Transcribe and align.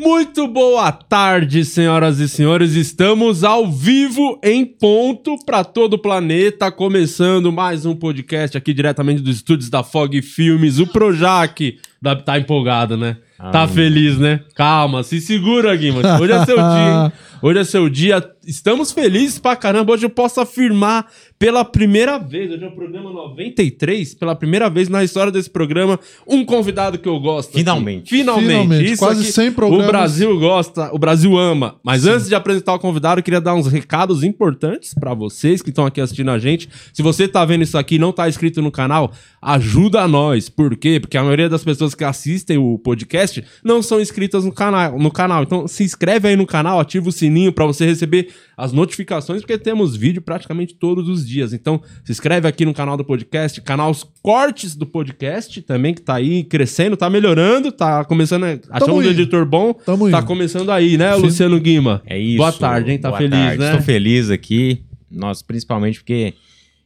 Muito 0.00 0.46
boa 0.46 0.92
tarde, 0.92 1.64
senhoras 1.64 2.20
e 2.20 2.28
senhores. 2.28 2.74
Estamos 2.74 3.42
ao 3.42 3.68
vivo 3.68 4.38
em 4.44 4.64
ponto 4.64 5.36
para 5.44 5.64
todo 5.64 5.94
o 5.94 5.98
planeta, 5.98 6.70
começando 6.70 7.50
mais 7.50 7.84
um 7.84 7.96
podcast 7.96 8.56
aqui 8.56 8.72
diretamente 8.72 9.20
dos 9.20 9.38
estúdios 9.38 9.68
da 9.68 9.82
Fog 9.82 10.22
Filmes. 10.22 10.78
O 10.78 10.86
Projac 10.86 11.80
tá 12.24 12.38
empolgado, 12.38 12.96
né? 12.96 13.16
Tá 13.50 13.66
feliz, 13.66 14.16
né? 14.16 14.40
Calma, 14.54 15.02
se 15.02 15.20
segura, 15.20 15.74
Guima. 15.74 15.98
Hoje 16.20 16.32
é 16.32 16.44
seu 16.44 16.56
dia, 16.62 17.04
hein? 17.04 17.12
Hoje 17.42 17.58
é 17.58 17.64
seu 17.64 17.88
dia. 17.88 18.30
Estamos 18.48 18.92
felizes 18.92 19.38
pra 19.38 19.54
caramba. 19.54 19.92
Hoje 19.92 20.06
eu 20.06 20.10
posso 20.10 20.40
afirmar 20.40 21.06
pela 21.38 21.66
primeira 21.66 22.16
vez, 22.18 22.50
hoje 22.50 22.64
é 22.64 22.66
o 22.66 22.74
programa 22.74 23.12
93, 23.12 24.14
pela 24.14 24.34
primeira 24.34 24.70
vez 24.70 24.88
na 24.88 25.04
história 25.04 25.30
desse 25.30 25.50
programa, 25.50 26.00
um 26.26 26.42
convidado 26.46 26.98
que 26.98 27.06
eu 27.06 27.20
gosto. 27.20 27.50
aqui. 27.50 27.58
Finalmente. 27.58 28.08
Finalmente. 28.08 28.48
Finalmente. 28.48 28.92
Isso 28.92 29.04
Quase 29.04 29.30
100 29.30 29.52
programas. 29.52 29.86
O 29.86 29.90
Brasil 29.90 30.40
gosta, 30.40 30.90
o 30.94 30.98
Brasil 30.98 31.36
ama. 31.36 31.76
Mas 31.84 32.06
antes 32.06 32.26
de 32.26 32.34
apresentar 32.34 32.72
o 32.72 32.78
convidado, 32.78 33.20
eu 33.20 33.22
queria 33.22 33.40
dar 33.40 33.54
uns 33.54 33.66
recados 33.66 34.24
importantes 34.24 34.94
pra 34.94 35.12
vocês 35.12 35.60
que 35.60 35.68
estão 35.68 35.84
aqui 35.84 36.00
assistindo 36.00 36.30
a 36.30 36.38
gente. 36.38 36.70
Se 36.94 37.02
você 37.02 37.28
tá 37.28 37.44
vendo 37.44 37.64
isso 37.64 37.76
aqui 37.76 37.96
e 37.96 37.98
não 37.98 38.12
tá 38.12 38.30
inscrito 38.30 38.62
no 38.62 38.70
canal, 38.70 39.12
ajuda 39.42 40.08
nós. 40.08 40.48
Por 40.48 40.74
quê? 40.74 40.98
Porque 40.98 41.18
a 41.18 41.22
maioria 41.22 41.50
das 41.50 41.62
pessoas 41.62 41.94
que 41.94 42.02
assistem 42.02 42.56
o 42.56 42.78
podcast 42.78 43.44
não 43.62 43.82
são 43.82 44.00
inscritas 44.00 44.46
no 44.46 44.52
canal. 44.52 44.98
No 44.98 45.10
canal. 45.10 45.42
Então 45.42 45.68
se 45.68 45.84
inscreve 45.84 46.28
aí 46.28 46.36
no 46.36 46.46
canal, 46.46 46.80
ativa 46.80 47.10
o 47.10 47.12
sininho 47.12 47.52
pra 47.52 47.66
você 47.66 47.84
receber 47.84 48.37
as 48.56 48.72
notificações, 48.72 49.40
porque 49.40 49.56
temos 49.58 49.96
vídeo 49.96 50.20
praticamente 50.20 50.74
todos 50.74 51.08
os 51.08 51.26
dias. 51.26 51.52
Então 51.52 51.80
se 52.04 52.12
inscreve 52.12 52.48
aqui 52.48 52.64
no 52.64 52.74
canal 52.74 52.96
do 52.96 53.04
podcast, 53.04 53.60
canal 53.60 53.90
Os 53.90 54.04
Cortes 54.22 54.74
do 54.74 54.86
Podcast 54.86 55.62
também, 55.62 55.94
que 55.94 56.00
tá 56.02 56.14
aí 56.16 56.44
crescendo, 56.44 56.96
tá 56.96 57.08
melhorando, 57.08 57.70
tá 57.70 58.04
começando. 58.04 58.44
A... 58.44 58.58
Achamos 58.70 59.06
um 59.06 59.08
editor 59.08 59.44
bom, 59.46 59.72
Tamo 59.72 60.10
tá 60.10 60.18
indo. 60.18 60.26
começando 60.26 60.70
aí, 60.70 60.96
né, 60.98 61.14
Sim. 61.14 61.22
Luciano 61.22 61.60
Guima? 61.60 62.02
É 62.06 62.18
isso. 62.18 62.38
Boa 62.38 62.52
tarde, 62.52 62.92
hein? 62.92 62.98
Tá 62.98 63.08
Boa 63.08 63.18
feliz, 63.18 63.38
tarde. 63.38 63.58
né? 63.58 63.70
Estou 63.70 63.82
feliz 63.82 64.30
aqui. 64.30 64.82
Nós, 65.10 65.40
principalmente 65.42 66.00
porque 66.00 66.34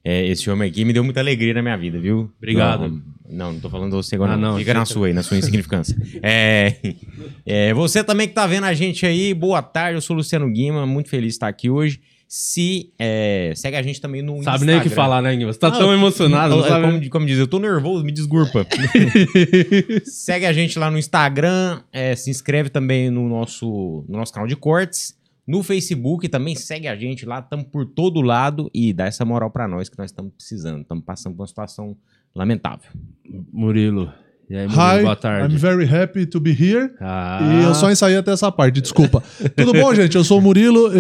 é, 0.04 0.26
esse 0.26 0.48
homem 0.50 0.68
aqui 0.68 0.84
me 0.84 0.92
deu 0.92 1.04
muita 1.04 1.20
alegria 1.20 1.54
na 1.54 1.62
minha 1.62 1.76
vida, 1.76 1.98
viu? 2.00 2.30
Obrigado. 2.38 2.88
Não, 2.88 3.02
não, 3.46 3.52
não 3.54 3.60
tô 3.60 3.70
falando 3.70 3.92
você 3.92 4.14
agora, 4.16 4.32
Ah, 4.32 4.36
não. 4.36 4.52
não, 4.52 4.58
Fica 4.58 4.74
na 4.74 4.84
sua 4.84 5.06
aí, 5.06 5.12
na 5.12 5.22
sua 5.22 5.36
insignificância. 5.38 5.96
é, 6.22 6.74
é, 7.46 7.72
você 7.74 8.02
também 8.04 8.28
que 8.28 8.34
tá 8.34 8.46
vendo 8.46 8.64
a 8.64 8.74
gente 8.74 9.06
aí, 9.06 9.32
boa 9.32 9.62
tarde. 9.62 9.96
Eu 9.96 10.00
sou 10.00 10.14
o 10.14 10.18
Luciano 10.18 10.50
Guima, 10.50 10.84
muito 10.86 11.08
feliz 11.08 11.28
de 11.28 11.34
estar 11.34 11.48
aqui 11.48 11.70
hoje. 11.70 12.00
Se 12.34 12.90
é, 12.98 13.52
segue 13.54 13.76
a 13.76 13.82
gente 13.82 14.00
também 14.00 14.22
no 14.22 14.42
Sabe 14.42 14.56
Instagram. 14.56 14.66
nem 14.66 14.76
o 14.78 14.82
que 14.82 14.88
falar, 14.88 15.20
né, 15.20 15.36
Guima? 15.36 15.52
Você 15.52 15.58
tá 15.58 15.70
tão 15.70 15.92
emocionado, 15.92 16.54
eu- 16.54 16.62
sabe? 16.64 16.86
como, 16.86 17.10
como 17.10 17.26
diz, 17.26 17.38
eu 17.38 17.46
tô 17.46 17.58
nervoso, 17.58 18.02
me 18.04 18.10
desculpa. 18.10 18.66
Segue 20.04 20.46
a 20.46 20.52
gente 20.52 20.78
lá 20.78 20.90
no 20.90 20.98
Instagram, 20.98 21.80
é, 21.92 22.14
se 22.16 22.30
inscreve 22.30 22.68
também 22.70 23.10
no 23.10 23.28
nosso, 23.28 24.04
no 24.08 24.16
nosso 24.18 24.32
canal 24.32 24.48
de 24.48 24.56
cortes. 24.56 25.14
No 25.46 25.62
Facebook 25.62 26.28
também 26.28 26.54
segue 26.54 26.86
a 26.86 26.94
gente 26.94 27.26
lá, 27.26 27.40
estamos 27.40 27.66
por 27.66 27.84
todo 27.84 28.20
lado 28.20 28.70
e 28.72 28.92
dá 28.92 29.06
essa 29.06 29.24
moral 29.24 29.50
pra 29.50 29.66
nós 29.66 29.88
que 29.88 29.98
nós 29.98 30.10
estamos 30.10 30.32
precisando. 30.34 30.82
Estamos 30.82 31.04
passando 31.04 31.34
por 31.34 31.42
uma 31.42 31.48
situação 31.48 31.96
lamentável. 32.34 32.88
Murilo. 33.52 34.12
E 34.48 34.56
aí, 34.56 34.68
Murilo, 34.68 34.82
Hi, 34.82 35.02
boa 35.02 35.16
tarde. 35.16 35.54
I'm 35.54 35.58
very 35.58 35.84
happy 35.84 36.26
to 36.26 36.38
be 36.38 36.50
here. 36.52 36.90
Ah, 37.00 37.40
E 37.42 37.64
eu 37.64 37.74
só 37.74 37.90
ensaiei 37.90 38.18
até 38.18 38.30
essa 38.32 38.52
parte, 38.52 38.80
desculpa. 38.80 39.22
Tudo 39.56 39.72
bom, 39.72 39.92
gente? 39.94 40.14
Eu 40.14 40.22
sou 40.22 40.38
o 40.38 40.42
Murilo. 40.42 40.90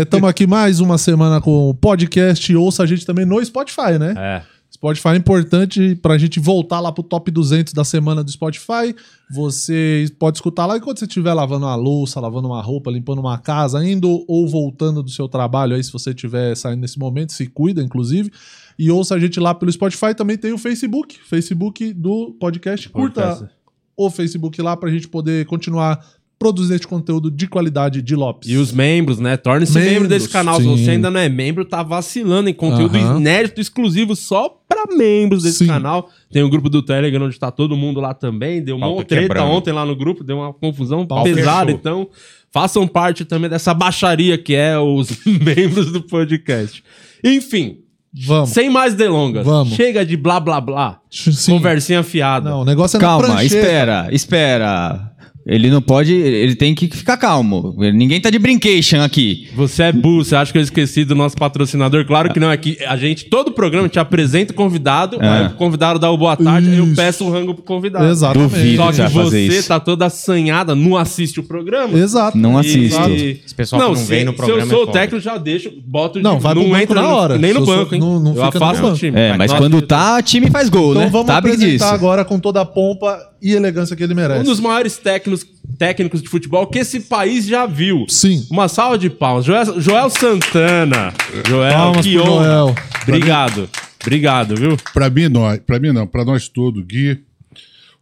Estamos 0.00 0.28
aqui 0.28 0.46
mais 0.46 0.78
uma 0.78 0.96
semana 0.98 1.40
com 1.40 1.70
o 1.70 1.74
podcast. 1.74 2.54
Ouça 2.54 2.82
a 2.82 2.86
gente 2.86 3.04
também 3.04 3.24
no 3.24 3.44
Spotify, 3.44 3.98
né? 3.98 4.14
É. 4.16 4.42
Spotify 4.82 5.10
é 5.10 5.16
importante 5.16 5.94
pra 6.02 6.18
gente 6.18 6.40
voltar 6.40 6.80
lá 6.80 6.90
pro 6.90 7.04
top 7.04 7.30
200 7.30 7.72
da 7.72 7.84
semana 7.84 8.24
do 8.24 8.30
Spotify. 8.32 8.92
Você 9.30 10.12
pode 10.18 10.38
escutar 10.38 10.66
lá 10.66 10.76
enquanto 10.76 10.98
você 10.98 11.04
estiver 11.04 11.32
lavando 11.32 11.66
uma 11.66 11.76
louça, 11.76 12.18
lavando 12.18 12.48
uma 12.48 12.60
roupa, 12.60 12.90
limpando 12.90 13.20
uma 13.20 13.38
casa, 13.38 13.88
indo 13.88 14.24
ou 14.26 14.48
voltando 14.48 15.00
do 15.00 15.08
seu 15.08 15.28
trabalho 15.28 15.76
aí, 15.76 15.84
se 15.84 15.92
você 15.92 16.10
estiver 16.10 16.56
saindo 16.56 16.80
nesse 16.80 16.98
momento, 16.98 17.32
se 17.32 17.46
cuida, 17.46 17.80
inclusive. 17.80 18.32
E 18.76 18.90
ouça 18.90 19.14
a 19.14 19.20
gente 19.20 19.38
lá 19.38 19.54
pelo 19.54 19.70
Spotify. 19.70 20.16
Também 20.16 20.36
tem 20.36 20.52
o 20.52 20.58
Facebook, 20.58 21.16
Facebook 21.28 21.92
do 21.92 22.36
podcast. 22.40 22.88
Curta 22.88 23.22
Podcast. 23.22 23.54
o 23.96 24.10
Facebook 24.10 24.60
lá 24.60 24.76
pra 24.76 24.90
gente 24.90 25.06
poder 25.06 25.46
continuar 25.46 26.04
produzindo 26.42 26.74
esse 26.74 26.88
conteúdo 26.88 27.30
de 27.30 27.46
qualidade 27.46 28.02
de 28.02 28.16
Lopes. 28.16 28.50
E 28.50 28.56
os 28.56 28.72
membros, 28.72 29.20
né? 29.20 29.36
Torne-se 29.36 29.74
membro 29.74 29.90
Membros, 29.92 30.08
desse 30.08 30.28
canal. 30.28 30.56
Se 30.56 30.64
sim. 30.64 30.76
você 30.76 30.90
ainda 30.90 31.08
não 31.08 31.20
é 31.20 31.28
membro, 31.28 31.64
tá 31.64 31.84
vacilando 31.84 32.48
em 32.50 32.52
conteúdo 32.52 32.98
Aham. 32.98 33.20
inédito, 33.20 33.60
exclusivo, 33.60 34.16
só 34.16 34.60
pra 34.86 34.96
membros 34.96 35.42
desse 35.42 35.58
Sim. 35.58 35.66
canal. 35.66 36.08
Tem 36.30 36.42
o 36.42 36.48
grupo 36.48 36.68
do 36.68 36.82
Telegram, 36.82 37.24
onde 37.26 37.38
tá 37.38 37.50
todo 37.50 37.76
mundo 37.76 38.00
lá 38.00 38.14
também. 38.14 38.62
Deu 38.62 38.76
uma 38.76 38.94
treta 39.04 39.22
quebrando. 39.28 39.50
ontem 39.50 39.72
lá 39.72 39.84
no 39.86 39.94
grupo, 39.96 40.22
deu 40.24 40.38
uma 40.38 40.52
confusão 40.52 41.06
Pau 41.06 41.22
pesada. 41.24 41.66
fechou. 41.66 41.78
Então, 41.78 42.08
façam 42.50 42.86
parte 42.86 43.24
também 43.24 43.48
dessa 43.50 43.72
baixaria 43.74 44.36
que 44.38 44.54
é 44.54 44.78
os 44.78 45.10
membros 45.26 45.92
do 45.92 46.02
podcast. 46.02 46.82
Enfim, 47.24 47.78
Vamos. 48.12 48.50
sem 48.50 48.68
mais 48.68 48.94
delongas. 48.94 49.44
Vamos. 49.46 49.74
Chega 49.74 50.04
de 50.04 50.16
blá 50.16 50.38
blá 50.40 50.60
blá. 50.60 51.00
Sim. 51.10 51.52
Conversinha 51.52 52.02
fiada. 52.02 52.50
Não, 52.50 52.60
o 52.60 52.64
negócio 52.64 52.96
é 52.96 53.00
Calma, 53.00 53.42
espera, 53.44 54.08
espera. 54.12 55.11
Ele 55.44 55.70
não 55.70 55.82
pode, 55.82 56.12
ele 56.14 56.54
tem 56.54 56.72
que 56.72 56.86
ficar 56.88 57.16
calmo. 57.16 57.74
Ninguém 57.76 58.20
tá 58.20 58.30
de 58.30 58.38
brincation 58.38 59.00
aqui. 59.02 59.48
Você 59.56 59.82
é 59.84 59.92
burro, 59.92 60.24
você 60.24 60.36
acha 60.36 60.52
que 60.52 60.58
eu 60.58 60.62
esqueci 60.62 61.04
do 61.04 61.16
nosso 61.16 61.34
patrocinador? 61.36 62.04
Claro 62.06 62.32
que 62.32 62.38
não, 62.38 62.48
é 62.50 62.56
que 62.56 62.78
a 62.86 62.96
gente, 62.96 63.24
todo 63.24 63.50
programa, 63.50 63.88
te 63.88 63.98
apresenta 63.98 64.52
o 64.52 64.54
convidado, 64.54 65.18
É. 65.20 65.26
aí 65.28 65.46
o 65.48 65.50
convidado 65.54 65.98
dá 65.98 66.08
o 66.10 66.16
boa 66.16 66.36
tarde, 66.36 66.70
aí 66.70 66.78
eu 66.78 66.84
Isso. 66.86 66.94
peço 66.94 67.24
o 67.24 67.30
rango 67.30 67.54
pro 67.54 67.64
convidado. 67.64 68.04
Exatamente. 68.06 68.50
Duvido. 68.50 68.76
Só 68.76 68.92
que 68.92 69.08
você 69.12 69.40
isso. 69.48 69.68
tá 69.68 69.80
toda 69.80 70.06
assanhada, 70.06 70.76
não 70.76 70.96
assiste 70.96 71.40
o 71.40 71.42
programa. 71.42 71.98
Exato. 71.98 72.38
Não 72.38 72.56
E- 72.56 72.60
assisto. 72.60 73.10
Esse 73.44 73.54
pessoal 73.54 73.82
que 73.82 73.88
não 73.88 73.96
se, 73.96 74.04
vem 74.04 74.24
no 74.24 74.30
se 74.30 74.36
programa 74.36 74.62
eu 74.62 74.68
sou 74.68 74.80
é 74.80 74.84
o 74.84 74.86
técnico, 74.92 75.20
já 75.20 75.36
deixo, 75.38 75.72
boto 75.84 76.18
de 76.18 76.22
Não, 76.22 76.38
vai 76.38 76.54
pro 76.54 76.62
banco 76.62 76.76
entra 76.76 77.02
na 77.02 77.08
hora. 77.08 77.36
Nem 77.36 77.52
no 77.52 77.60
Se 77.60 77.66
sou- 77.66 77.76
banco, 77.78 77.94
hein? 77.96 78.00
não- 78.00 78.20
não 78.20 78.34
eu 78.36 78.44
fica 78.46 78.58
no 78.60 78.64
afasto 78.64 78.86
o 78.86 78.94
time. 78.94 79.18
É, 79.18 79.36
mas 79.36 79.50
Nossa, 79.50 79.60
quando 79.62 79.82
tá, 79.82 80.22
time 80.22 80.50
faz 80.50 80.68
gol, 80.68 80.90
Então 80.92 81.02
né? 81.02 81.08
vamos 81.10 81.26
Sabe 81.26 81.48
apresentar 81.50 81.72
disso. 81.72 81.84
agora 81.84 82.24
com 82.24 82.38
toda 82.38 82.60
a 82.60 82.64
pompa 82.64 83.18
e 83.42 83.52
elegância 83.52 83.96
que 83.96 84.02
ele 84.02 84.14
merece. 84.14 84.40
Um 84.40 84.44
dos 84.44 84.60
maiores 84.60 84.96
técnicos, 84.96 85.44
técnicos 85.76 86.22
de 86.22 86.28
futebol 86.28 86.66
que 86.68 86.78
esse 86.78 87.00
país 87.00 87.44
já 87.44 87.66
viu. 87.66 88.06
Sim. 88.08 88.46
Uma 88.50 88.68
salva 88.68 88.96
de 88.96 89.10
palmas. 89.10 89.44
Joel, 89.44 89.80
Joel 89.80 90.10
Santana. 90.10 91.12
Joel, 91.48 91.72
Palmas 91.72 92.06
que 92.06 92.18
honra. 92.18 92.44
Joel. 92.44 92.74
Obrigado. 93.02 93.70
Obrigado, 94.00 94.56
viu? 94.56 94.76
Para 94.94 95.10
mim, 95.10 95.28
nós, 95.28 95.58
para 95.60 95.78
mim 95.78 95.92
não, 95.92 96.06
para 96.06 96.24
nós 96.24 96.48
todos, 96.48 96.84
Gui, 96.84 97.20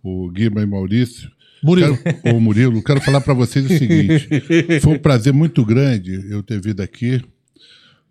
o 0.03 0.31
Guima 0.31 0.63
e 0.63 0.67
Maurício, 0.67 1.31
Murilo. 1.63 1.97
quero, 1.97 2.37
o 2.37 2.41
Murilo, 2.41 2.83
quero 2.83 3.01
falar 3.01 3.21
para 3.21 3.35
vocês 3.35 3.65
o 3.65 3.69
seguinte: 3.69 4.29
foi 4.81 4.95
um 4.95 4.99
prazer 4.99 5.33
muito 5.33 5.65
grande 5.65 6.27
eu 6.31 6.43
ter 6.43 6.61
vindo 6.61 6.81
aqui 6.81 7.23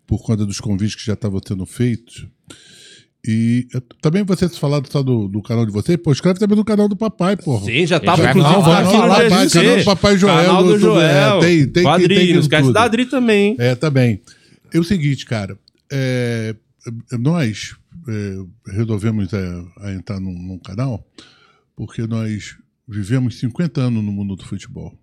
por 0.06 0.22
conta 0.22 0.44
dos 0.46 0.60
convites 0.60 0.94
que 0.94 1.04
já 1.04 1.14
estavam 1.14 1.40
sendo 1.46 1.66
feitos. 1.66 2.26
E 3.26 3.66
eu- 3.74 3.82
também 4.00 4.22
vocês 4.24 4.56
falaram 4.56 4.84
só 4.90 5.02
do, 5.02 5.28
do 5.28 5.42
canal 5.42 5.66
de 5.66 5.72
vocês, 5.72 5.98
pô, 6.02 6.10
escreve 6.10 6.38
também 6.38 6.56
no 6.56 6.64
canal 6.64 6.88
do 6.88 6.96
papai, 6.96 7.36
porra. 7.36 7.66
Sim, 7.66 7.86
já 7.86 8.00
tá 8.00 8.14
Ele 8.14 8.22
vai 8.22 8.30
inclusive, 8.30 8.54
tá 8.54 8.60
vamos 8.60 8.74
aqui 8.78 8.84
no 8.84 8.90
canal 8.92 9.76
do 9.78 9.84
Papai 9.84 10.16
Joel, 10.18 10.36
Canal 10.46 10.64
do 10.64 10.70
do- 10.72 10.78
Joel. 10.78 11.36
é, 11.38 11.40
tem- 11.40 11.58
tem 11.66 11.72
que- 11.72 11.82
Quadrinho, 11.82 12.20
tem 12.20 12.32
que 12.32 12.38
esquece 12.38 12.62
tudo. 12.62 12.72
da 12.72 12.82
Adri 12.84 13.04
também, 13.06 13.48
hein? 13.50 13.56
É, 13.58 13.74
também. 13.74 14.22
É 14.72 14.78
o 14.78 14.84
seguinte, 14.84 15.26
cara. 15.26 15.58
é, 15.92 16.54
nós 17.18 17.76
é, 18.08 18.72
resolvemos 18.72 19.30
é, 19.34 19.94
entrar 19.96 20.18
num, 20.20 20.32
num 20.32 20.58
canal 20.58 21.04
porque 21.76 22.06
nós 22.06 22.56
vivemos 22.88 23.38
50 23.38 23.80
anos 23.82 24.02
no 24.02 24.10
mundo 24.12 24.34
do 24.36 24.44
futebol. 24.44 24.94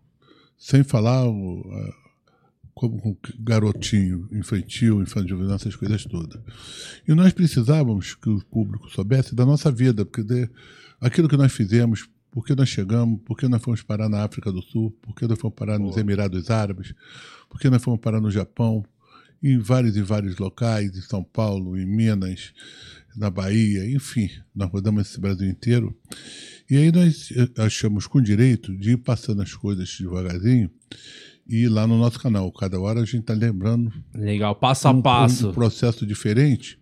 Sem 0.57 0.83
falar 0.83 1.27
o, 1.27 1.63
como 2.77 3.01
com 3.01 3.17
garotinho, 3.39 4.29
infantil, 4.31 5.01
infantil, 5.01 5.51
essas 5.51 5.75
coisas 5.75 6.05
todas. 6.05 6.39
E 7.07 7.13
nós 7.15 7.33
precisávamos 7.33 8.13
que 8.13 8.29
o 8.29 8.39
público 8.45 8.87
soubesse 8.91 9.33
da 9.33 9.43
nossa 9.43 9.71
vida, 9.71 10.05
porque 10.05 10.23
de, 10.23 10.47
aquilo 11.01 11.27
que 11.27 11.35
nós 11.35 11.51
fizemos, 11.51 12.07
por 12.29 12.45
que 12.45 12.53
nós 12.53 12.69
chegamos, 12.69 13.19
por 13.25 13.35
que 13.35 13.47
nós 13.47 13.63
fomos 13.63 13.81
parar 13.81 14.07
na 14.07 14.23
África 14.23 14.51
do 14.51 14.61
Sul, 14.61 14.95
por 15.01 15.15
que 15.15 15.25
nós 15.25 15.39
fomos 15.39 15.55
parar 15.55 15.79
nos 15.79 15.97
Emirados 15.97 16.51
Árabes, 16.51 16.93
por 17.49 17.59
que 17.59 17.67
nós 17.67 17.83
fomos 17.83 17.99
parar 17.99 18.21
no 18.21 18.29
Japão, 18.29 18.85
em 19.41 19.57
vários 19.57 19.97
e 19.97 20.03
vários 20.03 20.37
locais, 20.37 20.95
em 20.95 21.01
São 21.01 21.23
Paulo, 21.23 21.75
em 21.79 21.85
Minas, 21.85 22.53
na 23.15 23.31
Bahia, 23.31 23.89
enfim, 23.89 24.29
nós 24.53 24.69
rodamos 24.69 25.09
esse 25.09 25.19
Brasil 25.19 25.49
inteiro. 25.49 25.97
E 26.69 26.77
aí 26.77 26.91
nós 26.91 27.31
eh, 27.31 27.49
achamos 27.57 28.05
com 28.05 28.21
direito 28.21 28.77
de 28.77 28.91
ir 28.91 28.97
passando 28.97 29.41
as 29.41 29.55
coisas 29.55 29.97
devagarzinho 29.99 30.69
e 31.49 31.67
lá 31.67 31.87
no 31.87 31.97
nosso 31.97 32.19
canal. 32.19 32.51
Cada 32.51 32.79
hora 32.79 33.01
a 33.01 33.05
gente 33.05 33.19
está 33.19 33.33
lembrando 33.33 33.91
Legal, 34.13 34.55
passo 34.55 34.87
a 34.87 34.91
um, 34.91 35.01
passo. 35.01 35.49
um 35.49 35.53
processo 35.53 36.05
diferente 36.05 36.77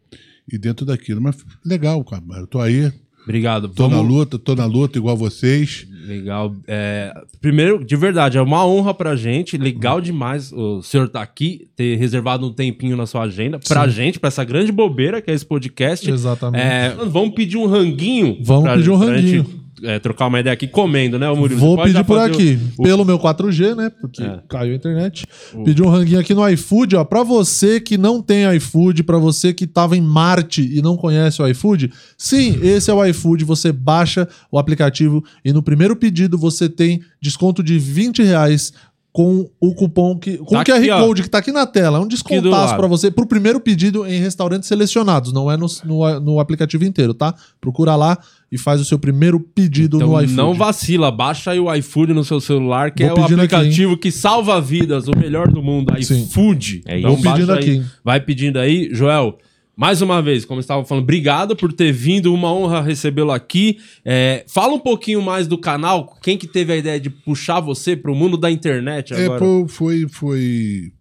e 0.51 0.57
dentro 0.57 0.85
daquilo. 0.85 1.21
Mas 1.21 1.37
legal, 1.65 2.03
cara. 2.03 2.23
Eu 2.37 2.47
tô 2.47 2.59
aí, 2.59 2.91
Obrigado. 3.23 3.69
tô 3.69 3.87
na 3.87 3.99
luta, 4.01 4.37
tô 4.37 4.55
na 4.55 4.65
luta 4.65 4.97
igual 4.97 5.17
vocês. 5.17 5.87
Legal. 6.05 6.55
É, 6.67 7.11
primeiro, 7.41 7.83
de 7.83 7.95
verdade, 7.95 8.37
é 8.37 8.41
uma 8.41 8.65
honra 8.65 8.93
pra 8.93 9.15
gente. 9.15 9.57
Legal 9.57 9.99
demais 9.99 10.53
o 10.53 10.83
senhor 10.83 11.09
tá 11.09 11.21
aqui, 11.21 11.67
ter 11.75 11.95
reservado 11.97 12.45
um 12.45 12.53
tempinho 12.53 12.95
na 12.95 13.07
sua 13.07 13.23
agenda 13.23 13.57
pra 13.57 13.87
gente, 13.87 14.19
pra 14.19 14.27
essa 14.27 14.43
grande 14.43 14.71
bobeira 14.71 15.21
que 15.21 15.31
é 15.31 15.33
esse 15.33 15.45
podcast. 15.45 16.09
Exatamente. 16.09 16.63
É, 16.63 16.95
vamos 17.09 17.33
pedir 17.33 17.57
um 17.57 17.65
ranguinho. 17.65 18.37
Vamos 18.41 18.71
pedir 18.71 18.91
um 18.91 18.95
ranguinho. 18.95 19.64
É, 19.83 19.99
trocar 19.99 20.27
uma 20.27 20.39
ideia 20.39 20.53
aqui 20.53 20.67
comendo, 20.67 21.19
né, 21.19 21.31
Murilo? 21.33 21.59
Vou 21.59 21.81
pedir 21.81 22.03
por 22.05 22.17
aqui, 22.19 22.57
o- 22.77 22.81
o- 22.81 22.83
pelo 22.83 23.03
meu 23.05 23.19
4G, 23.19 23.75
né? 23.75 23.91
Porque 24.01 24.23
É. 24.23 24.39
caiu 24.47 24.73
a 24.73 24.75
internet. 24.75 25.25
Pedi 25.63 25.81
um 25.83 25.89
ranguinho 25.89 26.19
aqui 26.19 26.33
no 26.33 26.47
iFood, 26.49 26.95
ó. 26.95 27.03
Pra 27.03 27.23
você 27.23 27.79
que 27.79 27.97
não 27.97 28.21
tem 28.21 28.45
iFood, 28.55 29.03
pra 29.03 29.17
você 29.17 29.53
que 29.53 29.67
tava 29.67 29.97
em 29.97 30.01
Marte 30.01 30.61
e 30.61 30.81
não 30.81 30.95
conhece 30.95 31.41
o 31.41 31.47
iFood, 31.47 31.91
sim, 32.17 32.57
esse 32.61 32.89
é 32.89 32.93
o 32.93 33.03
iFood. 33.05 33.43
Você 33.45 33.71
baixa 33.71 34.27
o 34.51 34.57
aplicativo 34.57 35.23
e 35.43 35.51
no 35.51 35.61
primeiro 35.61 35.95
pedido 35.95 36.37
você 36.37 36.69
tem 36.69 37.01
desconto 37.21 37.61
de 37.63 37.77
20 37.77 38.23
reais 38.23 38.71
com 39.11 39.49
o 39.61 39.73
cupom 39.73 40.19
que. 40.19 40.37
Com 40.39 40.55
Tá 40.55 40.61
o 40.61 40.63
QR 40.65 40.77
aqui, 40.77 40.91
ó. 40.91 40.99
Code 41.05 41.23
que 41.23 41.29
tá 41.29 41.37
aqui 41.37 41.49
na 41.49 41.65
tela. 41.65 41.97
É 41.97 42.01
um 42.01 42.07
descontaço 42.07 42.75
pra 42.75 42.85
você 42.85 43.09
pro 43.09 43.25
primeiro 43.25 43.61
pedido 43.61 44.05
em 44.05 44.19
restaurantes 44.19 44.67
selecionados. 44.67 45.31
Não 45.31 45.49
é 45.49 45.55
no, 45.55 45.67
no, 45.85 46.19
no 46.19 46.39
aplicativo 46.41 46.83
inteiro, 46.83 47.13
tá? 47.13 47.33
Procura 47.61 47.95
lá 47.95 48.17
e 48.51 48.57
faz 48.57 48.79
o 48.79 48.85
seu 48.85 48.97
primeiro 48.99 49.39
pedido 49.39 49.97
Então 49.97 50.09
no 50.09 50.21
iFood. 50.21 50.33
não 50.33 50.53
vacila, 50.53 51.11
baixa 51.11 51.51
aí 51.51 51.59
o 51.59 51.73
iFood 51.75 52.13
no 52.13 52.23
seu 52.23 52.39
celular, 52.39 52.91
que 52.91 53.03
Vou 53.03 53.09
é 53.09 53.13
o 53.13 53.23
pedindo 53.23 53.41
aqui, 53.41 53.55
aplicativo 53.55 53.97
que 53.97 54.11
salva 54.11 54.61
vidas, 54.61 55.07
o 55.07 55.17
melhor 55.17 55.51
do 55.51 55.61
mundo, 55.63 55.93
iFood. 55.99 56.81
É 56.85 56.99
então. 56.99 57.15
Vou 57.15 57.21
pedindo 57.33 57.51
aí, 57.51 57.59
aqui. 57.59 57.83
vai 58.03 58.19
pedindo 58.21 58.59
aí. 58.59 58.89
Joel, 58.93 59.37
mais 59.75 60.01
uma 60.01 60.21
vez, 60.21 60.45
como 60.45 60.59
eu 60.59 60.61
estava 60.61 60.85
falando, 60.85 61.03
obrigado 61.03 61.53
por 61.55 61.73
ter 61.73 61.91
vindo, 61.91 62.33
uma 62.33 62.53
honra 62.53 62.81
recebê-lo 62.81 63.31
aqui. 63.31 63.77
É, 64.05 64.45
fala 64.47 64.73
um 64.73 64.79
pouquinho 64.79 65.21
mais 65.21 65.47
do 65.47 65.57
canal, 65.57 66.15
quem 66.21 66.37
que 66.37 66.47
teve 66.47 66.71
a 66.71 66.77
ideia 66.77 66.99
de 66.99 67.09
puxar 67.09 67.59
você 67.59 67.93
para 67.95 68.09
o 68.11 68.15
mundo 68.15 68.37
da 68.37 68.49
internet 68.49 69.13
É, 69.13 69.25
agora? 69.25 69.39
pô, 69.39 69.67
foi, 69.67 70.07
foi, 70.07 70.93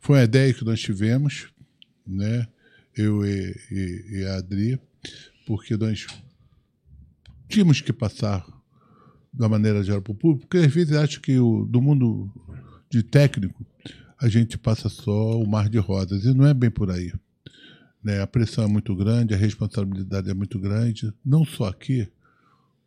foi 0.00 0.20
a 0.20 0.24
ideia 0.24 0.52
que 0.54 0.64
nós 0.64 0.78
tivemos, 0.80 1.48
né? 2.06 2.46
Eu 2.96 3.24
e, 3.24 3.54
e- 3.72 4.18
e 4.20 4.24
a 4.26 4.36
Adri, 4.36 4.78
porque 5.46 5.76
nós 5.76 6.06
tínhamos 7.48 7.80
que 7.80 7.92
passar 7.92 8.44
da 9.32 9.48
maneira 9.48 9.82
geral 9.82 10.02
para 10.02 10.12
o 10.12 10.14
público, 10.16 10.46
porque 10.48 10.66
às 10.66 10.72
vezes 10.72 10.96
acho 10.96 11.20
que 11.20 11.38
o, 11.38 11.64
do 11.64 11.80
mundo 11.80 12.30
de 12.90 13.02
técnico 13.02 13.64
a 14.20 14.28
gente 14.28 14.58
passa 14.58 14.88
só 14.88 15.38
o 15.40 15.46
mar 15.46 15.68
de 15.68 15.78
rosas, 15.78 16.24
e 16.24 16.34
não 16.34 16.46
é 16.46 16.52
bem 16.52 16.70
por 16.70 16.90
aí. 16.90 17.12
Né? 18.02 18.20
A 18.20 18.26
pressão 18.26 18.64
é 18.64 18.66
muito 18.66 18.94
grande, 18.94 19.34
a 19.34 19.36
responsabilidade 19.36 20.28
é 20.28 20.34
muito 20.34 20.58
grande, 20.58 21.12
não 21.24 21.44
só 21.44 21.68
aqui, 21.68 22.08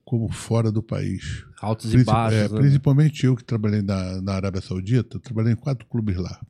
como 0.03 0.29
fora 0.29 0.71
do 0.71 0.83
país. 0.83 1.45
Altos 1.61 1.85
e 1.91 1.93
Princi- 1.93 2.05
baixos. 2.05 2.39
é, 2.39 2.49
né? 2.49 2.59
Principalmente 2.59 3.25
eu 3.25 3.35
que 3.35 3.43
trabalhei 3.45 3.81
na, 3.81 4.21
na 4.21 4.33
Arábia 4.33 4.61
Saudita, 4.61 5.19
trabalhei 5.19 5.53
em 5.53 5.55
quatro 5.55 5.85
clubes 5.87 6.17
lá. 6.17 6.41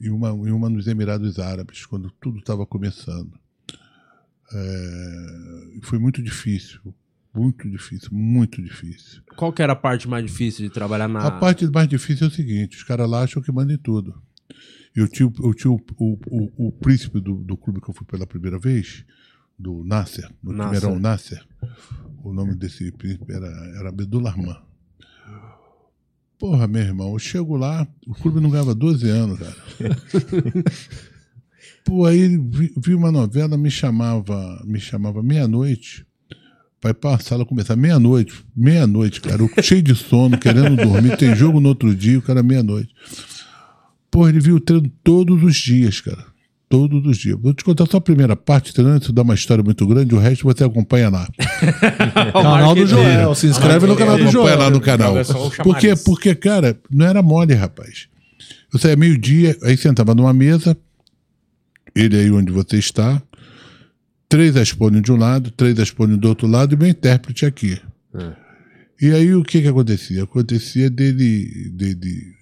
E 0.00 0.08
uma, 0.08 0.28
e 0.28 0.50
uma 0.50 0.70
nos 0.70 0.86
Emirados 0.86 1.38
Árabes, 1.38 1.84
quando 1.84 2.10
tudo 2.20 2.38
estava 2.38 2.64
começando. 2.64 3.38
É, 4.52 5.78
foi 5.82 5.98
muito 5.98 6.22
difícil. 6.22 6.80
Muito 7.34 7.68
difícil, 7.68 8.08
muito 8.12 8.62
difícil. 8.62 9.22
Qual 9.36 9.52
que 9.52 9.60
era 9.60 9.72
a 9.72 9.76
parte 9.76 10.08
mais 10.08 10.24
difícil 10.24 10.64
de 10.66 10.72
trabalhar 10.72 11.08
na... 11.08 11.26
A 11.26 11.30
parte 11.32 11.66
mais 11.66 11.88
difícil 11.88 12.26
é 12.26 12.30
o 12.30 12.32
seguinte: 12.32 12.76
os 12.76 12.84
caras 12.84 13.10
lá 13.10 13.22
acham 13.22 13.42
que 13.42 13.50
mandam 13.50 13.74
em 13.74 13.78
tudo. 13.78 14.14
Eu 14.94 15.08
tinha, 15.08 15.30
eu 15.42 15.52
tinha 15.52 15.72
o, 15.72 15.80
o, 15.98 16.18
o, 16.28 16.68
o 16.68 16.72
príncipe 16.72 17.20
do, 17.20 17.34
do 17.34 17.56
clube 17.56 17.80
que 17.80 17.90
eu 17.90 17.94
fui 17.94 18.06
pela 18.06 18.26
primeira 18.26 18.58
vez, 18.58 19.04
do 19.58 19.82
Nasser, 19.84 20.30
do 20.40 20.52
Nasser. 20.52 20.80
Timerão 20.80 21.00
Nasser. 21.00 21.44
O 22.22 22.32
nome 22.32 22.54
desse 22.54 22.92
príncipe 22.92 23.32
era, 23.32 23.48
era 23.78 23.88
Abdul 23.88 24.26
Arman. 24.28 24.56
Porra, 26.38 26.68
meu 26.68 26.82
irmão, 26.82 27.12
eu 27.12 27.18
chego 27.18 27.56
lá, 27.56 27.86
o 28.06 28.14
clube 28.14 28.40
não 28.40 28.50
ganhava 28.50 28.74
12 28.74 29.08
anos, 29.08 29.38
cara. 29.38 29.56
Pô, 31.84 32.06
aí 32.06 32.36
vi, 32.38 32.72
vi 32.76 32.94
uma 32.94 33.10
novela, 33.10 33.56
me 33.56 33.70
chamava, 33.70 34.62
me 34.64 34.80
chamava 34.80 35.22
meia-noite. 35.22 36.06
Vai 36.84 36.92
pra 36.92 37.18
sala 37.18 37.46
começar 37.46 37.74
meia-noite, 37.76 38.44
meia-noite, 38.54 39.18
cara. 39.18 39.40
Eu 39.40 39.50
cheio 39.62 39.80
de 39.80 39.94
sono, 39.94 40.36
querendo 40.36 40.76
dormir. 40.76 41.16
Tem 41.16 41.34
jogo 41.34 41.58
no 41.58 41.70
outro 41.70 41.94
dia, 41.94 42.18
o 42.18 42.20
cara 42.20 42.42
meia-noite. 42.42 42.90
Pô, 44.10 44.28
ele 44.28 44.38
viu 44.38 44.56
o 44.56 44.60
treino 44.60 44.92
todos 45.02 45.42
os 45.42 45.56
dias, 45.56 46.02
cara. 46.02 46.22
Todos 46.68 47.06
os 47.06 47.16
dias. 47.16 47.40
Vou 47.40 47.54
te 47.54 47.64
contar 47.64 47.86
só 47.86 47.96
a 47.96 48.00
primeira 48.02 48.36
parte, 48.36 48.74
treinando, 48.74 49.02
isso 49.02 49.14
dá 49.14 49.22
uma 49.22 49.34
história 49.34 49.64
muito 49.64 49.86
grande, 49.86 50.14
o 50.14 50.18
resto 50.18 50.44
você 50.44 50.62
acompanha 50.62 51.08
lá. 51.08 51.26
Canal 52.34 52.74
do 52.74 52.86
Joel. 52.86 53.34
Se 53.34 53.46
inscreve 53.46 53.86
no 53.86 53.96
canal 53.96 54.18
do 54.18 54.24
Acompanha 54.24 54.46
Joel. 54.46 54.58
lá 54.58 54.68
no 54.68 54.80
canal. 54.82 55.14
Porque, 55.62 55.96
porque, 56.04 56.34
cara, 56.34 56.78
não 56.90 57.06
era 57.06 57.22
mole, 57.22 57.54
rapaz. 57.54 58.08
Eu 58.70 58.78
saía 58.78 58.94
meio-dia, 58.94 59.56
aí 59.62 59.74
sentava 59.74 60.14
numa 60.14 60.34
mesa, 60.34 60.76
ele 61.96 62.14
aí 62.14 62.30
onde 62.30 62.52
você 62.52 62.76
está, 62.76 63.22
três 64.34 64.56
aspônios 64.56 65.04
de 65.04 65.12
um 65.12 65.16
lado, 65.16 65.52
três 65.52 65.78
aspônios 65.78 66.18
do 66.18 66.28
outro 66.28 66.48
lado 66.48 66.74
e 66.74 66.76
meu 66.76 66.88
intérprete 66.88 67.46
aqui. 67.46 67.80
E 69.00 69.12
aí 69.12 69.32
o 69.32 69.44
que 69.44 69.62
que 69.62 69.68
acontecia? 69.68 70.24
Acontecia 70.24 70.90
dele, 70.90 71.70
dele 71.70 72.34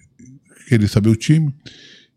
querer 0.67 0.87
saber 0.87 1.09
o 1.09 1.15
time, 1.15 1.53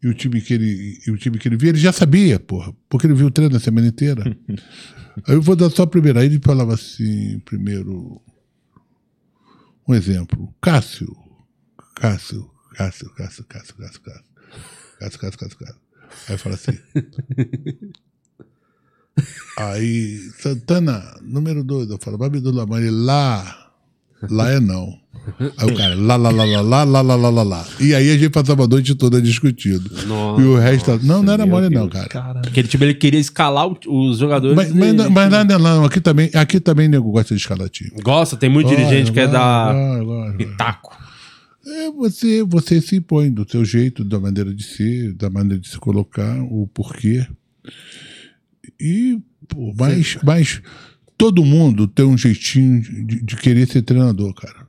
e 0.02 0.08
o 0.08 0.14
time 0.14 0.40
que 0.40 0.54
ele, 0.54 0.98
e 1.06 1.10
o 1.10 1.18
time 1.18 1.38
que 1.38 1.46
ele 1.46 1.58
via, 1.58 1.68
ele 1.68 1.78
já 1.78 1.92
sabia, 1.92 2.40
porra, 2.40 2.74
porque 2.88 3.06
ele 3.06 3.12
viu 3.12 3.26
o 3.26 3.30
treino 3.30 3.54
a 3.54 3.60
semana 3.60 3.86
inteira. 3.86 4.24
aí 5.28 5.34
eu 5.34 5.42
vou 5.42 5.54
dar 5.54 5.68
só 5.68 5.82
a 5.82 5.86
primeira. 5.86 6.20
Aí 6.20 6.26
ele 6.26 6.40
falava 6.42 6.72
assim, 6.72 7.38
primeiro, 7.40 8.18
um 9.86 9.92
exemplo, 9.92 10.54
Cássio, 10.58 11.14
Cássio, 11.96 12.50
Cássio, 12.72 13.10
Cássio, 13.10 13.44
Cássio, 13.44 13.74
Cássio, 13.74 14.00
Cássio, 14.00 14.22
Cássio, 14.98 15.18
Cássio, 15.20 15.38
Cássio, 15.38 15.58
Cássio. 15.58 15.80
Aí 16.30 16.38
fala 16.38 16.54
assim. 16.54 16.78
Aí, 19.58 20.18
Santana, 20.38 21.02
número 21.22 21.64
dois, 21.64 21.88
eu 21.88 21.98
falo, 22.00 22.18
Babi 22.18 22.40
do 22.40 22.50
Lamar, 22.52 22.80
ele 22.80 22.90
lá. 22.90 23.62
Lá 24.30 24.50
é 24.50 24.60
não. 24.60 24.98
Aí 25.58 25.70
o 25.70 25.76
cara, 25.76 25.94
lá, 25.94 26.16
lá, 26.16 26.30
lá, 26.30 26.44
lá, 26.44 26.60
lá, 26.62 26.84
lá, 26.84 27.00
lá, 27.02 27.14
lá, 27.16 27.30
lá, 27.30 27.42
lá. 27.42 27.66
E 27.80 27.94
aí 27.94 28.10
a 28.10 28.16
gente 28.16 28.30
passava 28.30 28.64
a 28.64 28.66
noite 28.68 28.94
toda 28.94 29.20
discutindo. 29.20 29.90
Nossa, 30.06 30.40
e 30.40 30.44
o 30.44 30.56
resto. 30.56 30.98
Não, 31.02 31.22
não 31.22 31.32
era 31.32 31.44
mole, 31.46 31.68
não, 31.68 31.88
cara. 31.88 32.08
Cara, 32.08 32.40
Aquele 32.40 32.68
time 32.68 32.86
ele 32.86 32.94
queria 32.94 33.20
escalar 33.20 33.66
os 33.86 34.18
jogadores. 34.18 34.56
Mas, 34.56 34.72
mas, 34.72 34.92
e- 34.94 35.08
mas 35.10 35.30
nada, 35.30 35.58
não, 35.58 35.84
aqui 35.84 36.00
também, 36.00 36.30
aqui 36.34 36.60
também 36.60 36.88
nego 36.88 37.10
gosta 37.10 37.34
de 37.34 37.40
escalar 37.40 37.68
time. 37.68 37.90
Gosta, 38.02 38.36
tem 38.36 38.48
muito 38.48 38.68
dirigente 38.68 39.12
que 39.12 39.20
é 39.20 39.26
da. 39.26 39.72
da. 39.72 40.34
Pitaco. 40.36 40.96
É, 41.66 41.90
você, 41.90 42.42
você 42.44 42.80
se 42.80 42.96
impõe 42.96 43.30
do 43.30 43.48
seu 43.50 43.64
jeito, 43.64 44.04
da 44.04 44.20
maneira 44.20 44.54
de 44.54 44.62
ser, 44.64 45.12
da 45.14 45.28
maneira 45.28 45.58
de 45.60 45.68
se 45.68 45.78
colocar, 45.78 46.38
o 46.44 46.68
porquê. 46.72 47.26
E, 48.80 49.18
pô, 49.48 49.74
mas, 49.76 50.18
mas 50.22 50.60
todo 51.16 51.44
mundo 51.44 51.86
tem 51.86 52.04
um 52.04 52.16
jeitinho 52.16 52.80
de, 52.80 53.22
de 53.22 53.36
querer 53.36 53.66
ser 53.68 53.82
treinador, 53.82 54.34
cara. 54.34 54.66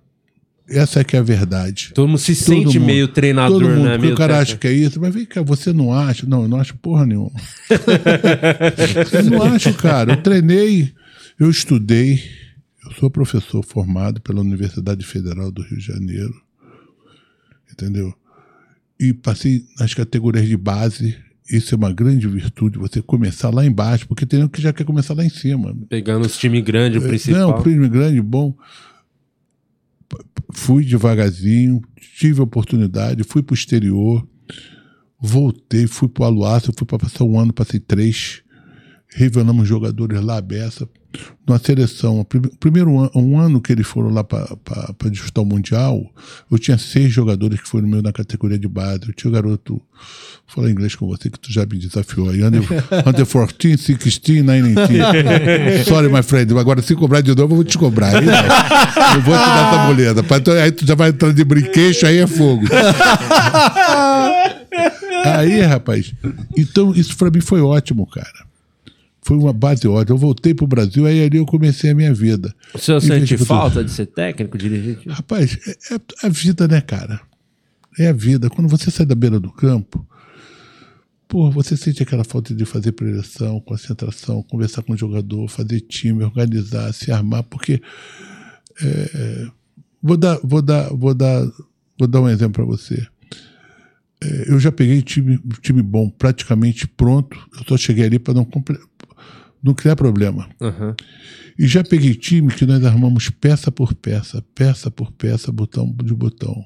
Essa 0.69 1.00
é 1.00 1.04
que 1.04 1.15
é 1.15 1.19
a 1.19 1.24
verdade. 1.24 1.92
Todo 1.94 2.09
mundo 2.09 2.18
se 2.18 2.36
Todo 2.36 2.45
sente 2.45 2.77
mundo. 2.77 2.88
meio 2.88 3.07
treinador, 3.07 3.62
Todo 3.62 3.69
mundo, 3.69 3.86
né? 3.86 3.98
Meio 3.98 4.13
o 4.13 4.17
cara 4.17 4.39
acha 4.39 4.58
que 4.58 4.67
é 4.67 4.74
isso, 4.74 5.00
mas 5.00 5.13
vem 5.13 5.25
cá, 5.25 5.41
você 5.41 5.72
não 5.72 5.93
acha? 5.93 6.25
Não, 6.27 6.41
eu 6.41 6.48
não 6.50 6.60
acho 6.60 6.75
porra 6.75 7.05
nenhuma. 7.05 7.31
eu 9.13 9.24
não 9.31 9.43
acho, 9.43 9.74
cara. 9.75 10.13
Eu 10.13 10.22
treinei, 10.22 10.93
eu 11.39 11.50
estudei, 11.50 12.22
eu 12.84 12.91
sou 13.00 13.10
professor 13.10 13.63
formado 13.63 14.20
pela 14.20 14.41
Universidade 14.41 15.05
Federal 15.05 15.51
do 15.51 15.62
Rio 15.62 15.77
de 15.77 15.86
Janeiro, 15.86 16.34
entendeu? 17.72 18.13
E 19.00 19.13
passei 19.13 19.63
nas 19.79 19.93
categorias 19.93 20.48
de 20.48 20.58
base. 20.58 21.15
Isso 21.50 21.74
é 21.74 21.77
uma 21.77 21.94
grande 21.94 22.27
virtude, 22.27 22.77
você 22.77 23.01
começar 23.01 23.50
lá 23.50 23.66
embaixo, 23.66 24.08
porque 24.08 24.25
tem 24.25 24.44
um 24.44 24.48
que 24.48 24.62
já 24.62 24.74
quer 24.74 24.84
começar 24.84 25.13
lá 25.13 25.24
em 25.24 25.30
cima. 25.30 25.75
Pegando 25.88 26.25
os 26.25 26.38
times 26.38 26.63
grandes, 26.63 27.01
o 27.01 27.06
É, 27.06 27.08
principal. 27.08 27.39
Não, 27.39 27.62
prêmio 27.62 27.89
grande, 27.89 28.22
bom. 28.22 28.54
Fui 30.54 30.84
devagarzinho, 30.84 31.82
tive 32.18 32.39
a 32.39 32.44
oportunidade, 32.44 33.24
fui 33.24 33.42
pro 33.44 33.54
exterior, 33.54 34.27
voltei, 35.20 35.88
fui 35.88 36.08
pro 36.08 36.24
Aluácio, 36.24 36.74
fui 36.77 36.86
para 36.86 37.00
passar 37.00 37.24
um 37.24 37.39
ano, 37.39 37.54
passei 37.54 37.80
três. 37.80 38.42
Revelamos 39.10 39.68
jogadores 39.68 40.22
lá 40.22 40.39
beça. 40.42 40.88
Na 41.47 41.57
seleção, 41.57 42.25
primeiro 42.59 42.91
um 43.15 43.39
ano 43.39 43.61
que 43.61 43.71
eles 43.71 43.87
foram 43.87 44.09
lá 44.09 44.21
para 44.23 44.45
disputar 45.09 45.41
o 45.43 45.47
Mundial, 45.47 46.01
eu 46.51 46.59
tinha 46.59 46.77
seis 46.77 47.11
jogadores 47.11 47.61
que 47.61 47.67
foram 47.69 47.87
meu 47.87 48.01
na 48.01 48.11
categoria 48.11 48.59
de 48.59 48.67
base. 48.67 49.01
Eu 49.07 49.13
tinha 49.13 49.31
o 49.31 49.33
garoto, 49.33 49.75
vou 49.75 49.83
falar 50.47 50.69
inglês 50.69 50.93
com 50.95 51.07
você, 51.07 51.29
que 51.29 51.39
tu 51.39 51.51
já 51.51 51.65
me 51.65 51.77
desafiou 51.79 52.29
aí. 52.29 52.43
Under, 52.43 52.61
under 53.07 53.25
14, 53.25 53.77
16, 53.95 54.17
19. 54.19 54.75
Sorry, 55.85 56.09
my 56.09 56.21
friend. 56.21 56.53
Agora, 56.59 56.81
se 56.81 56.93
cobrar 56.95 57.21
de 57.21 57.29
novo, 57.33 57.53
eu 57.53 57.55
vou 57.55 57.63
te 57.63 57.77
cobrar. 57.77 58.17
Aí, 58.17 58.25
não. 58.25 58.33
eu 59.15 59.21
vou 59.21 59.33
te 59.33 59.45
dar 59.45 59.67
essa 59.67 59.85
tu- 60.41 60.51
Aí 60.51 60.71
tu 60.73 60.85
já 60.85 60.95
vai 60.95 61.09
entrar 61.09 61.31
de 61.33 61.43
brinquedo, 61.45 62.05
aí 62.05 62.17
é 62.17 62.27
fogo. 62.27 62.65
Aí, 65.25 65.61
rapaz. 65.61 66.13
Então, 66.57 66.93
isso 66.93 67.15
pra 67.17 67.29
mim 67.31 67.41
foi 67.41 67.61
ótimo, 67.61 68.05
cara. 68.07 68.47
Foi 69.27 69.36
uma 69.38 69.51
base 69.51 69.86
ótima. 69.86 70.15
Eu 70.15 70.17
voltei 70.17 70.53
pro 70.53 70.65
Brasil, 70.65 71.05
aí 71.05 71.22
ali 71.22 71.38
eu 71.38 71.46
comecei 71.46 71.91
a 71.91 71.93
minha 71.93 72.13
vida. 72.13 72.55
O 72.74 72.77
senhor 72.77 73.01
sente 73.01 73.38
falta 73.38 73.84
de 73.84 73.91
ser 73.91 74.05
técnico, 74.05 74.57
dirigente? 74.57 75.10
Rapaz, 75.10 75.57
é, 75.91 75.96
é 75.96 76.00
a 76.24 76.29
vida, 76.29 76.65
né, 76.65 76.79
cara? 76.79 77.19
É 78.00 78.07
a 78.07 78.13
vida. 78.13 78.50
Quando 78.50 78.69
você 78.69 78.89
sai 78.89 79.05
da 79.05 79.15
beira 79.15 79.38
do 79.38 79.51
campo, 79.51 80.07
Pô, 81.27 81.51
você 81.51 81.75
sente 81.75 82.01
aquela 82.01 82.24
falta 82.24 82.55
de 82.55 82.63
fazer 82.63 82.93
preleção, 82.93 83.60
concentração, 83.60 84.41
conversar 84.43 84.81
com 84.81 84.93
o 84.93 84.98
jogador, 84.98 85.50
fazer 85.50 85.81
time, 85.81 86.24
organizar, 86.24 86.93
se 86.93 87.12
armar, 87.12 87.43
porque 87.43 87.81
é, 88.81 89.48
vou 90.01 90.15
dar, 90.15 90.39
vou 90.41 90.62
dar, 90.62 90.88
vou 90.93 91.13
dar, 91.13 91.46
vou 92.00 92.07
dar 92.07 92.22
um 92.22 92.29
exemplo 92.29 92.53
para 92.53 92.63
você. 92.63 93.05
É, 94.24 94.46
eu 94.51 94.57
já 94.57 94.72
peguei 94.72 95.01
time, 95.01 95.38
time 95.62 95.81
bom, 95.81 96.10
praticamente 96.10 96.88
pronto. 96.88 97.38
Eu 97.60 97.65
só 97.67 97.75
cheguei 97.75 98.05
ali 98.05 98.19
para 98.19 98.34
não, 98.34 98.46
compre- 98.46 98.79
não 99.63 99.73
criar 99.73 99.95
problema. 99.95 100.49
Aham. 100.61 100.95
E 101.57 101.65
já 101.67 101.83
peguei 101.83 102.13
time 102.13 102.53
que 102.53 102.65
nós 102.65 102.83
armamos 102.85 103.29
peça 103.29 103.71
por 103.71 103.93
peça, 103.93 104.43
peça 104.53 104.91
por 104.91 105.11
peça, 105.11 105.51
botão 105.51 105.91
de 106.03 106.13
botão. 106.13 106.63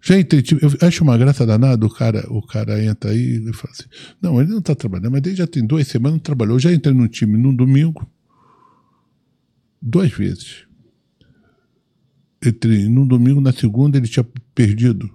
Já 0.00 0.18
entrei 0.18 0.40
time, 0.40 0.60
eu 0.62 0.86
acho 0.86 1.02
uma 1.02 1.18
graça 1.18 1.44
danada, 1.44 1.84
o 1.84 1.90
cara, 1.90 2.24
o 2.30 2.40
cara 2.40 2.82
entra 2.82 3.10
aí 3.10 3.44
e 3.44 3.52
fala 3.52 3.72
assim, 3.72 3.84
não, 4.22 4.40
ele 4.40 4.50
não 4.50 4.58
está 4.58 4.74
trabalhando, 4.74 5.10
mas 5.10 5.22
ele 5.26 5.34
já 5.34 5.46
tem 5.46 5.66
duas 5.66 5.88
semanas 5.88 6.14
não 6.14 6.20
trabalhou. 6.20 6.56
Eu 6.56 6.60
já 6.60 6.72
entrei 6.72 6.94
num 6.94 7.08
time 7.08 7.36
num 7.36 7.54
domingo, 7.54 8.08
duas 9.82 10.12
vezes. 10.12 10.64
Entrei 12.44 12.88
num 12.88 13.06
domingo, 13.06 13.40
na 13.40 13.52
segunda 13.52 13.98
ele 13.98 14.06
tinha 14.06 14.24
perdido. 14.54 15.10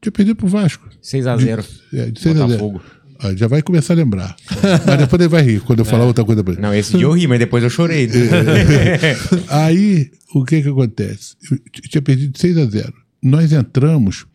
Tinha 0.00 0.12
perdido 0.12 0.36
pro 0.36 0.46
Vasco. 0.46 0.88
6x0. 1.02 1.66
É, 1.92 2.10
de 2.12 2.20
6 2.20 2.40
a 2.40 2.48
0. 2.48 2.80
Ah, 3.20 3.34
já 3.34 3.48
vai 3.48 3.62
começar 3.62 3.94
a 3.94 3.96
lembrar. 3.96 4.36
Mas 4.86 4.98
depois 4.98 5.20
ele 5.20 5.28
vai 5.28 5.42
rir 5.42 5.60
quando 5.60 5.80
eu 5.80 5.84
falar 5.84 6.04
outra 6.04 6.24
coisa 6.24 6.42
pra 6.44 6.52
ele. 6.52 6.62
Não, 6.62 6.72
esse 6.74 6.96
dia 6.96 7.04
eu 7.06 7.12
ri, 7.12 7.26
mas 7.26 7.38
depois 7.38 7.64
eu 7.64 7.70
chorei. 7.70 8.08
Aí, 9.48 10.10
o 10.34 10.44
que 10.44 10.62
que 10.62 10.68
acontece? 10.68 11.36
Eu 11.50 11.58
tinha 11.88 12.02
perdido 12.02 12.32
de 12.32 12.40
6 12.40 12.58
a 12.58 12.64
0. 12.66 12.92
Nós 13.20 13.52
entramos 13.52 14.26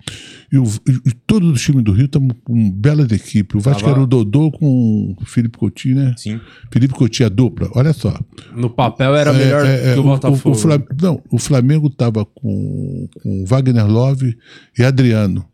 e, 0.51 0.57
o- 0.57 0.65
e 1.07 1.11
todos 1.25 1.49
os 1.49 1.61
times 1.61 1.85
do 1.85 1.93
Rio 1.93 2.05
estavam 2.05 2.27
com 2.43 2.69
belas 2.69 3.09
equipes. 3.13 3.55
O 3.55 3.59
Vasco 3.61 3.79
Tava- 3.81 3.93
era 3.93 4.01
o 4.03 4.05
Dodô 4.05 4.51
com 4.51 5.15
o 5.17 5.25
Felipe 5.25 5.57
Coutinho, 5.57 5.95
né? 5.95 6.13
Sim. 6.17 6.37
Felipe 6.69 6.93
Coutinho, 6.93 7.27
a 7.27 7.29
dupla. 7.29 7.69
Olha 7.75 7.93
só. 7.93 8.19
No 8.53 8.69
papel 8.69 9.15
era 9.15 9.31
melhor 9.31 9.65
É, 9.65 9.91
é, 9.91 9.93
que 9.93 9.99
o 10.01 10.03
Botafogo. 10.03 10.53
O, 10.53 10.59
Flam- 10.59 10.83
não, 11.01 11.23
o 11.31 11.39
Flamengo 11.39 11.87
estava 11.87 12.25
com, 12.25 13.07
com 13.21 13.45
Wagner 13.45 13.87
Love 13.87 14.37
e 14.77 14.83
Adriano. 14.83 15.45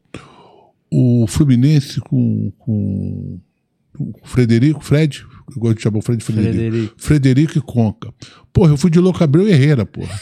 O 0.92 1.28
Fluminense 1.28 2.02
com, 2.02 2.52
com 2.58 3.40
o 4.00 4.14
Frederico, 4.24 4.84
Fred, 4.84 5.24
eu 5.56 5.62
gosto 5.62 5.78
de 5.78 5.84
chamar 5.84 6.00
o 6.00 6.02
Fred 6.02 6.20
de 6.20 6.26
Frederico. 6.26 6.58
Frederico. 6.58 6.94
Frederico 6.98 7.58
e 7.58 7.62
Conca. 7.62 8.14
Porra, 8.54 8.72
eu 8.72 8.78
fui 8.78 8.90
de 8.90 9.00
Louco 9.00 9.24
Abreu 9.24 9.48
e 9.48 9.52
Herrera, 9.52 9.86
porra. 9.86 10.10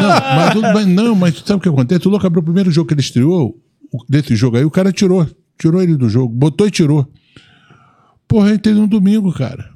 não, 0.00 0.08
mas, 0.36 0.74
mas 0.74 0.86
não, 0.86 1.14
mas 1.14 1.38
sabe 1.38 1.58
o 1.58 1.60
que 1.60 1.68
acontece? 1.68 2.06
O 2.06 2.10
Louco 2.10 2.26
Abreu, 2.26 2.40
o 2.40 2.44
primeiro 2.44 2.70
jogo 2.70 2.88
que 2.88 2.94
ele 2.94 3.00
estreou, 3.00 3.58
desse 4.08 4.36
jogo 4.36 4.56
aí, 4.56 4.64
o 4.64 4.70
cara 4.70 4.92
tirou. 4.92 5.26
Tirou 5.58 5.82
ele 5.82 5.96
do 5.96 6.08
jogo, 6.08 6.34
botou 6.34 6.66
e 6.66 6.70
tirou. 6.70 7.10
Porra, 8.26 8.48
eu 8.48 8.54
entrei 8.54 8.74
num 8.74 8.88
domingo, 8.88 9.32
cara. 9.32 9.70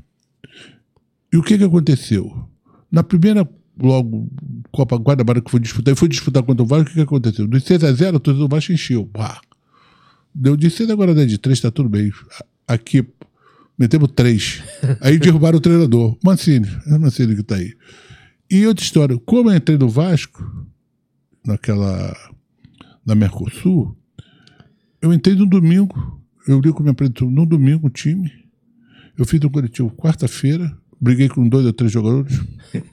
E 1.33 1.37
o 1.37 1.43
que 1.43 1.59
que 1.59 1.65
aconteceu? 1.65 2.49
Na 2.91 3.03
primeira, 3.03 3.49
logo, 3.81 4.29
Copa 4.73 4.97
Guanabara 4.97 5.41
que 5.41 5.51
foi 5.51 5.61
disputar, 5.61 5.93
eu 5.93 5.97
fui 5.97 6.09
disputar 6.09 6.43
contra 6.43 6.63
o 6.63 6.67
Vasco, 6.67 6.85
o 6.85 6.89
que 6.89 6.95
que 6.95 7.01
aconteceu? 7.01 7.47
Dos 7.47 7.65
6 7.65 7.85
a 7.85 7.93
0 7.93 8.17
o 8.17 8.21
torcedor 8.21 8.49
do 8.49 8.55
Vasco 8.55 8.73
encheu. 8.73 9.07
Pá. 9.07 9.41
Deu 10.35 10.57
de 10.57 10.69
6 10.71 10.91
agora 10.91 11.15
deu 11.15 11.27
de 11.27 11.39
3, 11.39 11.61
tá 11.61 11.71
tudo 11.71 11.89
bem. 11.89 12.11
A- 12.69 12.75
Aqui, 12.75 13.07
metemos 13.79 14.11
3. 14.15 14.63
Aí 15.01 15.19
derrubaram 15.21 15.59
o 15.59 15.61
treinador. 15.61 16.19
Mancini, 16.25 16.67
é 16.87 16.99
Mancini 16.99 17.37
que 17.37 17.43
tá 17.43 17.55
aí. 17.57 17.75
E 18.51 18.67
outra 18.67 18.85
história, 18.85 19.19
como 19.25 19.51
eu 19.51 19.57
entrei 19.57 19.79
no 19.79 19.89
Vasco, 19.89 20.45
naquela, 21.47 22.17
na 23.05 23.15
Mercosul, 23.15 23.97
eu 25.01 25.13
entrei 25.13 25.35
no 25.37 25.47
domingo, 25.47 26.21
eu 26.49 26.61
li 26.61 26.73
com 26.73 26.81
minha 26.83 26.93
apresentação 26.93 27.31
no 27.31 27.47
domingo 27.47 27.87
o 27.87 27.91
time, 27.91 28.31
eu 29.17 29.25
fiz 29.25 29.41
um 29.45 29.49
coletivo 29.49 29.91
quarta-feira, 29.91 30.77
briguei 31.01 31.29
com 31.29 31.49
dois 31.49 31.65
ou 31.67 31.73
três 31.73 31.93
jogadores. 31.93 32.39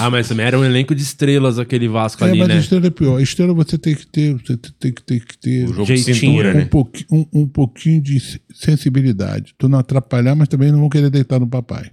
Ah, 0.00 0.10
mas 0.10 0.28
também 0.28 0.46
era 0.46 0.56
um 0.58 0.64
elenco 0.64 0.94
de 0.94 1.02
estrelas 1.02 1.58
aquele 1.58 1.88
Vasco 1.88 2.22
é, 2.24 2.28
ali, 2.28 2.38
mas 2.38 2.50
a 2.50 2.54
né? 2.54 2.60
estrela 2.60 2.86
é 2.86 2.90
pior. 2.90 3.16
A 3.18 3.22
estrela 3.22 3.52
você 3.52 3.76
tem 3.76 3.94
que 3.96 4.06
ter, 4.06 4.34
você 4.34 4.56
tem 4.78 4.92
que 4.92 5.02
ter, 5.02 5.24
que 5.24 5.38
ter 5.38 5.64
O 5.64 5.68
jogo 5.74 5.86
Jeitinho, 5.86 6.14
de 6.14 6.20
cintura, 6.20 6.50
um, 6.50 6.54
né? 6.54 6.64
pouqui- 6.66 7.06
um, 7.10 7.26
um 7.32 7.48
pouquinho 7.48 8.00
de 8.00 8.20
se- 8.20 8.40
sensibilidade. 8.54 9.54
Tu 9.58 9.68
não 9.68 9.78
atrapalhar, 9.78 10.36
mas 10.36 10.46
também 10.48 10.70
não 10.70 10.78
vão 10.80 10.88
querer 10.88 11.10
deitar 11.10 11.40
no 11.40 11.48
papai. 11.48 11.90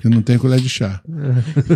Que 0.00 0.08
não 0.08 0.22
tem 0.22 0.38
colher 0.38 0.60
de 0.60 0.68
chá. 0.68 1.00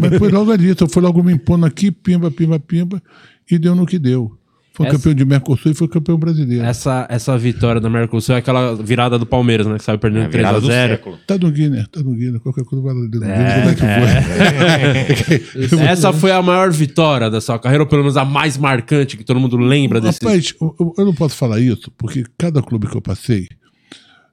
mas 0.00 0.18
foi 0.18 0.30
logo 0.30 0.52
ali, 0.52 0.70
então 0.70 0.88
foi 0.88 1.02
logo 1.02 1.20
me 1.22 1.32
impondo 1.32 1.66
aqui, 1.66 1.90
pimba, 1.90 2.30
pimba, 2.30 2.60
pimba, 2.60 3.02
e 3.50 3.58
deu 3.58 3.74
no 3.74 3.86
que 3.86 3.98
deu. 3.98 4.38
Foi 4.72 4.86
Essa- 4.86 4.96
campeão 4.96 5.14
de 5.14 5.24
Mercosul 5.24 5.72
e 5.72 5.74
foi 5.74 5.88
campeão 5.88 6.16
brasileiro. 6.16 6.64
Essa, 6.64 7.04
essa 7.10 7.36
vitória 7.36 7.80
da 7.80 7.90
Mercosul 7.90 8.36
é 8.36 8.38
aquela 8.38 8.74
virada 8.76 9.18
do 9.18 9.26
Palmeiras, 9.26 9.66
né? 9.66 9.76
Que 9.78 9.84
saiu 9.84 9.98
perdendo 9.98 10.22
É 10.22 10.26
a 10.26 10.28
virada 10.28 10.60
do 10.60 10.68
3x0. 10.68 10.70
século. 10.90 11.18
Tá 11.26 11.36
no 11.36 11.50
Guinness, 11.50 11.88
tá 11.88 12.00
no 12.02 12.14
Guinness. 12.14 12.40
Qualquer 12.40 12.64
coisa 12.64 12.84
vai 12.84 12.94
lá 12.94 13.00
dentro 13.00 13.20
do 13.20 13.26
Guinness, 13.26 13.54
como 13.54 13.70
é 13.70 13.74
que 13.74 15.70
foi. 15.70 15.80
Essa 15.88 16.12
foi 16.12 16.30
a 16.32 16.40
maior 16.40 16.70
vitória 16.70 17.28
da 17.28 17.40
sua 17.40 17.58
carreira, 17.58 17.82
ou 17.82 17.88
pelo 17.88 18.02
menos 18.02 18.16
a 18.16 18.24
mais 18.24 18.56
marcante, 18.56 19.16
que 19.16 19.24
todo 19.24 19.40
mundo 19.40 19.56
lembra 19.56 20.00
desse. 20.00 20.22
Rapaz, 20.24 20.54
eu, 20.60 20.76
eu- 20.78 20.94
eu 20.98 21.04
não 21.04 21.14
posso 21.14 21.36
falar 21.36 21.60
isso, 21.60 21.90
porque 21.98 22.24
cada 22.38 22.62
clube 22.62 22.86
que 22.86 22.96
eu 22.96 23.02
passei, 23.02 23.48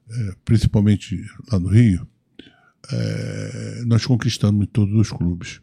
é, 0.10 0.32
principalmente 0.46 1.20
lá 1.52 1.60
no 1.60 1.68
Rio, 1.70 2.08
é, 2.92 3.84
nós 3.88 4.06
conquistamos 4.06 4.64
em 4.64 4.70
todos 4.70 4.94
os 4.96 5.10
clubes. 5.12 5.60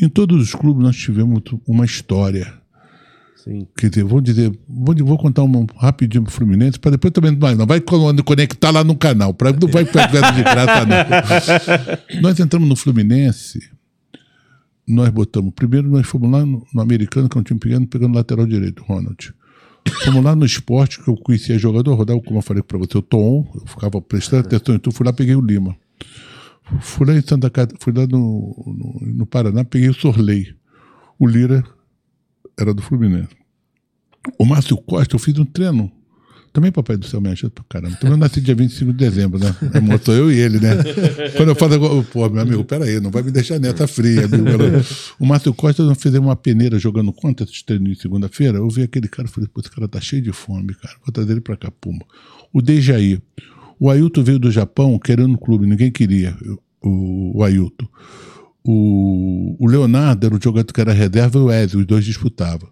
Em 0.00 0.08
todos 0.08 0.40
os 0.42 0.54
clubes 0.54 0.82
nós 0.84 0.96
tivemos 0.96 1.42
uma 1.66 1.84
história. 1.84 2.59
Sim. 3.44 3.66
Quer 3.76 3.88
dizer, 3.88 4.04
vou 4.04 4.20
dizer, 4.20 4.52
vou, 4.68 4.94
vou 4.94 5.16
contar 5.16 5.42
um 5.42 5.66
rapidinho 5.76 6.24
pro 6.24 6.32
Fluminense, 6.32 6.78
para 6.78 6.92
depois 6.92 7.12
também 7.12 7.32
não 7.32 7.38
vai, 7.38 7.54
não 7.54 7.66
vai 7.66 7.80
conectar 7.80 8.70
lá 8.70 8.84
no 8.84 8.94
canal, 8.94 9.32
pra, 9.32 9.50
não 9.50 9.68
vai 9.68 9.84
pegar 9.84 10.32
de 10.32 10.42
graça, 10.42 10.86
não. 10.86 12.20
nós 12.20 12.38
entramos 12.38 12.68
no 12.68 12.76
Fluminense, 12.76 13.70
nós 14.86 15.08
botamos, 15.08 15.52
primeiro 15.54 15.88
nós 15.88 16.06
fomos 16.06 16.30
lá 16.30 16.44
no, 16.44 16.66
no 16.74 16.82
americano, 16.82 17.28
que 17.28 17.38
é 17.38 17.40
um 17.40 17.44
time 17.44 17.58
pequeno, 17.58 17.86
pegando 17.86 18.14
lateral 18.14 18.46
direito, 18.46 18.82
Ronald. 18.82 19.32
Fomos 20.04 20.22
lá 20.22 20.36
no 20.36 20.44
esporte, 20.44 21.02
que 21.02 21.08
eu 21.08 21.16
conhecia 21.16 21.58
jogador, 21.58 21.94
rodava, 21.94 22.20
como 22.20 22.38
eu 22.38 22.42
falei 22.42 22.62
para 22.62 22.76
você, 22.76 22.98
o 22.98 23.02
Tom, 23.02 23.50
eu 23.54 23.66
ficava 23.66 24.02
prestando 24.02 24.46
atenção, 24.46 24.74
então 24.74 24.92
fui 24.92 25.06
lá, 25.06 25.12
peguei 25.14 25.34
o 25.34 25.40
Lima. 25.40 25.74
Fui 26.80 27.06
lá 27.06 27.14
em 27.14 27.22
Santa 27.22 27.48
Catarina, 27.48 27.78
fui 27.82 27.92
lá 27.92 28.06
no, 28.06 28.54
no, 28.66 29.14
no 29.14 29.26
Paraná, 29.26 29.64
peguei 29.64 29.88
o 29.88 29.94
Sorley. 29.94 30.54
O 31.18 31.26
Lira 31.26 31.64
era 32.58 32.72
do 32.72 32.82
Fluminense. 32.82 33.28
O 34.38 34.44
Márcio 34.44 34.76
Costa, 34.76 35.14
eu 35.14 35.18
fiz 35.18 35.38
um 35.38 35.44
treino. 35.44 35.90
Também 36.52 36.72
Papai 36.72 36.96
do 36.96 37.06
Céu 37.06 37.20
me 37.20 37.28
ajuda 37.28 37.52
pra 37.54 37.64
caramba. 37.68 37.96
Também 37.96 38.14
eu 38.14 38.18
nasci 38.18 38.40
dia 38.40 38.56
25 38.56 38.92
de 38.92 38.98
dezembro, 38.98 39.38
né? 39.38 39.54
É, 39.72 40.10
eu 40.10 40.32
e 40.32 40.38
ele, 40.38 40.58
né? 40.58 40.70
Quando 41.36 41.50
eu 41.50 41.54
falo 41.54 41.74
agora, 41.74 42.02
pô, 42.02 42.28
meu 42.28 42.42
amigo, 42.42 42.64
peraí, 42.64 42.98
não 42.98 43.10
vai 43.10 43.22
me 43.22 43.30
deixar 43.30 43.60
nessa 43.60 43.86
fria, 43.86 44.24
amigo. 44.24 44.44
O 45.18 45.24
Márcio 45.24 45.54
Costa, 45.54 45.84
nós 45.84 45.96
fizemos 46.02 46.28
uma 46.28 46.34
peneira 46.34 46.76
jogando 46.76 47.12
contra 47.12 47.44
esses 47.44 47.62
treinos 47.62 47.88
de 47.96 48.02
segunda-feira. 48.02 48.58
Eu 48.58 48.68
vi 48.68 48.82
aquele 48.82 49.06
cara 49.06 49.28
e 49.28 49.30
falei, 49.30 49.48
pô, 49.52 49.60
esse 49.60 49.70
cara 49.70 49.86
tá 49.86 50.00
cheio 50.00 50.22
de 50.22 50.32
fome, 50.32 50.74
cara. 50.74 50.96
Vou 51.04 51.12
trazer 51.12 51.32
ele 51.32 51.40
pra 51.40 51.56
cá, 51.56 51.70
Puma. 51.70 52.04
O 52.52 52.60
Dejaí. 52.60 53.20
O 53.78 53.88
Ailton 53.88 54.24
veio 54.24 54.38
do 54.38 54.50
Japão 54.50 54.98
querendo 54.98 55.32
um 55.32 55.36
clube, 55.36 55.66
ninguém 55.66 55.90
queria 55.90 56.36
o, 56.82 57.38
o 57.38 57.44
Ailton. 57.44 57.86
O, 58.62 59.56
o 59.58 59.66
Leonardo 59.66 60.26
era 60.26 60.34
o 60.34 60.42
jogador 60.42 60.70
que 60.70 60.80
era 60.80 60.92
reserva 60.92 61.38
e 61.38 61.42
o 61.42 61.50
Ezio, 61.50 61.80
os 61.80 61.86
dois 61.86 62.04
disputavam. 62.04 62.68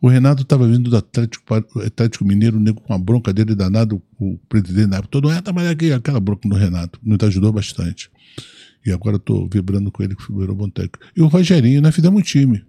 O 0.00 0.08
Renato 0.08 0.42
estava 0.42 0.66
vindo 0.66 0.90
do 0.90 0.96
Atlético, 0.96 1.54
Atlético 1.54 2.24
Mineiro, 2.24 2.58
nego 2.58 2.80
com 2.80 2.92
uma 2.92 2.98
bronca 2.98 3.32
dele 3.32 3.54
danado, 3.54 4.02
o 4.18 4.36
presidente 4.48 4.88
na 4.88 4.96
época. 4.96 5.12
Todo 5.12 5.30
mundo, 5.30 5.54
mas 5.54 5.68
aquela 5.94 6.18
bronca 6.18 6.48
do 6.48 6.56
Renato, 6.56 6.98
nos 7.02 7.18
ajudou 7.22 7.52
bastante. 7.52 8.10
E 8.84 8.90
agora 8.90 9.16
estou 9.16 9.48
vibrando 9.52 9.92
com 9.92 10.02
ele, 10.02 10.16
que 10.16 10.32
virou 10.32 10.56
bom 10.56 10.68
técnico. 10.68 10.98
E 11.16 11.22
o 11.22 11.26
Rogerinho, 11.26 11.80
nós 11.80 11.94
fizemos 11.94 12.18
um 12.18 12.22
time. 12.22 12.64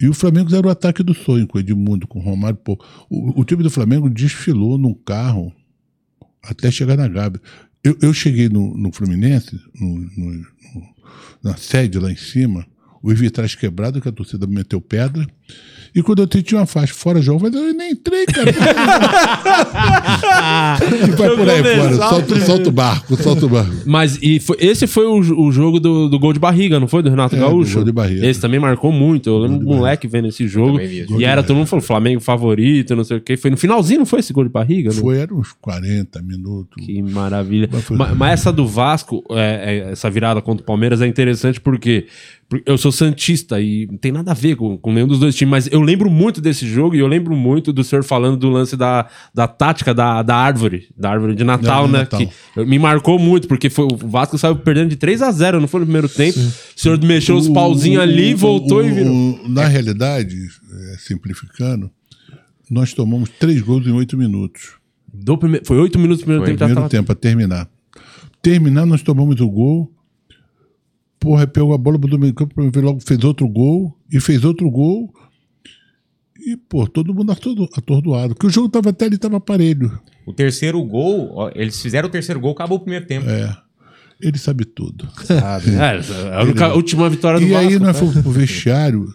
E 0.00 0.08
o 0.08 0.14
Flamengo 0.14 0.54
era 0.54 0.66
o 0.66 0.70
ataque 0.70 1.02
do 1.02 1.14
sonho, 1.14 1.46
com 1.46 1.58
o 1.58 1.60
Edmundo, 1.60 2.06
com 2.06 2.18
o 2.18 2.22
Romário. 2.22 2.56
Pô, 2.56 2.78
o, 3.08 3.40
o 3.40 3.44
time 3.44 3.62
do 3.62 3.70
Flamengo 3.70 4.08
desfilou 4.10 4.76
num 4.76 4.94
carro 4.94 5.52
até 6.42 6.70
chegar 6.70 6.96
na 6.96 7.08
Gávea. 7.08 7.40
Eu, 7.84 7.96
eu 8.00 8.14
cheguei 8.14 8.48
no, 8.48 8.76
no 8.76 8.90
Fluminense, 8.92 9.60
no- 9.78 10.10
no- 10.16 10.46
na 11.42 11.56
sede 11.56 11.98
lá 11.98 12.10
em 12.10 12.16
cima, 12.16 12.66
os 13.04 13.18
vitrais 13.20 13.54
quebrados, 13.54 14.00
que 14.02 14.08
a 14.08 14.12
torcida 14.12 14.46
me 14.46 14.54
meteu 14.54 14.80
pedra. 14.80 15.26
E 15.94 16.02
quando 16.02 16.22
eu 16.22 16.26
tinha 16.26 16.58
uma 16.60 16.66
faixa 16.66 16.92
fora 16.92 17.22
jogo, 17.22 17.40
mas 17.42 17.54
eu 17.54 17.72
nem 17.72 17.92
entrei, 17.92 18.26
cara. 18.26 18.50
e 21.06 21.10
vai 21.12 21.36
por 21.36 21.48
aí 21.48 21.62
fora, 21.62 21.96
solta, 21.96 22.40
solta 22.40 22.68
o 22.68 22.72
barco, 22.72 23.22
solta 23.22 23.46
o 23.46 23.48
barco. 23.48 23.72
Mas 23.86 24.18
e 24.20 24.40
foi- 24.40 24.56
esse 24.58 24.86
foi 24.88 25.06
o, 25.06 25.18
o 25.46 25.52
jogo 25.52 25.78
do, 25.78 26.08
do 26.08 26.18
gol 26.18 26.32
de 26.32 26.38
barriga, 26.40 26.80
não 26.80 26.88
foi? 26.88 27.02
Do 27.02 27.10
Renato 27.10 27.36
É, 27.36 27.38
do 27.38 27.44
Gaúcho? 27.44 27.74
gol 27.76 27.84
de 27.84 27.92
barriga. 27.92 28.26
Esse 28.26 28.40
também 28.40 28.58
marcou 28.58 28.90
muito. 28.90 29.28
Eu 29.28 29.38
lembro 29.38 29.58
do 29.60 29.66
moleque 29.66 30.08
vendo 30.08 30.26
esse 30.28 30.48
jogo. 30.48 30.80
E 30.80 31.24
era, 31.24 31.42
todo 31.42 31.56
mundo 31.56 31.66
falou, 31.66 31.82
Flamengo 31.84 32.20
favorito, 32.20 32.96
não 32.96 33.04
sei 33.04 33.18
o 33.18 33.20
quê. 33.20 33.36
Foi 33.36 33.50
no 33.50 33.56
finalzinho, 33.56 34.00
não 34.00 34.06
foi 34.06 34.20
esse 34.20 34.32
gol 34.32 34.44
de 34.44 34.50
barriga? 34.50 34.90
não? 34.92 35.00
Foi, 35.00 35.18
eram 35.18 35.38
uns 35.38 35.52
40 35.60 36.20
minutos. 36.22 36.84
Que 36.84 37.00
maravilha. 37.02 37.68
Mas 37.70 37.84
foi- 37.84 37.96
Ma- 37.96 38.14
Mas, 38.14 38.40
essa 38.40 38.52
do 38.52 38.66
Vasco, 38.66 39.22
é, 39.30 39.84
é, 39.88 39.92
essa 39.92 40.10
virada 40.10 40.40
contra 40.42 40.62
o 40.62 40.66
Palmeiras 40.66 41.00
é 41.00 41.06
interessante 41.06 41.60
porque 41.60 42.06
eu 42.66 42.76
sou 42.78 42.92
Santista 42.92 43.60
e 43.60 43.86
não 43.90 43.96
tem 43.96 44.12
nada 44.12 44.30
a 44.30 44.34
ver 44.34 44.56
com, 44.56 44.76
com 44.78 44.92
nenhum 44.92 45.06
dos 45.06 45.18
dois 45.18 45.34
times, 45.34 45.50
mas 45.50 45.68
eu 45.72 45.80
lembro 45.80 46.10
muito 46.10 46.40
desse 46.40 46.66
jogo 46.66 46.94
e 46.94 46.98
eu 46.98 47.06
lembro 47.06 47.34
muito 47.36 47.72
do 47.72 47.82
senhor 47.84 48.02
falando 48.04 48.36
do 48.36 48.48
lance 48.50 48.76
da, 48.76 49.06
da 49.34 49.46
tática 49.48 49.94
da, 49.94 50.22
da 50.22 50.36
árvore, 50.36 50.88
da 50.96 51.10
árvore 51.10 51.34
de 51.34 51.44
Natal, 51.44 51.86
né? 51.88 52.00
Natal. 52.00 52.20
Que 52.20 52.64
me 52.64 52.78
marcou 52.78 53.18
muito, 53.18 53.48
porque 53.48 53.68
foi, 53.70 53.84
o 53.86 53.96
Vasco 53.96 54.36
saiu 54.38 54.56
perdendo 54.56 54.90
de 54.90 54.96
3 54.96 55.22
a 55.22 55.30
0 55.32 55.60
não 55.60 55.68
foi 55.68 55.80
no 55.80 55.86
primeiro 55.86 56.08
tempo. 56.08 56.38
O 56.38 56.52
senhor 56.80 56.98
mexeu 57.04 57.36
os 57.36 57.48
pauzinhos 57.48 58.02
ali, 58.02 58.34
o- 58.34 58.36
voltou 58.36 58.78
o- 58.78 58.86
e 58.86 58.90
virou. 58.90 59.12
o- 59.12 59.48
Na 59.48 59.66
realidade, 59.66 60.34
é, 60.36 60.96
simplificando, 60.98 61.90
nós 62.70 62.92
tomamos 62.92 63.28
três 63.38 63.60
gols 63.62 63.86
em 63.86 63.92
oito 63.92 64.16
minutos. 64.16 64.72
Do 65.12 65.38
prime- 65.38 65.60
Foi 65.64 65.78
8 65.78 65.98
minutos 65.98 66.18
do 66.18 66.24
primeiro 66.24 66.42
Foi. 66.44 66.48
tempo, 66.52 66.58
Primeiro 66.58 66.80
tava... 66.80 66.88
tempo, 66.90 67.12
a 67.12 67.14
terminar. 67.14 67.68
Terminar, 68.42 68.84
nós 68.84 69.02
tomamos 69.02 69.40
o 69.40 69.48
gol. 69.48 69.90
Porra, 71.24 71.46
pegou 71.46 71.72
a 71.72 71.78
bola 71.78 71.98
pro 71.98 72.18
meio 72.18 72.34
campo, 72.34 72.54
logo 72.80 73.00
fez 73.00 73.24
outro 73.24 73.48
gol. 73.48 73.98
E 74.12 74.20
fez 74.20 74.44
outro 74.44 74.70
gol. 74.70 75.12
E, 76.38 76.56
pô, 76.56 76.86
todo 76.86 77.14
mundo 77.14 77.32
atordo- 77.32 77.68
atordoado. 77.74 78.34
Porque 78.34 78.46
o 78.46 78.50
jogo 78.50 78.68
tava 78.68 78.90
até 78.90 79.06
ali, 79.06 79.16
tava 79.16 79.40
parelho. 79.40 79.98
O 80.26 80.32
terceiro 80.34 80.82
gol, 80.84 81.30
ó, 81.34 81.50
eles 81.54 81.80
fizeram 81.80 82.08
o 82.08 82.12
terceiro 82.12 82.38
gol, 82.40 82.52
acabou 82.52 82.76
o 82.76 82.80
primeiro 82.80 83.06
tempo. 83.06 83.26
É. 83.28 83.56
Ele 84.20 84.36
sabe 84.38 84.64
tudo. 84.66 85.08
É, 85.30 86.36
a 86.36 86.42
única- 86.44 86.74
última 86.74 87.08
vitória 87.08 87.40
do 87.40 87.46
E 87.46 87.54
aí 87.54 87.66
Vasco. 87.78 87.82
nós 87.84 87.96
tá? 87.96 88.00
fomos 88.00 88.20
pro 88.22 88.30
vestiário, 88.30 89.06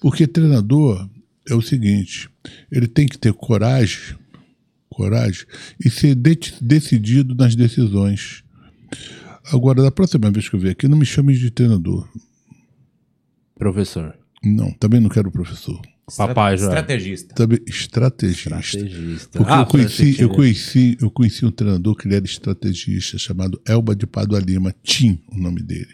porque 0.00 0.26
treinador 0.26 1.08
é 1.48 1.54
o 1.54 1.60
seguinte, 1.62 2.28
ele 2.70 2.86
tem 2.86 3.06
que 3.06 3.18
ter 3.18 3.32
coragem, 3.32 4.14
coragem, 4.88 5.44
e 5.84 5.90
ser 5.90 6.14
de- 6.14 6.54
decidido 6.60 7.34
nas 7.34 7.54
decisões. 7.56 8.42
Agora, 9.52 9.82
da 9.82 9.90
próxima 9.90 10.30
vez 10.30 10.48
que 10.48 10.56
eu 10.56 10.60
vier 10.60 10.72
aqui, 10.72 10.88
não 10.88 10.98
me 10.98 11.06
chame 11.06 11.34
de 11.34 11.50
treinador. 11.50 12.08
Professor. 13.58 14.16
Não, 14.42 14.70
também 14.72 15.00
não 15.00 15.08
quero 15.08 15.30
professor. 15.30 15.80
Papai 16.16 16.56
já. 16.56 16.66
Estrategista. 16.66 17.34
Também 17.34 17.58
estrategista. 17.66 18.58
Estrategista. 18.60 19.38
Porque 19.38 19.52
Ah, 19.52 19.60
eu, 19.60 19.66
conheci, 19.66 20.20
eu, 20.20 20.28
né? 20.28 20.34
conheci, 20.34 20.96
eu 21.00 21.10
conheci 21.10 21.44
um 21.44 21.50
treinador 21.50 21.96
que 21.96 22.06
ele 22.06 22.14
era 22.14 22.24
estrategista, 22.24 23.18
chamado 23.18 23.60
Elba 23.66 23.96
de 23.96 24.06
Padua 24.06 24.38
Lima, 24.38 24.74
Tim, 24.84 25.20
o 25.32 25.36
nome 25.38 25.62
dele. 25.62 25.88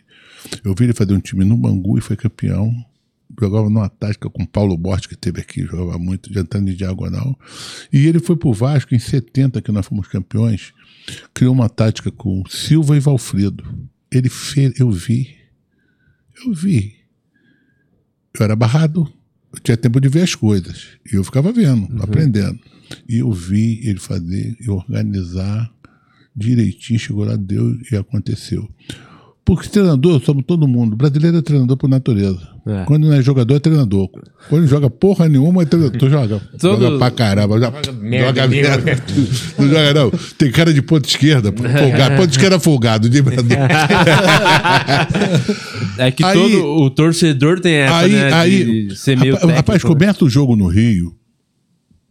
Eu 0.63 0.75
vi 0.77 0.85
ele 0.85 0.93
fazer 0.93 1.15
um 1.15 1.21
time 1.21 1.45
no 1.45 1.57
Bangu 1.57 1.97
e 1.97 2.03
foi 2.03 2.17
campeão. 2.17 2.75
Jogava 3.41 3.71
numa 3.71 3.89
tática 3.89 4.29
com 4.29 4.45
Paulo 4.45 4.77
Borges, 4.77 5.07
que 5.07 5.17
teve 5.17 5.41
aqui, 5.41 5.63
jogava 5.63 5.99
muito, 5.99 6.29
adiantando 6.29 6.67
de 6.67 6.77
diagonal. 6.77 7.39
E 7.91 8.07
ele 8.07 8.19
foi 8.19 8.37
pro 8.37 8.53
Vasco 8.53 8.95
em 8.95 8.99
70, 8.99 9.63
que 9.63 9.73
nós 9.73 9.87
fomos 9.87 10.07
campeões. 10.09 10.75
Criou 11.35 11.55
uma 11.55 11.69
tática 11.69 12.11
com 12.11 12.43
Silva 12.49 12.97
e 12.97 13.01
Valfredo. 13.01 13.65
Ele 14.11 14.29
fez, 14.29 14.79
eu 14.79 14.91
vi. 14.91 15.37
Eu 16.45 16.53
vi. 16.53 16.97
Eu 18.35 18.45
era 18.45 18.57
barrado, 18.57 19.13
eu 19.53 19.61
tinha 19.61 19.77
tempo 19.77 20.01
de 20.01 20.09
ver 20.09 20.23
as 20.23 20.35
coisas. 20.35 20.89
E 21.11 21.17
eu 21.17 21.25
ficava 21.25 21.53
vendo, 21.53 22.03
aprendendo. 22.03 22.59
E 23.09 23.19
eu 23.19 23.31
vi 23.33 23.81
ele 23.87 23.99
fazer 23.99 24.57
e 24.61 24.71
organizar 24.71 25.73
direitinho, 26.35 26.99
chegou 26.99 27.25
lá, 27.25 27.37
deu 27.37 27.79
e 27.91 27.97
aconteceu. 27.97 28.69
Porque 29.45 29.69
treinador, 29.69 30.23
somos 30.25 30.45
todo 30.47 30.69
mundo. 30.69 30.95
Brasileiro 30.95 31.39
é 31.39 31.43
treinador 31.43 31.77
por 31.77 31.91
natureza. 31.91 32.41
É. 32.65 32.85
Quando 32.85 33.09
não 33.09 33.13
é 33.15 33.21
jogador, 33.21 33.57
é 33.57 33.59
treinador. 33.59 34.09
Quando 34.49 34.69
joga 34.69 34.89
porra 34.89 35.29
nenhuma, 35.29 35.63
é 35.63 35.67
treinador. 35.67 35.99
Tu 35.99 36.09
joga. 36.09 36.41
Todo- 36.61 36.81
Joga 36.81 36.97
pra 36.99 37.11
caramba. 37.11 37.59
Joga, 37.59 37.93
merda 37.93 38.27
joga 38.29 38.47
mesmo. 38.49 38.85
merda. 38.85 39.03
Não 39.59 39.69
joga, 39.69 39.95
não. 39.95 40.11
Tem 40.39 40.53
cara 40.53 40.73
de 40.73 40.81
ponta 40.81 41.09
esquerda. 41.09 41.53
Folgado. 41.53 42.17
Ponta 42.17 42.31
esquerda 42.31 42.61
folgado. 42.61 43.09
De 43.11 43.19
É 45.99 46.11
que 46.11 46.25
Aí- 46.25 46.35
todo 46.35 46.65
o 46.83 46.91
torcedor 46.91 47.61
tem 47.61 47.75
essa, 47.75 47.97
aí, 47.97 48.13
né? 48.13 48.33
aí, 48.33 48.87
de, 48.89 48.97
ser 48.97 49.17
meio 49.19 49.35
rapaz, 49.35 49.55
rapaz, 49.57 49.83
começa 49.83 50.25
o 50.25 50.29
jogo 50.31 50.57
no 50.57 50.69
Rio, 50.69 51.15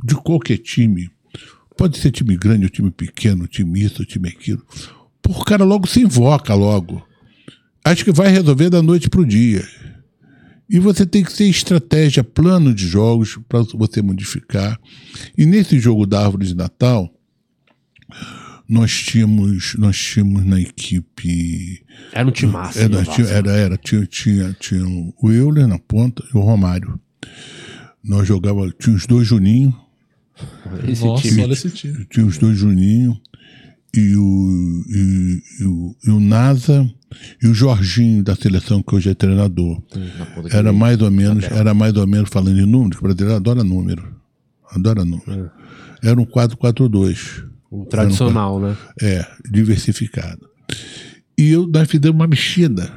de 0.04 0.16
qualquer 0.16 0.58
time, 0.58 1.10
pode 1.78 1.98
ser 1.98 2.12
time 2.12 2.36
grande, 2.38 2.66
ou 2.66 2.70
time 2.70 2.92
pequeno, 2.92 3.48
time 3.48 3.82
isso, 3.82 4.02
ou 4.02 4.06
time 4.06 4.28
aquilo. 4.30 4.62
Pô, 5.22 5.32
o 5.32 5.44
cara 5.46 5.64
logo 5.64 5.88
se 5.88 6.02
invoca 6.02 6.54
logo. 6.54 7.02
Acho 7.84 8.04
que 8.06 8.12
vai 8.12 8.30
resolver 8.30 8.70
da 8.70 8.82
noite 8.82 9.10
pro 9.10 9.26
dia. 9.26 9.66
E 10.70 10.80
você 10.80 11.06
tem 11.06 11.24
que 11.24 11.34
ter 11.36 11.46
estratégia, 11.50 12.24
plano 12.24 12.74
de 12.74 12.88
jogos 12.88 13.38
para 13.50 13.62
você 13.74 14.02
modificar. 14.02 14.80
E 15.38 15.46
nesse 15.46 15.80
jogo 15.80 16.06
da 16.06 16.24
árvore 16.24 16.46
de 16.48 16.56
Natal, 16.56 17.14
nós 18.70 18.92
tínhamos, 18.94 19.76
nós 19.78 19.98
tínhamos 19.98 20.46
na 20.46 20.62
equipe 20.62 21.84
Era 22.14 22.26
um 22.28 22.32
time 22.32 22.54
massa. 22.54 22.80
era, 22.80 22.90
né, 23.00 23.04
tinha, 23.04 23.28
Vasco? 23.28 23.34
era, 23.38 23.52
era, 23.52 23.78
tinha, 23.78 24.06
tinha, 24.06 24.56
tinha 24.60 24.86
o 25.22 25.30
Euler 25.30 25.68
na 25.68 25.78
ponta 25.78 26.24
e 26.34 26.38
o 26.38 26.42
Romário. 26.42 26.98
Nós 28.02 28.26
jogávamos, 28.28 28.74
tinha 28.80 28.96
os 28.96 29.06
dois 29.06 29.28
Juninho, 29.28 29.76
Esse 30.88 31.04
Nossa, 31.04 31.22
time. 31.24 31.44
olha 31.44 31.54
esse 31.54 31.70
time. 31.70 32.06
tinha 32.10 32.26
os 32.26 32.38
dois 32.38 32.58
Juninho 32.58 33.20
e 33.94 34.16
o, 34.16 34.84
e, 34.88 35.44
e 35.60 35.66
o, 35.66 35.96
e 36.08 36.10
o 36.12 36.20
Nasa 36.22 36.90
e 37.42 37.48
o 37.48 37.54
Jorginho 37.54 38.24
da 38.24 38.36
seleção, 38.36 38.82
que 38.82 38.96
hoje 38.96 39.10
é 39.10 39.14
treinador. 39.14 39.82
Que 39.82 40.56
Era 40.56 40.72
mais 40.72 41.02
ou 41.02 41.12
menos, 41.12 41.46
era 41.46 41.74
mais 41.74 41.96
ou 41.96 42.08
menos 42.08 42.30
falando 42.30 42.60
em 42.60 42.66
números, 42.66 43.00
o 43.00 43.04
brasileiro 43.04 43.36
adora 43.36 43.64
número. 43.64 44.16
Adora 44.72 45.04
número. 45.04 45.52
Era 46.02 46.20
um 46.20 46.26
4-4-2. 46.26 47.46
O 47.70 47.86
tradicional, 47.86 48.60
né? 48.60 48.76
É, 49.02 49.26
diversificado. 49.50 50.50
E 51.38 51.52
eu, 51.52 51.68
nós 51.68 51.90
fizemos 51.90 52.16
uma 52.16 52.28
mexida. 52.28 52.92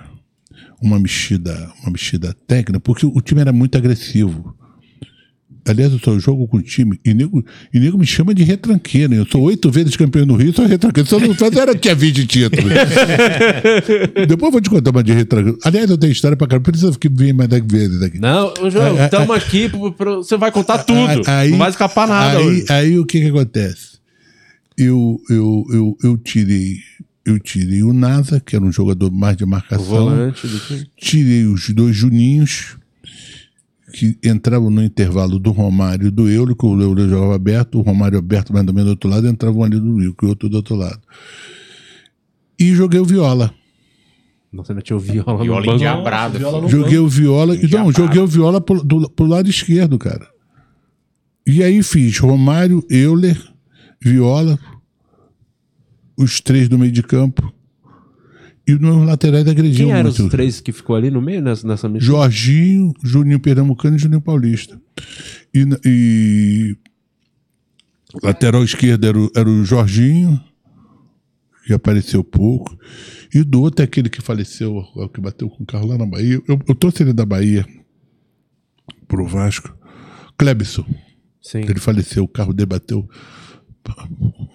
Uma 0.82 0.98
mexida, 0.98 1.72
uma 1.82 1.92
mexida 1.92 2.34
técnica, 2.46 2.80
porque 2.80 3.06
o 3.06 3.20
time 3.20 3.40
era 3.40 3.52
muito 3.52 3.76
agressivo. 3.78 4.54
Aliás, 5.66 5.92
eu 5.92 5.98
só 5.98 6.18
jogo 6.18 6.46
com 6.46 6.58
o 6.58 6.62
time 6.62 7.00
e 7.04 7.14
nego, 7.14 7.42
e 7.72 7.80
nego 7.80 7.96
me 7.96 8.04
chama 8.06 8.34
de 8.34 8.42
retranqueiro. 8.44 9.14
Eu 9.14 9.24
sou 9.26 9.42
oito 9.42 9.70
vezes 9.70 9.96
campeão 9.96 10.26
no 10.26 10.36
Rio, 10.36 10.52
sou 10.54 10.66
retranqueiro. 10.66 11.08
Só 11.08 11.18
não 11.18 11.32
faz 11.34 11.56
era 11.56 11.74
que 11.74 11.88
é 11.88 11.94
20 11.94 12.26
títulos. 12.26 12.70
Depois 14.28 14.42
eu 14.48 14.50
vou 14.52 14.60
te 14.60 14.70
contar 14.70 14.90
uma 14.90 15.02
de 15.02 15.12
retranqueiro. 15.12 15.58
Aliás, 15.64 15.88
eu 15.90 15.96
tenho 15.98 16.12
história 16.12 16.36
pra 16.36 16.46
caramba, 16.46 16.64
por 16.64 16.74
isso 16.74 16.86
eu 16.86 16.92
fiquei 16.92 17.10
bem 17.10 17.32
mais 17.32 17.48
vezes 17.66 18.02
aqui. 18.02 18.18
Não, 18.18 18.52
João, 18.70 18.96
É, 18.98 19.02
é, 19.02 19.04
estamos 19.06 19.34
aqui, 19.36 19.68
pro- 19.68 19.92
pro- 19.92 20.16
você 20.22 20.36
vai 20.36 20.50
contar 20.52 20.78
tudo. 20.84 21.22
Aí- 21.26 21.50
não 21.50 21.58
vai 21.58 21.70
escapar 21.70 22.06
nada 22.08 22.38
aí, 22.38 22.46
hoje. 22.46 22.64
aí 22.68 22.98
o 22.98 23.06
que 23.06 23.20
que 23.20 23.28
acontece? 23.28 23.94
Eu, 24.76 25.20
eu, 25.30 25.64
eu, 25.72 25.96
eu 26.02 26.18
tirei 26.18 26.76
eu 27.26 27.38
tirei 27.38 27.82
o 27.82 27.94
Nasa, 27.94 28.38
que 28.38 28.54
era 28.54 28.62
um 28.62 28.70
jogador 28.70 29.10
mais 29.10 29.34
de 29.34 29.44
O 29.44 29.48
marcação. 29.48 29.82
volante 29.86 30.46
do 30.46 30.58
time. 30.58 30.86
Tirei 31.00 31.46
os 31.46 31.70
dois 31.70 31.96
Juninhos, 31.96 32.76
que 33.94 34.18
entravam 34.24 34.70
no 34.70 34.82
intervalo 34.82 35.38
do 35.38 35.52
Romário 35.52 36.08
e 36.08 36.10
do 36.10 36.28
Euro, 36.28 36.56
que 36.56 36.66
o 36.66 36.80
Euro 36.80 37.08
jogava 37.08 37.36
aberto, 37.36 37.78
o 37.78 37.82
Romário 37.82 38.18
aberto 38.18 38.52
mais 38.52 38.66
ou 38.66 38.74
menos 38.74 38.86
do 38.86 38.90
outro 38.90 39.08
lado, 39.08 39.28
entravam 39.28 39.62
ali 39.62 39.78
do 39.78 39.98
Rio, 39.98 40.14
que 40.14 40.26
o 40.26 40.28
outro 40.28 40.48
do 40.48 40.56
outro 40.56 40.74
lado. 40.74 41.00
E 42.58 42.74
joguei 42.74 42.98
o 42.98 43.04
Viola. 43.04 43.54
Nossa, 44.52 44.72
ainda 44.72 44.82
tinha 44.82 44.96
o 44.96 45.00
viola, 45.00 45.42
Viola 45.42 45.60
no 45.60 45.66
banco. 45.66 45.76
endiabrado. 45.76 46.38
Viola 46.38 46.60
no 46.60 46.68
Joguei 46.68 46.98
o 46.98 47.08
viola. 47.08 47.56
Para. 47.56 47.92
joguei 47.92 48.20
o 48.22 48.26
viola 48.26 48.60
pro, 48.60 48.84
do, 48.84 49.10
pro 49.10 49.26
lado 49.26 49.50
esquerdo, 49.50 49.98
cara. 49.98 50.28
E 51.44 51.62
aí 51.62 51.82
fiz 51.82 52.18
Romário, 52.18 52.84
Euler, 52.88 53.36
Viola, 54.00 54.56
os 56.16 56.40
três 56.40 56.68
do 56.68 56.78
meio 56.78 56.92
de 56.92 57.02
campo. 57.02 57.52
E 58.66 58.72
os 58.72 58.80
meus 58.80 59.06
laterais 59.06 59.46
agrediam 59.46 59.88
Quem 59.88 59.96
eram 59.96 60.08
os 60.08 60.16
três 60.30 60.60
que 60.60 60.72
ficou 60.72 60.96
ali 60.96 61.10
no 61.10 61.20
meio 61.20 61.42
nessa, 61.42 61.66
nessa? 61.66 61.88
Jorginho, 61.98 62.94
Juninho 63.02 63.38
Pernambucano 63.38 63.96
e 63.96 63.98
Juninho 63.98 64.22
Paulista. 64.22 64.80
E, 65.54 65.66
e 65.84 66.76
lateral 68.22 68.64
esquerdo 68.64 69.06
era 69.06 69.18
o, 69.18 69.30
era 69.36 69.48
o 69.48 69.64
Jorginho, 69.64 70.40
que 71.66 71.74
apareceu 71.74 72.24
pouco. 72.24 72.78
E 73.34 73.42
do 73.42 73.60
outro 73.60 73.82
é 73.82 73.84
aquele 73.84 74.08
que 74.08 74.22
faleceu, 74.22 74.76
o 74.76 75.08
que 75.08 75.20
bateu 75.20 75.50
com 75.50 75.62
o 75.62 75.66
carro 75.66 75.86
lá 75.86 75.98
na 75.98 76.06
Bahia. 76.06 76.40
Eu, 76.48 76.58
eu 76.66 76.74
trouxe 76.74 77.02
ele 77.02 77.12
da 77.12 77.26
Bahia 77.26 77.66
pro 79.06 79.26
Vasco. 79.26 79.76
Klebson. 80.38 80.86
Sim. 81.42 81.58
Ele 81.58 81.78
faleceu, 81.78 82.24
o 82.24 82.28
carro 82.28 82.54
dele 82.54 82.66
bateu. 82.66 83.06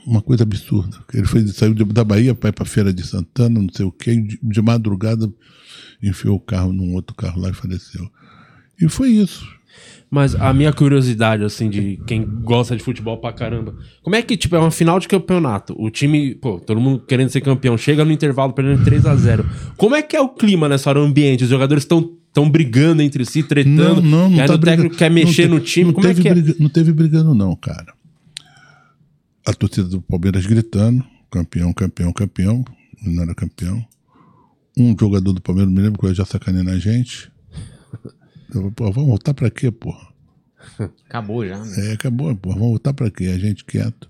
Uma 0.09 0.21
coisa 0.21 0.43
absurda. 0.43 0.97
Ele 1.13 1.25
foi, 1.27 1.45
saiu 1.47 1.73
da 1.73 2.03
Bahia 2.03 2.33
para 2.33 2.49
ir 2.49 2.53
para 2.53 2.65
Feira 2.65 2.91
de 2.93 3.05
Santana, 3.05 3.59
não 3.59 3.69
sei 3.71 3.85
o 3.85 3.91
quê, 3.91 4.15
de, 4.15 4.39
de 4.41 4.61
madrugada 4.61 5.31
enfiou 6.01 6.35
o 6.37 6.39
carro 6.39 6.71
num 6.71 6.93
outro 6.93 7.15
carro 7.15 7.41
lá 7.41 7.49
e 7.49 7.53
faleceu. 7.53 8.09
E 8.81 8.87
foi 8.87 9.09
isso. 9.09 9.45
Mas 10.09 10.33
a 10.33 10.51
minha 10.53 10.73
curiosidade, 10.73 11.43
assim, 11.43 11.69
de 11.69 11.99
quem 12.07 12.23
gosta 12.25 12.75
de 12.75 12.81
futebol 12.81 13.17
pra 13.17 13.31
caramba. 13.31 13.75
Como 14.01 14.15
é 14.15 14.21
que, 14.23 14.35
tipo, 14.35 14.55
é 14.55 14.59
uma 14.59 14.71
final 14.71 14.99
de 14.99 15.07
campeonato? 15.07 15.75
O 15.77 15.89
time, 15.91 16.33
pô, 16.35 16.59
todo 16.59 16.79
mundo 16.81 17.03
querendo 17.07 17.29
ser 17.29 17.41
campeão, 17.41 17.77
chega 17.77 18.03
no 18.03 18.11
intervalo 18.11 18.51
perdendo 18.53 18.83
3 18.83 19.05
a 19.05 19.15
0 19.15 19.45
Como 19.77 19.95
é 19.95 20.01
que 20.01 20.15
é 20.15 20.21
o 20.21 20.29
clima 20.29 20.67
nessa 20.67 20.89
hora, 20.89 20.99
o 20.99 21.03
ambiente? 21.03 21.43
Os 21.43 21.49
jogadores 21.49 21.83
estão 21.83 22.11
tão 22.33 22.49
brigando 22.49 23.01
entre 23.03 23.23
si, 23.25 23.43
tretando. 23.43 24.01
Não, 24.01 24.01
não, 24.01 24.29
não 24.29 24.37
e 24.37 24.41
aí 24.41 24.47
tá 24.47 24.53
o 24.55 24.57
técnico 24.57 24.95
brigando. 24.95 24.97
quer 24.97 25.11
mexer 25.11 25.43
te- 25.43 25.47
no 25.49 25.59
time. 25.59 25.85
não 25.87 25.93
Como 25.93 26.07
é 26.07 26.13
que 26.15 26.27
é? 26.27 26.33
briga- 26.33 26.55
Não 26.59 26.69
teve 26.69 26.91
brigando, 26.91 27.35
não, 27.35 27.55
cara. 27.55 27.93
A 29.45 29.53
torcida 29.53 29.87
do 29.87 30.01
Palmeiras 30.01 30.45
gritando: 30.45 31.05
campeão, 31.31 31.73
campeão, 31.73 32.13
campeão. 32.13 32.65
Não 33.01 33.23
era 33.23 33.33
campeão. 33.33 33.85
Um 34.77 34.95
jogador 34.97 35.33
do 35.33 35.41
Palmeiras, 35.41 35.73
me 35.73 35.81
lembro 35.81 35.99
que 35.99 36.13
já 36.13 36.25
sacaneando 36.25 36.69
a 36.71 36.77
gente. 36.77 37.31
Eu, 38.53 38.71
pô, 38.71 38.91
vamos 38.91 39.09
voltar 39.09 39.33
pra 39.33 39.49
quê, 39.49 39.71
porra? 39.71 40.07
Acabou 41.05 41.45
já, 41.45 41.63
né? 41.63 41.89
É, 41.89 41.91
acabou, 41.93 42.35
pô. 42.35 42.49
Vamos 42.49 42.67
voltar 42.67 42.93
pra 42.93 43.09
quê? 43.11 43.25
A 43.27 43.37
gente 43.37 43.63
quieto. 43.63 44.09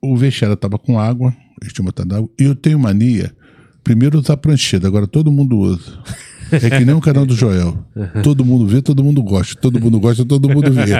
O 0.00 0.16
vestiário 0.16 0.56
tava 0.56 0.78
com 0.78 0.98
água, 0.98 1.34
eles 1.60 1.72
tinham 1.72 1.86
botado 1.86 2.14
água. 2.14 2.30
E 2.38 2.44
eu 2.44 2.54
tenho 2.54 2.78
mania, 2.78 3.34
primeiro 3.84 4.18
usar 4.18 4.36
prancheta, 4.38 4.88
agora 4.88 5.06
todo 5.06 5.30
mundo 5.30 5.56
usa. 5.58 5.98
É 6.50 6.70
que 6.70 6.84
nem 6.84 6.94
o 6.94 7.00
canal 7.00 7.26
do 7.26 7.34
Joel. 7.34 7.86
Todo 8.22 8.44
mundo 8.44 8.66
vê, 8.66 8.80
todo 8.82 9.04
mundo 9.04 9.22
gosta. 9.22 9.60
Todo 9.60 9.80
mundo 9.80 10.00
gosta, 10.00 10.24
todo 10.24 10.48
mundo 10.48 10.72
vê. 10.72 10.92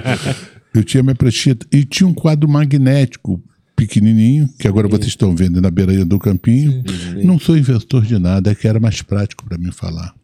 Eu 0.75 0.85
tinha 0.85 1.03
minha 1.03 1.14
prancheta. 1.14 1.66
E 1.73 1.85
tinha 1.85 2.07
um 2.07 2.14
quadro 2.14 2.49
magnético 2.49 3.42
pequenininho, 3.77 4.49
que 4.59 4.68
agora 4.68 4.88
vocês 4.88 5.09
estão 5.09 5.35
vendo 5.35 5.61
na 5.61 5.70
beira 5.70 6.05
do 6.05 6.18
campinho. 6.18 6.83
Não 7.25 7.38
sou 7.38 7.57
inventor 7.57 8.05
de 8.05 8.18
nada, 8.18 8.51
é 8.51 8.55
que 8.55 8.66
era 8.66 8.81
mais 8.81 9.03
prático 9.03 9.44
para 9.44 9.59
mim 9.59 9.70
falar. 9.70 10.14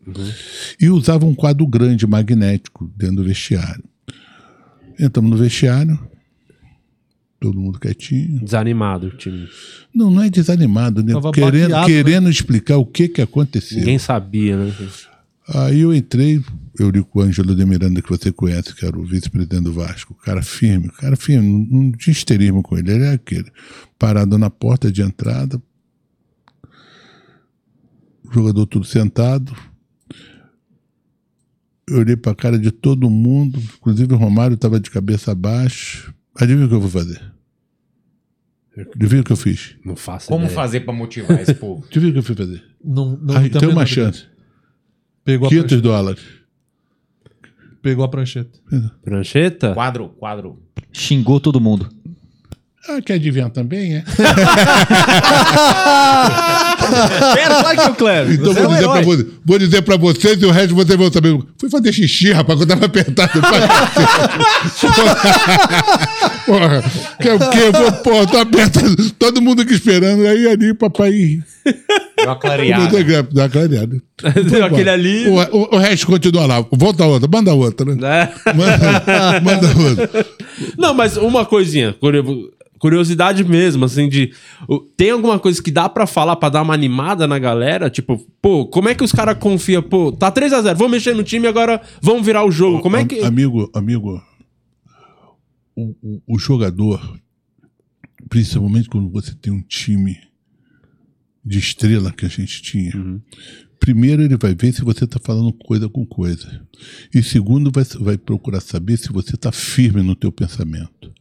E 0.81 0.89
usava 0.89 1.27
um 1.27 1.35
quadro 1.35 1.67
grande 1.67 2.07
magnético 2.07 2.91
dentro 2.97 3.17
do 3.17 3.25
vestiário. 3.25 3.85
Entramos 4.99 5.31
no 5.31 5.37
vestiário, 5.37 5.99
todo 7.41 7.59
mundo 7.59 7.81
quietinho. 7.81 8.45
Desanimado 8.45 9.07
o 9.07 9.11
time. 9.11 9.49
Não, 9.95 10.11
não 10.11 10.23
é 10.23 10.29
desanimado, 10.29 11.03
né? 11.03 11.15
Tava 11.15 11.33
Querendo, 11.33 11.71
baqueado, 11.71 11.87
querendo 11.87 12.31
explicar 12.31 12.77
o 12.77 12.85
que 12.85 13.09
que 13.09 13.23
aconteceu. 13.23 13.79
Ninguém 13.79 13.99
sabia, 13.99 14.57
né? 14.57 14.73
Aí 15.49 15.81
eu 15.81 15.93
entrei, 15.93 16.45
eu 16.79 16.91
li 16.91 17.03
com 17.03 17.19
o 17.19 17.23
Ângelo 17.23 17.57
de 17.57 17.65
Miranda, 17.65 18.03
que 18.03 18.11
você 18.11 18.31
conhece, 18.31 18.75
que 18.75 18.85
era 18.85 18.97
o 18.97 19.05
vice-presidente 19.05 19.65
do 19.65 19.73
Vasco, 19.73 20.15
cara 20.15 20.43
firme, 20.43 20.91
cara 20.91 21.17
firme, 21.17 21.49
não, 21.49 21.83
não 21.83 21.93
tinha 21.93 22.13
histerismo 22.13 22.63
com 22.63 22.79
ele, 22.79 22.93
ele 22.93 23.05
é 23.05 23.15
aquele. 23.15 23.51
Parado 23.99 24.39
na 24.39 24.51
porta 24.51 24.93
de 24.93 25.03
entrada, 25.03 25.61
jogador 28.31 28.67
tudo 28.67 28.85
sentado. 28.85 29.57
Eu 31.89 31.99
olhei 31.99 32.17
pra 32.17 32.35
cara 32.35 32.57
de 32.57 32.71
todo 32.71 33.11
mundo, 33.11 33.59
inclusive 33.79 34.15
o 34.15 34.17
Romário 34.17 34.55
estava 34.55 34.79
de 34.79 34.91
cabeça 34.91 35.33
abaixo. 35.33 36.15
Adivinha 36.37 36.67
o 36.67 36.69
que 36.69 36.75
eu 36.75 36.81
vou 36.81 36.91
fazer? 36.91 37.21
Adivinha 38.95 39.21
o 39.21 39.25
que 39.25 39.33
eu 39.33 39.37
fiz? 39.37 39.75
Não 39.85 39.97
faço 39.97 40.29
Como 40.29 40.45
ideia. 40.45 40.55
fazer 40.55 40.81
pra 40.81 40.95
motivar 40.95 41.41
esse 41.41 41.55
povo? 41.59 41.85
Adivinha 41.89 42.11
o 42.11 42.13
que 42.15 42.19
eu 42.21 42.23
fui 42.23 42.35
fazer? 42.37 42.63
Não, 42.85 43.17
não 43.21 43.37
Aí, 43.37 43.51
tem 43.51 43.61
tem 43.61 43.69
uma 43.69 43.85
menor 43.85 43.87
chance. 43.87 44.25
Pegou 45.25 45.47
a, 45.47 45.51
500 45.51 45.67
prancheta, 45.69 45.83
dólares. 45.89 46.23
pegou 47.83 48.05
a 48.05 48.09
prancheta. 48.09 48.59
Prancheta? 49.03 49.75
Quadro, 49.75 50.09
quadro. 50.11 50.63
Xingou 50.93 51.41
todo 51.41 51.61
mundo. 51.61 51.89
Ah, 52.89 53.03
quer 53.03 53.15
adivinhar 53.15 53.51
também, 53.51 53.97
é? 53.97 54.05
Era, 57.39 57.63
claro 57.63 57.95
que 57.95 58.05
é 58.09 58.23
o. 58.23 58.33
Então 58.33 58.53
é 58.53 58.63
vou 58.63 58.71
um 58.71 58.75
dizer, 58.75 58.89
pra 58.89 59.03
você, 59.03 59.27
vou 59.45 59.59
dizer 59.59 59.83
pra 59.83 59.97
vocês 59.99 60.43
e 60.43 60.47
o 60.47 60.51
resto 60.51 60.75
vocês 60.75 60.99
vão 60.99 61.13
saber. 61.13 61.39
Fui 61.59 61.69
fazer 61.69 61.93
xixi, 61.93 62.33
rapaz, 62.33 62.59
eu 62.61 62.67
tava 62.67 62.87
apertado. 62.87 63.39
porra, 66.51 66.83
quer 67.21 67.35
o 67.35 67.39
quê? 67.39 67.59
Eu 67.67 67.73
vou, 67.73 67.93
porra, 68.03 68.27
tô 68.27 68.39
apertado. 68.39 69.11
Todo 69.13 69.41
mundo 69.41 69.63
aqui 69.63 69.73
esperando. 69.75 70.27
Aí 70.27 70.47
ali, 70.49 70.75
papai. 70.75 71.39
Deu 71.65 71.75
uma 72.19 72.27
Dá 72.27 72.37
clareada. 72.37 72.83
uma 73.33 73.49
clareada. 73.49 74.03
Deu 74.51 74.65
aquele 74.65 74.91
ali. 74.91 75.29
O, 75.29 75.35
o- 75.57 75.77
o 75.77 75.79
resto 75.79 76.07
continua 76.07 76.47
lá. 76.47 76.65
Volta 76.73 77.05
a 77.05 77.07
outra, 77.07 77.29
manda 77.33 77.55
outra, 77.55 77.87
né? 77.87 77.95
né? 77.95 78.33
Manda, 78.55 79.41
manda 79.41 79.69
outra. 79.89 80.27
Não, 80.77 80.93
mas 80.95 81.17
uma 81.17 81.45
coisinha, 81.47 81.95
curio- 82.01 82.51
curiosidade 82.79 83.45
mesmo, 83.45 83.85
assim, 83.85 84.09
de. 84.09 84.33
Tem 84.97 85.11
alguma 85.11 85.39
coisa 85.39 85.63
que 85.63 85.71
dá 85.71 85.89
pra 85.89 86.07
falar 86.07 86.37
pra 86.37 86.49
dar 86.49 86.63
uma 86.63 86.75
animada 86.75 87.27
na 87.27 87.39
galera? 87.39 87.89
Tipo, 87.89 88.21
pô, 88.43 88.67
como 88.67 88.89
é 88.89 88.95
que 88.95 89.05
os 89.05 89.13
caras 89.13 89.37
confiam? 89.39 89.83
Pô, 89.83 90.11
tá 90.13 90.31
3x0, 90.33 90.75
vamos 90.75 90.91
mexer 90.93 91.15
no 91.15 91.23
time 91.23 91.47
agora 91.47 91.81
vamos 92.03 92.25
virar 92.27 92.45
o 92.45 92.51
jogo. 92.51 92.81
Como 92.81 92.97
é 92.97 93.05
que. 93.05 93.21
Am- 93.21 93.27
Amigo, 93.29 93.71
amigo, 93.75 94.21
o, 95.81 95.97
o- 96.03 96.23
o 96.35 96.39
jogador, 96.39 97.21
principalmente 98.29 98.89
quando 98.89 99.09
você 99.11 99.35
tem 99.35 99.53
um 99.53 99.63
time 99.63 100.17
de 101.45 101.59
estrela 101.59 102.13
que 102.13 102.27
a 102.27 102.29
gente 102.29 102.61
tinha, 102.63 102.93
primeiro 103.79 104.23
ele 104.23 104.37
vai 104.37 104.55
ver 104.55 104.73
se 104.75 104.83
você 104.83 105.05
está 105.05 105.19
falando 105.19 105.53
coisa 105.53 105.89
com 105.89 106.05
coisa. 106.05 106.67
E 107.15 107.23
segundo, 107.23 107.71
vai, 107.73 107.85
vai 108.01 108.19
procurar 108.19 108.61
saber 108.61 108.97
se 108.99 109.11
você 109.13 109.35
está 109.35 109.51
firme 109.51 110.03
no 110.03 110.15
teu 110.15 110.31
pensamento. 110.31 111.13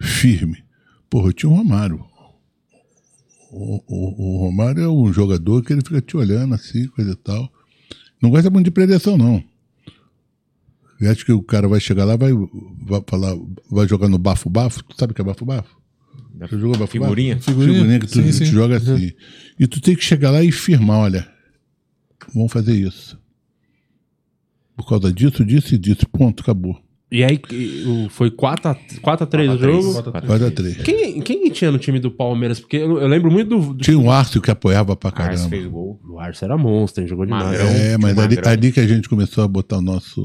Firme. 0.00 0.62
Porra, 1.10 1.28
eu 1.28 1.32
tinha 1.32 1.50
o 1.50 1.54
Romário. 1.54 2.04
O, 3.50 3.82
o- 3.88 4.34
o 4.36 4.38
Romário 4.38 4.82
é 4.82 4.88
um 4.88 5.12
jogador 5.12 5.62
que 5.64 5.72
ele 5.72 5.82
fica 5.82 6.00
te 6.00 6.16
olhando 6.16 6.54
assim, 6.54 6.86
coisa 6.88 7.12
e 7.12 7.16
tal. 7.16 7.50
Não 8.22 8.30
gosta 8.30 8.50
muito 8.50 8.66
de 8.66 8.70
predição, 8.70 9.16
não. 9.16 9.42
Eu 11.00 11.10
acho 11.10 11.24
que 11.24 11.32
o 11.32 11.42
cara 11.42 11.68
vai 11.68 11.80
chegar 11.80 12.04
lá, 12.04 12.16
vai, 12.16 12.32
vai 12.32 13.02
falar, 13.06 13.36
vai 13.70 13.86
jogar 13.86 14.08
no 14.08 14.18
bafo-bafo. 14.18 14.82
Tu 14.84 14.96
sabe 14.98 15.12
o 15.12 15.14
que 15.14 15.20
é 15.20 15.24
bafo-bafo? 15.24 15.76
Você 16.40 16.58
jogou 16.58 16.76
bafo-bafo? 16.76 16.92
Figurinha? 16.92 17.40
Figurinha? 17.40 17.98
que 18.00 18.06
tu, 18.06 18.14
Sim, 18.14 18.22
tu 18.22 18.32
sim. 18.32 18.44
joga 18.46 18.76
assim. 18.76 19.12
E 19.58 19.66
tu 19.66 19.80
tem 19.80 19.94
que 19.94 20.04
chegar 20.04 20.30
lá 20.30 20.42
e 20.42 20.50
firmar, 20.50 20.98
olha, 20.98 21.28
vamos 22.34 22.52
fazer 22.52 22.74
isso. 22.74 23.18
Por 24.76 24.88
causa 24.88 25.12
disso, 25.12 25.44
disso 25.44 25.74
e 25.74 25.78
disso. 25.78 26.08
Ponto, 26.08 26.42
acabou. 26.42 26.80
E 27.10 27.24
aí, 27.24 27.40
foi 28.10 28.30
4x3 28.30 29.54
o 29.54 29.58
jogo. 29.58 30.02
4 30.12 30.46
a 30.46 30.50
3 30.50 30.76
Quem, 30.82 31.20
quem 31.22 31.50
tinha 31.50 31.72
no 31.72 31.78
time 31.78 31.98
do 31.98 32.10
Palmeiras? 32.10 32.60
Porque 32.60 32.76
eu, 32.76 32.98
eu 32.98 33.08
lembro 33.08 33.30
muito 33.30 33.48
do. 33.48 33.74
do 33.74 33.82
Tinha 33.82 33.98
um 33.98 34.10
Arce 34.10 34.38
que 34.40 34.50
apoiava 34.50 34.94
pra 34.94 35.08
Arce 35.08 35.18
caramba. 35.22 35.48
fez 35.48 35.66
gol. 35.66 35.98
O 36.06 36.18
Arce 36.20 36.44
era 36.44 36.58
monstro, 36.58 37.02
hein? 37.02 37.08
jogou 37.08 37.24
demais. 37.24 37.44
Magrão. 37.44 37.66
É, 37.66 37.96
mas 37.96 38.18
ali, 38.18 38.38
ali 38.44 38.72
que 38.72 38.80
a 38.80 38.86
gente 38.86 39.08
começou 39.08 39.42
a 39.42 39.48
botar 39.48 39.78
o 39.78 39.82
nosso. 39.82 40.22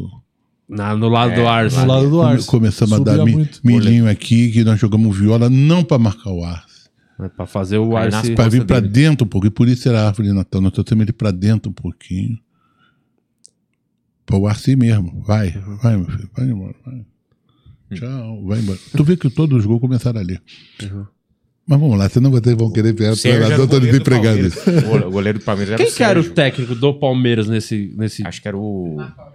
Na- 0.76 0.96
no 0.96 1.08
lado 1.10 1.32
É, 1.34 1.36
do 1.36 1.48
Arce. 1.48 1.80
Do 1.80 1.86
lado 1.86 2.10
do 2.10 2.18
Come- 2.18 2.32
Arce. 2.32 2.48
Começamos 2.48 2.94
a 2.94 2.98
Subia 2.98 3.18
dar 3.18 3.26
mi- 3.26 3.50
milhinho 3.64 4.10
aqui, 4.10 4.52
que 4.52 4.64
nós 4.64 4.80
jogamos 4.80 5.18
viola, 5.18 5.50
não 5.50 5.84
pra 5.84 5.98
marcar 6.00 6.32
o 6.32 6.44
Arce. 6.44 6.74
É, 7.20 7.30
Pra 7.30 7.46
fazer 7.46 7.78
o 7.78 7.96
Aí 7.96 8.08
Arce. 8.14 8.34
Pra 8.36 8.48
vir 8.50 8.64
dele. 8.64 8.88
dentro 8.88 9.26
um 9.26 9.30
pouco. 9.30 9.48
E 9.48 9.50
por 9.52 9.68
isso 9.68 9.88
era 9.88 10.02
a 10.02 10.08
árvore 10.08 10.30
de 10.30 10.34
Natal. 10.34 10.60
Nós 10.62 10.72
trouxemos 10.72 11.04
ele 11.04 11.14
pra 11.14 11.32
dentro 11.32 11.70
um 11.70 11.74
pouquinho. 11.74 12.38
Pra 14.26 14.38
o 14.38 14.48
Arce 14.48 14.76
mesmo. 14.76 15.22
Vai, 15.26 15.52
vai, 15.82 15.98
meu 15.98 16.06
filho. 16.06 16.30
Vai 16.36 16.46
embora. 16.48 16.76
Vai. 16.86 17.06
Tchau, 17.94 18.44
vai 18.46 18.60
embora. 18.60 18.80
Tu 18.96 19.04
vê 19.04 19.16
que 19.18 19.30
todos 19.30 19.60
os 19.60 19.66
gols 19.66 19.80
começaram 19.82 20.20
ali. 20.20 20.40
Mas 21.66 21.80
vamos 21.80 21.98
lá, 21.98 22.10
senão 22.10 22.32
vocês 22.32 22.56
vão 22.58 22.72
querer 22.72 22.94
ver 22.94 23.12
o 23.12 23.14
o 23.14 23.16
todo 23.16 23.30
goleiro 23.32 23.68
do 23.68 23.80
desempregado. 23.80 24.24
Palmeiras. 24.50 24.68
O 24.68 24.90
gole- 24.90 25.06
O 25.06 25.12
goleiro 25.12 25.40
do 25.40 25.46
Palmeiras 25.46 25.74
era 25.74 25.84
Quem 25.84 25.94
o 25.94 25.96
que 25.96 26.04
era 26.04 26.20
o 26.20 26.30
técnico 26.30 26.76
do 26.76 26.94
Palmeiras 26.96 27.48
nesse. 27.48 27.94
nesse... 27.96 28.26
Acho 28.26 28.42
que 28.42 28.48
era 28.48 28.58
o... 28.58 28.96
Marco 28.98 29.34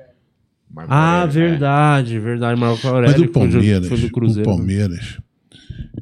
Ah, 0.76 1.22
Aurélio, 1.22 1.32
verdade, 1.32 2.18
verdade. 2.18 2.60
Marco 2.60 2.86
Aurélio. 2.86 3.18
Mas 3.20 3.28
o 3.28 3.32
Palmeiras, 3.32 3.88
Foi 3.88 3.98
do 3.98 4.06
o 4.06 4.10
Cruzeiro. 4.10 4.48
né? 4.50 4.56
Palmeiras, 4.56 5.18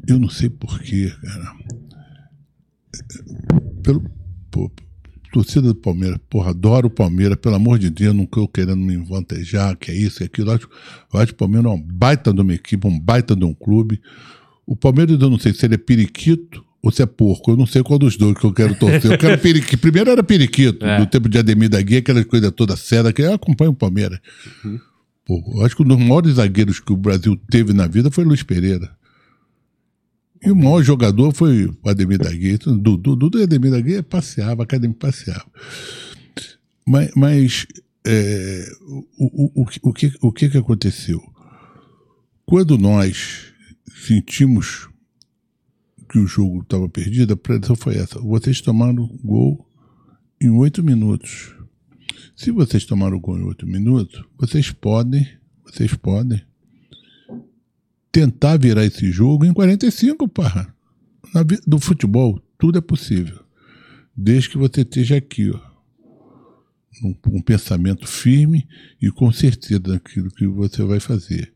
eu 0.06 0.18
não 0.18 0.28
sei 0.28 0.48
porquê, 0.50 1.12
cara. 1.22 1.52
Pelo, 3.82 4.02
pô, 4.50 4.70
torcida 5.32 5.68
do 5.68 5.74
Palmeiras, 5.74 6.18
porra, 6.28 6.50
adoro 6.50 6.88
o 6.88 6.90
Palmeiras, 6.90 7.36
pelo 7.36 7.54
amor 7.54 7.78
de 7.78 7.90
Deus, 7.90 8.14
não 8.14 8.24
estou 8.24 8.48
querendo 8.48 8.78
me 8.78 8.96
vantejar, 8.96 9.76
que 9.76 9.90
é 9.90 9.94
isso, 9.94 10.18
que 10.18 10.22
é 10.24 10.26
aquilo. 10.26 10.50
Eu 10.50 10.54
acho, 10.56 10.68
eu 11.12 11.20
acho 11.20 11.26
que 11.28 11.34
o 11.34 11.36
Palmeiras 11.36 11.70
é 11.70 11.74
uma 11.74 11.84
baita 11.86 12.32
de 12.32 12.40
uma 12.40 12.54
equipe, 12.54 12.86
um 12.86 12.98
baita 12.98 13.36
de 13.36 13.44
um 13.44 13.54
clube. 13.54 14.00
O 14.66 14.74
Palmeiras, 14.74 15.20
eu 15.20 15.30
não 15.30 15.38
sei 15.38 15.52
se 15.54 15.64
ele 15.64 15.74
é 15.76 15.78
periquito 15.78 16.65
ou 16.86 16.92
se 16.92 17.02
é 17.02 17.06
porco. 17.06 17.50
Eu 17.50 17.56
não 17.56 17.66
sei 17.66 17.82
qual 17.82 17.98
dos 17.98 18.16
dois 18.16 18.38
que 18.38 18.44
eu 18.44 18.52
quero 18.52 18.78
torcer. 18.78 19.10
Eu 19.10 19.18
quero 19.18 19.36
periquito. 19.42 19.78
Primeiro 19.82 20.08
era 20.08 20.22
periquito, 20.22 20.86
É. 20.86 21.00
do 21.00 21.06
tempo 21.06 21.28
de 21.28 21.36
Ademir 21.36 21.68
da 21.68 21.82
Guia, 21.82 21.98
aquelas 21.98 22.24
coisas 22.24 22.52
toda 22.52 22.76
seda, 22.76 23.12
que 23.12 23.22
eu 23.22 23.32
acompanho 23.34 23.72
o 23.72 23.74
Palmeiras. 23.74 24.20
Pô, 25.24 25.42
eu 25.56 25.66
acho 25.66 25.74
que 25.74 25.82
um 25.82 25.86
dos 25.86 25.98
maiores 25.98 26.34
zagueiros 26.34 26.78
que 26.78 26.92
o 26.92 26.96
Brasil 26.96 27.36
teve 27.50 27.72
na 27.72 27.88
vida 27.88 28.08
foi 28.08 28.22
Luiz 28.24 28.44
Pereira. 28.44 28.88
E 30.40 30.48
o 30.48 30.54
maior 30.54 30.80
jogador 30.80 31.34
foi 31.34 31.64
o 31.66 31.76
Ademir 31.88 32.18
da 32.18 32.30
Guia. 32.30 32.52
Então, 32.52 32.78
Dudu, 32.78 33.16
Dudu 33.16 33.40
e 33.40 33.42
Ademir 33.42 33.72
da 33.72 33.80
Guia 33.80 34.00
passeava, 34.04 34.62
a 34.62 34.64
academia 34.64 34.96
passeava. 34.96 35.44
Mas, 36.86 37.10
mas 37.16 37.66
é, 38.06 38.64
o, 38.80 39.04
o, 39.18 39.62
o, 39.62 39.66
o, 39.82 39.92
que, 39.92 40.12
o 40.22 40.30
que 40.30 40.48
que 40.48 40.58
aconteceu? 40.58 41.20
Quando 42.44 42.78
nós 42.78 43.46
sentimos 44.06 44.88
que 46.08 46.18
o 46.18 46.26
jogo 46.26 46.62
estava 46.62 46.88
perdido, 46.88 47.34
a 47.34 47.36
predição 47.36 47.76
foi 47.76 47.96
essa. 47.96 48.20
Vocês 48.20 48.60
tomaram 48.60 49.08
gol 49.22 49.66
em 50.40 50.50
oito 50.50 50.82
minutos. 50.82 51.54
Se 52.34 52.50
vocês 52.50 52.84
tomaram 52.84 53.18
gol 53.18 53.38
em 53.38 53.44
oito 53.44 53.66
minutos, 53.66 54.22
vocês 54.38 54.70
podem, 54.70 55.26
vocês 55.64 55.94
podem 55.94 56.42
tentar 58.12 58.56
virar 58.58 58.84
esse 58.84 59.10
jogo 59.10 59.44
em 59.44 59.52
45, 59.52 60.28
parra. 60.28 60.74
Na 61.34 61.42
do 61.42 61.78
futebol, 61.78 62.40
tudo 62.58 62.78
é 62.78 62.80
possível. 62.80 63.40
Desde 64.16 64.50
que 64.50 64.58
você 64.58 64.80
esteja 64.80 65.16
aqui, 65.16 65.50
ó. 65.50 65.76
Um, 67.04 67.14
um 67.26 67.42
pensamento 67.42 68.06
firme 68.06 68.66
e 69.02 69.10
com 69.10 69.30
certeza 69.30 69.80
daquilo 69.80 70.30
que 70.30 70.46
você 70.46 70.82
vai 70.82 70.98
fazer. 70.98 71.52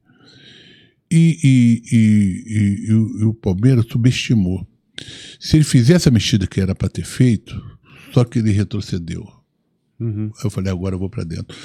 E, 1.11 1.39
e- 1.43 1.83
e- 1.97 2.91
e- 2.91 3.25
o- 3.25 3.35
Palmeiras 3.35 3.87
subestimou. 3.91 4.67
Se 5.41 5.57
ele 5.57 5.65
fizesse 5.65 6.09
a 6.09 6.13
mexida 6.13 6.47
que 6.47 6.61
era 6.61 6.75
para 6.75 6.89
ter 6.89 7.05
feito, 7.05 7.55
só 8.13 8.23
que 8.25 8.39
ele 8.39 8.51
retrocedeu. 8.53 9.27
Uhum. 9.99 10.31
Eu 10.45 10.51
falei, 10.51 10.71
agora 10.71 10.95
eu 10.95 10.99
vou 10.99 11.11
para 11.11 11.25
dentro. 11.25 11.57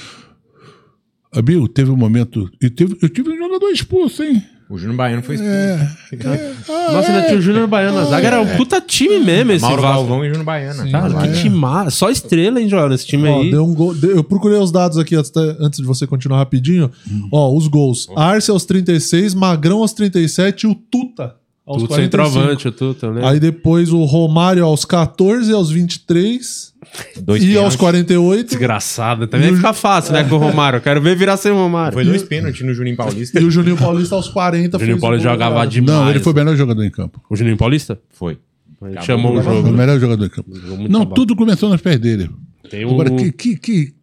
Amigo, 1.31 1.67
teve 1.67 1.91
um 1.91 1.97
momento. 1.97 2.49
E 2.61 2.69
teve, 2.69 2.97
eu 3.01 3.09
tive 3.09 3.29
um 3.29 3.37
jogador 3.37 3.69
expulso, 3.69 4.23
hein? 4.23 4.41
O 4.67 4.77
Júnior 4.79 4.95
Baiano 4.97 5.21
foi 5.21 5.35
expulso. 5.35 5.53
É. 5.55 5.95
Nossa, 6.91 7.11
ainda 7.11 7.27
tinha 7.27 7.37
o 7.37 7.41
Júnior 7.41 7.67
Baiano 7.67 7.97
na 7.99 8.05
zaga. 8.05 8.27
Era 8.27 8.41
um 8.41 8.57
puta 8.57 8.81
time 8.81 9.19
mesmo 9.19 9.51
esse 9.51 9.61
Mauro 9.61 9.81
Vasco. 9.81 9.97
Galvão 9.97 10.25
e 10.25 10.27
Júnior 10.27 10.43
Baiano. 10.45 10.91
Cara, 10.91 11.13
Tá 11.13 11.27
que 11.27 11.33
time 11.41 11.91
Só 11.91 12.09
estrela, 12.09 12.59
hein, 12.59 12.67
Joel, 12.67 12.89
nesse 12.89 13.05
time 13.05 13.29
Ó, 13.29 13.41
aí. 13.41 13.51
deu 13.51 13.63
um 13.63 13.75
gol- 13.75 13.95
eu 14.01 14.23
procurei 14.23 14.57
os 14.57 14.71
dados 14.71 14.97
aqui 14.97 15.15
antes, 15.15 15.31
antes 15.59 15.79
de 15.79 15.85
você 15.85 16.07
continuar 16.07 16.39
rapidinho. 16.39 16.89
Ó, 17.31 17.55
os 17.55 17.67
gols. 17.67 18.07
Arce 18.15 18.49
aos 18.49 18.65
36, 18.65 19.35
Magrão 19.35 19.79
aos 19.79 19.93
37 19.93 20.63
e 20.63 20.67
o 20.67 20.73
Tuta 20.73 21.35
aos 21.65 21.81
Tudo 21.83 21.89
45. 21.89 22.01
centroavante, 22.27 22.67
o 22.67 22.71
Tuta, 22.71 23.11
né? 23.11 23.21
Aí 23.27 23.39
depois 23.39 23.91
o 23.91 24.03
Romário 24.03 24.65
aos 24.65 24.83
14, 24.85 25.51
aos 25.53 25.69
23 25.69 26.73
Dois 27.21 27.41
e 27.43 27.47
pênaltis. 27.47 27.63
aos 27.65 27.75
48. 27.75 28.47
Desgraçado. 28.49 29.27
Também 29.27 29.55
fica 29.55 29.73
fácil, 29.73 30.13
né, 30.13 30.23
com 30.23 30.35
o 30.35 30.37
Romário. 30.37 30.77
Eu 30.77 30.81
quero 30.81 31.01
ver 31.01 31.15
virar 31.15 31.37
sem 31.37 31.51
o 31.51 31.55
Romário. 31.55 31.93
Foi 31.93 32.03
dois 32.05 32.23
pênaltis 32.23 32.61
no 32.65 32.73
Juninho 32.73 32.95
Paulista. 32.97 33.39
E 33.39 33.43
o 33.43 33.51
Juninho 33.51 33.77
Paulista 33.77 34.15
aos 34.15 34.27
40. 34.29 34.77
O 34.77 34.79
Juninho 34.79 34.99
Paulista 34.99 35.29
jogava 35.29 35.55
cara. 35.55 35.67
demais. 35.67 35.99
Não, 35.99 36.09
ele 36.09 36.19
foi 36.19 36.33
o 36.33 36.35
melhor 36.35 36.55
jogador 36.55 36.83
em 36.83 36.91
campo. 36.91 37.21
O 37.29 37.35
Juninho 37.35 37.57
Paulista? 37.57 37.99
Foi. 38.11 38.37
Ele 38.83 39.01
chamou 39.01 39.37
o 39.37 39.41
Foi 39.41 39.53
o 39.53 39.57
jogo. 39.57 39.71
melhor 39.71 39.99
jogador 39.99 40.25
em 40.25 40.29
campo. 40.29 40.49
Não, 40.89 41.01
bola. 41.03 41.15
tudo 41.15 41.35
começou 41.35 41.69
nas 41.69 41.81
pés 41.81 41.97
dele. 41.99 42.29
Tem 42.69 42.85
o 42.85 42.91
Agora, 42.91 43.09
que, 43.11 43.31
que, 43.31 43.55
que, 43.57 43.93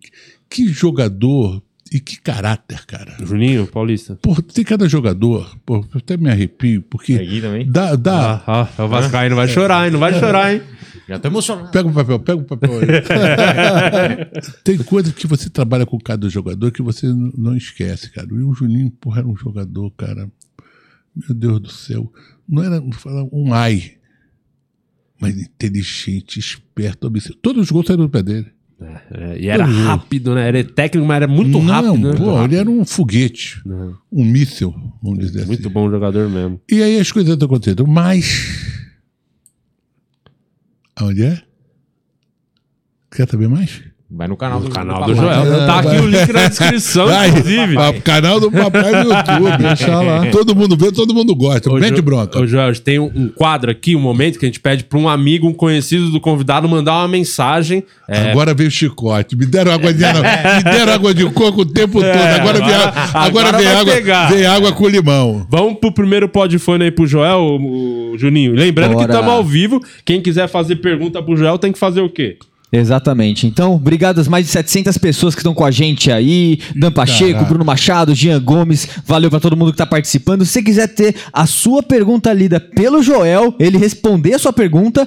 que 0.49 0.69
jogador 0.69 1.63
e 1.93 2.01
que 2.01 2.19
caráter, 2.21 2.85
cara. 2.87 3.15
Juninho 3.23 3.67
Paulista. 3.67 4.19
Porra, 4.23 4.43
tem 4.43 4.65
cada 4.65 4.89
jogador. 4.89 5.55
Pô, 5.67 5.77
eu 5.77 5.99
até 5.99 6.17
me 6.17 6.31
arrepio, 6.31 6.83
porque 6.89 7.15
Aqui 7.15 7.41
também. 7.41 7.71
dá. 7.71 7.95
dá 7.97 8.43
Ah, 8.47 8.67
ah, 8.79 8.85
o 8.85 8.89
Vascaíno 8.89 9.37
vai 9.37 9.47
chorar, 9.47 9.85
hein? 9.87 9.93
Não 9.93 10.01
vai 10.01 10.19
chorar, 10.19 10.55
hein? 10.55 10.63
Já 11.13 11.19
tô 11.19 11.29
emocionado. 11.29 11.71
Pega 11.71 11.89
o 11.89 11.93
papel, 11.93 12.19
pega 12.21 12.41
o 12.41 12.45
papel 12.45 12.71
aí. 12.81 12.87
Tem 14.65 14.79
coisas 14.79 15.13
que 15.13 15.27
você 15.27 15.51
trabalha 15.51 15.85
com 15.85 15.99
cada 15.99 16.27
jogador 16.31 16.71
que 16.73 16.81
você 16.81 17.07
não 17.37 17.55
esquece, 17.55 18.11
cara. 18.11 18.27
E 18.31 18.43
o 18.43 18.55
Juninho, 18.55 18.91
porra, 18.93 19.19
era 19.19 19.29
um 19.29 19.37
jogador, 19.37 19.91
cara. 19.91 20.27
Meu 21.15 21.35
Deus 21.35 21.61
do 21.61 21.71
céu. 21.71 22.11
Não 22.49 22.65
era 22.65 22.81
vou 22.81 22.93
falar, 22.93 23.25
um 23.31 23.53
ai, 23.53 23.93
mas 25.21 25.39
inteligente, 25.39 26.41
esperto, 26.41 27.07
obsessivo. 27.07 27.39
Todos 27.43 27.65
os 27.65 27.71
gols 27.71 27.87
saíram 27.87 28.05
do 28.05 28.11
pé 28.11 28.23
dele. 28.23 28.47
É, 29.11 29.39
e 29.39 29.49
era 29.49 29.65
rápido, 29.65 30.35
né? 30.35 30.49
Era 30.49 30.65
técnico, 30.65 31.07
mas 31.07 31.17
era 31.17 31.29
muito 31.29 31.51
não, 31.51 31.61
rápido, 31.61 32.09
né? 32.09 32.17
pô, 32.17 32.43
ele 32.43 32.57
era 32.57 32.69
um 32.69 32.85
foguete, 32.85 33.61
Não. 33.65 33.97
um 34.11 34.25
míssil, 34.25 34.75
vamos 35.03 35.21
dizer 35.21 35.47
Muito 35.47 35.61
assim. 35.61 35.69
bom 35.69 35.89
jogador 35.91 36.29
mesmo. 36.29 36.61
E 36.71 36.83
aí 36.83 36.99
as 36.99 37.13
coisas 37.13 37.35
estão 37.35 37.47
acontecendo. 37.47 37.87
Mas. 37.87 38.82
Aonde 40.97 41.25
é? 41.25 41.43
Quer 43.11 43.29
saber 43.29 43.49
mais? 43.49 43.83
Vai 44.15 44.29
no 44.29 44.37
canal 44.37 44.61
do, 44.61 44.69
Canal 44.69 45.05
do 45.07 45.15
do. 45.15 45.17
Joel. 45.17 45.67
Tá 45.67 45.79
aqui 45.79 45.97
o 45.97 46.07
link 46.07 46.31
na 46.35 46.47
descrição, 46.47 47.07
Vai, 47.07 47.31
inclusive. 47.31 47.75
pa- 47.75 47.93
canal 48.05 48.39
do 48.39 48.53
papai 48.53 48.93
no 49.05 49.11
YouTube. 49.11 49.57
Deixa 49.59 50.01
lá. 50.03 50.27
Todo 50.31 50.55
mundo 50.55 50.77
vê, 50.77 50.93
todo 50.93 51.15
mundo 51.15 51.35
gosta. 51.35 51.71
Ô, 51.71 51.77
Mete 51.79 51.97
Jo- 51.97 52.03
bronca. 52.03 52.39
Ô, 52.39 52.47
Joel, 52.47 52.75
tem 52.79 52.99
um, 52.99 53.11
um 53.15 53.29
quadro 53.29 53.71
aqui, 53.71 53.97
um 53.97 54.01
momento 54.01 54.39
que 54.39 54.45
a 54.45 54.49
gente 54.49 54.61
pede 54.61 54.85
pra 54.85 54.99
um 54.99 55.09
amigo, 55.09 55.49
um 55.49 55.55
conhecido 55.55 56.11
do 56.11 56.21
convidado 56.21 56.69
mandar 56.69 56.93
uma 56.99 57.09
mensagem. 57.09 57.85
É, 58.07 58.31
Agora 58.33 58.53
veio 58.53 58.69
o 58.69 58.71
chicote. 58.71 59.35
Me 59.35 59.47
deram 59.47 59.73
água 59.73 59.91
de, 59.95 60.01
me 60.05 60.63
deram 60.63 60.93
água 60.93 61.15
de 61.15 61.25
coco 61.31 61.63
o 61.63 61.67
tempo 61.67 62.01
todo. 62.01 62.05
Agora, 62.05 62.59
vem, 62.59 62.75
agora- 62.75 63.11
agora 63.15 63.53
vem, 63.57 63.65
vai 63.67 63.77
água, 63.77 63.95
pegar. 63.95 64.27
vem 64.31 64.45
água 64.45 64.73
com 64.73 64.89
limão. 64.89 65.47
Vamos 65.49 65.79
pro 65.81 65.91
primeiro 65.91 66.29
podfone 66.29 66.85
aí 66.85 66.91
pro 66.91 67.07
Joel, 67.07 67.39
o, 67.41 68.13
o 68.13 68.19
Juninho. 68.19 68.53
Lembrando 68.55 68.91
que 68.91 68.97
Bora. 68.97 69.11
estamos 69.13 69.33
ao 69.33 69.43
vivo. 69.43 69.81
Quem 70.05 70.21
quiser 70.21 70.49
fazer 70.49 70.77
pergunta 70.77 71.23
pro 71.23 71.35
Joel 71.35 71.57
tem 71.57 71.73
que 71.73 71.79
fazer 71.79 72.03
o 72.03 72.11
quê? 72.11 72.37
Exatamente. 72.73 73.47
Então, 73.47 73.75
obrigado 73.75 74.19
às 74.19 74.27
mais 74.27 74.47
de 74.47 74.53
700 74.53 74.97
pessoas 74.97 75.35
que 75.35 75.41
estão 75.41 75.53
com 75.53 75.65
a 75.65 75.71
gente 75.71 76.11
aí. 76.11 76.59
Dan 76.75 76.91
Pacheco, 76.91 77.33
Caraca. 77.33 77.49
Bruno 77.49 77.65
Machado, 77.67 78.15
Jean 78.15 78.41
Gomes. 78.41 78.89
Valeu 79.05 79.29
pra 79.29 79.39
todo 79.39 79.57
mundo 79.57 79.73
que 79.73 79.77
tá 79.77 79.85
participando. 79.85 80.47
Se 80.47 80.53
você 80.53 80.63
quiser 80.63 80.89
ter 80.89 81.15
a 81.31 81.45
sua 81.45 81.83
pergunta 81.83 82.33
lida 82.33 82.59
pelo 82.59 83.03
Joel, 83.03 83.55
ele 83.59 83.77
responder 83.77 84.33
a 84.35 84.39
sua 84.39 84.55
pergunta, 84.55 85.07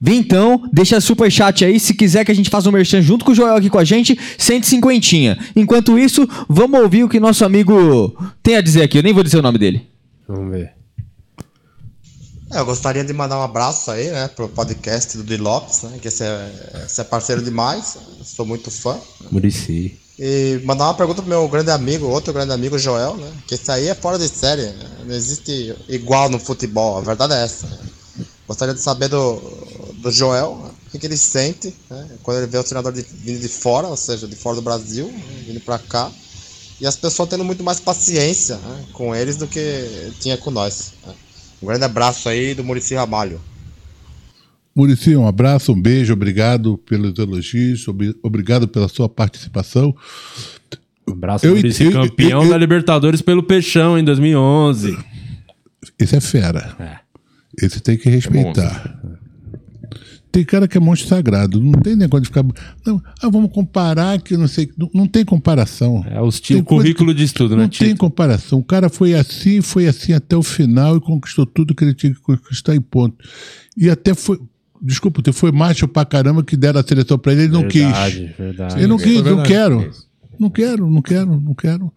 vem 0.00 0.18
então, 0.18 0.68
deixa 0.72 1.00
super 1.00 1.30
chat 1.30 1.64
aí. 1.64 1.78
Se 1.78 1.94
quiser 1.94 2.24
que 2.24 2.32
a 2.32 2.34
gente 2.34 2.50
faça 2.50 2.68
um 2.68 2.72
merchan 2.72 3.00
junto 3.00 3.24
com 3.24 3.30
o 3.30 3.34
Joel 3.34 3.54
aqui 3.54 3.70
com 3.70 3.78
a 3.78 3.84
gente, 3.84 4.18
150. 4.36 5.38
Enquanto 5.54 5.96
isso, 5.96 6.28
vamos 6.48 6.80
ouvir 6.80 7.04
o 7.04 7.08
que 7.08 7.20
nosso 7.20 7.44
amigo 7.44 8.16
tem 8.42 8.56
a 8.56 8.60
dizer 8.60 8.82
aqui. 8.82 8.98
Eu 8.98 9.04
nem 9.04 9.12
vou 9.12 9.22
dizer 9.22 9.38
o 9.38 9.42
nome 9.42 9.58
dele. 9.58 9.86
Vamos 10.26 10.50
ver. 10.50 10.83
É, 12.54 12.60
eu 12.60 12.64
gostaria 12.64 13.02
de 13.02 13.12
mandar 13.12 13.36
um 13.36 13.42
abraço 13.42 13.90
aí, 13.90 14.12
né, 14.12 14.28
pro 14.28 14.48
podcast 14.48 15.16
do 15.16 15.24
Dilopes, 15.24 15.82
né, 15.82 15.98
que 16.00 16.06
esse 16.06 16.22
é, 16.22 16.84
esse 16.86 17.00
é 17.00 17.04
parceiro 17.04 17.42
demais, 17.42 17.96
sou 18.22 18.46
muito 18.46 18.70
fã. 18.70 18.96
Murici. 19.28 19.98
E 20.16 20.60
mandar 20.64 20.84
uma 20.84 20.94
pergunta 20.94 21.20
pro 21.20 21.28
meu 21.28 21.48
grande 21.48 21.72
amigo, 21.72 22.06
outro 22.06 22.32
grande 22.32 22.52
amigo, 22.52 22.78
Joel, 22.78 23.16
né, 23.16 23.32
que 23.48 23.56
esse 23.56 23.68
aí 23.72 23.88
é 23.88 23.94
fora 23.96 24.16
de 24.20 24.28
série, 24.28 24.62
né, 24.62 24.88
não 25.04 25.12
existe 25.16 25.74
igual 25.88 26.30
no 26.30 26.38
futebol, 26.38 26.96
a 26.96 27.00
verdade 27.00 27.32
é 27.32 27.42
essa. 27.42 27.66
Gostaria 28.46 28.72
de 28.72 28.80
saber 28.80 29.08
do, 29.08 29.40
do 30.00 30.12
Joel, 30.12 30.56
né, 30.62 30.70
o 30.86 30.90
que, 30.92 31.00
que 31.00 31.06
ele 31.06 31.16
sente, 31.16 31.74
né, 31.90 32.08
quando 32.22 32.36
ele 32.36 32.46
vê 32.46 32.58
o 32.58 32.62
treinador 32.62 32.92
de, 32.92 33.02
vindo 33.02 33.40
de 33.40 33.48
fora, 33.48 33.88
ou 33.88 33.96
seja, 33.96 34.28
de 34.28 34.36
fora 34.36 34.54
do 34.54 34.62
Brasil, 34.62 35.08
né, 35.08 35.44
vindo 35.44 35.58
pra 35.58 35.76
cá, 35.76 36.08
e 36.80 36.86
as 36.86 36.94
pessoas 36.94 37.28
tendo 37.28 37.42
muito 37.42 37.64
mais 37.64 37.80
paciência 37.80 38.58
né, 38.58 38.84
com 38.92 39.12
eles 39.12 39.36
do 39.36 39.48
que 39.48 40.12
tinha 40.20 40.36
com 40.36 40.52
nós. 40.52 40.92
né. 41.04 41.14
Um 41.62 41.66
grande 41.66 41.84
abraço 41.84 42.28
aí 42.28 42.54
do 42.54 42.62
Murici 42.64 42.94
Ramalho. 42.94 43.40
Murici, 44.76 45.14
um 45.16 45.26
abraço, 45.26 45.72
um 45.72 45.80
beijo, 45.80 46.12
obrigado 46.12 46.76
pelos 46.78 47.16
elogios, 47.18 47.86
ob- 47.86 48.14
obrigado 48.22 48.66
pela 48.66 48.88
sua 48.88 49.08
participação. 49.08 49.94
Um 51.08 51.12
abraço, 51.12 51.46
Eu- 51.46 51.54
Murici, 51.54 51.84
eu- 51.84 51.92
campeão 51.92 52.42
eu- 52.44 52.50
da 52.50 52.58
Libertadores 52.58 53.22
pelo 53.22 53.42
Peixão 53.42 53.96
em 53.98 54.02
2011. 54.04 54.98
Esse 55.98 56.16
é 56.16 56.20
fera. 56.20 56.74
É. 56.80 57.64
Esse 57.64 57.78
tem 57.80 57.96
que 57.96 58.08
respeitar. 58.10 58.98
Tem 60.34 60.44
cara 60.44 60.66
que 60.66 60.76
é 60.76 60.80
monstro 60.80 61.08
sagrado. 61.08 61.60
Não 61.60 61.80
tem 61.80 61.94
negócio 61.94 62.22
de 62.22 62.28
ficar. 62.28 62.44
Não, 62.84 63.00
ah, 63.22 63.28
vamos 63.28 63.52
comparar 63.52 64.20
que 64.20 64.36
não 64.36 64.48
sei. 64.48 64.68
Não, 64.76 64.90
não 64.92 65.06
tem 65.06 65.24
comparação. 65.24 66.04
É 66.10 66.18
o 66.18 66.22
Tem 66.22 66.28
estilo, 66.28 66.64
coisa 66.64 66.82
currículo 66.82 67.14
de 67.14 67.22
estudo, 67.22 67.56
né, 67.56 67.62
Não 67.62 67.68
tem 67.68 67.94
comparação. 67.94 68.58
O 68.58 68.64
cara 68.64 68.88
foi 68.88 69.14
assim, 69.14 69.62
foi 69.62 69.86
assim 69.86 70.12
até 70.12 70.36
o 70.36 70.42
final 70.42 70.96
e 70.96 71.00
conquistou 71.00 71.46
tudo 71.46 71.72
que 71.72 71.84
ele 71.84 71.94
tinha 71.94 72.12
que 72.12 72.20
conquistar 72.20 72.74
e 72.74 72.80
ponto. 72.80 73.16
E 73.76 73.88
até 73.88 74.12
foi. 74.12 74.40
Desculpa, 74.82 75.22
foi 75.32 75.52
macho 75.52 75.86
pra 75.86 76.04
caramba 76.04 76.42
que 76.42 76.56
deram 76.56 76.80
a 76.80 76.82
seleção 76.82 77.16
pra 77.16 77.32
ele, 77.32 77.42
ele 77.42 77.52
não 77.52 77.62
Verdade, 77.62 78.26
quis. 78.26 78.36
verdade. 78.36 78.74
Ele 78.76 78.86
não 78.88 78.96
é 78.96 79.02
quis, 79.02 79.22
não 79.22 79.42
quero. 79.44 79.90
Não 80.38 80.50
quero, 80.50 80.90
não 80.90 81.00
quero, 81.00 81.40
não 81.40 81.54
quero. 81.54 81.92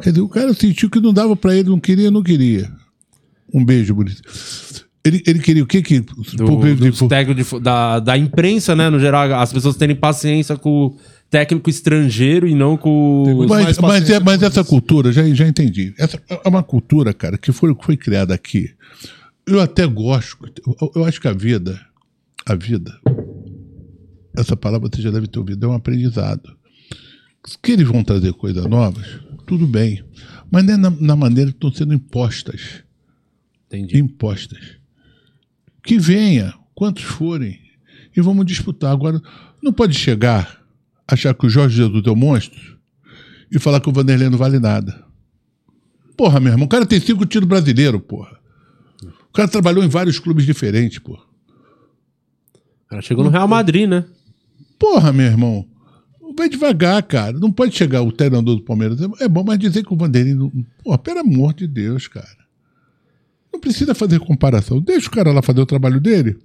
Quer 0.00 0.10
dizer, 0.10 0.22
o 0.22 0.28
cara 0.28 0.54
sentiu 0.54 0.88
que 0.88 1.00
não 1.00 1.12
dava 1.12 1.34
pra 1.34 1.54
ele, 1.54 1.68
não 1.68 1.80
queria, 1.80 2.12
não 2.12 2.22
queria. 2.22 2.72
Um 3.52 3.64
beijo, 3.64 3.92
bonito. 3.92 4.22
Ele, 5.04 5.22
ele 5.26 5.38
queria 5.40 5.64
o 5.64 5.66
quê? 5.66 5.82
Que, 5.82 6.00
Do, 6.00 6.14
Pô, 6.46 6.60
de 7.34 7.42
fu- 7.44 7.58
da, 7.58 7.98
da 7.98 8.16
imprensa, 8.16 8.76
né? 8.76 8.88
No 8.88 9.00
geral, 9.00 9.32
as 9.34 9.52
pessoas 9.52 9.76
terem 9.76 9.96
paciência 9.96 10.56
com 10.56 10.86
o 10.86 10.96
técnico 11.28 11.68
estrangeiro 11.68 12.46
e 12.46 12.54
não 12.54 12.76
com 12.76 13.46
mas, 13.48 13.78
mas, 13.78 14.10
é, 14.10 14.20
mas 14.20 14.42
essa 14.42 14.62
cultura, 14.62 15.10
já, 15.10 15.24
já 15.34 15.48
entendi. 15.48 15.92
Essa 15.98 16.22
é 16.28 16.48
uma 16.48 16.62
cultura, 16.62 17.12
cara, 17.12 17.36
que 17.36 17.50
foi, 17.50 17.74
foi 17.80 17.96
criada 17.96 18.32
aqui. 18.32 18.70
Eu 19.44 19.60
até 19.60 19.84
gosto. 19.86 20.38
Eu, 20.80 20.92
eu 20.96 21.04
acho 21.04 21.20
que 21.20 21.26
a 21.26 21.32
vida, 21.32 21.80
a 22.46 22.54
vida, 22.54 22.92
essa 24.36 24.56
palavra 24.56 24.88
você 24.92 25.02
já 25.02 25.10
deve 25.10 25.26
ter 25.26 25.38
ouvido, 25.38 25.66
é 25.66 25.68
um 25.68 25.74
aprendizado. 25.74 26.56
Que 27.60 27.72
eles 27.72 27.88
vão 27.88 28.04
trazer 28.04 28.32
coisas 28.34 28.64
novas, 28.66 29.06
tudo 29.48 29.66
bem. 29.66 30.04
Mas 30.48 30.64
não 30.64 30.74
é 30.74 30.76
na, 30.76 30.90
na 30.90 31.16
maneira 31.16 31.50
que 31.50 31.56
estão 31.56 31.72
sendo 31.72 31.92
impostas. 31.92 32.84
Entendi. 33.66 33.98
Impostas. 33.98 34.80
Que 35.82 35.98
venha, 35.98 36.54
quantos 36.74 37.02
forem, 37.02 37.58
e 38.16 38.20
vamos 38.20 38.46
disputar. 38.46 38.92
Agora, 38.92 39.20
não 39.62 39.72
pode 39.72 39.94
chegar, 39.94 40.60
achar 41.06 41.34
que 41.34 41.46
o 41.46 41.50
Jorge 41.50 41.76
Jesus 41.76 42.06
é 42.06 42.10
um 42.10 42.16
monstro 42.16 42.78
e 43.50 43.58
falar 43.58 43.80
que 43.80 43.88
o 43.88 43.92
Vanderlei 43.92 44.28
não 44.28 44.38
vale 44.38 44.58
nada. 44.58 45.04
Porra, 46.16 46.40
meu 46.40 46.52
irmão, 46.52 46.66
o 46.66 46.68
cara 46.68 46.86
tem 46.86 47.00
cinco 47.00 47.24
títulos 47.26 47.48
brasileiros, 47.48 48.00
porra. 48.06 48.38
O 49.28 49.32
cara 49.32 49.48
trabalhou 49.48 49.82
em 49.82 49.88
vários 49.88 50.18
clubes 50.18 50.44
diferentes, 50.44 50.98
porra. 50.98 51.22
O 52.86 52.88
cara 52.88 53.02
chegou 53.02 53.24
no 53.24 53.30
Real 53.30 53.48
Madrid, 53.48 53.88
né? 53.88 54.04
Porra, 54.78 55.12
meu 55.12 55.26
irmão. 55.26 55.66
Vai 56.36 56.48
devagar, 56.48 57.02
cara. 57.02 57.38
Não 57.38 57.50
pode 57.50 57.76
chegar 57.76 58.02
o 58.02 58.12
treinador 58.12 58.56
do 58.56 58.62
Palmeiras. 58.62 58.98
É 59.20 59.28
bom, 59.28 59.42
mas 59.44 59.58
dizer 59.58 59.84
que 59.84 59.92
o 59.92 59.96
Vanderlei. 59.96 60.34
Não... 60.34 60.50
Porra, 60.82 60.98
pelo 60.98 61.20
amor 61.20 61.54
de 61.54 61.66
Deus, 61.66 62.08
cara. 62.08 62.41
Não 63.52 63.60
precisa 63.60 63.94
fazer 63.94 64.18
comparação. 64.20 64.80
Deixa 64.80 65.08
o 65.08 65.10
cara 65.10 65.32
lá 65.32 65.42
fazer 65.42 65.60
o 65.60 65.66
trabalho 65.66 66.00
dele. 66.00 66.36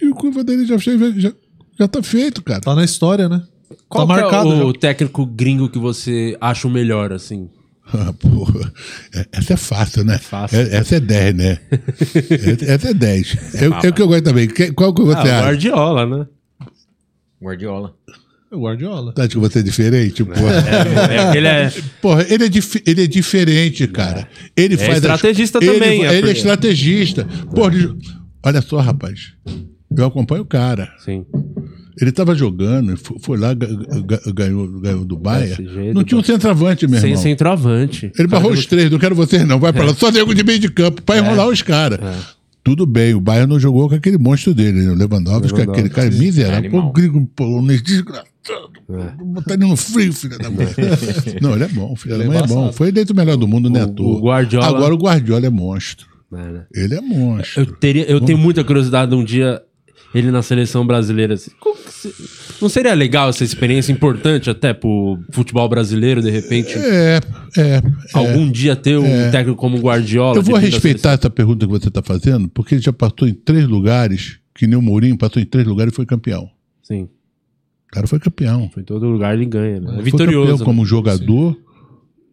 E 0.00 0.08
o 0.08 0.14
que 0.14 0.26
o 0.26 0.32
Vanderlei 0.32 0.66
já 0.66 0.76
já, 0.78 1.32
já 1.78 1.88
tá 1.88 2.02
feito, 2.02 2.42
cara. 2.42 2.60
Tá 2.60 2.74
na 2.74 2.84
história, 2.84 3.28
né? 3.28 3.42
Qual 3.88 4.06
tá 4.06 4.14
que 4.14 4.20
marcado. 4.20 4.52
é 4.52 4.64
o 4.64 4.72
já. 4.72 4.78
técnico 4.78 5.26
gringo 5.26 5.68
que 5.68 5.78
você 5.78 6.36
acha 6.40 6.66
o 6.66 6.70
melhor, 6.70 7.12
assim? 7.12 7.48
Ah, 7.92 8.12
porra. 8.18 8.72
É- 9.14 9.26
Essa 9.32 9.54
é 9.54 9.56
fácil, 9.56 10.04
né? 10.04 10.18
Fácil. 10.18 10.58
É- 10.58 10.76
Essa 10.76 10.96
é 10.96 11.00
10, 11.00 11.34
né? 11.36 11.58
Essa- 12.66 12.90
é 12.90 12.94
10. 12.94 13.36
É, 13.54 13.64
é 13.64 13.90
o 13.90 13.92
que 13.92 14.02
eu 14.02 14.08
gosto 14.08 14.24
também. 14.24 14.48
Qual 14.74 14.92
que 14.94 15.02
Ah, 15.02 15.04
você 15.04 15.12
o 15.12 15.20
acha? 15.20 15.42
Guardiola, 15.42 16.06
né? 16.06 16.26
Guardiola. 17.42 17.94
O 18.52 18.60
Guardiola. 18.60 19.12
Tá, 19.12 19.26
que 19.26 19.36
você 19.36 19.58
é 19.58 19.62
diferente, 19.62 20.24
porra. 20.24 20.52
É 21.10 21.18
aquele 21.28 21.46
é. 21.48 21.72
Porra, 22.00 22.24
ele 22.28 22.44
é, 22.44 22.48
dif- 22.48 22.82
ele 22.86 23.02
é 23.04 23.06
diferente, 23.06 23.86
cara. 23.88 24.28
Ele 24.56 24.76
faz 24.76 24.90
as- 25.04 25.14
estrategista 25.14 25.58
ele- 25.58 25.72
também, 25.72 26.06
é 26.06 26.14
Ele, 26.14 26.28
é 26.28 26.32
estrategista. 26.32 27.26
Porra, 27.54 27.74
ele- 27.74 27.92
olha 28.44 28.62
só, 28.62 28.78
rapaz. 28.78 29.32
Eu 29.96 30.04
acompanho 30.06 30.42
o 30.42 30.46
cara. 30.46 30.88
Sim. 31.04 31.24
Ele 32.00 32.12
tava 32.12 32.34
jogando, 32.34 32.94
foi, 33.20 33.38
lá, 33.38 33.54
ga- 33.54 33.66
ga- 34.06 34.20
ganhou, 34.32 34.68
ganhou 34.80 35.04
do 35.04 35.16
Bahia. 35.16 35.56
Não 35.94 36.04
tinha 36.04 36.20
um 36.20 36.22
centroavante, 36.22 36.86
meu 36.86 37.00
Sem 37.00 37.10
irmão. 37.10 37.22
centroavante. 37.22 38.12
Ele 38.18 38.28
barrou 38.28 38.52
os 38.52 38.66
três, 38.66 38.90
não 38.90 38.98
quero 38.98 39.14
vocês 39.14 39.46
não, 39.48 39.58
vai 39.58 39.72
pra 39.72 39.84
lá. 39.86 39.94
Só 39.94 40.10
nego 40.12 40.34
de 40.34 40.44
meio 40.44 40.58
de 40.58 40.70
campo, 40.70 41.02
pra 41.02 41.16
enrolar 41.18 41.48
os 41.48 41.62
caras. 41.62 41.98
Tudo 42.62 42.84
bem, 42.84 43.14
o 43.14 43.20
Bayern 43.20 43.48
não 43.48 43.58
jogou 43.60 43.88
com 43.88 43.94
aquele 43.94 44.18
monstro 44.18 44.52
dele, 44.52 44.82
né? 44.82 44.90
o 44.90 44.94
Lewandowski, 44.94 45.60
é 45.60 45.64
aquele 45.64 45.88
cara 45.88 46.10
miserável. 46.10 46.70
Pô, 46.70 46.90
gringo 46.92 47.24
polonês 47.34 47.80
desgraçado. 47.82 48.26
Botar 49.24 49.54
ele 49.54 49.66
no 49.66 49.76
frio, 49.76 50.12
filho 50.12 50.38
da 50.38 50.50
mãe. 50.50 50.66
não, 51.40 51.54
ele 51.54 51.64
é 51.64 51.68
bom, 51.68 51.94
filho 51.96 52.16
da 52.16 52.24
Ele 52.24 52.24
é 52.24 52.28
mãe 52.34 52.38
é 52.38 52.46
bom. 52.46 52.54
embaçado. 52.54 52.72
Foi 52.74 52.88
eleito 52.88 53.12
o 53.12 53.16
melhor 53.16 53.36
do 53.36 53.46
mundo, 53.48 53.68
né? 53.70 53.84
O- 53.98 54.20
Guardiola- 54.20 54.66
Agora 54.66 54.94
o 54.94 54.98
Guardiola 54.98 55.46
é 55.46 55.50
monstro. 55.50 56.06
É, 56.32 56.36
né? 56.36 56.64
Ele 56.74 56.94
é 56.94 57.00
monstro. 57.00 57.62
Eu, 57.62 57.66
teria, 57.66 58.04
eu 58.10 58.20
tenho 58.20 58.38
muita 58.38 58.64
curiosidade 58.64 59.10
de 59.10 59.16
um 59.16 59.24
dia 59.24 59.62
ele 60.14 60.30
na 60.30 60.40
seleção 60.42 60.86
brasileira. 60.86 61.34
assim. 61.34 61.50
Como 61.60 61.76
que 61.76 61.92
se- 61.92 62.12
Não 62.60 62.68
seria 62.68 62.94
legal 62.94 63.28
essa 63.28 63.44
experiência 63.44 63.92
importante 63.92 64.48
até 64.48 64.72
pro 64.72 65.18
futebol 65.30 65.68
brasileiro, 65.68 66.22
de 66.22 66.30
repente? 66.30 66.74
É, 66.76 67.20
é. 67.58 67.82
Algum 68.14 68.50
dia 68.50 68.74
ter 68.74 68.96
um 68.98 69.30
técnico 69.30 69.56
como 69.58 69.76
o 69.76 69.80
Guardiola? 69.80 70.36
Eu 70.38 70.42
vou 70.42 70.56
respeitar 70.56 71.12
essa 71.12 71.28
pergunta 71.30 71.66
que 71.66 71.70
você 71.72 71.88
está 71.88 72.02
fazendo, 72.02 72.48
porque 72.48 72.74
ele 72.76 72.82
já 72.82 72.92
passou 72.92 73.28
em 73.28 73.34
três 73.34 73.66
lugares, 73.68 74.38
que 74.54 74.66
nem 74.66 74.76
o 74.78 74.82
Mourinho 74.82 75.18
passou 75.18 75.40
em 75.42 75.44
três 75.46 75.66
lugares 75.66 75.92
e 75.92 75.96
foi 75.96 76.06
campeão. 76.06 76.48
Sim. 76.82 77.08
O 77.96 77.98
cara 77.98 78.06
foi 78.06 78.18
campeão. 78.18 78.68
Foi 78.74 78.82
em 78.82 78.86
todo 78.86 79.06
lugar 79.08 79.34
ele 79.34 79.46
ganha, 79.46 79.80
né? 79.80 79.90
É 79.90 79.94
Foi 79.94 80.02
vitorioso. 80.04 80.50
campeão 80.50 80.66
como 80.66 80.82
né? 80.82 80.88
jogador, 80.88 81.58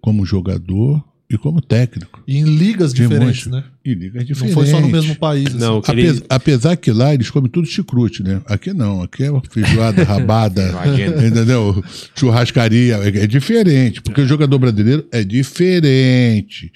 como 0.01 0.25
jogador 0.25 1.01
e 1.31 1.37
como 1.37 1.61
técnico. 1.61 2.21
E 2.27 2.37
em 2.37 2.43
ligas 2.43 2.91
Tem 2.91 3.03
diferentes, 3.07 3.47
monte. 3.47 3.55
né? 3.55 3.63
E 3.85 3.93
ligas 3.93 4.15
Não 4.15 4.23
diferentes. 4.25 4.53
foi 4.53 4.65
só 4.67 4.81
no 4.81 4.89
mesmo 4.89 5.15
país. 5.15 5.47
assim. 5.47 5.57
Não, 5.59 5.81
que 5.81 5.89
ele- 5.91 6.09
Apes- 6.09 6.23
Apesar 6.29 6.75
que 6.75 6.91
lá 6.91 7.13
eles 7.13 7.29
comem 7.31 7.49
tudo 7.49 7.65
chicrute, 7.65 8.21
né? 8.21 8.41
Aqui 8.45 8.73
não, 8.73 9.01
aqui 9.01 9.23
é 9.23 9.31
feijoada, 9.49 10.03
rabada, 10.03 10.71
Não 10.73 11.25
entendeu? 11.27 11.81
Churrascaria, 12.13 12.95
é 12.97 13.07
é 13.23 13.25
diferente, 13.27 14.01
porque 14.01 14.19
o 14.19 14.27
jogador 14.27 14.59
brasileiro 14.59 15.07
é 15.13 15.23
diferente, 15.23 16.71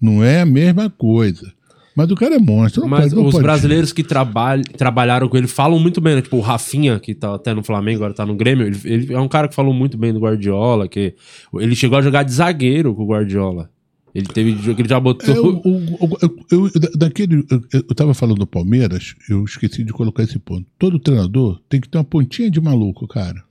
não 0.00 0.22
é 0.24 0.40
a 0.40 0.46
mesma 0.46 0.90
coisa. 0.90 1.52
Mas 1.94 2.10
o 2.10 2.14
cara 2.14 2.34
é 2.34 2.38
monstro, 2.38 2.88
Mas 2.88 3.12
pode, 3.12 3.26
os 3.26 3.32
pode- 3.32 3.42
brasileiros 3.42 3.92
que 3.92 4.02
trabalham, 4.02 4.64
trabalharam 4.64 5.28
com 5.28 5.36
ele 5.36 5.46
falam 5.46 5.78
muito 5.78 6.00
bem, 6.00 6.14
né? 6.14 6.22
Tipo, 6.22 6.36
o 6.38 6.40
Rafinha, 6.40 6.98
que 6.98 7.14
tá 7.14 7.34
até 7.34 7.52
no 7.52 7.62
Flamengo, 7.62 7.98
agora 7.98 8.14
tá 8.14 8.24
no 8.24 8.34
Grêmio, 8.34 8.66
ele, 8.66 8.78
ele 8.84 9.12
é 9.14 9.20
um 9.20 9.28
cara 9.28 9.46
que 9.48 9.54
falou 9.54 9.74
muito 9.74 9.98
bem 9.98 10.12
do 10.12 10.18
Guardiola, 10.20 10.88
que 10.88 11.14
ele 11.54 11.74
chegou 11.76 11.98
a 11.98 12.02
jogar 12.02 12.22
de 12.22 12.32
zagueiro 12.32 12.94
com 12.94 13.02
o 13.02 13.06
Guardiola. 13.06 13.70
Ele 14.14 14.26
teve 14.26 14.52
jogo 14.56 14.74
que 14.76 14.82
ele 14.82 14.88
já 14.90 15.00
botou. 15.00 15.34
É, 15.34 15.38
eu, 15.38 16.30
eu- 16.50 16.80
da- 16.80 17.06
daquele, 17.06 17.46
eu, 17.50 17.60
eu 17.72 17.94
tava 17.94 18.12
falando 18.12 18.38
do 18.40 18.46
Palmeiras, 18.46 19.14
eu 19.28 19.42
esqueci 19.44 19.82
de 19.84 19.92
colocar 19.92 20.22
esse 20.22 20.38
ponto. 20.38 20.66
Todo 20.78 20.98
treinador 20.98 21.60
tem 21.68 21.80
que 21.80 21.88
ter 21.88 21.96
uma 21.98 22.04
pontinha 22.04 22.50
de 22.50 22.60
maluco, 22.60 23.06
cara. 23.08 23.42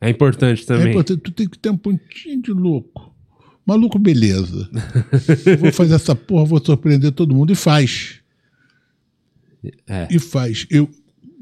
É 0.00 0.08
importante 0.08 0.62
É 0.62 0.66
também. 0.66 0.90
importante, 0.90 1.20
tu 1.20 1.32
tem 1.32 1.48
que 1.48 1.58
ter 1.58 1.70
uma 1.70 1.78
pontinha 1.78 2.40
de 2.40 2.52
louco. 2.52 3.09
Maluco, 3.70 4.00
beleza. 4.00 4.68
Vou 5.60 5.72
fazer 5.72 5.94
essa 5.94 6.16
porra, 6.16 6.44
vou 6.44 6.64
surpreender 6.64 7.12
todo 7.12 7.32
mundo. 7.32 7.52
E 7.52 7.54
faz. 7.54 8.20
É. 9.86 10.08
E 10.10 10.18
faz. 10.18 10.66
Eu 10.68 10.90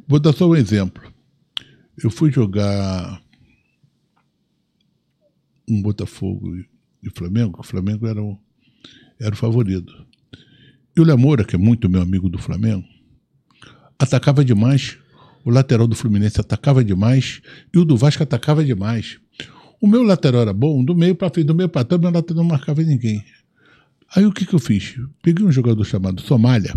vou 0.06 0.20
dar 0.20 0.34
só 0.34 0.46
um 0.46 0.54
exemplo. 0.54 1.10
Eu 1.96 2.10
fui 2.10 2.30
jogar 2.30 3.18
um 5.66 5.80
Botafogo 5.80 6.54
e 7.02 7.08
Flamengo. 7.16 7.60
O 7.60 7.62
Flamengo 7.62 8.06
era 8.06 8.22
o, 8.22 8.38
era 9.18 9.34
o 9.34 9.38
favorito. 9.38 10.06
E 10.94 11.00
o 11.00 11.04
Lemoura, 11.04 11.44
que 11.44 11.56
é 11.56 11.58
muito 11.58 11.88
meu 11.88 12.02
amigo 12.02 12.28
do 12.28 12.38
Flamengo, 12.38 12.86
atacava 13.98 14.44
demais. 14.44 14.98
O 15.46 15.50
lateral 15.50 15.86
do 15.86 15.96
Fluminense 15.96 16.38
atacava 16.38 16.84
demais. 16.84 17.40
E 17.74 17.78
o 17.78 17.86
do 17.86 17.96
Vasco 17.96 18.22
atacava 18.22 18.62
demais. 18.62 19.18
O 19.80 19.86
meu 19.86 20.02
lateral 20.02 20.42
era 20.42 20.52
bom, 20.52 20.84
do 20.84 20.94
meio 20.94 21.14
para 21.14 21.30
frente, 21.30 21.46
do 21.46 21.54
meio 21.54 21.68
para 21.68 21.84
trás, 21.84 22.00
meu 22.00 22.10
lateral 22.10 22.42
não 22.42 22.50
marcava 22.50 22.82
ninguém. 22.82 23.24
Aí 24.14 24.24
o 24.24 24.32
que, 24.32 24.46
que 24.46 24.54
eu 24.54 24.58
fiz? 24.58 24.96
Peguei 25.22 25.44
um 25.44 25.52
jogador 25.52 25.84
chamado 25.84 26.22
Somália. 26.22 26.74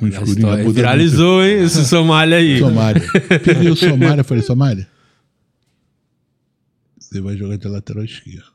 Um 0.00 0.08
escurinho, 0.08 0.72
viralizou, 0.72 1.44
hein? 1.44 1.62
Esse 1.62 1.84
Somália 1.86 2.38
aí. 2.38 2.58
Somália. 2.58 3.02
Peguei 3.44 3.70
o 3.70 3.76
Somália 3.76 4.24
falei, 4.24 4.42
Somália, 4.42 4.88
você 6.98 7.20
vai 7.20 7.36
jogar 7.36 7.58
de 7.58 7.68
lateral 7.68 8.04
esquerdo. 8.04 8.54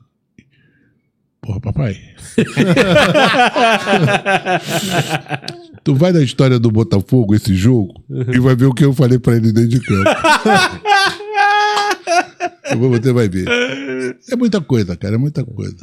Porra, 1.40 1.60
papai. 1.60 1.96
tu 5.82 5.94
vai 5.94 6.12
na 6.12 6.20
história 6.20 6.58
do 6.58 6.70
Botafogo, 6.70 7.34
esse 7.34 7.54
jogo, 7.54 8.04
e 8.10 8.38
vai 8.38 8.54
ver 8.54 8.66
o 8.66 8.74
que 8.74 8.84
eu 8.84 8.92
falei 8.92 9.18
pra 9.18 9.36
ele 9.36 9.50
dentro 9.50 9.70
de 9.70 9.80
campo. 9.80 10.10
Eu 12.70 12.78
vou- 12.78 12.90
Você 12.90 13.12
vai 13.12 13.28
ver. 13.28 13.46
É 14.30 14.36
muita 14.36 14.60
coisa, 14.60 14.96
cara, 14.96 15.14
é 15.16 15.18
muita 15.18 15.44
coisa. 15.44 15.76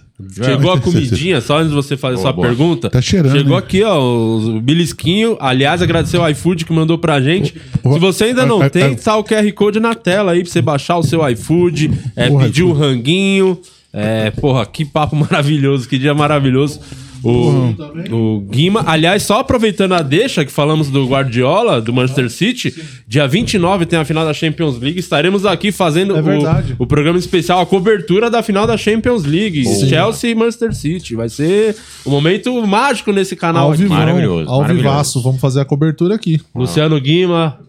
Chegou 0.44 0.72
a 0.72 0.80
comidinha, 0.82 1.40
só 1.42 1.58
antes 1.58 1.70
de 1.70 1.76
você 1.76 1.96
fazer 1.98 2.18
sua 2.18 2.32
boa. 2.34 2.48
pergunta. 2.48 2.90
Tá 2.90 3.02
cheirando, 3.02 3.32
Chegou 3.38 3.54
hein? 3.54 3.60
aqui, 3.60 3.84
ó, 3.84 4.00
o 4.00 4.60
belisquinho. 4.62 5.38
Aliás, 5.40 5.82
agradecer 5.82 6.18
o 6.18 6.28
iFood 6.30 6.66
que 6.66 6.74
mandou 6.74 6.98
pra 6.98 7.22
gente. 7.22 7.54
Porra. 7.84 7.96
Se 7.96 8.00
você 8.00 8.24
ainda 8.26 8.46
não 8.46 8.62
ah, 8.62 8.70
tem, 8.70 8.84
ah. 8.94 8.96
tá 8.96 9.18
o 9.18 9.24
QR 9.24 9.52
Code 9.54 9.80
na 9.80 9.94
tela 9.94 10.32
aí 10.32 10.42
pra 10.44 10.52
você 10.52 10.62
baixar 10.62 10.98
o 10.98 11.04
seu 11.04 11.28
iFood, 11.30 11.92
é, 12.16 12.30
pedir 12.30 12.64
um 12.64 12.72
iFood. 12.72 12.80
ranguinho. 12.80 13.60
É, 13.94 14.32
porra, 14.32 14.66
que 14.66 14.84
papo 14.86 15.16
maravilhoso, 15.18 15.88
que 15.88 15.98
dia 15.98 16.14
maravilhoso. 16.14 16.80
O, 17.24 17.74
o 18.12 18.40
Guima, 18.42 18.84
aliás, 18.86 19.24
só 19.24 19.40
aproveitando 19.40 19.94
a 19.94 20.02
deixa 20.02 20.46
que 20.46 20.52
falamos 20.52 20.90
do 20.90 21.06
Guardiola, 21.08 21.82
do 21.82 21.92
Manchester 21.94 22.30
City, 22.30 22.74
dia 23.08 23.28
29 23.28 23.86
tem 23.86 23.98
a 24.00 24.06
final 24.06 24.26
da 24.26 24.34
Champions 24.34 24.80
League. 24.80 25.00
Estaremos 25.00 25.46
aqui 25.46 25.72
fazendo 25.72 26.16
É 26.16 26.22
o, 26.22 26.84
o 26.84 26.88
programa 26.88 27.18
especial, 27.18 27.60
a 27.62 27.66
cobertura 27.66 28.30
da 28.30 28.42
final 28.44 28.66
da 28.68 28.78
Champions 28.78 29.24
League. 29.26 29.64
Chelsea 29.88 30.32
e 30.32 30.36
Manchester 30.36 30.74
City. 30.74 31.16
Vai 31.16 31.30
ser 31.30 31.76
um 32.06 32.12
momento 32.12 32.66
mágico 32.66 33.12
nesse 33.12 33.36
canal 33.36 33.66
Ao 33.68 33.72
aqui. 33.74 33.84
vivão, 33.84 33.98
Maravilhoso, 33.98 34.50
Ao 34.50 34.62
maravilhoso. 34.62 34.90
vivaço. 34.90 35.22
Vamos 35.24 35.42
fazer 35.42 35.62
a 35.62 35.66
cobertura 35.66 36.16
aqui. 36.16 36.40
Luciano 36.56 37.00
Guima, 37.00 37.60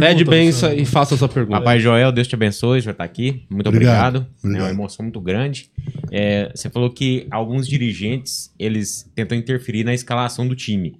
Pergunta, 0.00 0.06
pede 0.08 0.24
benção 0.24 0.68
Luciano. 0.70 0.82
e 0.82 0.86
faça 0.86 1.14
a 1.14 1.18
sua 1.18 1.28
pergunta. 1.28 1.58
Papai 1.58 1.78
Joel, 1.80 2.12
Deus 2.12 2.26
te 2.28 2.34
abençoe, 2.34 2.80
já 2.80 2.92
tá 2.92 3.04
aqui. 3.04 3.42
Muito 3.50 3.68
Obrigado. 3.68 4.16
obrigado. 4.16 4.26
É 4.42 4.46
Obrigado. 4.46 4.66
uma 4.66 4.70
emoção 4.70 5.04
muito 5.04 5.20
grande. 5.20 5.70
É, 6.10 6.50
você 6.54 6.68
falou 6.70 6.90
que 6.90 7.26
alguns 7.30 7.66
dirigentes, 7.66 8.50
eles 8.58 9.10
tentam 9.14 9.36
interferir 9.36 9.84
na 9.84 9.94
escalação 9.94 10.46
do 10.46 10.54
time. 10.56 10.94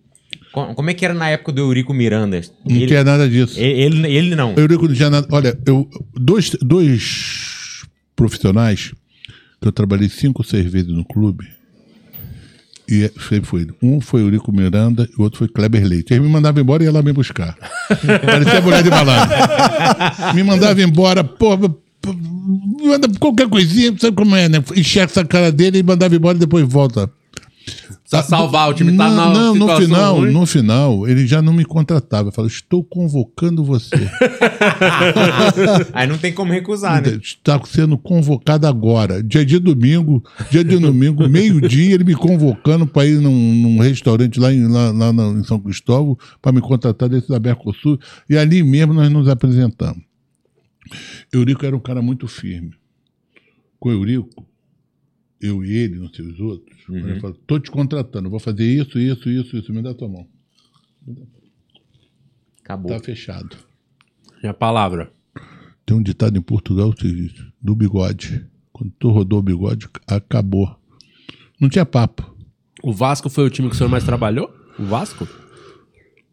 Co- 0.53 0.75
Como 0.75 0.91
é 0.91 0.95
que 0.95 1.05
era 1.05 1.15
na 1.15 1.29
época 1.31 1.53
do 1.53 1.61
Eurico 1.63 1.93
Miranda? 1.95 2.41
Não 2.69 2.77
Ele, 2.77 2.87
quer 2.87 3.05
nada 3.05 3.29
disso. 3.29 3.59
ele, 3.59 3.81
ele, 3.99 4.07
ele 4.17 4.35
não. 4.35 4.55
Eurico 4.57 4.87
não 4.87 4.95
tinha 4.95 5.11
nada. 5.11 5.27
Olha, 5.31 5.59
eu, 5.67 5.89
dois, 6.15 6.51
dois 6.61 7.83
profissionais 8.17 8.93
que 9.61 9.69
eu 9.69 9.73
trabalhei 9.73 10.09
cinco, 10.09 10.43
seis 10.45 10.71
vezes 10.71 10.89
no 10.93 11.05
clube. 11.05 11.47
E 12.95 13.11
sempre 13.29 13.47
foi. 13.49 13.67
Um 13.83 14.01
foi 14.03 14.21
Eurico 14.21 14.53
Miranda 14.53 15.09
e 15.11 15.19
o 15.19 15.23
outro 15.25 15.39
foi 15.39 15.49
Kleber 15.49 15.83
Leite. 15.87 16.13
Eles 16.13 16.23
me 16.23 16.31
mandavam 16.31 16.61
embora 16.63 16.83
e 16.83 16.87
ia 16.87 16.93
lá 16.93 17.01
me 17.03 17.13
buscar. 17.13 17.57
Parecia 17.89 18.61
mulher 18.61 18.83
de 18.83 18.91
malandro. 18.91 19.35
me 20.35 20.43
mandava 20.43 20.83
embora, 20.83 21.25
porra. 21.25 21.69
p- 21.71 22.13
Me 22.13 22.89
manda 22.89 23.09
qualquer 23.19 23.49
coisinha, 23.49 23.95
sabe 23.99 24.15
como 24.17 24.37
é, 24.37 24.49
né? 24.49 24.63
Enxerga 24.77 25.11
essa 25.11 25.25
cara 25.25 25.51
dele 25.51 25.79
e 25.79 25.83
mandava 25.83 26.15
embora 26.15 26.37
e 26.37 26.41
depois 26.41 26.67
volta. 26.69 27.11
Pra 28.12 28.22
salvar, 28.22 28.68
o 28.68 28.75
time 28.75 28.94
tá 28.94 29.09
não, 29.09 29.16
na 29.16 29.33
não, 29.33 29.55
no 29.55 29.77
final, 29.77 30.16
ruim. 30.16 30.33
no 30.33 30.44
final, 30.44 31.09
ele 31.09 31.27
já 31.27 31.40
não 31.40 31.51
me 31.51 31.64
contratava. 31.64 32.29
Eu 32.29 32.33
falo, 32.33 32.46
estou 32.46 32.85
convocando 32.85 33.64
você. 33.64 33.96
Aí 35.94 36.07
não 36.07 36.18
tem 36.18 36.31
como 36.31 36.53
recusar, 36.53 37.03
né? 37.03 37.18
Está 37.22 37.59
sendo 37.64 37.96
convocado 37.96 38.66
agora. 38.66 39.22
Dia 39.22 39.46
de 39.46 39.59
domingo, 39.59 40.22
dia 40.51 40.62
de 40.62 40.77
domingo, 40.77 41.27
meio-dia, 41.27 41.94
ele 41.94 42.05
me 42.05 42.14
convocando 42.14 42.87
para 42.87 43.07
ir 43.07 43.18
num, 43.18 43.55
num 43.55 43.79
restaurante 43.79 44.38
lá 44.38 44.53
em, 44.53 44.68
lá, 44.68 44.90
lá 44.90 45.11
em 45.11 45.44
São 45.44 45.59
Cristóvão 45.59 46.14
para 46.42 46.53
me 46.53 46.61
contratar 46.61 47.09
desse 47.09 47.31
da 47.31 47.40
Mercosul. 47.40 47.98
E 48.29 48.37
ali 48.37 48.63
mesmo 48.63 48.92
nós 48.92 49.08
nos 49.08 49.27
apresentamos. 49.27 50.02
Eurico 51.33 51.65
era 51.65 51.75
um 51.75 51.81
cara 51.81 52.02
muito 52.02 52.29
firme. 52.29 52.75
Com 53.81 53.88
o 53.88 53.92
Eurico, 53.92 54.46
eu 55.43 55.65
e 55.65 55.73
ele, 55.73 55.99
não 55.99 56.09
sei 56.13 56.25
os 56.25 56.38
outros, 56.38 56.79
ele 56.88 57.21
falou, 57.21 57.37
tô 57.47 57.59
te 57.59 57.71
contratando, 57.71 58.31
vou 58.31 58.38
fazer 58.38 58.65
isso, 58.65 58.99
isso, 58.99 59.29
isso, 59.29 59.57
isso, 59.57 59.73
me 59.73 59.83
dá 59.83 59.93
tua 59.93 60.09
mão. 60.09 60.27
Acabou. 62.63 62.93
Tá 62.93 63.01
fechado. 63.01 63.57
E 64.43 64.47
a 64.47 64.55
palavra. 64.55 65.13
Tem 65.85 65.97
um 65.97 66.03
ditado 66.03 66.38
em 66.38 66.43
Portugal 66.43 66.93
que 66.93 67.11
diz, 67.11 67.35
do 67.61 67.75
bigode. 67.75 68.47
Quando 68.73 68.93
tu 68.99 69.11
rodou 69.11 69.40
o 69.40 69.43
bigode, 69.43 69.88
acabou. 70.07 70.77
Não 71.61 71.69
tinha 71.69 71.85
papo. 71.85 72.35
O 72.83 72.93
Vasco 72.93 73.29
foi 73.29 73.45
o 73.45 73.51
time 73.51 73.69
que 73.69 73.75
o 73.75 73.79
senhor 73.79 73.90
mais 73.90 74.05
trabalhou? 74.05 74.53
O 74.79 74.85
Vasco? 74.85 75.29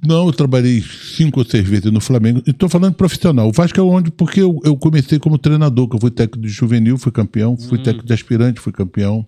Não, 0.06 0.28
eu 0.28 0.34
trabalhei 0.34 0.82
cinco 0.82 1.40
ou 1.42 1.46
seis 1.46 1.68
vezes 1.68 1.92
no 1.92 2.00
Flamengo. 2.00 2.42
E 2.48 2.54
tô 2.54 2.70
falando 2.70 2.94
profissional. 2.94 3.50
O 3.50 3.52
Vasco 3.52 3.80
é 3.80 3.84
onde, 3.84 4.10
porque 4.12 4.42
eu, 4.42 4.60
eu 4.64 4.78
comecei 4.78 5.20
como 5.20 5.38
treinador, 5.38 5.90
que 5.90 5.96
eu 5.96 6.00
fui 6.00 6.12
técnico 6.12 6.48
de 6.48 6.48
juvenil, 6.48 6.98
fui 6.98 7.12
campeão, 7.12 7.58
fui 7.58 7.78
técnico 7.80 8.08
de 8.08 8.14
aspirante, 8.14 8.62
fui 8.62 8.72
campeão. 8.72 9.28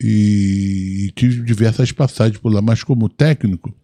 E, 0.00 1.12
tive 1.14 1.42
diversas 1.42 1.92
passagens 1.92 2.38
por 2.38 2.52
lá. 2.52 2.62
Mas 2.62 2.82
como 2.82 3.08
técnico, 3.10 3.74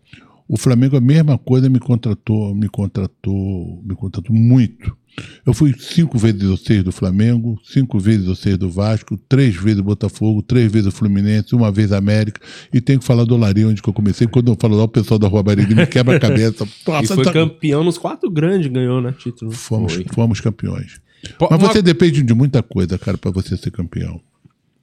o 0.49 0.57
Flamengo 0.57 0.97
a 0.97 1.01
mesma 1.01 1.37
coisa 1.37 1.69
me 1.69 1.79
contratou, 1.79 2.55
me 2.55 2.69
contratou, 2.69 3.83
me 3.85 3.95
contratou 3.95 4.35
muito. 4.35 4.97
Eu 5.45 5.53
fui 5.53 5.75
cinco 5.79 6.17
vezes 6.19 6.43
ou 6.45 6.57
seis 6.57 6.83
do 6.83 6.91
Flamengo, 6.91 7.61
cinco 7.65 7.99
vezes 7.99 8.29
ou 8.29 8.35
seis 8.35 8.57
do 8.57 8.71
Vasco, 8.71 9.17
três 9.29 9.55
vezes 9.55 9.77
do 9.77 9.85
Botafogo, 9.85 10.41
três 10.43 10.71
vezes 10.73 10.87
do 10.87 10.93
Fluminense, 10.93 11.55
uma 11.55 11.71
vez 11.71 11.93
América. 11.93 12.41
E 12.73 12.81
tenho 12.81 12.99
que 12.99 13.05
falar 13.05 13.25
do 13.25 13.35
Olaria, 13.35 13.69
onde 13.69 13.83
que 13.83 13.89
eu 13.89 13.93
comecei. 13.93 14.27
Quando 14.27 14.51
eu 14.53 14.57
falo 14.59 14.77
lá, 14.77 14.85
o 14.85 14.89
pessoal 14.89 15.19
da 15.19 15.29
Rua 15.29 15.43
Barigui 15.43 15.75
me 15.75 15.87
quebra 15.87 16.17
a 16.17 16.21
cabeça. 16.21 16.65
E 16.87 16.91
Nossa, 16.91 17.15
foi 17.15 17.25
tá- 17.25 17.33
campeão 17.33 17.85
nos 17.85 17.99
quatro 17.99 18.31
grandes, 18.31 18.71
ganhou, 18.73 19.01
né? 19.03 19.13
Título. 19.19 19.51
fomos, 19.53 19.95
Foi. 19.95 20.07
fomos 20.15 20.41
campeões. 20.41 21.01
Po- 21.39 21.49
Mas 21.51 21.61
uma- 21.61 21.73
você 21.73 21.83
depende 21.83 22.23
de 22.23 22.33
muita 22.35 22.63
coisa, 22.63 22.99
cara, 22.99 23.19
para 23.19 23.31
você 23.31 23.57
ser 23.57 23.71
campeão. 23.71 24.21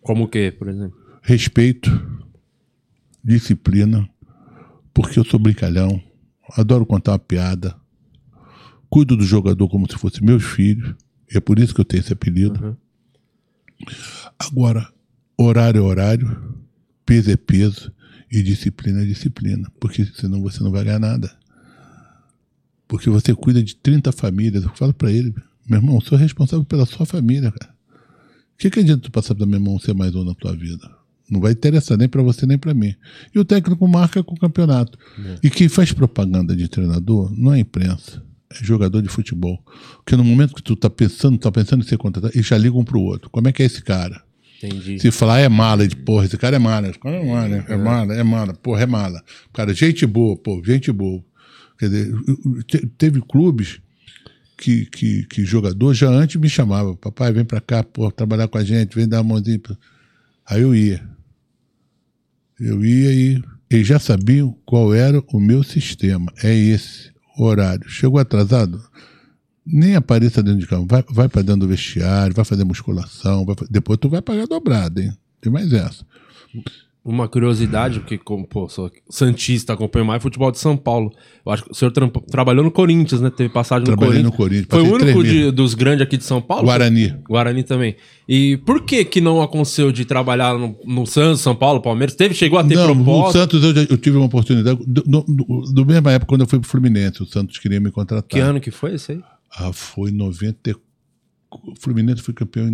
Como 0.01 0.25
o 0.25 0.27
quê, 0.27 0.53
por 0.57 0.67
exemplo? 0.69 0.97
Respeito, 1.21 1.89
disciplina, 3.23 4.07
porque 4.93 5.19
eu 5.19 5.25
sou 5.25 5.39
brincalhão, 5.39 6.01
adoro 6.55 6.85
contar 6.85 7.11
uma 7.13 7.19
piada, 7.19 7.75
cuido 8.89 9.15
do 9.15 9.23
jogador 9.23 9.67
como 9.69 9.89
se 9.89 9.97
fosse 9.97 10.23
meus 10.23 10.43
filhos, 10.43 10.95
e 11.31 11.37
é 11.37 11.39
por 11.39 11.59
isso 11.59 11.73
que 11.73 11.81
eu 11.81 11.85
tenho 11.85 12.01
esse 12.01 12.13
apelido. 12.13 12.77
Agora, 14.37 14.91
horário 15.37 15.79
é 15.79 15.81
horário, 15.81 16.55
peso 17.05 17.31
é 17.31 17.37
peso, 17.37 17.91
e 18.31 18.43
disciplina 18.43 19.01
é 19.01 19.05
disciplina, 19.05 19.71
porque 19.79 20.05
senão 20.05 20.41
você 20.41 20.63
não 20.63 20.71
vai 20.71 20.83
ganhar 20.83 20.99
nada. 20.99 21.31
Porque 22.87 23.09
você 23.09 23.33
cuida 23.35 23.61
de 23.61 23.75
30 23.75 24.11
famílias. 24.11 24.63
Eu 24.63 24.71
falo 24.75 24.93
pra 24.93 25.11
ele, 25.11 25.33
meu 25.67 25.79
irmão, 25.79 25.95
eu 25.95 26.01
sou 26.01 26.17
responsável 26.17 26.65
pela 26.65 26.85
sua 26.85 27.05
família, 27.05 27.51
cara. 27.51 27.71
O 28.53 28.57
que, 28.57 28.69
que 28.69 28.79
adianta 28.79 29.03
tu 29.03 29.11
passar 29.11 29.35
pra 29.35 29.45
meu 29.45 29.57
irmão 29.59 29.79
ser 29.79 29.93
mais 29.93 30.13
um 30.15 30.23
na 30.23 30.33
tua 30.33 30.55
vida? 30.55 30.89
Não 31.29 31.39
vai 31.39 31.51
interessar 31.51 31.97
nem 31.97 32.09
pra 32.09 32.21
você 32.23 32.45
nem 32.45 32.57
pra 32.57 32.73
mim. 32.73 32.95
E 33.33 33.39
o 33.39 33.45
técnico 33.45 33.87
marca 33.87 34.23
com 34.23 34.33
o 34.33 34.39
campeonato. 34.39 34.97
E 35.43 35.49
quem 35.49 35.69
faz 35.69 35.93
propaganda 35.93 36.55
de 36.55 36.67
treinador 36.67 37.31
não 37.37 37.53
é 37.53 37.57
a 37.57 37.59
imprensa, 37.59 38.17
é 38.17 38.28
jogador 38.61 39.01
de 39.01 39.09
futebol. 39.09 39.63
Porque 39.97 40.15
no 40.15 40.23
momento 40.23 40.55
que 40.55 40.63
tu 40.63 40.75
tá 40.75 40.89
pensando, 40.89 41.37
tá 41.37 41.51
pensando 41.51 41.83
em 41.83 41.87
ser 41.87 41.97
contratado, 41.97 42.33
eles 42.35 42.47
já 42.47 42.57
ligam 42.57 42.83
pro 42.83 42.99
outro. 42.99 43.29
Como 43.29 43.47
é 43.47 43.51
que 43.51 43.61
é 43.63 43.65
esse 43.65 43.81
cara? 43.81 44.21
Entendi. 44.61 44.99
Se 44.99 45.09
falar 45.11 45.39
é 45.39 45.47
mala, 45.47 45.87
de 45.87 45.95
porra, 45.95 46.25
esse 46.25 46.37
cara 46.37 46.55
é 46.55 46.59
mala. 46.59 46.89
Esse 46.89 46.99
cara 46.99 47.15
é 47.15 47.25
mala, 47.25 47.55
é 47.67 47.77
mala, 47.77 48.13
é 48.13 48.23
mala, 48.23 48.53
porra, 48.53 48.81
é 48.83 48.85
mala. 48.85 49.23
Cara, 49.53 49.73
gente 49.73 50.05
boa, 50.05 50.35
pô, 50.35 50.61
gente 50.65 50.91
boa. 50.91 51.23
Quer 51.77 51.89
dizer, 51.89 52.13
te- 52.67 52.87
teve 52.97 53.21
clubes 53.21 53.79
que, 54.57 54.85
que, 54.87 55.23
que 55.27 55.45
jogador 55.45 55.93
já 55.93 56.09
antes 56.09 56.35
me 56.35 56.49
chamava, 56.49 56.93
papai, 56.97 57.31
vem 57.31 57.45
pra 57.45 57.61
cá, 57.61 57.81
pô, 57.83 58.11
trabalhar 58.11 58.49
com 58.49 58.57
a 58.57 58.63
gente, 58.63 58.95
vem 58.95 59.07
dar 59.07 59.21
uma 59.21 59.35
mãozinha. 59.35 59.59
pra-" 59.59 59.77
Aí 60.45 60.61
eu 60.61 60.75
ia. 60.75 61.07
Eu 62.59 62.83
ia 62.83 63.13
e 63.13 63.41
eles 63.69 63.87
já 63.87 63.99
sabiam 63.99 64.53
qual 64.65 64.93
era 64.93 65.23
o 65.31 65.39
meu 65.39 65.63
sistema. 65.63 66.31
É 66.43 66.53
esse, 66.53 67.11
horário. 67.43 67.89
Chegou 67.89 68.19
atrasado? 68.19 68.81
Nem 69.65 69.95
apareça 69.95 70.41
dentro 70.41 70.59
de 70.59 70.67
campo. 70.67 70.87
Vai, 70.89 71.03
vai 71.09 71.29
para 71.29 71.41
dentro 71.41 71.61
do 71.61 71.67
vestiário, 71.67 72.35
vai 72.35 72.45
fazer 72.45 72.63
musculação. 72.63 73.45
vai 73.45 73.55
depois 73.69 73.99
tu 73.99 74.09
vai 74.09 74.21
pagar 74.21 74.47
dobrado, 74.47 75.01
hein? 75.01 75.11
Tem 75.41 75.51
mais 75.51 75.71
essa. 75.71 76.05
Uma 77.03 77.29
curiosidade, 77.29 78.01
porque 78.01 78.17
como, 78.17 78.45
pô, 78.45 78.67
sou 78.67 78.91
Santista, 79.09 79.71
acompanho 79.73 80.05
mais 80.05 80.21
futebol 80.21 80.51
de 80.51 80.59
São 80.59 80.75
Paulo. 80.75 81.09
Eu 81.45 81.51
acho 81.51 81.63
que 81.63 81.71
o 81.71 81.73
senhor 81.73 81.91
tram- 81.91 82.09
trabalhou 82.09 82.61
no 82.63 82.69
Corinthians, 82.69 83.21
né? 83.21 83.29
Teve 83.29 83.49
passagem 83.49 83.85
Trabalhei 83.85 84.17
no 84.21 84.25
no 84.25 84.31
Corinthians. 84.33 84.65
Corinthians, 84.67 84.91
Foi 84.99 85.09
o 85.09 85.13
único 85.13 85.23
de- 85.23 85.49
dos 85.51 85.73
grandes 85.73 86.01
aqui 86.03 86.17
de 86.17 86.25
São 86.25 86.41
Paulo? 86.41 86.65
Guarani. 86.65 87.15
Guarani 87.27 87.63
também. 87.63 87.95
E 88.27 88.57
por 88.57 88.83
que 88.83 89.05
que 89.05 89.21
não 89.21 89.41
aconteceu 89.41 89.93
de 89.93 90.03
trabalhar 90.03 90.57
no, 90.59 90.77
no 90.85 91.05
Santos, 91.07 91.39
São 91.39 91.55
Paulo, 91.55 91.81
Palmeiras? 91.81 92.15
Teve, 92.15 92.35
chegou 92.35 92.59
a 92.59 92.63
ter 92.65 92.75
Não, 92.75 92.93
no 92.93 93.03
proposta? 93.03 93.39
Santos 93.39 93.63
eu, 93.63 93.73
já- 93.73 93.87
eu 93.89 93.97
tive 93.97 94.17
uma 94.17 94.25
oportunidade. 94.25 94.77
Do, 94.85 95.01
do, 95.01 95.23
do- 95.23 95.73
do 95.73 95.85
mesma 95.85 96.11
época, 96.11 96.27
quando 96.27 96.41
eu 96.41 96.47
fui 96.47 96.59
pro 96.59 96.69
Fluminense, 96.69 97.23
o 97.23 97.25
Santos 97.25 97.57
queria 97.59 97.79
me 97.79 97.91
contratar. 97.91 98.27
Que 98.27 98.39
ano 98.39 98.59
que 98.59 98.71
foi 98.71 98.95
esse 98.95 99.13
aí? 99.13 99.21
Ah, 99.57 99.71
foi 99.71 100.11
90. 100.11 100.75
O 101.49 101.73
Fluminense 101.79 102.21
foi 102.21 102.33
campeão 102.33 102.67
em 102.67 102.71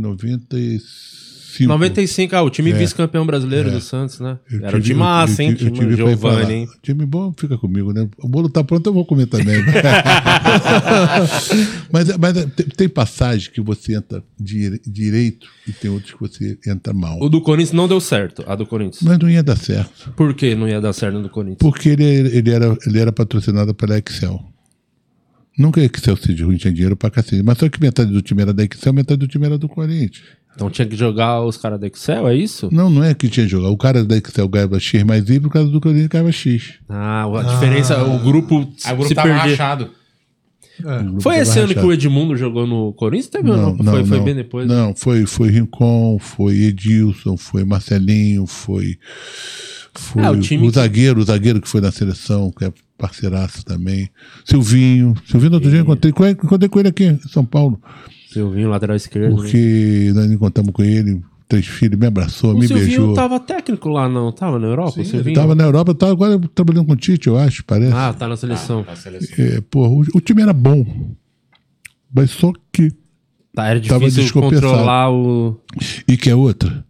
95. 1.63 1.67
95, 1.69 2.35
ah, 2.35 2.41
o 2.43 2.49
time 2.49 2.73
vice-campeão 2.73 3.25
brasileiro 3.25 3.71
do 3.71 3.79
Santos, 3.79 4.19
né? 4.19 4.37
É. 4.51 4.55
Eu 4.55 4.59
Era 4.65 4.67
o 4.67 4.71
tive- 4.81 4.83
time 4.93 4.99
massa, 4.99 5.43
hein? 5.43 5.57
eu 5.59 5.71
Time. 5.71 5.95
Giovanni, 5.95 6.53
hein? 6.53 6.67
Time 6.81 7.05
bom 7.05 7.33
fica 7.37 7.57
comigo, 7.57 7.93
né? 7.93 8.07
O 8.19 8.27
bolo 8.27 8.49
tá 8.49 8.63
pronto, 8.63 8.87
eu 8.87 8.93
vou 8.93 9.05
comer 9.05 9.27
também. 9.27 9.55
mas 11.91 12.15
mas 12.17 12.33
tem, 12.55 12.65
tem 12.67 12.89
passagem 12.89 13.51
que 13.51 13.61
você 13.61 13.95
entra 13.95 14.23
dire- 14.39 14.81
direito 14.85 15.47
e 15.67 15.71
tem 15.71 15.89
outros 15.89 16.13
que 16.13 16.19
você 16.19 16.57
entra 16.67 16.93
mal. 16.93 17.19
O 17.21 17.29
do 17.29 17.41
Corinthians 17.41 17.73
não 17.73 17.87
deu 17.87 17.99
certo, 17.99 18.43
a 18.47 18.55
do 18.55 18.65
Corinthians. 18.65 19.01
Mas 19.03 19.17
não 19.19 19.29
ia 19.29 19.43
dar 19.43 19.57
certo. 19.57 20.11
Por 20.15 20.33
que 20.33 20.55
não 20.55 20.67
ia 20.67 20.81
dar 20.81 20.93
certo 20.93 21.15
no 21.15 21.23
do 21.23 21.29
Corinthians? 21.29 21.59
Porque 21.59 21.89
ele, 21.89 22.03
ele, 22.03 22.49
era, 22.51 22.77
ele 22.85 22.99
era 22.99 23.11
patrocinado 23.11 23.73
pela 23.73 23.97
Excel. 23.97 24.43
Nunca 25.57 25.79
a 25.79 25.85
Excel 25.85 26.17
seja 26.17 26.45
ruim, 26.45 26.57
tinha 26.57 26.73
dinheiro 26.73 26.95
pra 26.97 27.09
cacete. 27.09 27.41
Mas 27.41 27.57
só 27.57 27.69
que 27.69 27.79
metade 27.79 28.11
do 28.11 28.21
time 28.21 28.41
era 28.41 28.53
da 28.53 28.63
Excel, 28.63 28.93
metade 28.93 29.19
do 29.19 29.27
time 29.27 29.45
era 29.45 29.57
do 29.57 29.69
Corinthians. 29.69 30.21
Então 30.55 30.69
tinha 30.69 30.87
que 30.87 30.95
jogar 30.95 31.41
os 31.43 31.57
caras 31.57 31.79
da 31.79 31.85
Excel, 31.87 32.27
é 32.29 32.35
isso? 32.35 32.69
Não, 32.71 32.89
não 32.89 33.03
é 33.03 33.13
que 33.13 33.27
tinha 33.27 33.45
que 33.45 33.51
jogar. 33.51 33.69
O 33.69 33.77
cara 33.77 34.05
da 34.05 34.15
Excel 34.17 34.47
ganhava 34.47 34.79
X 34.79 35.03
mais 35.03 35.27
Y, 35.29 35.41
por 35.41 35.51
causa 35.51 35.69
do 35.69 35.81
Corinthians 35.81 36.07
ganhava 36.07 36.31
X. 36.31 36.75
Ah, 36.87 37.25
a 37.25 37.43
diferença, 37.43 38.01
o 38.03 38.19
grupo 38.19 38.67
Aí 38.85 38.93
o 38.93 38.95
grupo 38.95 39.07
se 39.09 39.15
tava 39.15 39.27
perder. 39.27 39.49
rachado. 39.51 39.89
Grupo 40.79 41.21
Foi 41.21 41.37
esse 41.37 41.57
ano 41.59 41.73
que 41.73 41.79
o 41.79 41.91
Edmundo 41.93 42.35
jogou 42.35 42.67
no 42.67 42.91
Corinthians? 42.93 43.29
Teve 43.29 43.49
ou 43.49 43.55
não? 43.57 43.77
foi, 43.77 44.03
foi 44.05 44.19
bem 44.21 44.35
depois. 44.35 44.67
né? 44.67 44.75
Não, 44.75 44.93
foi, 44.95 45.25
foi 45.25 45.49
Rincon, 45.49 46.17
foi 46.19 46.55
Edilson, 46.63 47.37
foi 47.37 47.63
Marcelinho, 47.63 48.45
foi. 48.45 48.97
Foi 49.93 50.21
Ah, 50.23 50.31
o 50.31 50.35
o, 50.35 50.39
time 50.41 50.67
que- 50.67 50.75
zagueiro, 50.75 51.21
o 51.21 51.23
zagueiro 51.23 51.61
que 51.61 51.69
foi 51.69 51.79
na 51.79 51.91
seleção, 51.91 52.51
que 52.51 52.65
é 52.65 52.73
parceiraço 52.97 53.63
também. 53.63 54.09
Silvinho. 54.43 55.13
Silvinho, 55.29 55.51
no 55.51 55.55
outro 55.55 55.69
dia 55.69 55.79
eu 55.79 55.83
encontrei, 55.83 56.11
encontrei 56.11 56.67
com 56.69 56.79
ele 56.79 56.89
aqui 56.89 57.05
em 57.05 57.19
São 57.29 57.45
Paulo. 57.45 57.81
Silvinho, 58.35 58.69
lateral 58.69 58.95
esquerdo. 58.95 59.29
né? 59.29 59.35
Porque 59.35 60.11
nós 60.13 60.31
encontramos 60.31 60.71
com 60.71 60.83
ele, 60.83 61.21
três 61.47 61.65
filhos, 61.65 61.97
me 61.99 62.05
abraçou, 62.07 62.53
O 62.53 62.57
me 62.59 62.67
Silvinho 62.67 62.87
beijou. 62.99 63.13
tava 63.13 63.39
técnico 63.39 63.89
lá, 63.89 64.07
não? 64.07 64.31
Tava 64.31 64.59
na 64.59 64.67
Europa? 64.67 64.93
o 64.97 64.99
Ele 65.01 65.09
Silvinho? 65.09 65.35
tava 65.35 65.55
na 65.55 65.63
Europa, 65.63 65.93
tava 65.95 66.11
agora 66.11 66.39
trabalhando 66.53 66.85
com 66.85 66.93
o 66.93 66.95
Tite, 66.95 67.27
eu 67.27 67.37
acho, 67.37 67.63
parece. 67.65 67.93
Ah, 67.93 68.13
tá 68.13 68.27
na 68.27 68.35
seleção. 68.37 68.85
A 68.87 68.95
seleção. 68.95 69.35
É, 69.43 69.61
porra, 69.61 69.89
o, 69.89 70.17
o 70.17 70.21
time 70.21 70.41
era 70.41 70.53
bom. 70.53 70.85
Mas 72.13 72.31
só 72.31 72.51
que. 72.71 72.91
Tá, 73.53 73.67
era 73.67 73.79
Tava 73.81 74.05
difícil 74.09 74.33
controlar 74.33 75.09
o. 75.11 75.59
E 76.07 76.17
que 76.17 76.29
é 76.29 76.35
outra. 76.35 76.85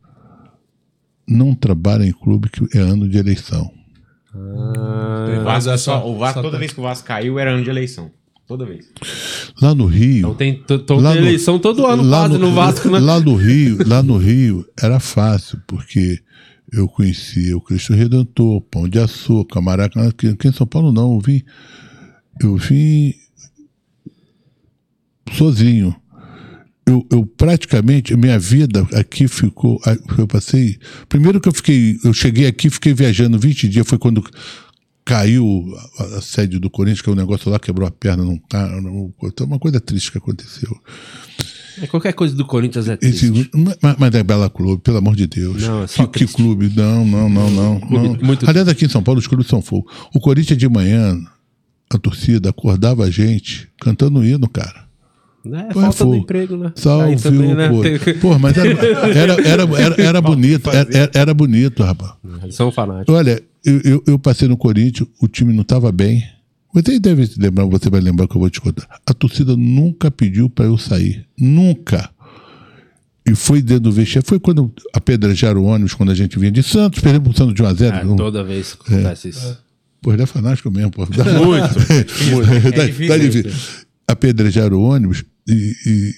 Não 1.27 1.53
trabalha 1.55 2.03
em 2.03 2.11
clube 2.11 2.49
que 2.49 2.77
é 2.77 2.81
ano 2.81 3.07
de 3.09 3.17
eleição. 3.17 3.71
O 4.33 5.43
Vasco, 5.43 5.69
essa- 5.71 5.77
só, 5.77 6.07
o 6.07 6.17
Vasco, 6.17 6.41
toda 6.41 6.57
vez 6.59 6.73
que 6.73 6.79
o 6.79 6.83
Vasco 6.83 7.07
caiu, 7.07 7.39
era 7.39 7.51
ano 7.51 7.63
de 7.63 7.69
eleição. 7.69 8.11
Toda 8.47 8.65
vez. 8.65 8.85
Lá 9.59 9.73
no 9.73 9.85
Rio. 9.85 10.19
Então 10.19 10.35
tem, 10.35 10.63
então 10.69 11.01
no- 11.01 11.15
eleição 11.15 11.57
todo 11.57 11.85
ano 11.85 12.03
lá 12.03 12.27
quase 12.27 12.37
no, 12.37 12.51
Vasco, 12.53 12.89
né? 12.89 12.99
Lá 12.99 13.19
no 13.19 13.35
Rio, 13.35 13.77
lá 13.87 14.03
no 14.03 14.17
Rio 14.17 14.65
era 14.79 14.99
fácil, 14.99 15.59
porque 15.65 16.19
eu 16.71 16.87
conhecia 16.87 17.57
o 17.57 17.61
Cristo 17.61 17.93
Redentor, 17.93 18.61
Pão 18.61 18.87
de 18.87 18.99
Açúcar, 18.99 19.61
Maracanã, 19.61 20.09
aqui, 20.09 20.27
aqui 20.27 20.47
em 20.47 20.51
São 20.53 20.67
Paulo 20.67 20.91
não, 20.91 21.13
eu 21.15 21.19
vim, 21.19 21.41
eu 22.41 22.55
vim 22.57 23.13
sozinho. 25.33 25.95
Eu, 26.87 27.03
eu 27.11 27.25
praticamente, 27.25 28.15
minha 28.15 28.37
vida 28.37 28.87
aqui 28.93 29.27
ficou, 29.27 29.81
eu 30.19 30.27
passei, 30.27 30.77
primeiro 31.09 31.41
que 31.41 31.49
eu 31.49 31.53
fiquei, 31.53 31.97
eu 32.03 32.13
cheguei 32.13 32.45
aqui, 32.45 32.69
fiquei 32.69 32.93
viajando 32.93 33.39
20 33.39 33.67
dias, 33.67 33.87
foi 33.87 33.97
quando 33.97 34.23
caiu 35.05 35.63
a, 35.99 36.03
a 36.17 36.21
sede 36.21 36.57
do 36.59 36.69
Corinthians, 36.69 37.01
que 37.01 37.09
é 37.09 37.13
um 37.13 37.15
negócio 37.15 37.49
lá, 37.51 37.59
quebrou 37.59 37.87
a 37.87 37.91
perna 37.91 38.23
num 38.25 38.37
carro, 38.49 38.81
num- 38.81 39.13
uma 39.41 39.59
coisa 39.59 39.79
triste 39.79 40.11
que 40.11 40.17
aconteceu. 40.17 40.75
É, 41.81 41.87
Qualquer 41.87 42.13
coisa 42.13 42.35
do 42.35 42.45
Corinthians 42.45 42.87
é 42.87 42.97
Esse, 43.01 43.31
triste. 43.31 43.51
mas, 43.81 43.95
mas 43.99 44.15
é 44.15 44.23
Bela 44.23 44.49
Clube, 44.49 44.81
pelo 44.81 44.97
amor 44.97 45.15
de 45.15 45.27
Deus. 45.27 45.61
Não, 45.61 45.83
é 45.83 45.87
que, 45.87 46.25
que 46.25 46.33
clube? 46.33 46.71
Não, 46.75 47.05
não, 47.05 47.29
não, 47.29 47.51
não. 47.51 47.79
Não. 47.79 48.17
muito 48.21 48.49
Aliás, 48.49 48.67
aqui 48.67 48.85
em 48.85 48.89
São 48.89 49.03
Paulo, 49.03 49.19
os 49.19 49.27
clubes 49.27 49.47
são 49.47 49.61
fogo. 49.61 49.87
O 50.13 50.19
Corinthians 50.19 50.57
de 50.57 50.67
manhã, 50.69 51.15
a 51.93 51.97
torcida 51.97 52.49
acordava 52.49 53.03
a 53.03 53.11
gente 53.11 53.69
cantando 53.79 54.25
hino, 54.25 54.47
cara. 54.49 54.85
É, 55.45 55.73
Pô, 55.73 55.79
é 55.79 55.83
falta 55.83 56.05
do 56.05 56.15
emprego, 56.15 56.57
né? 56.57 56.71
Salve 56.75 57.17
também, 57.17 57.53
o 57.53 57.55
né? 57.55 57.69
Pô, 58.19 58.39
mas 58.39 58.57
era, 58.57 58.69
era, 58.71 59.47
era, 59.47 60.01
era, 60.01 60.21
bonito, 60.23 60.69
era 61.13 61.33
bonito, 61.35 61.83
rapaz. 61.83 62.13
Eles 62.41 62.55
são 62.55 62.71
fanáticos. 62.71 63.13
Olha, 63.13 63.43
eu, 63.65 63.81
eu, 63.83 64.03
eu 64.07 64.19
passei 64.19 64.47
no 64.47 64.55
Corinthians, 64.57 65.07
o 65.21 65.27
time 65.27 65.53
não 65.53 65.61
estava 65.63 65.91
bem. 65.91 66.23
Você 66.73 66.99
deve 66.99 67.25
se 67.25 67.39
lembrar, 67.39 67.65
você 67.65 67.89
vai 67.89 68.01
lembrar 68.01 68.27
que 68.27 68.35
eu 68.35 68.39
vou 68.41 68.49
te 68.49 68.59
contar. 68.59 68.85
A 69.05 69.13
torcida 69.13 69.55
nunca 69.55 70.11
pediu 70.11 70.49
para 70.49 70.65
eu 70.65 70.77
sair. 70.77 71.25
Nunca. 71.39 72.09
E 73.27 73.33
foi 73.33 73.61
dentro 73.61 73.85
do 73.85 73.91
vestiário. 73.91 74.27
Foi 74.27 74.39
quando 74.39 74.71
apedrejaram 74.93 75.61
o 75.61 75.65
ônibus, 75.65 75.93
quando 75.93 76.11
a 76.11 76.15
gente 76.15 76.37
vinha 76.37 76.51
de 76.51 76.61
Santos, 76.61 77.01
perdemos 77.01 77.33
o 77.33 77.37
Santos 77.37 77.53
de 77.55 77.63
1 77.63 77.65
a 77.65 77.73
0 77.73 77.95
É, 77.97 78.03
não- 78.03 78.15
toda 78.15 78.43
vez 78.43 78.73
que 78.75 78.93
acontece 78.93 79.29
isso. 79.29 79.57
Pô, 80.01 80.13
ele 80.13 80.21
é 80.21 80.25
fanático 80.25 80.69
mesmo, 80.69 80.91
pô. 80.91 81.05
Dá- 81.15 81.23
Muito. 81.43 81.73
tá, 82.75 82.83
É 82.83 82.85
difícil, 82.87 83.07
tá 83.07 83.17
difícil. 83.17 83.51
Apedrejaram 84.07 84.77
o 84.77 84.83
ônibus 84.83 85.23
e, 85.47 85.73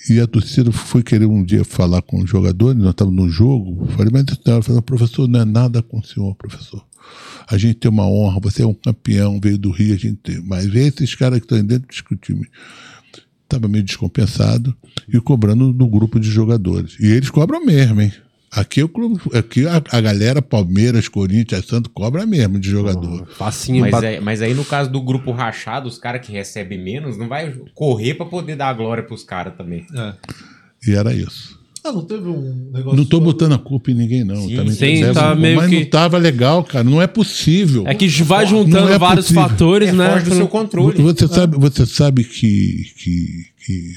e- 0.10 0.14
e 0.16 0.20
a 0.20 0.28
torcida 0.28 0.72
foi 0.72 1.02
querer 1.04 1.26
um 1.28 1.44
dia 1.44 1.64
falar 1.64 2.02
com 2.02 2.22
os 2.22 2.30
jogadores, 2.30 2.82
nós 2.82 2.90
estávamos 2.92 3.24
no 3.26 3.30
jogo. 3.30 3.88
Falei, 3.96 4.12
mas 4.12 4.26
ela 4.46 4.62
falou, 4.62 4.82
professor, 4.82 5.28
não 5.30 5.40
é 5.42 5.46
nada 5.46 5.82
com 5.82 6.00
o 6.00 6.04
senhor, 6.04 6.36
professor. 6.36 6.84
A 7.50 7.58
gente 7.58 7.76
tem 7.76 7.90
uma 7.90 8.08
honra, 8.08 8.40
você 8.42 8.62
é 8.64 8.68
um 8.68 8.74
campeão, 8.74 9.40
veio 9.42 9.58
do 9.58 9.72
Rio, 9.72 9.94
a 9.94 9.98
gente 9.98 10.18
tem. 10.18 10.42
Mas 10.44 10.66
esses 10.76 11.16
caras 11.16 11.40
que 11.40 11.46
estão 11.46 11.64
dentro 11.66 11.88
do 11.88 12.16
time 12.18 12.48
estava 13.44 13.68
meio 13.68 13.84
descompensado 13.84 14.76
e 15.08 15.20
cobrando 15.22 15.72
do 15.72 15.88
grupo 15.88 16.20
de 16.20 16.30
jogadores. 16.30 16.98
E 17.00 17.06
eles 17.08 17.30
cobram 17.30 17.66
mesmo, 17.66 18.02
hein? 18.02 18.12
Aqui, 18.52 18.82
o 18.82 18.88
clube, 18.90 19.20
aqui 19.38 19.68
a, 19.68 19.82
a 19.92 20.02
galera, 20.02 20.42
Palmeiras, 20.42 21.08
Corinthians, 21.08 21.66
Santos, 21.66 21.92
cobra 21.94 22.26
mesmo 22.26 22.58
de 22.60 22.70
jogador. 22.70 23.28
Facinho 23.36 23.82
Mas, 23.82 24.04
é- 24.04 24.20
mas 24.22 24.42
aí 24.42 24.54
no 24.54 24.64
caso 24.64 24.90
do 24.90 25.02
grupo 25.02 25.32
rachado, 25.32 25.88
os 25.88 25.98
caras 25.98 26.26
que 26.26 26.32
recebem 26.32 26.82
menos, 26.82 27.18
não 27.18 27.28
vai 27.28 27.54
correr 27.74 28.14
pra 28.16 28.26
poder 28.26 28.56
dar 28.56 28.70
a 28.70 28.74
glória 28.74 29.04
pros 29.04 29.24
caras 29.24 29.54
também. 29.56 29.86
É. 29.94 30.14
E 30.88 30.94
era 30.96 31.14
isso. 31.14 31.57
Ah, 31.84 31.92
não 31.92 32.04
teve 32.04 32.28
um 32.28 32.72
negócio. 32.74 32.98
Não 32.98 33.06
tô 33.06 33.20
botando 33.20 33.54
a 33.54 33.58
culpa 33.58 33.92
em 33.92 33.94
ninguém, 33.94 34.24
não. 34.24 34.36
Sim, 34.48 34.56
Também 34.58 34.74
sim, 34.74 35.02
deve- 35.02 35.14
tá 35.14 35.34
meio 35.36 35.56
mas 35.56 35.70
que- 35.70 35.80
não 35.82 35.86
tava 35.90 36.18
legal, 36.18 36.64
cara. 36.64 36.84
Não 36.84 37.02
é 37.02 37.08
possível. 37.08 37.84
É 37.88 37.96
que 37.96 38.08
vai 38.24 38.46
juntando 38.46 38.90
é 38.92 38.98
vários 38.98 39.28
possível. 39.28 39.48
fatores, 39.50 39.90
É 39.90 39.94
né? 39.94 40.12
foge 40.12 40.26
do 40.30 40.36
seu 40.36 40.48
controle. 40.48 41.02
Você 41.02 41.28
sabe, 41.28 41.58
você 41.58 41.86
sabe 41.86 42.24
que, 42.26 42.92
que, 42.98 43.46
que, 43.66 43.94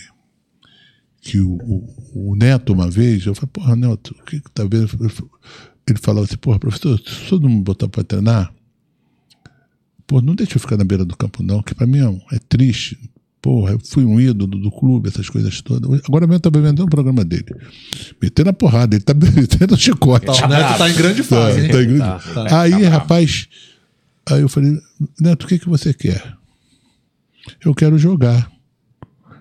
que 1.23 1.41
o, 1.41 1.53
o- 1.55 2.31
o 2.31 2.37
Neto, 2.37 2.73
uma 2.73 2.89
vez, 2.91 3.27
eu 3.27 3.35
falei, 3.35 3.51
porra, 3.53 3.75
Neto, 3.75 4.15
o 4.21 4.25
que 4.25 4.41
que 4.41 4.51
tá 4.53 4.63
vendo? 4.63 4.89
Ele 5.89 5.99
falava 6.01 6.25
assim, 6.27 6.37
porra, 6.37 6.59
professor, 6.61 6.97
se 7.01 7.05
o 7.25 7.29
senhor 7.29 7.41
não 7.43 7.49
me 7.49 7.63
botar 7.63 7.89
pra 7.89 8.05
treinar, 8.05 8.53
pô, 10.07 10.21
não 10.21 10.35
deixa 10.35 10.57
eu 10.57 10.61
ficar 10.61 10.77
na 10.77 10.85
beira 10.85 11.05
do 11.05 11.17
campo, 11.17 11.43
não, 11.43 11.63
que 11.63 11.75
pra 11.75 11.87
mim 11.87 11.99
é, 11.99 12.37
é 12.37 12.39
triste. 12.49 12.97
Porra, 13.43 13.73
eu 13.73 13.79
fui 13.83 14.05
um 14.05 14.21
ídolo 14.21 14.59
do 14.59 14.71
clube, 14.71 15.09
essas 15.09 15.31
coisas 15.31 15.63
todas. 15.63 15.89
Agora 16.07 16.27
mesmo 16.27 16.35
eu 16.37 16.41
tava 16.41 16.61
vendo 16.61 16.85
um 16.85 16.87
programa 16.89 17.25
dele. 17.25 17.47
Metendo 18.21 18.51
a 18.51 18.53
porrada, 18.53 18.95
ele 18.95 19.03
tá 19.05 19.15
metendo 19.17 19.75
o 19.75 19.79
chicote. 19.79 20.27
Tá, 20.27 20.33
o 20.45 20.49
Neto 20.49 20.79
tá 20.79 20.91
em 20.91 20.95
grande 20.95 21.23
Tá, 21.23 21.29
fase, 21.37 21.61
hein? 21.61 21.69
tá 21.71 21.83
em 21.83 21.87
grande- 21.87 21.99
Tá. 22.35 22.61
Aí, 22.61 22.83
rapaz, 22.85 23.49
aí 24.29 24.43
eu 24.43 24.49
falei, 24.49 24.79
Neto, 25.19 25.45
o 25.45 25.47
que, 25.49 25.59
que 25.59 25.69
você 25.69 25.95
quer? 25.95 26.35
Eu 27.65 27.75
quero 27.75 27.97
jogar. 27.97 28.51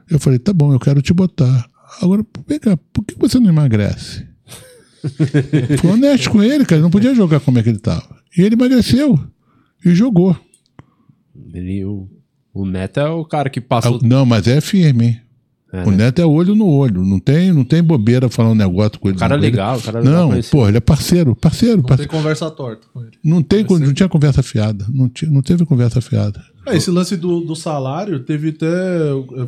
Eu 0.10 0.18
falei, 0.20 0.39
tá 0.39 0.54
bom, 0.54 0.72
eu 0.72 0.80
quero 0.80 1.02
te 1.02 1.14
botar. 1.14 1.70
Agora, 2.02 2.26
vem 2.47 2.58
cá, 2.60 2.78
por 2.93 3.04
que 3.04 3.16
você 3.20 3.38
não 3.39 3.50
emagrece? 3.50 4.26
Fui 5.80 5.91
honesto 5.91 6.30
com 6.30 6.41
ele, 6.41 6.66
cara, 6.66 6.82
não 6.82 6.89
podia 6.89 7.14
jogar 7.14 7.39
como 7.41 7.60
é 7.60 7.64
que 7.64 7.70
ele 7.70 7.80
tava. 7.80 8.18
E 8.38 8.41
ele 8.41 8.56
emagreceu 8.56 9.20
e 9.86 9.93
jogou. 9.93 10.38
Ele, 11.54 11.84
o, 11.86 12.08
o 12.62 12.66
Neto 12.66 12.99
é 12.99 13.10
o 13.10 13.24
cara 13.26 13.49
que 13.49 13.62
passou. 13.62 13.99
Não, 14.03 14.26
mas 14.26 14.47
é 14.47 14.60
firme, 14.62 15.05
hein? 15.05 15.22
É, 15.72 15.84
o 15.84 15.91
né? 15.91 15.97
Neto 15.97 16.20
é 16.20 16.26
olho 16.26 16.55
no 16.55 16.66
olho, 16.68 17.05
não 17.05 17.20
tem, 17.20 17.53
não 17.53 17.64
tem 17.64 17.84
bobeira 17.84 18.28
falar 18.28 18.49
um 18.49 18.55
negócio 18.55 18.99
com 18.99 19.07
ele. 19.07 19.18
O 19.18 19.20
cara 19.20 19.36
é. 19.36 19.38
Ele- 19.38 19.45
legal, 19.51 19.78
o 19.78 19.82
cara 19.84 19.99
é 19.99 20.01
legal. 20.01 20.30
Não, 20.32 20.41
pô, 20.49 20.68
ele 20.68 20.78
é 20.78 20.80
parceiro, 20.80 21.36
parceiro, 21.36 21.76
Não 21.78 21.84
tem 21.84 21.89
parceiro. 21.89 22.12
conversa 22.12 22.49
torta 22.49 22.88
com 22.91 23.01
ele. 23.01 23.12
Não, 23.24 23.43
tem, 23.43 23.64
não 23.64 23.93
tinha 23.93 24.10
conversa 24.10 24.41
fiada. 24.41 24.84
Não, 24.91 25.07
tinha, 25.07 25.30
não 25.30 25.43
teve 25.43 25.64
conversa 25.68 26.01
fiada. 26.01 26.43
É, 26.66 26.76
esse 26.76 26.89
lance 26.89 27.16
do, 27.16 27.41
do 27.41 27.55
salário 27.55 28.20
teve 28.22 28.49
até. 28.49 28.68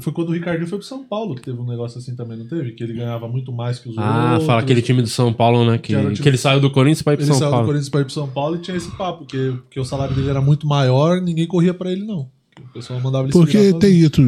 Foi 0.02 0.14
quando 0.14 0.30
o 0.30 0.32
Ricardinho 0.34 0.68
foi 0.68 0.78
pro 0.78 0.86
São 0.88 1.04
Paulo 1.04 1.34
que 1.34 1.42
teve 1.42 1.60
um 1.60 1.66
negócio 1.68 1.98
assim 1.98 2.16
também, 2.16 2.38
não 2.38 2.46
teve? 2.48 2.74
Que 2.74 2.84
ele 2.84 2.94
ganhava 2.94 3.28
muito 3.28 3.52
mais 3.52 3.80
que 3.80 3.90
os 3.90 3.98
Ah, 3.98 4.30
outros. 4.34 4.46
fala 4.46 4.62
aquele 4.62 4.82
time 4.84 5.02
do 5.02 5.08
São 5.08 5.34
Paulo, 5.34 5.66
né? 5.66 5.80
Que, 5.80 5.96
Que 5.96 6.02
time- 6.02 6.16
que 6.18 6.30
ele 6.30 6.38
saiu 6.38 6.60
do 6.60 6.70
Corinthians 6.70 7.02
pra 7.02 7.14
ir 7.14 7.18
pro 7.18 7.26
Ele 7.26 7.32
São 7.32 7.40
saiu 7.40 7.50
do 7.50 7.54
Paulo. 7.54 7.66
Corinthians 7.66 7.90
pra 7.90 8.02
ir 8.02 8.04
pro 8.06 8.14
São 8.14 8.28
Paulo 8.28 8.56
e 8.58 8.60
tinha 8.60 8.78
esse 8.78 8.92
papo, 8.96 9.26
que, 9.26 9.56
que 9.72 9.80
o 9.80 9.84
salário 9.86 10.16
dele 10.16 10.30
era 10.30 10.40
muito 10.42 10.68
maior 10.68 11.20
ninguém 11.20 11.48
corria 11.48 11.74
pra 11.74 11.92
ele, 11.92 12.06
não. 12.06 12.28
O 12.72 12.74
pessoal 12.74 13.00
mandava 13.02 13.26
ele 13.26 13.34
Porque 13.34 13.74
tem 13.74 14.00
isso 14.00 14.22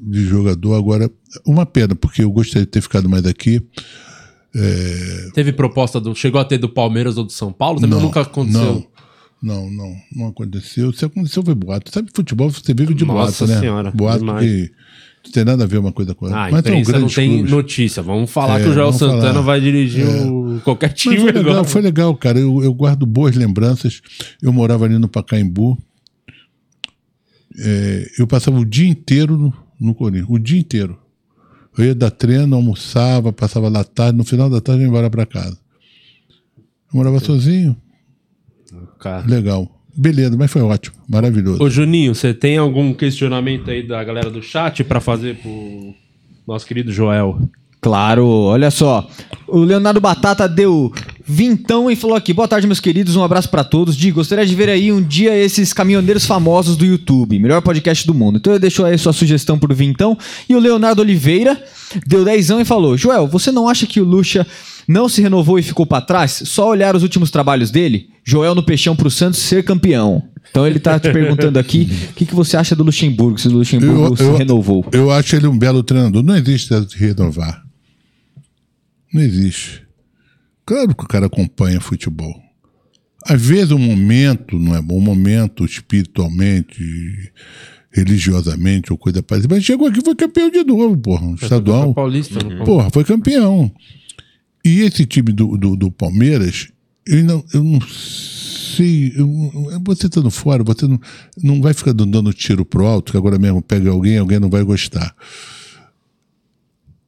de 0.00 0.24
jogador 0.26 0.74
agora. 0.76 1.10
Uma 1.44 1.66
pena, 1.66 1.94
porque 1.94 2.22
eu 2.22 2.30
gostaria 2.30 2.64
de 2.64 2.70
ter 2.70 2.80
ficado 2.80 3.08
mais 3.08 3.26
aqui. 3.26 3.60
Teve 5.34 5.52
proposta 5.52 6.00
do. 6.00 6.14
Chegou 6.14 6.40
a 6.40 6.44
ter 6.44 6.58
do 6.58 6.68
Palmeiras 6.68 7.16
ou 7.18 7.24
do 7.24 7.32
São 7.32 7.52
Paulo? 7.52 7.80
Também 7.80 7.98
nunca 8.00 8.20
aconteceu. 8.20 8.86
Não, 9.42 9.66
não, 9.66 9.70
não, 9.70 9.96
não 10.14 10.26
aconteceu. 10.28 10.92
Se 10.92 11.04
aconteceu 11.04 11.42
foi 11.42 11.54
boato. 11.54 11.90
Sabe, 11.92 12.08
futebol 12.14 12.48
você 12.50 12.72
vive 12.72 12.94
de 12.94 13.04
Nossa 13.04 13.44
boato, 13.44 13.52
né? 13.52 13.60
Senhora, 13.60 13.90
boato 13.90 14.20
demais. 14.20 14.46
que 14.46 14.70
não 15.26 15.32
tem 15.32 15.44
nada 15.44 15.64
a 15.64 15.66
ver 15.66 15.78
uma 15.78 15.90
coisa 15.92 16.14
com 16.14 16.26
a 16.26 16.28
Ah, 16.28 16.44
outra. 16.44 16.60
então 16.60 16.80
isso 16.80 16.92
não 16.92 17.08
tem 17.08 17.30
clubes. 17.38 17.50
notícia. 17.50 18.02
Vamos 18.02 18.30
falar 18.30 18.60
É, 18.60 18.62
que 18.64 18.68
o 18.70 18.72
Joel 18.72 18.92
Santana 18.92 19.32
falar. 19.32 19.40
vai 19.40 19.60
dirigir 19.60 20.06
o, 20.06 20.60
qualquer 20.62 20.90
Mas 20.90 21.00
time 21.00 21.16
foi 21.16 21.32
legal, 21.32 21.50
agora. 21.52 21.64
foi 21.64 21.82
legal, 21.82 22.14
cara. 22.16 22.38
Eu, 22.38 22.62
eu 22.62 22.72
guardo 22.72 23.04
boas 23.04 23.34
lembranças. 23.34 24.00
Eu 24.40 24.52
morava 24.52 24.84
ali 24.84 24.98
no 24.98 25.08
Pacaembu. 25.08 25.76
É, 27.58 28.10
eu 28.18 28.26
passava 28.26 28.58
o 28.58 28.64
dia 28.64 28.88
inteiro 28.88 29.36
no, 29.36 29.52
no 29.80 29.94
Corinthians, 29.94 30.26
o 30.28 30.38
dia 30.38 30.58
inteiro. 30.58 30.98
Eu 31.76 31.84
ia 31.86 31.94
dar 31.94 32.10
treino, 32.10 32.54
almoçava, 32.54 33.32
passava 33.32 33.68
lá 33.68 33.82
tarde, 33.82 34.16
no 34.16 34.24
final 34.24 34.48
da 34.48 34.60
tarde 34.60 34.82
eu 34.82 34.86
ia 34.86 34.88
embora 34.88 35.10
para 35.10 35.26
casa. 35.26 35.58
Eu 36.92 36.96
morava 36.98 37.18
sozinho, 37.18 37.76
Cara. 38.98 39.26
legal. 39.26 39.68
Beleza, 39.96 40.36
mas 40.36 40.50
foi 40.50 40.62
ótimo, 40.62 40.96
maravilhoso. 41.08 41.62
Ô 41.62 41.70
Juninho, 41.70 42.14
você 42.14 42.34
tem 42.34 42.58
algum 42.58 42.92
questionamento 42.92 43.70
aí 43.70 43.86
da 43.86 44.02
galera 44.02 44.30
do 44.30 44.42
chat 44.42 44.82
pra 44.82 45.00
fazer 45.00 45.36
pro 45.36 45.94
nosso 46.46 46.66
querido 46.66 46.92
Joel? 46.92 47.38
Claro, 47.80 48.26
olha 48.26 48.70
só. 48.70 49.08
O 49.46 49.58
Leonardo 49.58 50.00
Batata 50.00 50.48
deu 50.48 50.92
vintão 51.26 51.90
e 51.90 51.96
falou 51.96 52.16
aqui: 52.16 52.32
boa 52.32 52.46
tarde, 52.48 52.66
meus 52.66 52.80
queridos, 52.80 53.16
um 53.16 53.22
abraço 53.22 53.48
pra 53.48 53.64
todos. 53.64 53.96
Di, 53.96 54.10
gostaria 54.10 54.44
de 54.46 54.54
ver 54.54 54.68
aí 54.68 54.92
um 54.92 55.02
dia 55.02 55.36
esses 55.36 55.72
caminhoneiros 55.72 56.24
famosos 56.26 56.76
do 56.76 56.84
YouTube, 56.84 57.38
melhor 57.38 57.62
podcast 57.62 58.06
do 58.06 58.14
mundo. 58.14 58.36
Então 58.38 58.52
ele 58.52 58.60
deixou 58.60 58.84
aí 58.84 58.96
sua 58.98 59.12
sugestão 59.12 59.58
por 59.58 59.72
vintão. 59.74 60.16
E 60.48 60.54
o 60.54 60.58
Leonardo 60.58 61.00
Oliveira 61.02 61.60
deu 62.06 62.24
dezão 62.24 62.60
e 62.60 62.64
falou: 62.64 62.96
Joel, 62.96 63.26
você 63.26 63.50
não 63.50 63.68
acha 63.68 63.86
que 63.86 64.00
o 64.00 64.04
Lucha 64.04 64.46
não 64.86 65.08
se 65.08 65.22
renovou 65.22 65.58
e 65.58 65.62
ficou 65.62 65.86
pra 65.86 66.00
trás? 66.00 66.42
Só 66.46 66.68
olhar 66.68 66.94
os 66.94 67.02
últimos 67.02 67.30
trabalhos 67.30 67.70
dele? 67.70 68.08
Joel 68.22 68.54
no 68.54 68.62
peixão 68.62 68.94
pro 68.96 69.10
Santos 69.10 69.40
ser 69.40 69.64
campeão. 69.64 70.22
Então 70.50 70.66
ele 70.66 70.78
tá 70.78 71.00
te 71.00 71.10
perguntando 71.10 71.58
aqui 71.58 71.88
o 72.10 72.12
que, 72.14 72.26
que 72.26 72.34
você 72.34 72.56
acha 72.56 72.76
do 72.76 72.84
Luxemburgo, 72.84 73.38
se 73.40 73.48
o 73.48 73.52
Luxemburgo 73.52 74.04
Eu- 74.12 74.16
se 74.16 74.22
eu- 74.22 74.36
renovou. 74.36 74.84
Eu 74.92 75.10
acho 75.10 75.34
ele 75.34 75.46
um 75.48 75.58
belo 75.58 75.82
treinador. 75.82 76.22
Não 76.22 76.36
existe 76.36 76.68
renovar. 76.96 77.62
Não 79.12 79.20
existe. 79.22 79.82
Claro 80.66 80.94
que 80.94 81.04
o 81.04 81.08
cara 81.08 81.26
acompanha 81.26 81.80
futebol. 81.80 82.40
Às 83.26 83.40
vezes 83.40 83.70
o 83.70 83.78
momento 83.78 84.58
não 84.58 84.74
é 84.74 84.82
bom, 84.82 84.98
o 84.98 85.00
momento 85.00 85.64
espiritualmente, 85.64 87.32
religiosamente 87.90 88.92
ou 88.92 88.98
coisa 88.98 89.22
parecida. 89.22 89.54
Mas 89.54 89.64
chegou 89.64 89.88
aqui 89.88 90.00
e 90.00 90.04
foi 90.04 90.14
campeão 90.14 90.50
de 90.50 90.62
novo, 90.64 90.96
porra. 90.96 91.26
Um 91.26 91.34
estadual. 91.34 91.94
Paulista, 91.94 92.42
não 92.42 92.64
Porra, 92.64 92.90
foi 92.90 93.04
campeão. 93.04 93.70
E 94.64 94.80
esse 94.80 95.06
time 95.06 95.32
do, 95.32 95.56
do, 95.56 95.76
do 95.76 95.90
Palmeiras, 95.90 96.68
eu 97.06 97.24
não, 97.24 97.44
eu 97.52 97.62
não 97.64 97.80
sei. 97.80 99.12
eu- 99.16 99.80
você 99.84 100.06
estando 100.06 100.30
fora, 100.30 100.64
você 100.64 100.86
não, 100.86 100.98
não 101.42 101.60
vai 101.62 101.72
ficar 101.74 101.92
dando, 101.92 102.10
dando 102.12 102.32
tiro 102.32 102.64
pro 102.64 102.86
alto, 102.86 103.12
que 103.12 103.18
agora 103.18 103.38
mesmo 103.38 103.62
pega 103.62 103.90
alguém, 103.90 104.18
alguém 104.18 104.40
não 104.40 104.50
vai 104.50 104.62
gostar. 104.62 105.14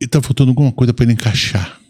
E 0.01 0.07
tá 0.07 0.21
faltando 0.21 0.51
alguma 0.51 0.71
coisa 0.73 0.93
para 0.93 1.05
ele 1.05 1.15
encaixar. 1.15 1.81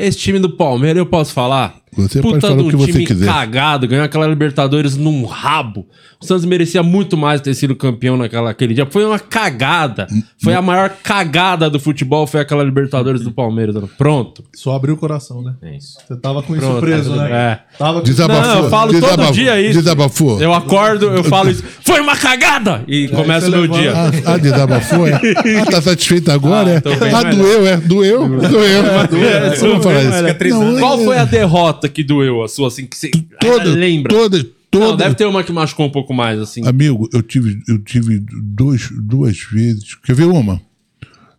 Esse 0.00 0.16
time 0.16 0.38
do 0.38 0.48
Palmeiras, 0.48 0.96
eu 0.98 1.06
posso 1.06 1.32
falar? 1.34 1.74
Você 1.96 2.20
pode 2.20 2.34
Puta 2.34 2.48
falar 2.48 2.62
de 2.62 2.68
o 2.68 2.70
que 2.70 2.76
você 2.76 2.92
time 2.92 3.06
quiser. 3.06 3.26
cagado, 3.26 3.88
ganhou 3.88 4.04
aquela 4.04 4.26
Libertadores 4.26 4.96
num 4.96 5.24
rabo. 5.24 5.86
O 6.20 6.26
Santos 6.26 6.44
merecia 6.44 6.82
muito 6.82 7.16
mais 7.16 7.40
ter 7.40 7.54
sido 7.54 7.74
campeão 7.76 8.16
naquela, 8.16 8.50
aquele 8.50 8.74
dia. 8.74 8.86
Foi 8.90 9.04
uma 9.04 9.18
cagada. 9.18 10.06
Foi 10.42 10.54
a 10.54 10.62
maior 10.62 10.90
cagada 11.02 11.68
do 11.70 11.78
futebol, 11.80 12.26
foi 12.26 12.40
aquela 12.40 12.62
Libertadores 12.64 13.22
do 13.22 13.30
Palmeiras. 13.32 13.74
Pronto. 13.96 14.42
Só 14.54 14.74
abriu 14.74 14.94
o 14.94 14.96
coração, 14.98 15.42
né? 15.42 15.54
É 15.62 15.76
isso. 15.76 15.98
Você 16.06 16.16
tava 16.16 16.42
com 16.42 16.54
isso 16.56 16.64
Pronto, 16.66 16.80
preso, 16.80 17.14
tá 17.14 17.22
né? 17.22 17.28
bem. 17.28 17.78
Tava 17.78 17.98
com 18.00 18.04
Desabafou. 18.04 18.42
Não, 18.54 18.64
eu 18.64 18.70
falo 18.70 18.92
todo 18.92 19.00
desabafou, 19.00 19.32
dia 19.32 19.60
isso. 19.60 19.78
Desabafou. 19.78 20.40
Eu 20.42 20.52
acordo, 20.54 21.06
eu 21.06 21.24
falo 21.24 21.50
isso. 21.50 21.62
Foi 21.84 22.00
uma 22.00 22.16
cagada! 22.16 22.82
E 22.88 23.08
começa 23.08 23.48
o 23.48 23.50
meu 23.50 23.66
dia. 23.68 23.92
Ah, 23.94 24.10
ah, 24.34 24.36
desabafou, 24.38 25.06
é? 25.06 25.12
Ah, 25.14 25.66
tá 25.70 25.80
satisfeito 25.82 26.30
agora, 26.30 26.82
Ah, 26.84 26.90
é? 26.90 27.14
Ah, 27.14 27.24
melhor. 27.24 27.34
doeu, 27.34 27.66
é? 27.66 27.76
Doeu? 27.78 28.28
Doeu. 28.28 28.86
É, 28.86 29.06
bem 29.08 29.52
isso. 29.52 29.64
melhor. 29.66 30.12
Cicatrizando. 30.18 30.72
Não, 30.72 30.78
Qual 30.80 31.00
é- 31.00 31.04
foi 31.04 31.18
a 31.18 31.24
derrota 31.24 31.87
que 31.88 32.02
doeu 32.04 32.42
a 32.42 32.48
sua, 32.48 32.68
assim, 32.68 32.86
que 32.86 32.96
você 32.96 33.10
Toda, 33.40 33.64
lembra? 33.64 34.12
toda, 34.14 34.38
Não, 34.38 34.44
toda. 34.70 34.96
deve 35.04 35.14
ter 35.14 35.26
uma 35.26 35.42
que 35.42 35.52
machucou 35.52 35.86
um 35.86 35.90
pouco 35.90 36.12
mais, 36.14 36.38
assim. 36.40 36.66
Amigo, 36.66 37.08
eu 37.12 37.22
tive, 37.22 37.60
eu 37.68 37.78
tive 37.78 38.22
dois, 38.42 38.88
duas 38.90 39.38
vezes. 39.50 39.94
Quer 39.96 40.14
ver 40.14 40.26
uma? 40.26 40.60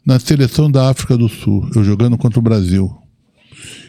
Na 0.06 0.20
seleção 0.20 0.72
da 0.72 0.90
África 0.90 1.16
do 1.18 1.28
Sul, 1.30 1.70
eu 1.76 1.84
jogando 1.84 2.18
contra 2.18 2.40
o 2.40 2.42
Brasil. 2.42 2.92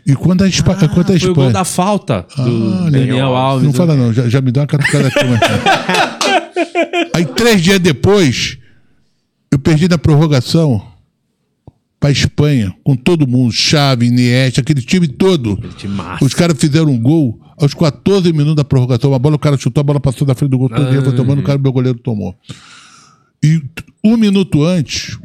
E 0.06 0.14
quando 0.14 0.42
a, 0.42 0.48
Espa 0.48 0.72
Ah, 0.72 0.88
quando 0.88 1.12
a 1.12 1.18
foi 1.18 1.30
o 1.30 1.34
gol 1.34 1.44
Espanha. 1.44 1.50
da 1.52 1.64
falta 1.64 2.26
do 2.36 2.84
Ah, 2.86 2.90
Daniel 2.90 3.36
Alves. 3.36 3.66
Não 3.66 3.72
fala 3.72 3.94
não, 3.94 4.12
já, 4.12 4.28
já 4.28 4.40
me 4.40 4.50
dá 4.50 4.62
uma 4.62 4.66
catucada 4.66 5.08
aqui. 5.08 5.18
mas- 5.24 5.40
Aí 7.14 7.24
três 7.26 7.62
dias 7.62 7.78
depois, 7.78 8.58
eu 9.52 9.58
perdi 9.58 9.88
na 9.88 9.98
prorrogação 9.98 10.82
pra 12.00 12.10
Espanha, 12.10 12.74
com 12.82 12.96
todo 12.96 13.28
mundo, 13.28 13.52
Xavi, 13.52 14.06
Iniesta, 14.06 14.62
aquele 14.62 14.80
time 14.80 15.06
todo. 15.06 15.56
time. 15.76 15.94
Os 16.22 16.32
caras 16.32 16.58
fizeram 16.58 16.90
um 16.90 16.98
gol 16.98 17.38
aos 17.58 17.74
14 17.74 18.32
minutos 18.32 18.56
da 18.56 18.64
prorrogação. 18.64 19.12
A 19.12 19.18
bola, 19.18 19.36
o 19.36 19.38
cara 19.38 19.58
chutou, 19.58 19.82
a 19.82 19.84
bola 19.84 20.00
passou 20.00 20.26
da 20.26 20.34
frente 20.34 20.50
do 20.50 20.58
gol, 20.58 20.70
todo 20.70 20.90
dia 20.90 21.02
foi 21.02 21.14
tomando, 21.14 21.40
o 21.40 21.44
cara, 21.44 21.58
meu 21.58 21.72
goleiro 21.72 21.98
tomou. 21.98 22.34
E 23.42 23.62
um 24.02 24.16
minuto 24.16 24.64
antes, 24.64 25.18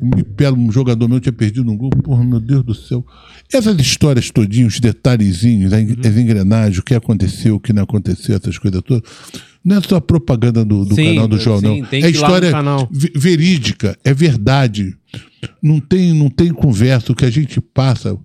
um 0.58 0.72
jogador 0.72 1.08
meu 1.08 1.20
tinha 1.20 1.34
perdido 1.34 1.70
um 1.70 1.78
gol. 1.78 1.90
Porra, 1.90 2.24
meu 2.24 2.40
Deus 2.40 2.64
do 2.64 2.74
céu. 2.74 3.06
Essas 3.54 3.80
histórias 3.80 4.32
todinhas, 4.32 4.74
os 4.74 4.80
detalhezinhos, 4.80 5.72
en- 5.72 5.96
as 6.06 6.18
engrenagens, 6.18 6.78
o 6.80 6.84
que 6.84 6.94
aconteceu, 6.96 7.56
o 7.56 7.60
que 7.60 7.72
não 7.74 7.84
aconteceu, 7.84 8.36
essas 8.36 8.58
coisas 8.58 8.82
todas. 8.82 9.08
Não 9.64 9.78
é 9.78 9.82
só 9.82 10.00
propaganda 10.00 10.64
do, 10.64 10.86
do 10.86 10.94
Sim, 10.96 11.06
canal 11.16 11.28
do 11.28 11.40
João, 11.40 11.60
sim, 11.60 11.82
não. 11.82 11.88
tem 11.88 12.04
É 12.04 12.10
história 12.10 12.52
verídica, 13.16 13.98
é 14.04 14.14
verdade. 14.14 14.96
Não 15.62 15.80
tem, 15.80 16.14
não 16.14 16.30
tem 16.30 16.52
conversa. 16.52 17.12
O 17.12 17.16
que 17.16 17.26
a 17.26 17.30
gente 17.30 17.60
passa 17.62 18.18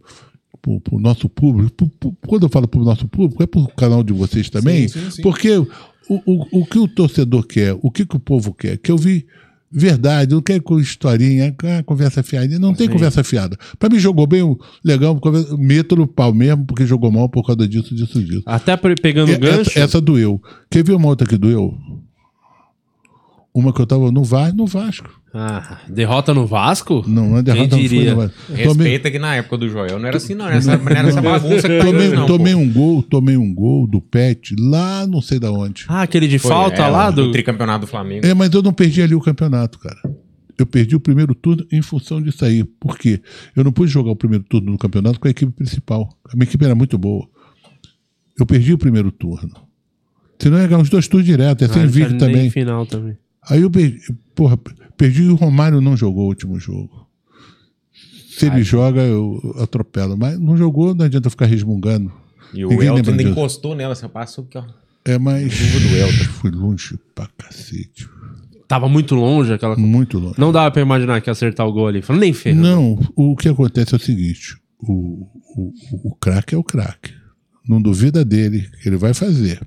pro, 0.61 0.81
pro 0.81 0.99
nosso 0.99 1.29
público, 1.29 1.71
pro- 1.77 1.89
pro- 1.89 2.17
quando 2.27 2.43
eu 2.45 2.49
falo 2.49 2.69
pro 2.69 2.85
nosso 2.85 3.09
público, 3.09 3.43
é 3.43 3.47
pro 3.47 3.67
canal 3.69 4.03
de 4.03 4.13
vocês 4.13 4.51
também, 4.51 4.89
sim. 4.89 5.23
porque 5.23 5.51
o, 5.57 5.67
o, 6.09 6.61
o 6.61 6.67
que 6.67 6.79
o 6.79 6.89
torcedor 6.89 7.47
quer, 7.47 7.75
o 7.81 7.91
que, 7.91 8.05
que 8.05 8.17
o 8.17 8.21
povo 8.21 8.53
quer, 8.53 8.77
que 8.79 8.91
eu 8.91 8.99
vi 8.99 9.27
verdade, 9.71 10.35
não 10.35 10.43
quer 10.43 10.61
com 10.61 10.81
historinha, 10.81 11.55
ah, 11.63 11.83
conversa 11.85 12.23
fiada. 12.23 12.59
Não 12.59 12.75
tem 12.75 12.89
conversa 12.89 13.23
fiada. 13.23 13.57
Pra 13.79 13.89
mim 13.89 13.99
jogou 13.99 14.27
bem, 14.27 14.43
legal, 14.85 15.19
meto 15.59 15.97
no 15.97 16.07
pau 16.07 16.35
mesmo, 16.35 16.65
porque 16.65 16.85
jogou 16.85 17.13
mal 17.13 17.29
por 17.29 17.47
causa 17.47 17.69
disso, 17.69 17.95
disso, 17.95 18.23
disso. 18.23 18.43
Até 18.47 18.77
pegando 18.77 19.33
o 19.33 19.39
gancho. 19.39 19.71
Essa, 19.71 19.81
essa 19.81 20.01
doeu. 20.01 20.41
Quer 20.71 20.85
ver 20.85 20.95
uma 20.95 21.09
outra 21.09 21.27
que 21.27 21.37
doeu? 21.37 21.75
Uma 23.53 23.73
que 23.73 23.81
eu 23.81 23.87
tava 23.87 24.13
no 24.13 24.23
Vasco, 24.23 24.57
no 24.57 24.65
Vasco. 24.67 25.11
Ah, 25.35 25.79
derrota 25.89 26.33
no 26.33 26.47
Vasco? 26.47 27.05
Não, 27.07 27.35
a 27.37 27.43
derrota 27.43 27.69
Quem 27.69 27.69
não 27.71 27.79
foi 27.79 27.89
diria? 27.89 28.11
no 28.13 28.17
Vasco. 28.21 28.37
Tomei, 28.47 28.65
Respeita 28.65 29.11
que 29.11 29.19
na 29.19 29.35
época 29.37 29.59
do 29.59 29.69
Joel 29.69 29.99
não 29.99 30.07
era 30.07 30.17
assim, 30.19 30.35
não. 30.35 30.45
Não 30.45 30.51
era 30.51 30.59
essa, 30.59 30.77
não 30.77 30.89
era 30.89 31.09
essa 31.09 31.21
bagunça 31.23 31.69
que 31.69 31.79
tomei, 31.81 32.07
hoje, 32.09 32.15
não. 32.17 32.27
tomei 32.27 32.55
um 32.55 32.73
gol, 32.73 33.03
tomei 33.03 33.37
um 33.37 33.53
gol 33.53 33.89
do 33.89 34.01
Pet 34.01 34.55
lá 34.57 35.05
não 35.07 35.21
sei 35.21 35.41
da 35.41 35.51
onde. 35.51 35.85
Ah, 35.89 36.03
aquele 36.03 36.29
de 36.29 36.39
Foi, 36.39 36.49
falta 36.51 36.83
é, 36.83 36.89
lá 36.89 37.11
do. 37.11 37.27
do 37.27 37.33
tricampeonato 37.33 37.87
do 37.87 37.87
Flamengo. 37.89 38.25
É, 38.25 38.33
mas 38.35 38.53
eu 38.53 38.63
não 38.63 38.73
perdi 38.73 39.03
ali 39.03 39.15
o 39.17 39.21
campeonato, 39.21 39.79
cara. 39.81 39.99
Eu 40.57 40.67
perdi 40.67 40.95
o 40.95 41.01
primeiro 41.01 41.35
turno 41.35 41.67
em 41.73 41.83
função 41.83 42.21
disso 42.23 42.45
aí. 42.45 42.63
Por 42.63 42.97
quê? 42.99 43.21
Eu 43.57 43.65
não 43.65 43.73
pude 43.73 43.91
jogar 43.91 44.11
o 44.13 44.17
primeiro 44.17 44.45
turno 44.45 44.71
no 44.71 44.79
campeonato 44.79 45.19
com 45.19 45.27
a 45.27 45.31
equipe 45.31 45.51
principal. 45.51 46.09
A 46.33 46.37
minha 46.37 46.45
equipe 46.45 46.65
era 46.65 46.75
muito 46.75 46.97
boa. 46.99 47.27
Eu 48.39 48.47
perdi 48.47 48.73
o 48.73 48.79
primeiro 48.79 49.11
turno. 49.11 49.51
Senão 50.39 50.59
ia 50.59 50.67
ganhar 50.67 50.81
os 50.83 50.89
dois 50.91 51.09
turnos 51.09 51.27
direto, 51.27 51.63
é 51.63 51.65
Ah, 51.67 51.69
sem 51.69 51.83
não 51.83 51.91
tinha 51.91 52.07
vídeo 52.07 52.11
nem 52.11 52.19
também. 52.19 52.51
final 52.51 52.87
também. 52.87 53.17
Aí 53.49 53.63
eu 53.63 53.71
perdi, 53.71 54.01
porra, 54.35 54.59
perdi 54.97 55.23
e 55.23 55.29
o 55.29 55.35
Romário 55.35 55.81
não 55.81 55.97
jogou 55.97 56.25
o 56.25 56.29
último 56.29 56.59
jogo. 56.59 57.07
Se 58.31 58.47
ele 58.47 58.63
joga, 58.63 59.03
eu 59.03 59.55
atropelo. 59.59 60.17
Mas 60.17 60.39
não 60.39 60.57
jogou, 60.57 60.95
não 60.95 61.05
adianta 61.05 61.29
ficar 61.29 61.47
resmungando. 61.47 62.11
E 62.55 62.65
o 62.65 62.69
Ninguém 62.69 62.89
Elton 62.89 63.11
ainda 63.11 63.23
disso. 63.23 63.29
encostou 63.31 63.75
nela, 63.75 63.95
você 63.95 64.09
passou 64.09 64.45
aqui, 64.45 64.59
ó. 64.59 64.65
É, 65.05 65.19
mas. 65.19 65.53
do 65.53 65.97
Elton. 65.97 66.25
Fui 66.41 66.51
longe 66.51 66.99
pra 67.15 67.29
cacete. 67.39 68.09
Tava 68.67 68.89
muito 68.89 69.15
longe 69.15 69.53
aquela. 69.53 69.77
Muito 69.77 70.19
longe. 70.19 70.35
Não 70.39 70.53
dava 70.53 70.71
pra 70.71 70.81
imaginar 70.81 71.21
que 71.21 71.29
ia 71.29 71.33
acertar 71.33 71.67
o 71.67 71.73
gol 71.73 71.89
ali. 71.89 72.03
Falando 72.03 72.23
nem 72.23 72.33
ferro. 72.33 72.61
Não, 72.61 72.99
o 73.17 73.37
que 73.37 73.49
acontece 73.49 73.95
é 73.95 73.97
o 73.97 74.01
seguinte: 74.01 74.57
o, 74.79 75.27
o, 75.57 75.73
o 76.11 76.15
craque 76.15 76.55
é 76.55 76.59
o 76.59 76.63
craque. 76.65 77.13
Não 77.69 77.81
duvida 77.81 78.25
dele, 78.25 78.69
que 78.83 78.89
ele 78.89 78.97
vai 78.97 79.13
fazer. 79.13 79.61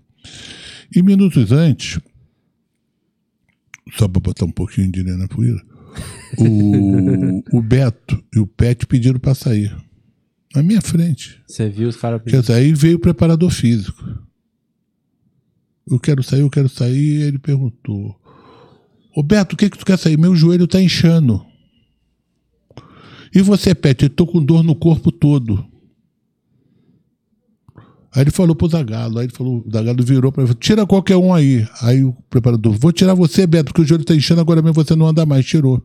E 0.96 1.02
minutos 1.02 1.52
antes, 1.52 2.00
só 3.92 4.08
para 4.08 4.22
botar 4.22 4.46
um 4.46 4.52
pouquinho 4.52 4.92
de 4.92 5.04
linha 5.04 5.18
na 5.18 5.28
poeira, 5.28 5.62
o, 6.38 7.58
o 7.58 7.62
Beto 7.62 8.24
e 8.36 8.40
o 8.40 8.48
Pet 8.48 8.86
pediram 8.88 9.20
para 9.20 9.36
sair. 9.36 9.76
Na 10.56 10.62
minha 10.62 10.82
frente. 10.82 11.42
Você 11.48 11.68
viu 11.68 11.90
os 11.90 11.96
caras. 11.96 12.22
Quer 12.24 12.42
dizer, 12.42 12.54
aí 12.54 12.74
veio 12.74 12.98
o 12.98 13.00
preparador 13.00 13.50
físico. 13.50 14.04
Eu 15.90 16.00
quero 16.00 16.22
sair, 16.22 16.42
eu 16.42 16.50
quero 16.50 16.70
sair. 16.70 16.96
E 16.96 17.22
ele 17.24 17.40
perguntou: 17.40 18.16
Ô 19.16 19.24
Beto, 19.24 19.56
o 19.56 19.58
que, 19.58 19.70
que 19.70 19.78
tu 19.78 19.86
quer 19.86 19.98
sair? 19.98 20.18
Meu 20.18 20.36
joelho 20.36 20.68
tá 20.68 20.80
inchando. 20.80 21.44
E 23.34 23.42
você, 23.42 23.74
Pet? 23.74 24.04
Eu 24.04 24.10
tô 24.10 24.28
com 24.28 24.44
dor 24.44 24.64
no 24.64 24.76
corpo 24.76 25.12
todo. 25.12 25.66
Aí 28.16 28.22
ele 28.24 28.32
falou 28.32 28.56
pro 28.56 28.68
Zagalo, 28.70 29.18
aí 29.20 29.26
ele 29.26 29.34
falou, 29.34 29.64
o 29.68 29.72
Zagalo 29.72 30.04
virou 30.04 30.32
pra 30.32 30.44
ele, 30.44 30.48
falou, 30.48 30.60
tira 30.60 30.86
qualquer 30.86 31.18
um 31.18 31.34
aí. 31.34 31.68
Aí 31.82 32.04
o 32.04 32.14
preparador, 32.30 32.74
vou 32.80 32.92
tirar 32.92 33.14
você, 33.16 33.48
Beto, 33.48 33.66
porque 33.66 33.82
o 33.82 33.86
joelho 33.86 34.04
tá 34.06 34.14
inchando, 34.16 34.42
agora 34.42 34.62
mesmo 34.62 34.74
você 34.76 34.96
não 34.96 35.08
anda 35.08 35.26
mais. 35.26 35.46
Tirou. 35.46 35.82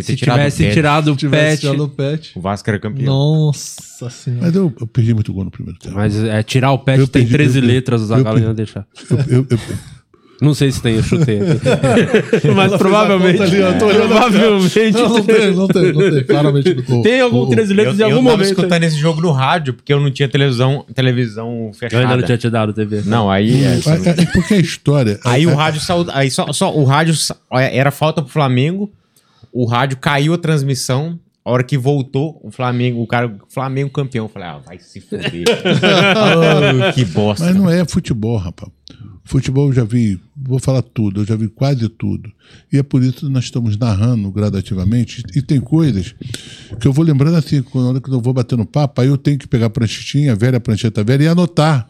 Se 0.00 0.16
tirado 0.16 0.38
tivesse 0.38 0.70
tirado 0.72 1.12
o 1.12 1.16
pet. 1.30 1.60
tirado 1.60 1.84
o 1.84 1.88
pet. 1.88 2.32
O 2.34 2.40
Vasco 2.40 2.70
era 2.70 2.78
campeão. 2.78 3.04
Nossa 3.14 4.08
senhora. 4.08 4.46
Mas 4.46 4.56
eu, 4.56 4.72
eu 4.80 4.86
perdi 4.86 5.12
muito 5.12 5.30
gol 5.34 5.44
no 5.44 5.50
primeiro 5.50 5.78
tempo. 5.78 5.94
Mas 5.94 6.16
é, 6.16 6.42
tirar 6.42 6.72
o 6.72 6.78
pet 6.78 6.98
Eu 6.98 7.06
tem 7.06 7.22
perdi- 7.22 7.34
13 7.34 7.58
eu- 7.58 7.64
letras, 7.66 8.00
o 8.00 8.06
Zagallo 8.06 8.38
eu- 8.38 8.48
ia 8.48 8.54
deixar. 8.54 8.86
Eu, 9.10 9.18
eu- 9.40 9.46
eu- 9.50 9.58
Não 10.42 10.54
sei 10.54 10.72
se 10.72 10.82
tem, 10.82 10.96
eu 10.96 11.02
chutei 11.02 11.38
aqui. 11.40 12.48
Mas 12.54 12.72
provavelmente. 12.76 13.40
ali, 13.42 13.58
eu 13.58 13.78
tô 13.78 13.86
olhando 13.86 14.08
provavelmente. 14.08 14.90
Não, 14.92 15.08
não 15.08 15.22
tem, 15.24 15.54
não 15.54 15.68
tem, 15.68 15.92
não 15.92 16.10
tem. 16.10 16.24
Claramente 16.24 16.74
não 16.74 16.82
tem. 16.82 17.02
Tem 17.02 17.20
algum 17.20 17.48
13 17.48 17.70
Eu, 17.72 17.76
letras 17.76 17.98
em 17.98 18.02
eu 18.02 18.06
algum 18.06 18.16
tava 18.24 18.30
momento. 18.36 18.48
escutando 18.48 18.82
esse 18.82 18.96
jogo 18.96 19.20
no 19.20 19.30
rádio, 19.30 19.74
porque 19.74 19.92
eu 19.92 20.00
não 20.00 20.10
tinha 20.10 20.28
televisão, 20.28 20.84
televisão 20.94 21.66
Eu 21.68 21.72
fechada. 21.72 22.02
ainda 22.02 22.16
não 22.16 22.24
tinha 22.24 22.36
te 22.38 22.50
dado 22.50 22.72
TV. 22.72 23.02
Não, 23.06 23.30
aí... 23.30 23.64
é, 23.64 23.68
É, 23.68 24.22
é 24.22 24.26
porque 24.32 24.54
a 24.54 24.58
história. 24.58 25.20
Aí 25.24 25.44
é- 25.44 25.46
o 25.46 25.54
rádio 25.54 25.80
saiu. 25.80 26.06
Aí 26.12 26.30
só, 26.30 26.52
só 26.52 26.74
o 26.76 26.84
rádio 26.84 27.14
sa- 27.14 27.36
era 27.52 27.90
falta 27.90 28.20
pro 28.20 28.30
Flamengo. 28.30 28.90
O 29.52 29.64
rádio 29.64 29.96
caiu 29.98 30.34
a 30.34 30.38
transmissão. 30.38 31.18
A 31.44 31.50
hora 31.50 31.64
que 31.64 31.76
voltou, 31.76 32.40
o 32.42 32.50
Flamengo, 32.50 33.02
o 33.02 33.06
cara, 33.06 33.36
Flamengo 33.48 33.90
campeão. 33.90 34.26
Eu 34.26 34.28
falei, 34.28 34.48
ah, 34.48 34.58
vai 34.58 34.78
se 34.78 35.00
fuder. 35.00 35.44
Ah, 35.82 36.92
que 36.94 37.04
bosta. 37.04 37.44
Mas 37.44 37.56
não 37.56 37.68
é 37.68 37.84
futebol, 37.84 38.36
rapaz. 38.36 38.70
Futebol 39.24 39.68
eu 39.68 39.72
já 39.72 39.84
vi, 39.84 40.20
vou 40.36 40.58
falar 40.58 40.82
tudo, 40.82 41.20
eu 41.20 41.24
já 41.24 41.36
vi 41.36 41.48
quase 41.48 41.88
tudo. 41.88 42.30
E 42.72 42.78
é 42.78 42.82
por 42.82 43.02
isso 43.02 43.26
que 43.26 43.28
nós 43.28 43.44
estamos 43.44 43.76
narrando 43.76 44.30
gradativamente. 44.30 45.22
E 45.34 45.40
tem 45.40 45.60
coisas 45.60 46.14
que 46.80 46.86
eu 46.86 46.92
vou 46.92 47.04
lembrando 47.04 47.36
assim, 47.36 47.62
quando 47.62 47.88
hora 47.88 48.00
que 48.00 48.10
eu 48.10 48.20
vou 48.20 48.32
batendo 48.32 48.66
papo, 48.66 49.00
aí 49.00 49.08
eu 49.08 49.16
tenho 49.16 49.38
que 49.38 49.46
pegar 49.46 49.66
a 49.66 49.70
pranchetinha, 49.70 50.32
a 50.32 50.34
velha 50.34 50.60
prancheta 50.60 51.04
velha, 51.04 51.24
e 51.24 51.28
anotar. 51.28 51.88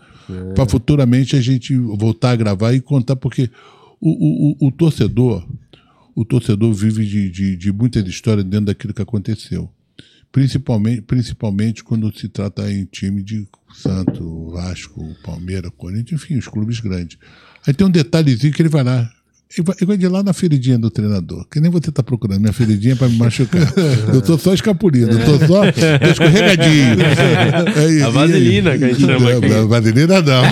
Para 0.54 0.66
futuramente 0.66 1.36
a 1.36 1.40
gente 1.40 1.76
voltar 1.76 2.30
a 2.30 2.36
gravar 2.36 2.72
e 2.72 2.80
contar, 2.80 3.16
porque 3.16 3.50
o, 4.00 4.10
o, 4.10 4.56
o, 4.60 4.68
o 4.68 4.70
torcedor, 4.70 5.46
o 6.14 6.24
torcedor 6.24 6.72
vive 6.72 7.04
de, 7.06 7.30
de, 7.30 7.56
de 7.56 7.72
muitas 7.72 8.06
histórias 8.06 8.44
dentro 8.44 8.66
daquilo 8.66 8.94
que 8.94 9.02
aconteceu. 9.02 9.70
Principalmente, 10.30 11.02
principalmente 11.02 11.84
quando 11.84 12.10
se 12.18 12.28
trata 12.28 12.70
em 12.72 12.84
time 12.86 13.22
de 13.22 13.46
Santo, 13.74 14.50
Vasco, 14.50 15.14
Palmeiras, 15.22 15.70
Corinthians, 15.76 16.22
enfim, 16.22 16.36
os 16.36 16.48
clubes 16.48 16.80
grandes. 16.80 17.18
Aí 17.66 17.74
tem 17.74 17.86
um 17.86 17.90
detalhezinho 17.90 18.52
que 18.52 18.62
ele 18.62 18.68
vai 18.68 18.82
lá. 18.82 19.12
Ele 19.54 19.86
vai 19.86 19.98
de 19.98 20.08
lá 20.08 20.22
na 20.22 20.32
feridinha 20.32 20.78
do 20.78 20.88
treinador, 20.90 21.46
que 21.50 21.60
nem 21.60 21.70
você 21.70 21.90
está 21.90 22.02
procurando 22.02 22.40
minha 22.40 22.54
feridinha 22.54 22.96
para 22.96 23.06
me 23.08 23.18
machucar. 23.18 23.60
eu 24.12 24.22
tô 24.22 24.38
só 24.38 24.54
escapulido, 24.54 25.10
eu 25.12 25.24
tô 25.26 25.46
só 25.46 25.62
tô 25.70 26.06
escorregadinho. 26.10 26.96
É, 28.00 28.02
A 28.02 28.08
vaselina 28.08 28.78
que 28.78 28.84
a 28.84 28.88
gente 28.88 29.00
chama 29.00 29.30
É, 29.30 29.36
aqui. 29.36 29.52
a 29.52 29.64
vaselina 29.66 30.22
não. 30.22 30.42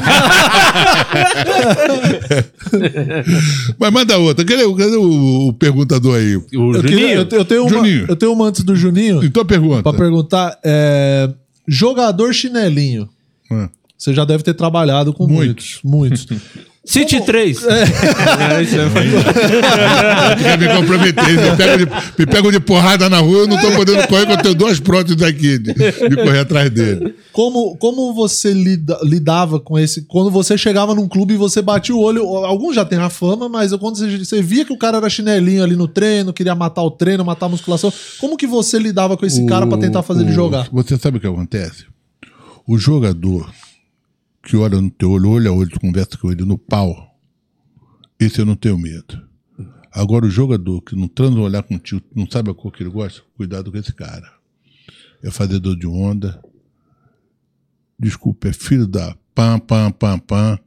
Mas 3.79 3.93
manda 3.93 4.19
outra. 4.19 4.45
Cadê, 4.45 4.65
o- 4.65 4.75
cadê 4.77 4.97
o, 4.97 5.49
o 5.49 5.53
perguntador 5.55 6.17
aí? 6.19 6.37
O 6.37 6.45
Eu, 6.53 6.83
queria- 6.83 6.99
Juninho. 6.99 7.29
eu 7.33 7.39
eu 7.39 7.45
tenho 7.45 7.63
uma, 7.63 7.71
Juninho. 7.71 8.07
eu 8.09 8.17
tenho 8.17 8.33
uma 8.33 8.47
antes 8.47 8.63
do 8.63 8.77
Juninho 8.77 9.25
Então 9.25 9.45
pergunta. 9.45 9.83
pra 9.83 9.93
perguntar. 9.93 10.59
é, 10.65 11.31
jogador 11.67 12.33
chinelinho. 12.35 13.09
Ah. 13.51 13.69
Você 13.97 14.15
já 14.15 14.25
deve 14.25 14.43
ter 14.43 14.55
trabalhado 14.55 15.13
com 15.13 15.27
muitos. 15.27 15.81
Muitos. 15.85 16.27
City 16.91 17.21
3. 17.25 17.59
É, 17.67 18.63
isso 18.63 18.75
é- 18.77 20.35
Quer 20.43 20.59
me 20.59 20.69
comprometer? 20.75 21.25
Me 21.25 21.57
pegam, 21.57 21.77
de, 21.79 21.87
me 22.19 22.27
pegam 22.27 22.51
de 22.51 22.61
porrada 22.61 23.09
na 23.09 23.19
rua, 23.19 23.39
eu 23.41 23.47
não 23.47 23.61
tô 23.61 23.71
podendo 23.73 24.07
correr, 24.09 24.27
que 24.27 24.33
eu 24.33 24.43
tenho 24.43 24.55
duas 24.55 24.81
próteses 24.81 25.23
aqui 25.23 25.59
de, 25.59 25.73
de 25.73 26.17
correr 26.17 26.41
atrás 26.41 26.69
dele. 26.71 27.15
Como, 27.33 27.77
como 27.77 28.13
você 28.13 28.53
lida- 28.53 28.99
lidava 29.05 29.61
com 29.61 29.79
esse. 29.79 30.03
Quando 30.03 30.31
você 30.31 30.59
chegava 30.59 30.95
num 30.95 31.07
clube 31.09 31.35
e 31.35 31.37
você 31.37 31.63
batia 31.63 31.95
o 31.95 32.01
olho. 32.01 32.23
Alguns 32.45 32.75
já 32.75 32.85
têm 32.85 32.99
a 32.99 33.09
fama, 33.09 33.49
mas 33.49 33.73
quando 33.77 33.97
você, 33.97 34.19
você 34.19 34.43
via 34.43 34.65
que 34.65 34.73
o 34.73 34.79
cara 34.79 34.97
era 34.99 35.09
chinelinho 35.09 35.63
ali 35.63 35.77
no 35.77 35.87
treino, 35.87 36.33
queria 36.33 36.55
matar 36.57 36.83
o 36.83 36.91
treino, 36.91 37.25
matar 37.25 37.47
a 37.47 37.51
musculação. 37.51 37.93
Como 38.19 38.37
que 38.37 38.47
você 38.49 38.79
lidava 38.79 39.17
com 39.17 39.25
esse 39.25 39.47
cara 39.47 39.65
pra 39.67 39.79
tentar 39.79 40.03
fazer 40.03 40.23
ele 40.23 40.33
O- 40.33 40.35
jogar? 40.35 40.69
Você 40.73 40.97
sabe 40.99 41.19
o 41.19 41.21
que 41.21 41.27
acontece? 41.27 41.85
O 42.67 42.77
jogador 42.77 43.49
que 44.43 44.57
olha 44.57 44.81
no 44.81 44.91
teu 44.91 45.11
olho, 45.11 45.31
olho 45.31 45.51
a 45.51 45.55
olho, 45.55 45.71
tu 45.71 45.81
conversa 45.81 46.17
com 46.17 46.31
ele 46.31 46.45
no 46.45 46.59
pau, 46.59 47.19
esse 48.19 48.39
eu 48.39 48.47
não 48.47 48.57
tenho 48.57 48.79
medo. 48.79 49.29
Agora, 49.93 50.27
o 50.27 50.31
jogador 50.31 50.81
que 50.83 50.95
não 50.95 51.09
transa 51.09 51.37
um 51.37 51.43
olhar 51.43 51.63
contigo, 51.63 52.03
não 52.15 52.31
sabe 52.31 52.51
a 52.51 52.55
cor 52.55 52.73
que 52.73 52.83
ele 52.83 52.91
gosta, 52.91 53.23
cuidado 53.37 53.73
com 53.73 53.79
esse 53.79 53.93
cara. 53.93 54.31
É 55.23 55.31
fazedor 55.31 55.77
de 55.77 55.87
onda. 55.87 56.41
Desculpa, 57.99 58.49
é 58.49 58.53
filho 58.53 58.87
da 58.87 59.17
pam, 59.35 59.59
pam, 59.59 59.91
pam, 59.91 60.19
pam, 60.19 60.59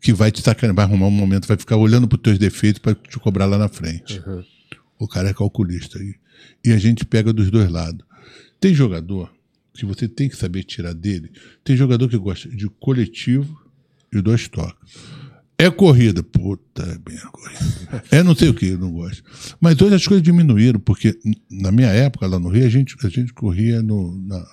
que 0.00 0.12
vai 0.12 0.30
te 0.30 0.42
sacanear, 0.42 0.74
vai 0.74 0.84
arrumar 0.84 1.06
um 1.06 1.10
momento, 1.10 1.48
vai 1.48 1.56
ficar 1.56 1.76
olhando 1.76 2.06
para 2.06 2.16
os 2.16 2.22
teus 2.22 2.38
defeitos 2.38 2.80
para 2.80 2.94
te 2.94 3.18
cobrar 3.18 3.46
lá 3.46 3.56
na 3.56 3.68
frente. 3.68 4.22
O 4.98 5.08
cara 5.08 5.30
é 5.30 5.34
calculista. 5.34 5.98
E, 5.98 6.14
e 6.64 6.72
a 6.72 6.78
gente 6.78 7.04
pega 7.04 7.32
dos 7.32 7.50
dois 7.50 7.70
lados. 7.70 8.04
Tem 8.60 8.74
jogador 8.74 9.35
que 9.76 9.86
você 9.86 10.08
tem 10.08 10.28
que 10.28 10.36
saber 10.36 10.64
tirar 10.64 10.92
dele. 10.94 11.30
Tem 11.64 11.76
jogador 11.76 12.08
que 12.08 12.16
gosta 12.18 12.48
de 12.48 12.68
coletivo 12.80 13.56
e 14.12 14.20
dois 14.20 14.48
toques. 14.48 14.96
É 15.58 15.70
corrida. 15.70 16.22
Puta, 16.22 16.82
é 16.82 16.98
bem 16.98 17.16
a 17.18 17.26
corrida. 17.28 18.04
É 18.10 18.22
não 18.22 18.34
sei 18.34 18.48
o 18.50 18.54
que, 18.54 18.66
eu 18.66 18.78
não 18.78 18.90
gosto. 18.92 19.22
Mas 19.60 19.80
hoje 19.80 19.94
as 19.94 20.06
coisas 20.06 20.22
diminuíram, 20.22 20.78
porque 20.78 21.18
na 21.50 21.72
minha 21.72 21.88
época, 21.88 22.26
lá 22.26 22.38
no 22.38 22.48
Rio, 22.48 22.66
a 22.66 22.68
gente, 22.68 22.94
a 23.02 23.08
gente 23.08 23.32
corria 23.32 23.80
no, 23.82 24.14
na- 24.26 24.46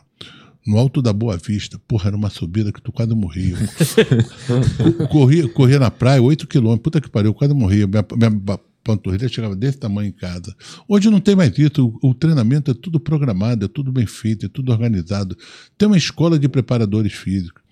no 0.66 0.78
alto 0.78 1.02
da 1.02 1.12
Boa 1.12 1.36
Vista. 1.38 1.78
Porra, 1.88 2.08
era 2.08 2.16
uma 2.16 2.30
subida 2.30 2.72
que 2.72 2.82
tu 2.82 2.90
quase 2.92 3.14
morria. 3.14 3.58
Co- 4.98 5.08
corria, 5.10 5.48
corria 5.50 5.80
na 5.80 5.92
praia, 5.92 6.22
8 6.22 6.48
quilômetros. 6.48 6.84
Puta 6.84 7.02
que 7.02 7.10
pariu, 7.10 7.32
eu 7.32 7.34
quase 7.34 7.54
morria. 7.54 7.86
Minha, 7.86 8.06
minha 8.16 8.60
panturrilha 8.84 9.30
chegava 9.30 9.56
desse 9.56 9.78
tamanho 9.78 10.10
em 10.10 10.12
casa. 10.12 10.56
Hoje 10.88 11.10
não 11.10 11.20
tem 11.20 11.36
mais 11.36 11.58
isso. 11.58 11.98
O, 12.02 12.10
o 12.10 12.14
treinamento 12.14 12.72
é 12.72 12.74
tudo 12.74 13.00
programado, 13.00 13.66
é 13.66 13.68
tudo 13.68 13.92
bem 13.92 14.06
feito, 14.06 14.46
é 14.46 14.50
tudo 14.50 14.72
organizado. 14.72 15.38
Tem 15.78 15.88
uma 15.88 15.98
escola 15.98 16.38
de 16.38 16.50
preparadores 16.50 17.14
físicos. 17.14 17.64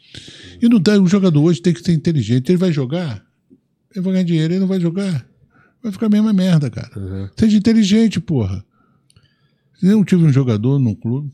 E 0.61 0.67
não 0.67 0.79
dá, 0.79 0.99
o 0.99 1.07
jogador 1.07 1.41
hoje 1.41 1.61
tem 1.61 1.73
que 1.73 1.81
ser 1.81 1.93
inteligente. 1.93 2.49
Ele 2.49 2.57
vai 2.57 2.71
jogar, 2.71 3.25
ele 3.93 4.01
vai 4.01 4.13
ganhar 4.13 4.25
dinheiro, 4.25 4.53
ele 4.53 4.59
não 4.59 4.67
vai 4.67 4.79
jogar. 4.79 5.25
Vai 5.83 5.91
ficar 5.91 6.05
a 6.05 6.09
mesma 6.09 6.31
merda, 6.31 6.69
cara. 6.69 7.31
Seja 7.37 7.57
inteligente, 7.57 8.19
porra. 8.19 8.63
Eu 9.81 10.05
tive 10.05 10.23
um 10.23 10.31
jogador 10.31 10.77
num 10.77 10.93
clube. 10.93 11.31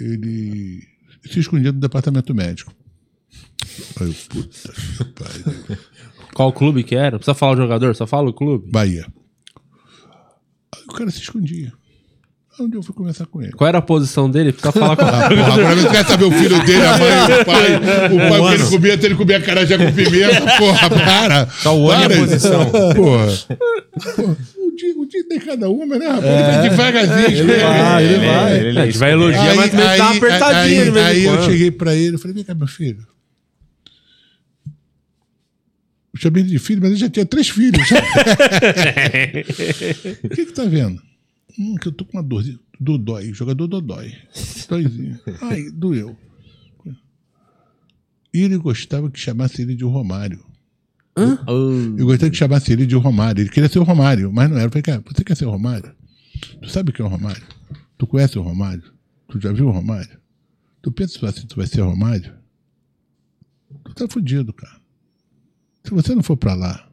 Ele 0.00 0.82
se 1.30 1.40
escondia 1.40 1.72
do 1.72 1.78
departamento 1.78 2.34
médico. 2.34 2.74
Aí 4.00 4.08
eu, 4.08 4.14
puta 4.28 4.74
pariu. 5.14 5.78
Qual 6.34 6.52
clube 6.52 6.82
que 6.82 6.94
era? 6.96 7.12
Não 7.12 7.18
precisa 7.18 7.34
falar 7.34 7.52
o 7.54 7.56
jogador, 7.56 7.94
só 7.94 8.06
fala 8.06 8.28
o 8.28 8.32
clube. 8.32 8.70
Bahia. 8.70 9.06
Aí 10.74 10.82
o 10.88 10.92
cara 10.92 11.10
se 11.10 11.20
escondia. 11.20 11.72
Aí 12.58 12.64
onde 12.66 12.76
eu 12.76 12.82
fui 12.82 12.94
conversar 12.94 13.26
com 13.26 13.42
ele? 13.42 13.52
Qual 13.52 13.66
era 13.66 13.78
a 13.78 13.82
posição 13.82 14.30
dele? 14.30 14.52
Precisa 14.52 14.72
falar 14.72 14.96
qual. 14.96 15.08
Ah, 15.08 15.28
porra, 15.28 15.54
agora 15.54 15.76
você 15.76 15.88
quer 15.88 16.04
saber 16.06 16.24
o 16.24 16.30
filho 16.30 16.64
dele, 16.64 16.86
a 16.86 16.98
mãe, 16.98 17.10
o 17.40 17.44
pai. 17.46 17.76
O 17.76 18.28
pai, 18.28 18.40
o 18.40 18.48
que 18.48 18.54
ele 18.54 18.64
comia, 18.70 18.92
ele 18.94 19.14
comia 19.14 19.40
carajé 19.40 19.78
com 19.78 19.92
pimenta, 19.92 20.58
porra, 20.58 20.90
para. 20.90 21.46
Só 21.50 21.76
o 21.76 21.90
ano 21.90 22.02
e 22.02 22.04
a 22.04 22.08
Para. 22.08 22.18
posição. 22.18 22.64
Porra. 22.70 23.26
Porra, 24.16 24.36
O 24.56 24.76
dia, 24.76 24.94
o 24.98 25.06
dia 25.06 25.28
tem 25.28 25.38
cada 25.38 25.68
uma, 25.68 25.98
né, 25.98 26.06
rapaz? 26.06 26.24
Ele 26.26 26.42
vai 26.42 26.68
devagarzinho. 26.68 27.38
Ele 27.40 27.56
vai, 27.62 28.04
ele 28.04 28.26
vai. 28.26 28.58
ele- 28.58 28.78
a 28.80 28.86
gente 28.86 28.98
vai 28.98 29.12
elogiar, 29.12 29.54
mas 29.56 29.70
também 29.70 29.86
dá 29.98 30.04
uma 30.10 30.16
apertadinha 30.16 30.82
aí, 30.82 30.88
em 30.88 30.98
aí 30.98 31.24
eu 31.24 31.42
cheguei 31.44 31.70
pra 31.70 31.94
ele, 31.94 32.14
eu 32.16 32.18
falei, 32.20 32.34
vem 32.34 32.44
cá, 32.44 32.54
meu 32.54 32.66
filho. 32.66 33.06
Eu 36.14 36.20
chamei 36.20 36.42
ele 36.42 36.50
de 36.50 36.58
filho, 36.60 36.80
mas 36.80 36.90
ele 36.92 37.00
já 37.00 37.10
tinha 37.10 37.26
três 37.26 37.48
filhos. 37.48 37.82
O 40.24 40.28
que 40.28 40.46
que 40.46 40.52
tá 40.52 40.64
vendo? 40.64 41.02
Hum, 41.58 41.74
que 41.74 41.88
eu 41.88 41.92
tô 41.92 42.04
com 42.04 42.16
uma 42.16 42.22
dorzinha. 42.22 42.58
Dodói, 42.78 43.32
jogador 43.32 43.66
Dodói. 43.66 44.12
Dóizinho. 44.68 45.18
Ai, 45.42 45.70
doeu. 45.72 46.16
E 48.32 48.40
ele 48.42 48.56
gostava 48.58 49.10
que 49.10 49.18
chamasse 49.18 49.62
ele 49.62 49.74
de 49.74 49.84
Romário. 49.84 50.44
Eu 51.16 52.06
gostava 52.06 52.30
que 52.30 52.36
chamasse 52.36 52.72
ele 52.72 52.86
de 52.86 52.94
Romário. 52.94 53.42
Ele 53.42 53.50
queria 53.50 53.68
ser 53.68 53.78
o 53.78 53.84
Romário, 53.84 54.32
mas 54.32 54.48
não 54.50 54.56
era. 54.56 54.66
Eu 54.66 54.70
falei, 54.70 54.82
cara, 54.82 55.02
você 55.06 55.22
quer 55.24 55.36
ser 55.36 55.46
o 55.46 55.50
Romário? 55.50 55.92
Tu 56.62 56.68
sabe 56.68 56.90
o 56.90 56.92
que 56.92 57.00
é 57.00 57.04
o 57.04 57.08
Romário? 57.08 57.42
Tu 57.96 58.06
conhece 58.06 58.38
o 58.38 58.42
Romário? 58.42 58.82
Tu 59.28 59.40
já 59.40 59.52
viu 59.52 59.66
o 59.66 59.70
Romário? 59.70 60.18
Tu 60.82 60.90
pensa 60.90 61.26
assim, 61.28 61.46
tu 61.46 61.56
vai 61.56 61.66
ser 61.66 61.80
o 61.82 61.88
Romário? 61.90 62.34
Tu 63.84 63.94
tá 63.94 64.08
fudido, 64.08 64.52
cara. 64.52 64.83
Se 65.84 65.90
você 65.90 66.14
não 66.14 66.22
for 66.22 66.36
pra 66.36 66.54
lá, 66.54 66.88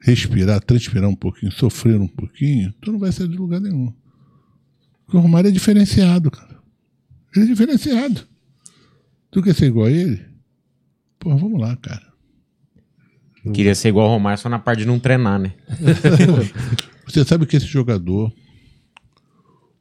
respirar, 0.00 0.60
transpirar 0.60 1.08
um 1.08 1.14
pouquinho, 1.14 1.52
sofrer 1.52 2.00
um 2.00 2.08
pouquinho, 2.08 2.72
tu 2.80 2.90
não 2.92 2.98
vai 2.98 3.12
sair 3.12 3.28
de 3.28 3.36
lugar 3.36 3.60
nenhum. 3.60 3.92
Porque 5.04 5.16
o 5.16 5.20
Romário 5.20 5.48
é 5.48 5.52
diferenciado, 5.52 6.30
cara. 6.30 6.60
Ele 7.34 7.44
é 7.44 7.48
diferenciado. 7.48 8.26
Tu 9.30 9.42
quer 9.42 9.54
ser 9.54 9.66
igual 9.66 9.86
a 9.86 9.90
ele? 9.90 10.20
Pô, 11.18 11.36
vamos 11.36 11.60
lá, 11.60 11.76
cara. 11.76 12.12
Queria 13.54 13.74
ser 13.74 13.88
igual 13.88 14.08
o 14.08 14.12
Romário 14.12 14.40
só 14.40 14.48
na 14.48 14.58
parte 14.58 14.80
de 14.80 14.86
não 14.86 14.98
treinar, 14.98 15.38
né? 15.38 15.54
Você 17.06 17.24
sabe 17.24 17.46
que 17.46 17.56
esse 17.56 17.66
jogador, 17.66 18.32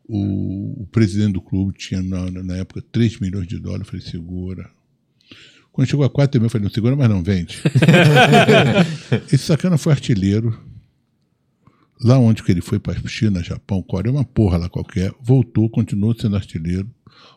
o, 0.08 0.84
o 0.84 0.88
presidente 0.88 1.34
do 1.34 1.42
clube 1.42 1.78
tinha 1.78 2.02
na, 2.02 2.30
na 2.44 2.56
época 2.58 2.84
3 2.92 3.20
milhões 3.20 3.48
de 3.48 3.60
dólares. 3.60 3.86
Eu 3.88 3.92
falei, 3.92 4.06
segura. 4.06 4.70
Quando 5.72 5.88
chegou 5.88 6.06
a 6.06 6.10
4 6.10 6.40
mil, 6.40 6.48
eu 6.48 6.50
falei, 6.50 6.66
não 6.66 6.74
segura, 6.74 6.96
mas 6.96 7.10
não 7.10 7.24
vende. 7.24 7.62
esse 9.32 9.40
sacana 9.40 9.78
foi 9.78 9.94
artilheiro. 9.94 10.58
Lá 12.04 12.18
onde 12.18 12.44
que 12.44 12.52
ele 12.52 12.62
foi 12.62 12.80
para 12.80 12.96
China, 13.08 13.44
Japão, 13.44 13.82
Coreia, 13.82 14.12
uma 14.12 14.24
porra 14.24 14.58
lá 14.58 14.68
qualquer. 14.68 15.14
Voltou, 15.22 15.70
continuou 15.70 16.16
sendo 16.20 16.36
artilheiro. 16.36 16.90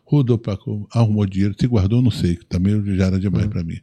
Rodou 0.05 0.39
para 0.39 0.59
arrumou 0.93 1.26
dinheiro, 1.26 1.55
se 1.59 1.66
guardou, 1.66 2.03
não 2.03 2.11
sei, 2.11 2.37
que 2.37 2.47
também 2.47 2.82
já 2.97 3.07
era 3.07 3.20
demais 3.20 3.47
para 3.47 3.62
mim. 3.62 3.78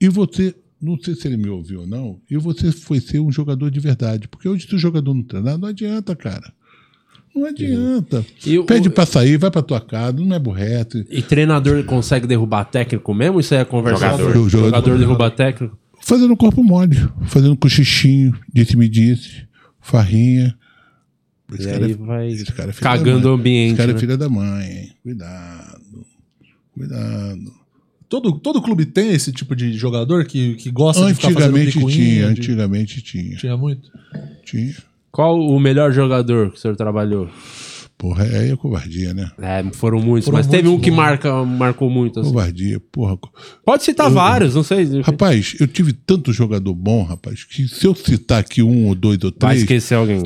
E 0.00 0.08
você, 0.08 0.54
não 0.80 0.98
sei 0.98 1.14
se 1.14 1.28
ele 1.28 1.36
me 1.36 1.48
ouviu 1.48 1.80
ou 1.80 1.86
não, 1.86 2.20
e 2.30 2.36
você 2.36 2.72
foi 2.72 3.00
ser 3.00 3.20
um 3.20 3.30
jogador 3.30 3.70
de 3.70 3.80
verdade. 3.80 4.28
Porque 4.28 4.48
hoje, 4.48 4.66
se 4.66 4.74
o 4.74 4.78
jogador 4.78 5.14
não 5.14 5.22
treinar, 5.22 5.58
não 5.58 5.68
adianta, 5.68 6.16
cara. 6.16 6.52
Não 7.34 7.46
adianta. 7.46 8.24
E 8.44 8.58
o- 8.58 8.64
Pede 8.64 8.90
pra 8.90 9.06
sair, 9.06 9.36
vai 9.36 9.50
pra 9.50 9.62
tua 9.62 9.80
casa, 9.80 10.12
não 10.18 10.26
me 10.26 10.34
aborrece. 10.34 11.06
E 11.10 11.22
treinador 11.22 11.84
consegue 11.84 12.26
derrubar 12.26 12.64
técnico 12.64 13.14
mesmo? 13.14 13.38
Isso 13.40 13.54
aí 13.54 13.60
é 13.60 13.64
conversação? 13.64 14.18
Jogador. 14.18 14.48
Jogador. 14.48 14.66
Jogador 14.66 14.98
derruba 14.98 15.30
técnico? 15.30 15.78
Fazendo 16.00 16.36
corpo 16.36 16.62
mole, 16.64 16.96
fazendo 17.26 17.56
cochichinho, 17.56 18.32
disse-me-disse, 18.52 19.46
farrinha. 19.80 20.54
Esse 21.52 21.62
E 21.68 21.72
cara, 21.72 21.86
aí 21.86 21.92
é- 21.92 21.94
vai 21.96 22.28
esse 22.28 22.44
cara 22.52 22.70
é 22.70 22.74
cagando 22.74 23.28
o 23.30 23.32
ambiente. 23.34 23.68
Esse 23.68 23.76
cara 23.76 23.92
né? 23.92 23.96
é 23.96 24.00
filha 24.00 24.16
da 24.16 24.28
mãe, 24.28 24.66
hein? 24.70 24.92
Cuidado. 25.02 26.06
Cuidado. 26.74 27.58
Todo, 28.08 28.32
todo 28.38 28.62
clube 28.62 28.86
tem 28.86 29.10
esse 29.12 29.32
tipo 29.32 29.54
de 29.54 29.72
jogador 29.74 30.24
que, 30.24 30.54
que 30.54 30.70
gosta 30.70 31.04
de 31.06 31.14
ficar 31.14 31.30
fazendo 31.30 31.56
Antigamente 31.56 31.94
tinha, 31.94 32.16
de- 32.16 32.40
antigamente 32.40 33.02
tinha. 33.02 33.36
Tinha 33.36 33.56
muito. 33.56 33.90
Tinha. 34.44 34.74
Qual 35.18 35.36
o 35.36 35.58
melhor 35.58 35.92
jogador 35.92 36.52
que 36.52 36.58
o 36.58 36.60
senhor 36.60 36.76
trabalhou? 36.76 37.28
Porra, 37.98 38.22
aí 38.22 38.52
é 38.52 38.56
covardia, 38.56 39.12
né? 39.12 39.28
É, 39.40 39.64
foram 39.72 39.98
muitos, 39.98 40.26
Foram 40.26 40.38
mas 40.38 40.46
teve 40.46 40.68
muitos, 40.68 40.78
um 40.78 40.80
que 40.80 40.92
marca, 40.92 41.44
marcou 41.44 41.90
muito. 41.90 42.20
assim. 42.20 42.28
Covardia, 42.28 42.78
porra. 42.92 43.18
Pode 43.64 43.82
citar 43.82 44.08
vários, 44.08 44.54
não 44.54 44.62
sei. 44.62 45.00
Rapaz, 45.00 45.56
eu 45.58 45.66
tive 45.66 45.92
tanto 45.92 46.32
jogador 46.32 46.72
bom, 46.72 47.02
rapaz, 47.02 47.42
que 47.42 47.66
se 47.66 47.84
eu 47.84 47.96
citar 47.96 48.38
aqui 48.38 48.62
um 48.62 48.86
ou 48.86 48.94
dois 48.94 49.18
ou 49.24 49.32
Vai 49.40 49.54
três, 49.54 49.62
esquecer 49.62 49.96
alguém. 49.96 50.22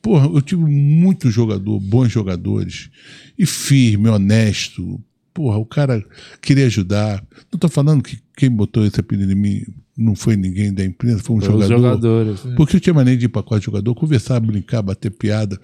porra, 0.00 0.28
eu 0.28 0.40
tive 0.40 0.62
muito 0.62 1.32
jogador, 1.32 1.80
bons 1.80 2.12
jogadores, 2.12 2.90
e 3.36 3.44
firme, 3.44 4.08
honesto. 4.08 5.00
Porra, 5.34 5.58
o 5.58 5.66
cara 5.66 6.00
queria 6.40 6.66
ajudar. 6.66 7.24
Não 7.50 7.58
tô 7.58 7.68
falando 7.68 8.04
que 8.04 8.20
quem 8.36 8.48
botou 8.48 8.86
esse 8.86 9.00
apelido 9.00 9.32
em 9.32 9.34
mim 9.34 9.62
não 9.98 10.14
foi 10.14 10.36
ninguém 10.36 10.72
da 10.72 10.84
imprensa, 10.84 11.24
foi 11.24 11.36
um 11.36 11.40
Foi 11.40 11.50
jogador. 11.50 11.76
jogadores. 11.76 12.40
Porque 12.56 12.76
eu 12.76 12.80
tinha 12.80 12.94
maneira 12.94 13.18
de 13.18 13.26
ir 13.26 13.28
para 13.28 13.42
quatro 13.42 13.64
jogador, 13.64 13.92
conversar, 13.96 14.38
brincar, 14.38 14.80
bater 14.80 15.10
piada. 15.10 15.60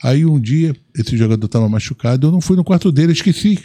Aí 0.00 0.24
um 0.24 0.38
dia, 0.40 0.74
esse 0.96 1.16
jogador 1.16 1.46
estava 1.46 1.68
machucado, 1.68 2.28
eu 2.28 2.30
não 2.30 2.40
fui 2.40 2.56
no 2.56 2.62
quarto 2.62 2.92
dele, 2.92 3.12
esqueci. 3.12 3.58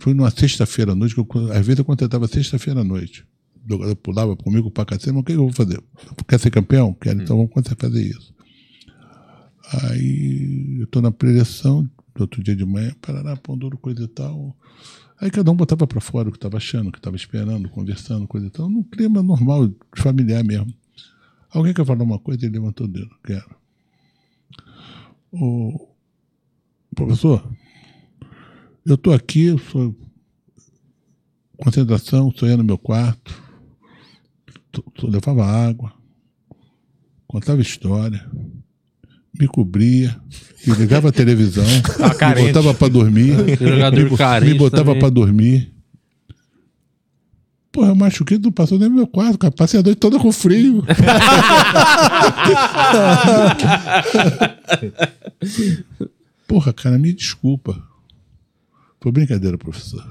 Foi 0.00 0.14
numa 0.14 0.30
sexta-feira 0.30 0.92
à 0.92 0.94
noite, 0.96 1.14
que 1.14 1.20
eu, 1.20 1.52
às 1.52 1.64
vezes 1.64 1.78
eu 1.78 1.84
contratava 1.84 2.26
sexta-feira 2.26 2.80
à 2.80 2.84
noite. 2.84 3.24
O 3.64 3.72
jogador 3.72 3.96
pulava 3.96 4.36
comigo 4.36 4.70
pra 4.70 4.84
cacete, 4.84 5.12
mas 5.12 5.20
o 5.20 5.24
que 5.24 5.32
eu 5.32 5.38
vou 5.38 5.52
fazer? 5.52 5.80
Quer 6.26 6.40
ser 6.40 6.50
campeão? 6.50 6.92
Quero, 6.94 7.22
então 7.22 7.36
vamos 7.36 7.52
começar 7.52 7.74
a 7.74 7.76
fazer 7.80 8.02
isso. 8.02 8.34
Aí 9.72 10.78
eu 10.80 10.86
tô 10.86 11.00
na 11.00 11.10
preleção, 11.12 11.88
outro 12.18 12.42
dia 12.42 12.56
de 12.56 12.64
manhã, 12.64 12.92
parará, 13.00 13.36
pão 13.36 13.56
duro, 13.56 13.76
coisa 13.78 14.02
e 14.02 14.08
tal. 14.08 14.56
Aí 15.20 15.30
cada 15.30 15.50
um 15.50 15.56
botava 15.56 15.86
pra 15.86 16.00
fora 16.00 16.28
o 16.28 16.32
que 16.32 16.38
estava 16.38 16.56
achando, 16.56 16.88
o 16.88 16.92
que 16.92 16.98
estava 16.98 17.16
esperando, 17.16 17.68
conversando, 17.68 18.26
coisa 18.26 18.46
e 18.46 18.50
tal. 18.50 18.68
Num 18.68 18.82
clima 18.84 19.22
normal, 19.22 19.70
familiar 19.96 20.44
mesmo. 20.44 20.72
Alguém 21.50 21.74
quer 21.74 21.84
falar 21.84 22.04
uma 22.04 22.18
coisa? 22.18 22.44
Ele 22.46 22.58
levantou 22.58 22.86
o 22.86 22.90
dedo. 22.90 23.10
Quero. 23.24 23.56
Ô, 25.32 25.88
professor, 26.94 27.50
eu 28.84 28.94
estou 28.94 29.12
aqui, 29.12 29.56
sou 29.70 29.94
concentração, 31.56 32.32
eu 32.42 32.56
no 32.56 32.64
meu 32.64 32.78
quarto, 32.78 33.42
tô- 34.70 34.82
tô- 34.82 35.08
levava 35.08 35.44
água, 35.44 35.92
contava 37.26 37.60
história, 37.60 38.30
me 39.38 39.46
cobria, 39.46 40.16
me 40.66 40.74
ligava 40.74 41.08
a 41.10 41.12
televisão, 41.12 41.64
me 42.36 42.46
botava 42.46 42.74
para 42.74 42.88
dormir, 42.88 43.36
me, 43.44 43.56
carente 44.16 44.52
me 44.52 44.58
botava 44.58 44.96
para 44.96 45.10
dormir. 45.10 45.72
Porra, 47.70 47.90
eu 47.90 47.94
machuquei, 47.94 48.38
não 48.38 48.50
passou 48.50 48.78
nem 48.78 48.88
no 48.88 48.96
meu 48.96 49.06
quarto, 49.06 49.38
cara. 49.38 49.52
Passei 49.52 49.78
a 49.78 49.82
noite 49.82 49.98
toda 49.98 50.18
com 50.18 50.32
frio. 50.32 50.82
Porra, 56.48 56.72
cara, 56.72 56.98
me 56.98 57.12
desculpa. 57.12 57.80
Foi 59.00 59.12
brincadeira, 59.12 59.56
professor. 59.56 60.02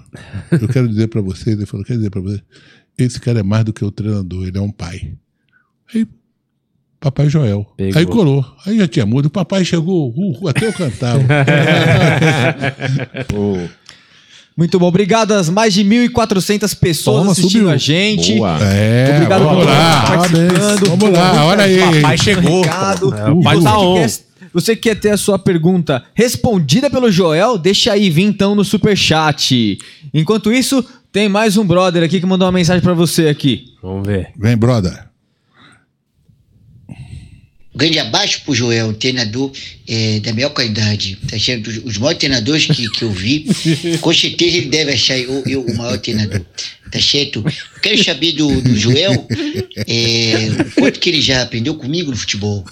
Eu 0.51 0.69
quero 0.69 0.87
dizer 0.87 1.07
pra 1.07 1.19
vocês, 1.19 1.57
ele 1.57 1.65
falou, 1.65 1.85
quero 1.85 1.99
dizer 1.99 2.11
pra 2.11 2.21
vocês, 2.21 2.41
esse 2.97 3.19
cara 3.19 3.41
é 3.41 3.43
mais 3.43 3.65
do 3.65 3.73
que 3.73 3.83
o 3.83 3.91
treinador, 3.91 4.47
ele 4.47 4.57
é 4.57 4.61
um 4.61 4.71
pai. 4.71 5.17
Aí, 5.93 6.07
Papai 6.99 7.29
Joel. 7.29 7.65
Pegou. 7.77 7.99
Aí 7.99 8.05
colou. 8.05 8.45
Aí 8.65 8.77
já 8.77 8.87
tinha 8.87 9.05
mudo. 9.05 9.27
O 9.27 9.29
papai 9.29 9.63
chegou, 9.63 10.11
uh, 10.15 10.43
uh, 10.43 10.47
até 10.49 10.67
eu 10.67 10.73
cantava. 10.73 11.21
Muito 14.57 14.79
bom. 14.79 14.87
Obrigado 14.87 15.33
às 15.33 15.49
mais 15.49 15.71
de 15.71 15.83
1.400 15.83 16.75
pessoas 16.79 17.19
Toma, 17.19 17.31
assistindo 17.33 17.61
subiu. 17.61 17.69
a 17.69 17.77
gente. 17.77 18.35
Boa. 18.37 18.57
É, 18.63 19.11
Obrigado 19.13 19.43
vamos 19.43 19.63
por 19.63 19.69
lá. 19.69 20.01
participando. 20.07 20.89
Vamos 20.97 21.09
lá, 21.11 21.45
olha 21.45 21.63
aí. 21.63 22.01
Papai 22.01 22.17
chegou. 22.17 22.57
Obrigado. 22.57 23.07
o 23.07 23.43
pai 23.43 23.55
você, 23.55 23.63
tá 23.63 23.79
on. 23.79 23.93
quer, 23.93 24.09
você 24.51 24.75
que 24.75 24.81
quer 24.81 24.95
ter 24.95 25.11
a 25.11 25.17
sua 25.17 25.37
pergunta 25.37 26.03
respondida 26.15 26.89
pelo 26.89 27.11
Joel, 27.11 27.59
deixa 27.59 27.93
aí 27.93 28.09
vir 28.09 28.23
então 28.23 28.55
no 28.55 28.65
superchat. 28.65 29.77
Enquanto 30.11 30.51
isso, 30.51 30.83
tem 31.11 31.29
mais 31.29 31.57
um 31.57 31.63
brother 31.63 32.01
aqui 32.01 32.19
que 32.19 32.25
mandou 32.25 32.47
uma 32.47 32.51
mensagem 32.51 32.81
pra 32.81 32.95
você 32.95 33.27
aqui. 33.27 33.65
Vamos 33.83 34.07
ver. 34.07 34.29
Vem, 34.35 34.57
brother. 34.57 35.05
Grande 37.77 37.99
abaixo 37.99 38.41
pro 38.43 38.55
Joel, 38.55 38.87
um 38.87 38.93
treinador 38.93 39.51
eh, 39.87 40.19
da 40.21 40.33
melhor 40.33 40.49
qualidade. 40.49 41.15
Tá 41.29 41.35
achando 41.35 41.67
os 41.85 41.97
maiores 41.99 42.17
treinadores 42.17 42.65
que, 42.65 42.89
que 42.89 43.03
eu 43.03 43.11
vi, 43.11 43.45
com 44.01 44.11
certeza 44.11 44.57
ele 44.57 44.69
deve 44.69 44.93
achar 44.93 45.17
eu, 45.17 45.43
eu 45.45 45.61
o 45.61 45.77
maior 45.77 45.99
treinador. 45.99 46.41
Tá 46.91 46.99
certo? 47.01 47.43
Quero 47.81 48.03
saber 48.03 48.31
do, 48.33 48.61
do 48.61 48.75
Joel 48.75 49.13
o 49.13 49.27
quanto 50.79 50.99
que 50.99 51.09
ele 51.09 51.21
já 51.21 51.41
aprendeu 51.43 51.75
comigo 51.75 52.11
no 52.11 52.17
futebol. 52.17 52.63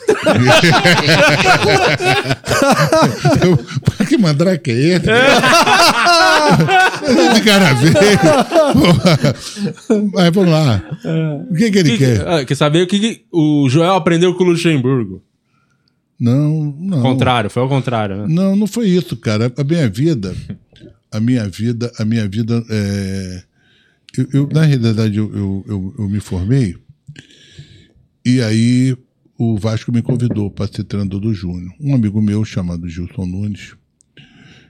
Pô, 3.84 4.06
que 4.08 4.18
mandrake 4.18 4.72
é 4.72 4.74
esse? 4.74 5.06
Esse 7.32 7.42
cara 7.44 7.74
Mas 10.14 10.30
vamos 10.34 10.52
lá. 10.52 10.84
O 11.50 11.56
que, 11.56 11.72
que 11.72 11.78
ele 11.80 11.92
Que- 11.92 11.98
quer? 11.98 12.28
ah, 12.28 12.46
quer 12.46 12.56
saber 12.56 12.84
o 12.84 12.88
que, 12.88 13.00
que 13.00 13.22
o 13.32 13.68
Joel 13.70 13.94
aprendeu 13.96 14.34
com 14.36 14.44
o 14.44 14.48
Luxemburgo? 14.48 15.22
Não, 16.20 16.74
não. 16.80 17.02
Contrário, 17.02 17.50
foi 17.50 17.62
ao 17.62 17.68
contrário, 17.70 18.16
né? 18.18 18.26
Não, 18.30 18.56
não 18.56 18.68
foi 18.68 18.88
isso, 18.88 19.18
cara. 19.18 19.52
A 19.58 19.64
minha 19.64 19.90
vida, 19.90 20.34
a 21.12 21.20
minha 21.20 21.46
vida, 21.50 21.92
a 22.00 22.06
minha 22.06 22.28
vida. 22.28 22.64
é, 22.70 23.44
Eu, 24.18 24.28
eu, 24.34 24.50
na 24.52 24.64
realidade, 24.64 25.18
eu, 25.18 25.36
eu, 25.36 25.96
eu, 25.98 26.10
me 26.10 26.20
formei 26.20 26.76
e 28.26 28.42
aí 28.42 28.98
o 29.38 29.58
Vasco 29.58 29.92
me 29.92 30.02
convidou 30.02 30.50
para 30.50 30.68
ser 30.68 30.84
treinador 30.84 31.20
do 31.20 31.34
Júnior. 31.34 31.74
Um 31.80 31.94
amigo 31.94 32.22
meu 32.22 32.44
chamado 32.46 32.88
Gilson 32.88 33.26
Nunes 33.26 33.76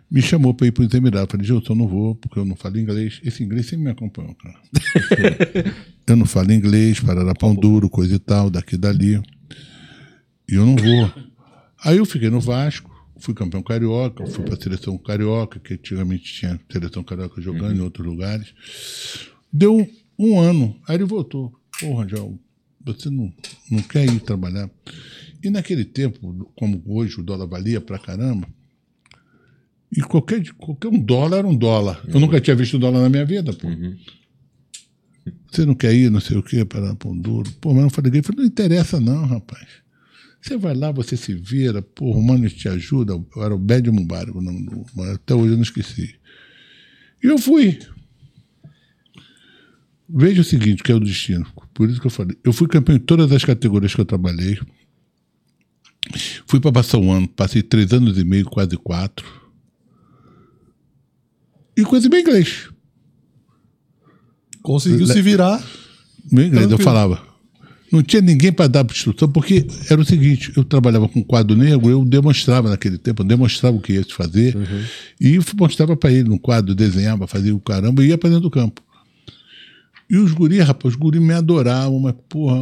me 0.10 0.22
chamou 0.22 0.54
para 0.54 0.68
ir 0.68 0.72
para 0.72 0.86
os 0.86 0.94
Emirados. 0.94 1.32
Falei, 1.32 1.46
Gilson, 1.46 1.74
eu 1.74 1.78
não 1.78 1.88
vou 1.88 2.16
porque 2.16 2.40
eu 2.40 2.46
não 2.46 2.56
falo 2.56 2.80
inglês. 2.80 3.20
Esse 3.24 3.44
inglês 3.44 3.68
sempre 3.68 3.86
me 3.86 3.92
acompanhou, 3.92 4.36
cara. 4.36 4.60
eu 6.08 6.16
não 6.16 6.26
falo 6.26 6.52
inglês, 6.52 7.00
parará 7.00 7.34
pão 7.34 7.54
duro, 7.54 7.90
coisa 7.90 8.16
e 8.16 8.20
tal, 8.20 8.50
daqui 8.50 8.76
e 8.76 8.78
dali. 8.78 9.22
E 10.50 10.56
eu 10.56 10.66
não 10.66 10.76
vou. 10.76 11.12
Aí 11.84 11.98
eu 11.98 12.06
fiquei 12.06 12.30
no 12.30 12.40
Vasco, 12.40 12.90
fui 13.18 13.34
campeão 13.34 13.62
carioca, 13.62 14.26
fui 14.26 14.44
para 14.44 14.56
a 14.56 14.62
seleção 14.62 14.98
carioca, 14.98 15.60
que 15.60 15.74
antigamente 15.76 16.24
tinha 16.34 16.60
seleção 16.72 17.04
carioca 17.04 17.42
jogando 17.42 17.78
em 17.78 17.82
outros 17.82 18.06
lugares. 18.06 18.54
Deu 19.58 19.90
um 20.20 20.38
ano, 20.38 20.76
aí 20.86 20.98
ele 20.98 21.06
voltou. 21.06 21.58
Pô, 21.80 21.94
Rangel, 21.94 22.38
você 22.84 23.10
não, 23.10 23.32
não 23.72 23.82
quer 23.82 24.04
ir 24.06 24.20
trabalhar? 24.20 24.70
E 25.42 25.50
naquele 25.50 25.86
tempo, 25.86 26.52
como 26.58 26.84
hoje 26.86 27.22
o 27.22 27.24
dólar 27.24 27.48
valia 27.48 27.80
pra 27.80 27.98
caramba, 27.98 28.50
e 29.96 30.02
qualquer, 30.02 30.44
qualquer 30.56 30.90
um 30.90 31.00
dólar 31.00 31.38
era 31.38 31.48
um 31.48 31.56
dólar. 31.56 32.04
Eu 32.06 32.20
nunca 32.20 32.42
tinha 32.42 32.54
visto 32.54 32.78
dólar 32.78 33.00
na 33.00 33.08
minha 33.08 33.26
vida, 33.26 33.54
pô. 33.54 33.70
Você 35.50 35.66
não 35.66 35.74
quer 35.74 35.94
ir, 35.94 36.12
não 36.12 36.20
sei 36.20 36.36
o 36.36 36.44
quê, 36.44 36.66
para 36.66 36.94
pão 36.96 37.18
duro. 37.18 37.50
Pô, 37.62 37.74
mas 37.74 37.84
eu 37.84 37.90
falei, 37.90 38.20
eu 38.20 38.24
falei, 38.24 38.42
não 38.42 38.46
interessa 38.46 39.00
não, 39.00 39.26
rapaz. 39.26 39.68
Você 40.42 40.58
vai 40.58 40.76
lá, 40.76 40.92
você 40.92 41.16
se 41.16 41.34
vira, 41.34 41.82
pô, 41.82 42.12
o 42.12 42.22
Mano 42.22 42.50
te 42.50 42.68
ajuda. 42.68 43.14
Eu 43.14 43.42
era 43.42 43.56
o 43.56 43.58
Bédio 43.58 43.94
Mubarak, 43.94 44.38
até 45.14 45.34
hoje 45.34 45.54
eu 45.54 45.56
não 45.56 45.64
esqueci. 45.64 46.16
E 47.24 47.28
eu 47.28 47.38
fui. 47.38 47.80
Veja 50.08 50.42
o 50.42 50.44
seguinte, 50.44 50.84
que 50.84 50.92
é 50.92 50.96
o 50.96 51.00
destino. 51.00 51.46
Por 51.74 51.90
isso 51.90 52.00
que 52.00 52.08
eu 52.08 52.12
falei. 52.12 52.38
Eu 52.44 52.54
fui 52.54 52.68
campeão 52.68 52.96
em 52.96 53.00
todas 53.00 53.32
as 53.32 53.44
categorias 53.44 53.94
que 53.94 54.02
eu 54.02 54.06
trabalhei. 54.06 54.58
Fui 56.46 56.60
para 56.60 56.72
passar 56.72 57.00
um 57.00 57.12
ano, 57.12 57.28
passei 57.28 57.64
três 57.64 57.92
anos 57.92 58.18
e 58.18 58.24
meio, 58.24 58.46
quase 58.46 58.78
quatro. 58.78 59.26
E 61.76 61.84
conheci 61.84 62.08
bem 62.08 62.22
inglês. 62.22 62.70
Conseguiu 64.62 65.06
se 65.08 65.22
virar. 65.22 65.64
Meu 66.32 66.46
inglês, 66.46 66.72
eu 66.72 66.78
falava. 66.78 67.22
Não 67.92 68.02
tinha 68.02 68.22
ninguém 68.22 68.52
para 68.52 68.68
dar 68.68 68.86
instrução, 68.86 69.30
porque 69.30 69.66
era 69.90 70.02
o 70.02 70.06
seguinte: 70.06 70.52
eu 70.56 70.64
trabalhava 70.64 71.08
com 71.08 71.24
quadro 71.24 71.56
negro, 71.56 71.90
eu 71.90 72.04
demonstrava 72.04 72.70
naquele 72.70 72.98
tempo, 72.98 73.22
eu 73.22 73.28
demonstrava 73.28 73.78
o 73.78 73.82
que 73.82 73.94
ia 73.94 74.04
se 74.04 74.14
fazer, 74.14 74.56
e 75.20 75.40
mostrava 75.56 75.96
para 75.96 76.12
ele 76.12 76.30
no 76.30 76.40
quadro, 76.40 76.74
desenhava, 76.76 77.28
fazia 77.28 77.56
o 77.56 77.60
caramba 77.60 78.04
e 78.04 78.08
ia 78.08 78.18
para 78.18 78.30
dentro 78.30 78.44
do 78.44 78.52
campo. 78.52 78.82
E 80.10 80.18
os 80.18 80.32
guris, 80.32 80.60
rapaz, 80.66 80.94
os 80.94 81.00
guris 81.00 81.22
me 81.22 81.34
adoravam, 81.34 82.00
mas, 82.00 82.14
porra, 82.30 82.58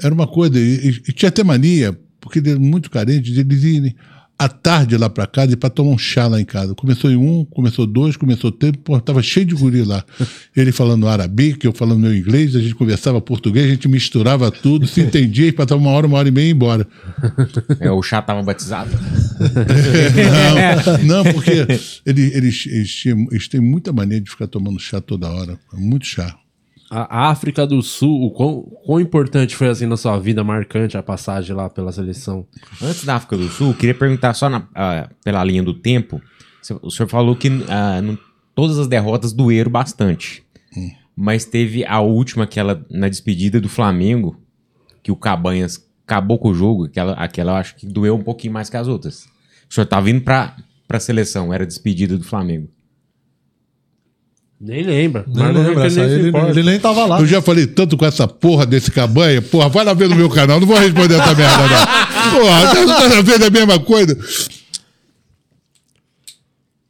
era 0.00 0.14
uma 0.14 0.26
coisa. 0.26 0.58
E, 0.58 0.88
e- 1.08 1.12
tinha 1.12 1.28
até 1.28 1.42
mania, 1.42 1.98
porque 2.20 2.38
ele 2.38 2.50
era 2.50 2.58
muito 2.60 2.90
carente, 2.90 3.32
de 3.32 3.40
eles 3.40 3.62
irem 3.64 3.94
à 4.38 4.48
tarde 4.48 4.96
lá 4.96 5.10
para 5.10 5.26
casa 5.26 5.52
e 5.52 5.56
para 5.56 5.68
tomar 5.68 5.90
um 5.90 5.98
chá 5.98 6.26
lá 6.26 6.40
em 6.40 6.46
casa. 6.46 6.74
Começou 6.74 7.10
em 7.10 7.16
um, 7.16 7.44
começou 7.44 7.86
dois, 7.86 8.16
começou 8.16 8.50
três, 8.50 8.72
pô, 8.82 8.98
tava 8.98 9.20
cheio 9.22 9.44
de 9.44 9.54
guri 9.54 9.82
lá. 9.82 10.02
Ele 10.56 10.72
falando 10.72 11.06
arabique, 11.06 11.66
eu 11.66 11.74
falando 11.74 11.98
meu 12.00 12.16
inglês, 12.16 12.56
a 12.56 12.60
gente 12.60 12.74
conversava 12.74 13.20
português, 13.20 13.66
a 13.66 13.68
gente 13.68 13.86
misturava 13.86 14.50
tudo, 14.50 14.86
se 14.86 15.02
entendia 15.02 15.48
e 15.48 15.52
passava 15.52 15.78
uma 15.78 15.90
hora, 15.90 16.06
uma 16.06 16.16
hora 16.16 16.28
e 16.28 16.32
meia 16.32 16.48
e 16.48 16.52
embora. 16.52 16.88
É, 17.80 17.90
o 17.90 18.00
chá 18.00 18.22
tava 18.22 18.42
batizado. 18.42 18.90
Não, 21.06 21.24
não, 21.24 21.32
porque 21.34 21.50
eles, 21.68 22.02
eles, 22.06 22.66
eles, 22.66 23.02
eles 23.30 23.48
têm 23.48 23.60
muita 23.60 23.92
mania 23.92 24.20
de 24.20 24.30
ficar 24.30 24.46
tomando 24.46 24.78
chá 24.78 25.00
toda 25.02 25.28
hora. 25.30 25.58
Muito 25.74 26.06
chá. 26.06 26.34
A 26.90 27.28
África 27.30 27.64
do 27.66 27.80
Sul, 27.82 28.24
o 28.24 28.30
quão, 28.32 28.62
quão 28.84 29.00
importante 29.00 29.54
foi 29.54 29.68
assim 29.68 29.86
na 29.86 29.96
sua 29.96 30.18
vida, 30.18 30.42
marcante 30.42 30.96
a 30.96 31.02
passagem 31.02 31.54
lá 31.54 31.70
pela 31.70 31.92
seleção? 31.92 32.44
Antes 32.82 33.04
da 33.04 33.14
África 33.14 33.36
do 33.36 33.48
Sul, 33.48 33.72
queria 33.74 33.94
perguntar 33.94 34.34
só 34.34 34.48
na- 34.48 34.66
ah, 34.74 35.08
pela 35.24 35.44
linha 35.44 35.62
do 35.62 35.72
tempo. 35.72 36.20
O 36.82 36.90
senhor 36.90 37.08
falou 37.08 37.36
que 37.36 37.48
ah, 37.68 38.02
não- 38.02 38.18
todas 38.56 38.76
as 38.78 38.88
derrotas 38.88 39.32
doeram 39.32 39.70
bastante. 39.70 40.42
Mas 41.16 41.44
teve 41.44 41.84
a 41.84 42.00
última, 42.00 42.44
aquela 42.44 42.84
na 42.90 43.08
despedida 43.08 43.60
do 43.60 43.68
Flamengo, 43.68 44.36
que 45.02 45.12
o 45.12 45.16
Cabanhas 45.16 45.86
acabou 46.04 46.38
com 46.40 46.48
o 46.48 46.54
jogo. 46.54 46.86
Aquela, 46.86 47.12
aquela 47.12 47.52
eu 47.52 47.56
acho 47.56 47.76
que 47.76 47.86
doeu 47.86 48.16
um 48.16 48.22
pouquinho 48.22 48.52
mais 48.52 48.68
que 48.68 48.76
as 48.76 48.88
outras. 48.88 49.26
O 49.70 49.74
senhor 49.74 49.86
tá 49.86 50.00
vindo 50.00 50.22
pra, 50.22 50.56
pra 50.88 50.98
seleção, 50.98 51.54
era 51.54 51.62
a 51.62 51.66
despedida 51.66 52.18
do 52.18 52.24
Flamengo. 52.24 52.68
Nem 54.60 54.82
lembra. 54.82 55.24
Nem 55.26 55.42
Mas 55.42 55.54
não 55.54 55.62
lembra, 55.62 55.84
é 55.84 55.86
essa 55.86 56.00
ele 56.02 56.28
ele, 56.28 56.50
ele 56.50 56.62
nem 56.62 56.78
tava 56.78 57.06
lá. 57.06 57.18
Eu 57.18 57.26
já 57.26 57.40
falei 57.40 57.66
tanto 57.66 57.96
com 57.96 58.04
essa 58.04 58.28
porra 58.28 58.66
desse 58.66 58.90
cabanha. 58.90 59.40
Porra, 59.40 59.70
vai 59.70 59.84
lá 59.84 59.94
ver 59.94 60.08
no 60.08 60.16
meu 60.16 60.28
canal. 60.28 60.60
Não 60.60 60.66
vou 60.66 60.78
responder 60.78 61.14
essa 61.14 61.34
merda, 61.34 61.62
não. 61.62 62.30
Porra, 62.38 62.62
tá, 62.66 63.08
tá 63.08 63.22
vendo 63.22 63.44
a 63.46 63.50
mesma 63.50 63.80
coisa? 63.80 64.18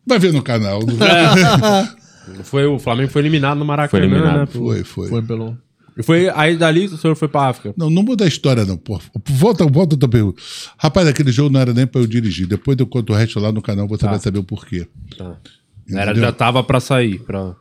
Vai 0.05 0.19
ver 0.19 0.33
no 0.33 0.43
canal. 0.43 0.81
Não 0.85 0.97
vai? 0.97 1.89
Foi, 2.45 2.65
o 2.67 2.79
Flamengo 2.79 3.11
foi 3.11 3.23
eliminado 3.23 3.59
no 3.59 3.65
Maracanã, 3.65 3.91
Foi 3.91 4.01
eliminado. 4.01 4.39
né? 4.41 4.47
Foi, 4.47 4.85
foi. 4.85 5.09
Foi 5.09 5.23
pelo. 5.23 5.59
E 5.99 6.03
foi, 6.03 6.29
aí 6.29 6.57
dali 6.57 6.87
o 6.87 6.97
senhor 6.97 7.17
foi 7.17 7.27
pra 7.27 7.49
África. 7.49 7.75
Não, 7.77 7.91
não 7.91 8.05
muda 8.05 8.25
a 8.25 8.29
história, 8.29 8.65
não, 8.65 8.77
porra. 8.77 9.01
Volta, 9.29 9.67
volta 9.67 9.97
a 9.97 9.99
tua 9.99 10.09
pergunta. 10.09 10.41
Rapaz, 10.79 11.09
aquele 11.09 11.33
jogo 11.33 11.51
não 11.51 11.61
era 11.61 11.75
nem 11.75 11.87
pra 11.87 12.01
eu 12.01 12.07
dirigir. 12.07 12.47
Depois 12.47 12.79
eu 12.79 12.87
conto 12.87 13.13
o 13.13 13.17
resto 13.17 13.41
lá 13.41 13.51
no 13.51 13.61
canal, 13.61 13.89
você 13.89 14.07
vai 14.07 14.21
saber 14.21 14.39
o 14.39 14.45
porquê. 14.45 14.87
Tá. 15.19 15.37
Era, 15.93 16.15
já 16.15 16.31
tava 16.31 16.63
pra 16.63 16.79
sair. 16.79 17.19
Pra... 17.19 17.57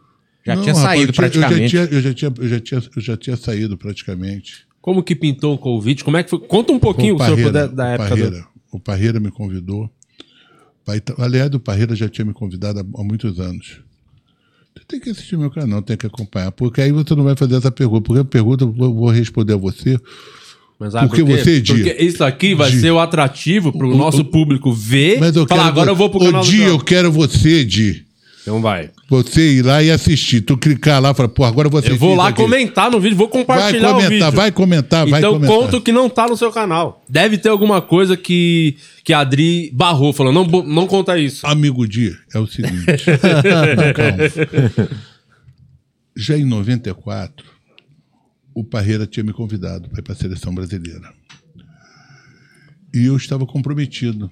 Já 0.49 0.55
Não, 0.55 0.63
tinha 0.63 0.75
rapaz, 0.75 0.89
saído 0.97 1.09
eu 1.09 1.13
tinha- 1.13 1.29
praticamente. 1.29 1.75
Eu 1.75 1.81
já, 1.81 1.87
tinha, 1.87 1.97
eu, 1.97 2.01
já 2.01 2.13
tinha, 2.13 2.33
eu, 2.39 2.47
já 2.47 2.59
tinha, 2.59 2.83
eu 2.95 3.01
já 3.01 3.17
tinha 3.17 3.35
saído 3.37 3.77
praticamente. 3.77 4.65
Como 4.81 5.03
que 5.03 5.15
pintou 5.15 5.53
o 5.53 5.57
convite? 5.57 6.03
Como 6.03 6.17
é 6.17 6.23
que 6.23 6.29
foi? 6.29 6.39
Conta 6.39 6.71
um 6.73 6.79
pouquinho, 6.79 7.15
o 7.15 7.17
se 7.17 7.23
o 7.31 7.35
senhor 7.35 7.51
Parreira, 7.51 7.67
da 7.67 7.83
o 7.83 7.87
época. 7.87 8.09
Parreira, 8.09 8.31
Do... 8.31 8.45
o 8.71 8.79
Parreira 8.79 9.19
me 9.19 9.29
convidou. 9.31 9.89
Pai- 10.85 11.01
Aliás, 11.19 11.53
o 11.53 11.59
Parreira 11.59 11.95
já 11.95 12.07
tinha 12.09 12.25
me 12.25 12.33
convidado 12.33 12.79
há, 12.79 13.03
muitos 13.03 13.39
anos. 13.39 13.77
Você 14.75 14.83
tem 14.87 14.99
que 14.99 15.09
assistir 15.09 15.37
meu 15.37 15.51
canal, 15.51 15.81
tem 15.81 15.97
que 15.97 16.07
acompanhar. 16.07 16.51
Porque 16.51 16.81
aí 16.81 16.91
você 16.91 17.13
não 17.13 17.23
vai 17.23 17.35
fazer 17.35 17.55
essa 17.55 17.69
pergunta. 17.71 18.01
Porque 18.07 18.21
a 18.21 18.25
pergunta 18.25 18.63
eu 18.63 18.71
vou 18.71 19.09
responder 19.09 19.53
a 19.53 19.57
você. 19.57 19.99
Mas 20.79 20.93
sabe 20.93 21.07
Porque 21.09 21.21
por 21.23 21.35
quê? 21.37 21.43
você, 21.43 21.61
Porque 21.61 21.97
isso 22.03 22.23
aqui 22.23 22.55
vai 22.55 22.71
Di- 22.71 22.79
ser 22.79 22.91
o 22.91 22.99
atrativo 22.99 23.71
pro 23.73 23.89
O- 23.89 23.97
nosso 23.97 24.21
o- 24.21 24.25
público 24.25 24.71
ver. 24.71 25.19
Mas 25.19 25.35
eu 25.35 25.45
falar, 25.45 25.63
quero. 25.63 25.71
agora 25.73 25.91
eu 25.91 25.95
vou 25.95 26.09
pro 26.09 26.21
canal 26.21 26.41
Di, 26.41 26.57
do 26.57 26.63
eu 26.63 26.79
quero 26.79 27.11
você, 27.11 27.65
Di. 27.65 28.05
Então 28.41 28.61
vai. 28.61 28.89
Você 29.09 29.57
ir 29.57 29.61
lá 29.63 29.83
e 29.83 29.91
assistir. 29.91 30.41
Tu 30.41 30.57
clicar 30.57 31.01
lá 31.01 31.11
e 31.11 31.13
falar, 31.13 31.29
pô, 31.29 31.43
agora 31.43 31.67
eu 31.67 31.71
vou 31.71 31.79
assistir. 31.79 31.95
Eu 31.95 31.99
vou 31.99 32.15
lá 32.15 32.31
comentar 32.31 32.89
no 32.89 32.99
vídeo, 32.99 33.17
vou 33.17 33.27
Vai 33.27 33.39
compartilhar 33.39 33.89
o 33.89 33.95
comentar, 33.95 34.09
vídeo. 34.09 34.31
vai 34.31 34.51
comentar, 34.51 35.07
vai 35.07 35.19
então 35.19 35.33
comentar. 35.33 35.57
conta 35.57 35.77
o 35.77 35.81
que 35.81 35.91
não 35.91 36.09
tá 36.09 36.27
no 36.27 36.37
seu 36.37 36.51
canal. 36.51 37.03
Deve 37.07 37.37
ter 37.37 37.49
alguma 37.49 37.81
coisa 37.81 38.15
que, 38.15 38.77
que 39.03 39.13
a 39.13 39.19
Adri 39.19 39.69
barrou, 39.73 40.13
falou, 40.13 40.31
não, 40.33 40.45
não 40.45 40.87
conta 40.87 41.17
isso. 41.19 41.45
Amigo 41.45 41.87
Di, 41.87 42.15
é 42.33 42.39
o 42.39 42.47
seguinte. 42.47 42.85
Calma. 43.93 44.89
Já 46.15 46.37
em 46.37 46.45
94, 46.45 47.45
o 48.53 48.63
Parreira 48.63 49.05
tinha 49.05 49.23
me 49.23 49.31
convidado 49.33 49.89
para 49.89 49.99
ir 49.99 50.03
para 50.03 50.13
a 50.13 50.17
seleção 50.17 50.53
brasileira. 50.53 51.13
E 52.93 53.05
eu 53.05 53.15
estava 53.15 53.45
comprometido. 53.45 54.31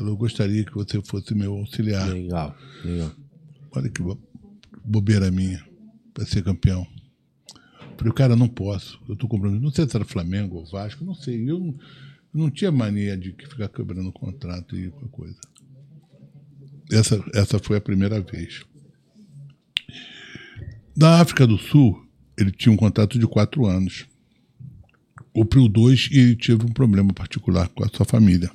Falou, 0.00 0.14
eu 0.14 0.16
gostaria 0.16 0.64
que 0.64 0.72
você 0.72 0.98
fosse 1.02 1.34
meu 1.34 1.52
auxiliar. 1.58 2.08
Legal, 2.08 2.56
legal. 2.82 3.12
Olha 3.72 3.90
que 3.90 4.00
bo- 4.00 4.18
bobeira 4.82 5.30
minha 5.30 5.62
para 6.14 6.24
ser 6.24 6.42
campeão. 6.42 6.86
Falei, 7.98 8.14
cara, 8.14 8.34
não 8.34 8.48
posso. 8.48 8.98
Eu 9.06 9.12
estou 9.12 9.28
comprometido. 9.28 9.62
Não 9.62 9.70
sei 9.70 9.86
se 9.86 9.94
era 9.94 10.06
Flamengo 10.06 10.56
ou 10.56 10.64
Vasco, 10.64 11.04
não 11.04 11.14
sei. 11.14 11.50
Eu 11.50 11.76
não, 12.32 12.50
tinha 12.50 12.72
mania 12.72 13.14
de 13.14 13.32
ficar 13.32 13.68
quebrando 13.68 14.10
contrato 14.10 14.74
e 14.74 14.90
coisa. 15.10 15.36
Essa, 16.90 17.22
essa 17.34 17.58
foi 17.58 17.76
a 17.76 17.80
primeira 17.82 18.22
vez. 18.22 18.64
Da 20.96 21.20
África 21.20 21.46
do 21.46 21.58
Sul, 21.58 22.02
ele 22.38 22.50
tinha 22.50 22.72
um 22.72 22.76
contrato 22.76 23.18
de 23.18 23.26
quatro 23.26 23.66
anos. 23.66 24.06
Cumpriu 25.34 25.68
dois 25.68 26.08
e 26.10 26.18
ele 26.18 26.36
teve 26.36 26.64
um 26.64 26.72
problema 26.72 27.12
particular 27.12 27.68
com 27.68 27.84
a 27.84 27.88
sua 27.88 28.06
família. 28.06 28.50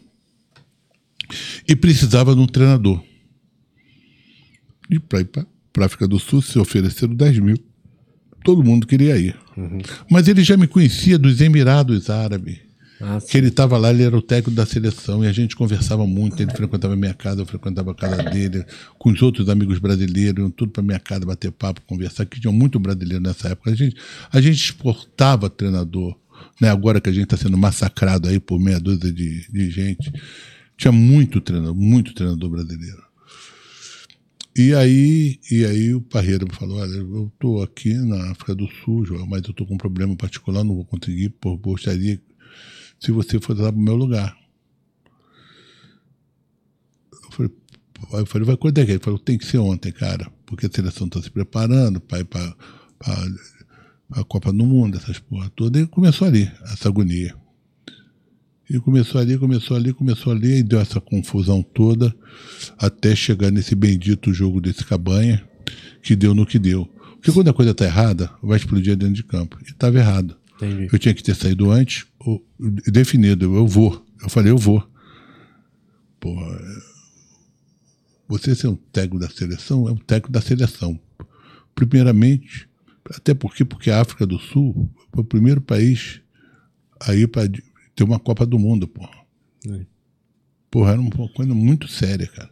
E 1.68 1.76
precisava 1.76 2.36
de 2.36 2.42
um 2.42 2.48
treinador. 2.48 3.02
E 4.90 5.00
para 5.00 5.22
ir 5.22 5.26
para 5.26 5.46
a 5.80 5.86
África 5.86 6.08
do 6.08 6.20
Sul 6.20 6.42
se 6.42 6.60
ofereceram 6.60 7.14
10 7.14 7.40
mil. 7.40 7.58
Todo 8.44 8.64
mundo 8.64 8.86
queria 8.86 9.18
ir. 9.18 9.36
Mas 10.10 10.28
ele 10.28 10.44
já 10.44 10.56
me 10.56 10.68
conhecia 10.68 11.18
dos 11.18 11.42
Emirados 11.42 12.10
Árabes. 12.10 12.60
Ah, 13.02 13.20
Que 13.20 13.38
ele 13.38 13.48
estava 13.48 13.78
lá, 13.78 13.90
ele 13.90 14.04
era 14.04 14.16
o 14.16 14.22
técnico 14.22 14.52
da 14.52 14.66
seleção 14.66 15.24
e 15.24 15.28
a 15.28 15.32
gente 15.32 15.56
conversava 15.56 16.06
muito. 16.08 16.42
Ele 16.42 16.52
frequentava 16.52 16.94
a 16.94 16.98
minha 16.98 17.14
casa, 17.14 17.42
eu 17.42 17.46
frequentava 17.46 17.92
a 17.92 17.96
casa 17.96 18.24
dele, 18.24 18.64
com 18.98 19.10
os 19.10 19.22
outros 19.22 19.50
amigos 19.50 19.80
brasileiros, 19.80 20.40
iam 20.40 20.50
tudo 20.50 20.72
para 20.72 20.84
minha 20.84 21.00
casa 21.00 21.26
bater 21.26 21.52
papo, 21.52 21.82
conversar. 21.86 22.26
Que 22.26 22.40
tinha 22.40 22.54
muito 22.54 22.80
brasileiro 22.80 23.22
nessa 23.22 23.50
época. 23.50 23.72
A 23.72 23.76
gente, 23.76 23.98
a 24.32 24.40
gente 24.40 24.58
exportava 24.58 25.50
treinador. 25.50 26.16
Né? 26.62 26.70
Agora 26.70 27.02
que 27.02 27.10
a 27.10 27.14
gente 27.14 27.26
está 27.26 27.38
sendo 27.38 27.58
massacrado 27.58 28.30
aí 28.30 28.40
por 28.40 28.60
meia 28.60 28.80
dúzia 28.80 29.12
de, 29.12 29.52
de 29.52 29.70
gente, 29.70 30.12
tinha 30.78 30.92
muito 30.92 31.42
treinador, 31.42 31.76
muito 31.76 32.14
treinador 32.14 32.50
brasileiro. 32.50 33.04
E 34.58 34.74
aí, 34.74 35.40
e 35.52 35.66
aí 35.66 35.94
o 35.94 36.02
Parreira 36.02 36.46
me 36.46 36.56
falou, 36.56 36.78
olha, 36.78 36.96
eu 36.96 37.28
estou 37.28 37.62
aqui 37.62 37.94
na 37.94 38.32
África 38.32 38.56
do 38.56 38.68
Sul, 38.68 39.06
mas 39.28 39.44
eu 39.44 39.52
estou 39.52 39.68
com 39.68 39.74
um 39.74 39.78
problema 39.78 40.16
particular, 40.16 40.64
não 40.64 40.76
vou 40.76 40.86
conseguir, 40.86 41.30
pô, 41.30 41.58
gostaria 41.58 42.22
se 42.98 43.12
você 43.12 43.40
fosse 43.40 43.62
lá 43.62 43.72
pro 43.72 43.82
meu 43.82 43.96
lugar. 43.96 44.38
Eu 47.12 47.32
falei, 47.32 47.52
eu 48.14 48.26
falei, 48.26 48.46
vai 48.48 48.58
quando 48.58 48.78
é 48.78 48.86
que 48.86 48.92
é? 48.92 48.94
Ele 48.96 49.04
falou, 49.04 49.20
tem 49.20 49.38
que 49.38 49.46
ser 49.46 49.58
ontem, 49.58 49.92
cara, 49.92 50.32
porque 50.46 50.68
a 50.68 50.72
seleção 50.72 51.08
está 51.08 51.22
se 51.22 51.30
preparando 51.30 52.00
para 52.00 52.20
ir 52.20 52.26
para 52.26 52.56
a 54.12 54.24
Copa 54.24 54.54
do 54.54 54.66
Mundo, 54.66 54.98
essas 54.98 55.20
porra 55.20 55.50
todas. 55.50 55.82
E 55.82 55.88
começou 55.88 56.28
ali, 56.28 56.50
essa 56.72 56.88
agonia. 56.88 57.36
E 58.70 58.80
começou 58.80 59.22
ali, 59.22 59.38
começou 59.38 59.78
ali, 59.78 59.94
começou 59.94 60.34
ali, 60.34 60.58
e 60.60 60.64
deu 60.64 60.80
essa 60.80 61.00
confusão 61.00 61.62
toda, 61.62 62.16
até 62.78 63.16
chegar 63.16 63.52
nesse 63.52 63.76
bendito 63.76 64.34
jogo 64.34 64.60
desse 64.60 64.84
cabanha, 64.84 65.44
que 66.02 66.16
deu 66.16 66.34
no 66.34 66.46
que 66.46 66.58
deu. 66.58 66.86
Porque 67.16 67.32
quando 67.32 67.50
a 67.50 67.54
coisa 67.54 67.72
está 67.72 67.86
errada, 67.86 68.32
vai 68.42 68.58
explodir 68.58 68.96
dentro 68.96 69.14
de 69.16 69.24
campo. 69.24 69.58
E 69.66 69.70
estava 69.72 69.98
errado. 69.98 70.36
Entendi. 70.56 70.88
Eu 70.92 70.98
tinha 71.00 71.14
que 71.14 71.24
ter 71.24 71.36
saído 71.36 71.70
antes, 71.70 72.06
ou- 72.20 72.44
definido, 72.60 73.56
eu 73.56 73.68
vou. 73.68 74.04
Eu 74.22 74.30
falei, 74.30 74.52
eu 74.52 74.58
vou. 74.58 74.84
Porra, 76.20 76.56
é- 76.56 76.96
você 78.28 78.56
ser 78.56 78.68
um 78.68 78.76
técnico 78.76 79.20
da 79.20 79.30
seleção 79.30 79.88
é 79.88 79.92
um 79.92 79.98
técnico 79.98 80.32
da 80.32 80.42
seleção. 80.42 81.00
Primeiramente, 81.76 82.68
até 83.12 83.34
porque, 83.34 83.64
porque 83.64 83.92
a 83.92 84.02
África 84.02 84.26
do 84.26 84.40
Sul 84.40 84.90
foi 85.14 85.22
o 85.22 85.28
primeiro 85.28 85.62
país 85.62 86.22
a 87.00 87.14
ir 87.16 87.28
para 87.28 87.48
ter 87.96 88.04
uma 88.04 88.20
Copa 88.20 88.46
do 88.46 88.60
Mundo, 88.60 88.88
porra. 88.88 89.16
É. 89.70 89.86
Porra, 90.70 90.92
era 90.92 91.02
uma 91.02 91.30
coisa 91.30 91.54
muito 91.54 91.88
séria, 91.88 92.28
cara. 92.28 92.50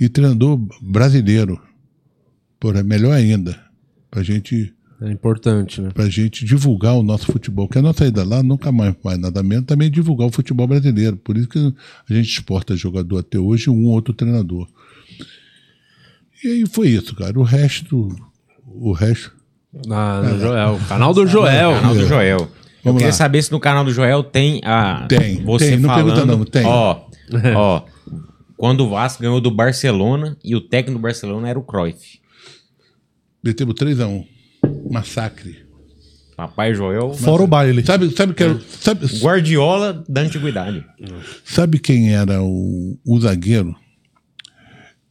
E 0.00 0.08
treinador 0.08 0.60
brasileiro, 0.80 1.60
porra, 2.58 2.82
melhor 2.82 3.12
ainda, 3.12 3.58
pra 4.10 4.22
gente 4.22 4.74
É 5.00 5.10
importante, 5.10 5.80
né? 5.80 5.90
para 5.90 6.04
a 6.04 6.08
gente 6.08 6.44
divulgar 6.44 6.94
o 6.94 7.02
nosso 7.02 7.26
futebol. 7.26 7.66
Porque 7.68 7.78
a 7.78 7.82
nossa 7.82 8.04
ida 8.06 8.24
lá 8.24 8.42
nunca 8.42 8.72
mais 8.72 8.94
vai 9.02 9.16
nada 9.16 9.42
menos 9.42 9.66
também 9.66 9.90
divulgar 9.90 10.26
o 10.28 10.32
futebol 10.32 10.66
brasileiro. 10.66 11.16
Por 11.16 11.36
isso 11.36 11.48
que 11.48 11.58
a 11.58 12.14
gente 12.14 12.28
exporta 12.28 12.74
jogador 12.76 13.18
até 13.18 13.38
hoje 13.38 13.70
um 13.70 13.86
ou 13.86 13.92
outro 13.92 14.12
treinador. 14.12 14.68
E 16.42 16.48
aí 16.48 16.66
foi 16.66 16.88
isso, 16.88 17.14
cara. 17.14 17.38
O 17.38 17.44
resto. 17.44 18.08
O 18.66 18.92
resto. 18.92 19.32
Na, 19.86 20.20
no 20.22 20.38
Joel. 20.38 20.80
Canal 20.88 21.14
do 21.14 21.26
Joel. 21.26 21.72
Canal 21.74 21.94
do 21.94 22.06
Joel. 22.06 22.50
Eu 22.84 22.86
Vamos 22.90 22.98
queria 22.98 23.12
lá. 23.12 23.16
saber 23.16 23.42
se 23.42 23.52
no 23.52 23.60
canal 23.60 23.84
do 23.84 23.92
Joel 23.92 24.24
tem 24.24 24.60
a. 24.64 25.06
Tem, 25.08 25.42
Você 25.44 25.70
tem, 25.70 25.78
não 25.78 25.88
falando. 25.88 26.04
pergunta 26.14 26.26
não, 26.26 26.44
tem. 26.44 26.64
Ó, 26.66 27.00
ó. 27.54 27.82
Quando 28.56 28.84
o 28.84 28.88
Vasco 28.90 29.22
ganhou 29.22 29.40
do 29.40 29.50
Barcelona 29.50 30.36
e 30.44 30.54
o 30.56 30.60
técnico 30.60 30.98
do 30.98 31.02
Barcelona 31.02 31.48
era 31.48 31.58
o 31.58 31.62
Cruyff. 31.62 32.20
Metemos 33.42 33.74
3x1. 33.74 34.24
Massacre. 34.90 35.64
Papai 36.36 36.74
Joel. 36.74 37.12
Fora 37.14 37.42
o 37.42 37.46
baile. 37.46 37.84
Sabe, 37.84 38.10
sabe, 38.10 38.34
que 38.34 38.42
era, 38.42 38.60
sabe, 38.80 39.06
Guardiola 39.20 40.02
da 40.08 40.22
antiguidade. 40.22 40.84
sabe 41.44 41.78
quem 41.78 42.14
era 42.14 42.42
o, 42.42 42.98
o 43.04 43.20
zagueiro? 43.20 43.76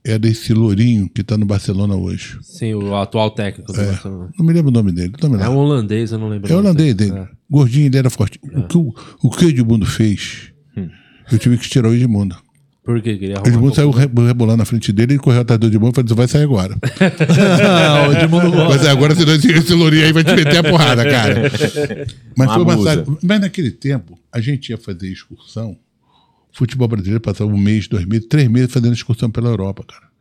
Era 0.03 0.27
esse 0.27 0.51
Lourinho 0.53 1.07
que 1.13 1.21
está 1.21 1.37
no 1.37 1.45
Barcelona 1.45 1.95
hoje. 1.95 2.37
Sim, 2.41 2.73
o 2.73 2.95
atual 2.95 3.29
técnico 3.31 3.71
do 3.71 3.77
Barcelona. 3.77 4.29
Não 4.37 4.45
me 4.45 4.51
lembro 4.53 4.69
o 4.69 4.73
nome 4.73 4.91
dele. 4.91 5.13
Não 5.21 5.29
me 5.29 5.41
É 5.41 5.47
um 5.47 5.57
holandês, 5.57 6.11
eu 6.11 6.17
não 6.17 6.27
lembro. 6.27 6.51
É 6.51 6.55
o 6.55 6.59
holandês 6.59 6.95
dele. 6.95 7.11
É. 7.19 7.27
Gordinho, 7.49 7.85
ele 7.85 7.97
era 7.97 8.09
forte. 8.09 8.39
O, 8.51 8.63
que 8.63 8.77
o, 8.77 8.93
o 9.23 9.29
que 9.29 9.45
o 9.45 9.49
Edmundo 9.49 9.85
fez, 9.85 10.51
eu 11.31 11.37
tive 11.37 11.57
que 11.57 11.69
tirar 11.69 11.89
o 11.89 11.93
Edmundo. 11.93 12.35
Por 12.83 12.99
quê? 12.99 13.15
Queria 13.15 13.35
O 13.35 13.37
arrumar 13.37 13.49
Edmundo 13.49 13.71
um 13.71 13.75
saiu 13.75 13.91
re- 13.91 14.09
rebolando 14.27 14.57
na 14.57 14.65
frente 14.65 14.91
dele, 14.91 15.13
ele 15.13 15.19
correu 15.19 15.41
atrás 15.41 15.59
do 15.59 15.67
Edmundo 15.67 15.91
e 15.91 15.95
falou: 15.95 16.07
"Você 16.09 16.15
vai 16.15 16.27
sair 16.27 16.43
agora. 16.43 16.75
o 18.09 18.11
Edmundo 18.13 18.49
Vai 18.49 18.65
gosta. 18.65 18.79
sair 18.79 18.89
agora, 18.91 19.15
senão 19.15 19.35
esse, 19.35 19.51
esse 19.51 19.73
lourinho 19.73 20.03
aí 20.05 20.11
vai 20.11 20.23
te 20.23 20.33
meter 20.33 20.57
a 20.57 20.63
porrada, 20.63 21.03
cara. 21.05 21.43
Mas 22.35 22.47
Uma 22.55 22.75
foi 22.75 22.95
uma. 22.95 23.17
Mas 23.21 23.39
naquele 23.41 23.69
tempo, 23.69 24.17
a 24.31 24.41
gente 24.41 24.69
ia 24.69 24.77
fazer 24.79 25.11
excursão. 25.11 25.77
Futebol 26.51 26.87
brasileiro 26.87 27.21
passava 27.21 27.49
um 27.49 27.57
mês, 27.57 27.87
dois 27.87 28.05
meses, 28.05 28.27
três 28.27 28.47
meses 28.49 28.71
fazendo 28.71 28.93
excursão 28.93 29.29
pela 29.29 29.49
Europa, 29.49 29.83
cara. 29.87 30.11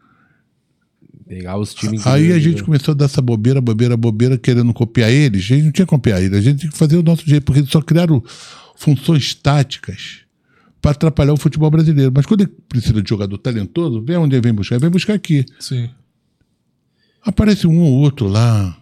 Pegar 1.26 1.58
os 1.58 1.74
times. 1.74 2.06
Aí 2.06 2.32
a 2.32 2.38
gente 2.38 2.58
né? 2.58 2.62
começou 2.64 2.92
a 2.92 2.94
dar 2.96 3.04
essa 3.04 3.22
bobeira, 3.22 3.60
bobeira, 3.60 3.96
bobeira, 3.96 4.36
querendo 4.36 4.72
copiar 4.72 5.10
eles. 5.10 5.44
A 5.44 5.46
gente 5.46 5.64
não 5.64 5.72
tinha 5.72 5.86
que 5.86 5.90
copiar 5.90 6.20
eles, 6.22 6.38
a 6.38 6.40
gente 6.40 6.60
tinha 6.60 6.72
que 6.72 6.78
fazer 6.78 6.96
o 6.96 7.02
nosso 7.02 7.24
jeito, 7.24 7.44
porque 7.44 7.60
eles 7.60 7.70
só 7.70 7.80
criaram 7.80 8.22
funções 8.74 9.34
táticas 9.34 10.20
para 10.80 10.92
atrapalhar 10.92 11.32
o 11.32 11.36
futebol 11.36 11.70
brasileiro. 11.70 12.12
Mas 12.14 12.26
quando 12.26 12.42
ele 12.42 12.52
precisa 12.68 13.00
de 13.02 13.08
jogador 13.08 13.38
talentoso, 13.38 14.02
vem 14.02 14.16
onde 14.16 14.34
ele 14.34 14.42
vem 14.42 14.52
buscar, 14.52 14.76
ele 14.76 14.82
vem 14.82 14.90
buscar 14.90 15.14
aqui. 15.14 15.44
Sim. 15.58 15.90
Aparece 17.22 17.66
um 17.66 17.78
ou 17.78 17.92
outro 17.98 18.26
lá, 18.26 18.76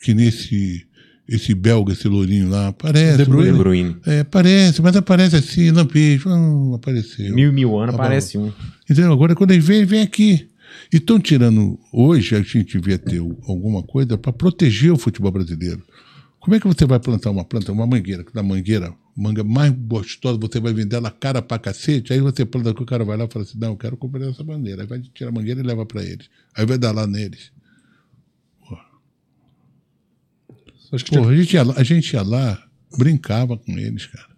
que 0.00 0.14
nesse 0.14 0.86
esse 1.28 1.54
belga, 1.54 1.92
esse 1.92 2.06
lourinho 2.06 2.48
lá, 2.48 2.68
aparece. 2.68 3.18
De 3.18 3.24
Bruyne. 3.24 3.52
De 3.52 3.58
Bruyne. 3.58 3.96
É, 4.06 4.20
aparece, 4.20 4.82
mas 4.82 4.94
aparece 4.94 5.36
assim, 5.36 5.70
lampejo. 5.70 6.28
Ah, 6.28 6.76
apareceu. 6.76 7.34
Mil, 7.34 7.52
mil 7.52 7.78
anos 7.78 7.94
Tá 7.94 8.02
aparece 8.02 8.36
um. 8.36 8.52
Entendeu? 8.88 9.12
Agora, 9.12 9.34
quando 9.34 9.52
eles 9.52 9.64
vêm, 9.64 9.84
vem 9.84 10.02
aqui. 10.02 10.48
E 10.92 10.96
estão 10.96 11.18
tirando. 11.18 11.78
Hoje, 11.92 12.34
a 12.34 12.42
gente 12.42 12.78
devia 12.78 12.98
ter 12.98 13.18
alguma 13.18 13.82
coisa 13.82 14.18
para 14.18 14.32
proteger 14.32 14.92
o 14.92 14.98
futebol 14.98 15.32
brasileiro. 15.32 15.82
Como 16.40 16.54
é 16.54 16.60
que 16.60 16.66
você 16.66 16.84
vai 16.84 17.00
plantar 17.00 17.30
uma 17.30 17.42
planta, 17.42 17.72
uma 17.72 17.86
mangueira, 17.86 18.22
que 18.22 18.30
da 18.34 18.42
mangueira, 18.42 18.92
manga 19.16 19.42
mais 19.42 19.72
gostosa, 19.72 20.38
você 20.38 20.60
vai 20.60 20.74
vender 20.74 20.96
ela 20.96 21.10
cara 21.10 21.40
pra 21.40 21.58
cacete, 21.58 22.12
aí 22.12 22.20
você 22.20 22.44
planta 22.44 22.74
que 22.74 22.82
o 22.82 22.86
cara 22.86 23.02
vai 23.02 23.16
lá 23.16 23.24
e 23.24 23.32
fala 23.32 23.46
assim: 23.46 23.58
não, 23.58 23.70
eu 23.70 23.76
quero 23.78 23.96
comprar 23.96 24.28
essa 24.28 24.44
bandeira. 24.44 24.82
Aí 24.82 24.86
vai 24.86 25.00
tirar 25.14 25.30
a 25.30 25.32
mangueira 25.32 25.60
e 25.60 25.62
leva 25.62 25.86
para 25.86 26.02
eles. 26.04 26.28
Aí 26.54 26.66
vai 26.66 26.76
dar 26.76 26.92
lá 26.92 27.06
neles. 27.06 27.50
Acho 30.92 31.04
que 31.04 31.10
tinha- 31.12 31.26
a 31.28 31.34
gente, 31.36 31.52
ia 31.54 31.62
lá, 31.62 31.74
a 31.76 31.82
gente 31.82 32.12
ia 32.12 32.22
lá, 32.22 32.62
brincava 32.98 33.56
com 33.56 33.72
eles, 33.78 34.06
cara. 34.06 34.34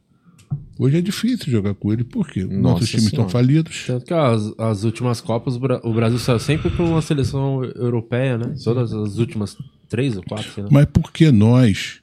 Hoje 0.78 0.98
é 0.98 1.00
difícil 1.00 1.50
jogar 1.50 1.74
com 1.74 1.92
eles, 1.92 2.06
por 2.06 2.28
quê? 2.28 2.44
Nossos 2.44 2.60
Nossa 2.60 2.86
times 2.86 3.06
estão 3.06 3.28
falidos. 3.28 3.84
Tanto 3.86 4.04
que 4.04 4.12
as, 4.14 4.52
as 4.58 4.84
últimas 4.84 5.20
Copas, 5.20 5.56
o 5.56 5.60
Bra- 5.60 5.80
o 5.82 5.92
Brasil 5.94 6.18
saiu 6.18 6.38
sempre 6.38 6.70
para 6.70 6.84
uma 6.84 7.00
seleção 7.02 7.64
europeia, 7.64 8.36
né? 8.38 8.54
Todas 8.62 8.92
as 8.92 9.16
últimas 9.16 9.56
três 9.88 10.16
ou 10.16 10.22
quatro, 10.22 10.50
sei 10.52 10.62
lá. 10.64 10.68
Mas 10.70 10.86
porque 10.92 11.32
nós, 11.32 12.00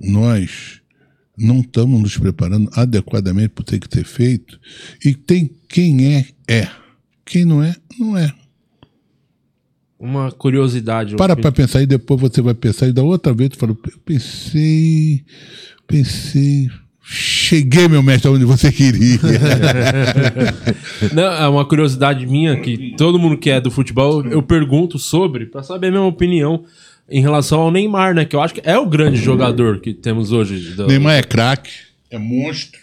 nós 0.00 0.80
não 1.38 1.60
estamos 1.60 2.00
nos 2.00 2.16
preparando 2.18 2.68
adequadamente 2.74 3.50
para 3.50 3.62
o 3.62 3.64
que 3.80 3.94
ser 3.94 4.04
feito, 4.04 4.58
e 5.04 5.14
tem 5.14 5.50
quem 5.68 6.14
é, 6.16 6.26
é. 6.48 6.68
Quem 7.24 7.44
não 7.44 7.62
é, 7.62 7.74
não 7.98 8.16
é. 8.16 8.32
Uma 9.98 10.30
curiosidade. 10.30 11.16
Para 11.16 11.34
para 11.34 11.50
pensar 11.52 11.80
e 11.82 11.86
depois 11.86 12.20
você 12.20 12.42
vai 12.42 12.54
pensar 12.54 12.86
e 12.86 12.92
da 12.92 13.02
outra 13.02 13.32
vez 13.32 13.50
tu 13.50 13.56
fala, 13.56 13.72
eu 13.72 13.98
pensei, 14.04 15.24
pensei, 15.86 16.68
cheguei 17.02 17.88
meu 17.88 18.02
mestre 18.02 18.28
aonde 18.28 18.44
você 18.44 18.70
queria. 18.70 19.18
Não, 21.14 21.22
é 21.32 21.48
uma 21.48 21.64
curiosidade 21.64 22.26
minha 22.26 22.60
que 22.60 22.94
todo 22.96 23.18
mundo 23.18 23.38
que 23.38 23.50
é 23.50 23.60
do 23.60 23.70
futebol 23.70 24.24
eu 24.26 24.42
pergunto 24.42 24.98
sobre, 24.98 25.46
pra 25.46 25.62
saber 25.62 25.88
a 25.88 25.90
minha 25.90 26.02
opinião. 26.02 26.64
em 27.08 27.20
relação 27.22 27.60
ao 27.60 27.70
Neymar, 27.70 28.14
né? 28.14 28.24
Que 28.24 28.34
eu 28.36 28.40
acho 28.42 28.52
que 28.54 28.60
é 28.64 28.76
o 28.76 28.84
grande 28.86 29.16
jogador 29.16 29.80
que 29.80 29.94
temos 29.94 30.32
hoje. 30.32 30.74
do- 30.74 30.88
Neymar 30.88 31.14
é 31.14 31.22
craque, 31.22 31.70
é 32.10 32.18
monstro, 32.18 32.80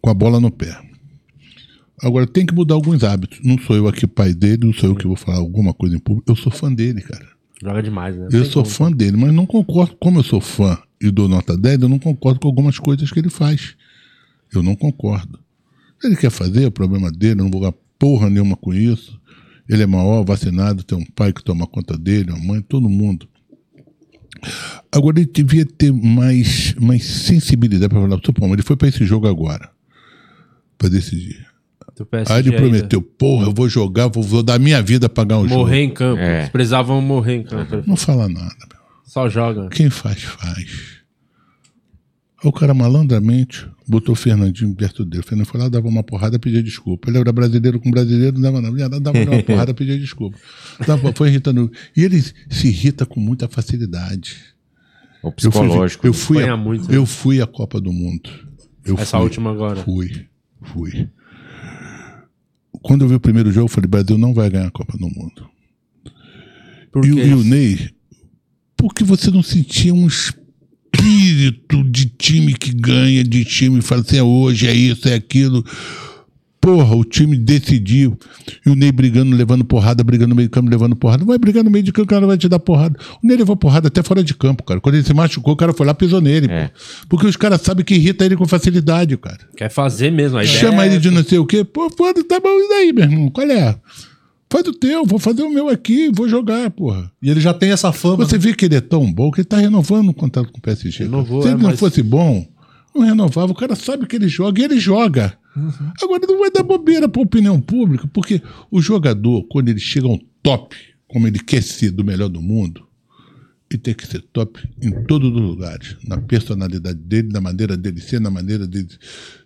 com 0.00 0.10
a 0.10 0.14
bola 0.14 0.40
no 0.40 0.50
pé. 0.50 0.74
Agora 2.02 2.26
tem 2.26 2.44
que 2.44 2.54
mudar 2.54 2.74
alguns 2.74 3.04
hábitos. 3.04 3.40
Não 3.42 3.58
sou 3.58 3.76
eu 3.76 3.86
aqui 3.86 4.06
pai 4.06 4.34
dele, 4.34 4.66
não 4.66 4.72
sou 4.72 4.90
eu 4.90 4.96
que 4.96 5.06
vou 5.06 5.16
falar 5.16 5.38
alguma 5.38 5.72
coisa 5.72 5.96
em 5.96 5.98
público. 5.98 6.30
Eu 6.30 6.36
sou 6.36 6.50
fã 6.50 6.72
dele, 6.72 7.00
cara. 7.00 7.26
Joga 7.62 7.82
demais, 7.82 8.16
né? 8.16 8.26
Eu 8.26 8.30
Tem 8.30 8.44
sou 8.44 8.62
como. 8.62 8.74
fã 8.74 8.92
dele, 8.92 9.16
mas 9.16 9.32
não 9.32 9.46
concordo. 9.46 9.96
Como 9.96 10.18
eu 10.18 10.24
sou 10.24 10.40
fã 10.40 10.76
e 11.00 11.10
dou 11.10 11.28
nota 11.28 11.56
10, 11.56 11.82
eu 11.82 11.88
não 11.88 11.98
concordo 11.98 12.40
com 12.40 12.48
algumas 12.48 12.78
coisas 12.78 13.10
que 13.10 13.18
ele 13.18 13.30
faz. 13.30 13.76
Eu 14.52 14.62
não 14.62 14.74
concordo. 14.74 15.38
Se 16.00 16.08
ele 16.08 16.16
quer 16.16 16.30
fazer, 16.30 16.64
é 16.64 16.66
o 16.66 16.70
problema 16.70 17.10
dele, 17.10 17.40
eu 17.40 17.44
não 17.44 17.50
vou 17.50 17.60
ganhar 17.60 17.74
porra 17.98 18.28
nenhuma 18.28 18.56
com 18.56 18.74
isso. 18.74 19.18
Ele 19.68 19.82
é 19.82 19.86
maior, 19.86 20.24
vacinado, 20.24 20.82
tem 20.82 20.98
um 20.98 21.04
pai 21.04 21.32
que 21.32 21.42
toma 21.42 21.66
conta 21.66 21.96
dele, 21.96 22.30
uma 22.32 22.38
mãe, 22.44 22.60
todo 22.60 22.88
mundo. 22.88 23.26
Agora 24.92 25.18
ele 25.18 25.30
devia 25.32 25.64
ter 25.64 25.92
mais, 25.92 26.74
mais 26.74 27.04
sensibilidade 27.04 27.88
para 27.88 28.00
falar, 28.00 28.20
pô, 28.20 28.32
mas 28.42 28.52
ele 28.52 28.62
foi 28.62 28.76
para 28.76 28.88
esse 28.88 29.04
jogo 29.06 29.26
agora, 29.26 29.70
para 30.76 30.90
decidir. 30.90 31.53
Do 31.96 32.04
PSG 32.04 32.32
Aí 32.32 32.40
ele 32.40 32.48
ainda. 32.50 32.60
prometeu, 32.60 33.00
porra, 33.00 33.46
eu 33.46 33.52
vou 33.54 33.68
jogar, 33.68 34.08
vou, 34.08 34.22
vou 34.22 34.42
dar 34.42 34.58
minha 34.58 34.82
vida 34.82 35.08
para 35.08 35.24
ganhar 35.24 35.40
um 35.40 35.48
jogo. 35.48 35.60
Morrer 35.60 35.82
em 35.82 35.90
campo. 35.90 36.20
É. 36.20 36.40
Eles 36.40 36.48
precisavam 36.50 37.00
morrer 37.00 37.36
em 37.36 37.42
campo. 37.44 37.82
Não 37.86 37.96
fala 37.96 38.28
nada, 38.28 38.56
meu. 38.70 38.80
Só 39.04 39.28
joga. 39.28 39.68
Quem 39.68 39.88
faz, 39.90 40.22
faz. 40.22 40.94
O 42.42 42.52
cara 42.52 42.74
malandramente 42.74 43.66
botou 43.86 44.12
o 44.12 44.16
Fernandinho 44.16 44.74
perto 44.74 45.04
dele. 45.04 45.20
O 45.20 45.22
Fernandinho 45.24 45.50
foi 45.50 45.60
lá, 45.60 45.68
dava 45.68 45.88
uma 45.88 46.02
porrada, 46.02 46.38
pedia 46.38 46.62
desculpa. 46.62 47.08
Ele 47.08 47.18
era 47.18 47.32
brasileiro 47.32 47.80
com 47.80 47.90
brasileiro, 47.90 48.38
não 48.38 48.42
dava 48.42 48.60
lá, 48.60 48.88
Dava 48.98 49.18
uma 49.18 49.40
porrada, 49.44 49.72
pedia 49.72 49.98
desculpa. 49.98 50.36
Dava, 50.86 51.12
foi 51.14 51.28
irritando. 51.28 51.70
E 51.96 52.02
ele 52.02 52.20
se 52.20 52.68
irrita 52.68 53.06
com 53.06 53.20
muita 53.20 53.48
facilidade. 53.48 54.36
O 55.22 55.28
Eu 55.28 55.30
fui, 55.30 55.50
psicológico. 55.50 56.06
eu 56.06 56.12
fui, 56.12 56.42
a, 56.44 56.56
muito, 56.56 56.90
né? 56.90 56.96
eu 56.96 57.06
fui 57.06 57.40
à 57.40 57.46
Copa 57.46 57.80
do 57.80 57.92
Mundo. 57.92 58.28
Eu 58.84 58.96
Essa 58.98 59.16
fui, 59.16 59.24
última 59.24 59.50
agora. 59.50 59.76
Fui, 59.76 60.26
fui. 60.60 61.08
Quando 62.82 63.02
eu 63.02 63.08
vi 63.08 63.14
o 63.14 63.20
primeiro 63.20 63.50
jogo, 63.50 63.64
eu 63.66 63.68
falei, 63.68 63.88
Brasil 63.88 64.18
não 64.18 64.34
vai 64.34 64.50
ganhar 64.50 64.66
a 64.68 64.70
Copa 64.70 64.96
do 64.98 65.08
Mundo. 65.08 65.48
Por 66.92 67.04
E, 67.04 67.12
o- 67.12 67.18
e 67.18 67.34
o 67.34 67.42
Ney, 67.44 67.90
porque 68.76 69.02
você 69.04 69.30
não 69.30 69.42
sentia 69.42 69.92
um 69.94 70.06
espírito 70.06 71.82
de 71.90 72.06
time 72.06 72.54
que 72.54 72.72
ganha, 72.72 73.24
de 73.24 73.44
time 73.44 73.80
fala 73.82 74.02
assim, 74.02 74.16
é 74.18 74.22
hoje, 74.22 74.66
é 74.66 74.74
isso, 74.74 75.08
é 75.08 75.14
aquilo. 75.14 75.64
Porra, 76.64 76.96
o 76.96 77.04
time 77.04 77.36
decidiu. 77.36 78.18
E 78.64 78.70
o 78.70 78.74
Ney 78.74 78.90
brigando, 78.90 79.36
levando 79.36 79.66
porrada, 79.66 80.02
brigando 80.02 80.30
no 80.30 80.34
meio 80.34 80.48
de 80.48 80.50
campo, 80.50 80.70
levando 80.70 80.96
porrada. 80.96 81.22
Vai 81.22 81.36
brigar 81.36 81.62
no 81.62 81.70
meio 81.70 81.84
de 81.84 81.92
campo, 81.92 82.06
o 82.06 82.08
cara 82.08 82.26
vai 82.26 82.38
te 82.38 82.48
dar 82.48 82.58
porrada. 82.58 82.98
O 83.22 83.26
Ney 83.26 83.36
levou 83.36 83.54
porrada 83.54 83.88
até 83.88 84.02
fora 84.02 84.24
de 84.24 84.32
campo, 84.34 84.64
cara. 84.64 84.80
Quando 84.80 84.94
ele 84.94 85.04
se 85.04 85.12
machucou, 85.12 85.52
o 85.52 85.56
cara 85.56 85.74
foi 85.74 85.84
lá 85.84 85.92
e 85.92 85.94
pisou 85.94 86.22
nele. 86.22 86.46
É. 86.50 86.68
pô. 86.68 86.74
Porque 87.10 87.26
os 87.26 87.36
caras 87.36 87.60
sabem 87.60 87.84
que 87.84 87.94
irrita 87.94 88.24
ele 88.24 88.34
com 88.34 88.46
facilidade, 88.48 89.14
cara. 89.18 89.40
Quer 89.54 89.70
fazer 89.70 90.10
mesmo. 90.10 90.38
A 90.38 90.42
ideia 90.44 90.58
Chama 90.58 90.84
é 90.84 90.86
ele 90.88 90.98
de 90.98 91.10
não 91.10 91.22
sei 91.22 91.36
o 91.38 91.44
quê. 91.44 91.64
Pô, 91.64 91.90
foda, 91.90 92.24
tá 92.24 92.40
bom, 92.40 92.48
e 92.48 92.68
daí, 92.70 92.92
meu 92.94 93.04
irmão? 93.04 93.28
Qual 93.30 93.46
é? 93.46 93.76
Faz 94.50 94.66
o 94.66 94.72
teu, 94.72 95.04
vou 95.04 95.18
fazer 95.18 95.42
o 95.42 95.50
meu 95.52 95.68
aqui, 95.68 96.10
vou 96.14 96.26
jogar, 96.26 96.70
porra. 96.70 97.10
E 97.22 97.28
ele 97.28 97.40
já 97.40 97.52
tem 97.52 97.72
essa 97.72 97.92
fama. 97.92 98.24
Você 98.24 98.38
vê 98.38 98.54
que 98.54 98.64
ele 98.64 98.76
é 98.76 98.80
tão 98.80 99.12
bom 99.12 99.30
que 99.30 99.40
ele 99.40 99.46
tá 99.46 99.58
renovando 99.58 100.08
o 100.08 100.14
contrato 100.14 100.50
com 100.50 100.58
o 100.58 100.62
PSG. 100.62 101.04
Renovou, 101.04 101.42
Se 101.42 101.48
ele 101.48 101.56
é, 101.56 101.58
não 101.58 101.68
mas- 101.70 101.78
fosse 101.78 102.02
bom, 102.02 102.46
não 102.94 103.02
renovava. 103.02 103.52
O 103.52 103.54
cara 103.54 103.74
sabe 103.74 104.06
que 104.06 104.16
ele 104.16 104.28
joga 104.28 104.62
e 104.62 104.64
ele 104.64 104.80
joga. 104.80 105.34
Agora 106.02 106.26
não 106.26 106.38
vai 106.40 106.50
dar 106.50 106.62
bobeira 106.62 107.08
pra 107.08 107.22
opinião 107.22 107.60
pública, 107.60 108.08
porque 108.12 108.42
o 108.70 108.80
jogador, 108.80 109.44
quando 109.44 109.68
ele 109.68 109.78
chega 109.80 110.06
ao 110.08 110.18
top, 110.42 110.74
como 111.08 111.26
ele 111.28 111.38
quer 111.38 111.62
ser 111.62 111.90
do 111.90 112.04
melhor 112.04 112.28
do 112.28 112.42
mundo, 112.42 112.84
ele 113.70 113.78
tem 113.80 113.94
que 113.94 114.06
ser 114.06 114.20
top 114.32 114.60
em 114.82 114.90
todos 115.04 115.30
os 115.32 115.40
lugares. 115.40 115.96
Na 116.06 116.18
personalidade 116.20 116.98
dele, 116.98 117.28
na 117.32 117.40
maneira 117.40 117.76
dele 117.76 118.00
ser, 118.00 118.20
na 118.20 118.30
maneira 118.30 118.66
dele, 118.66 118.88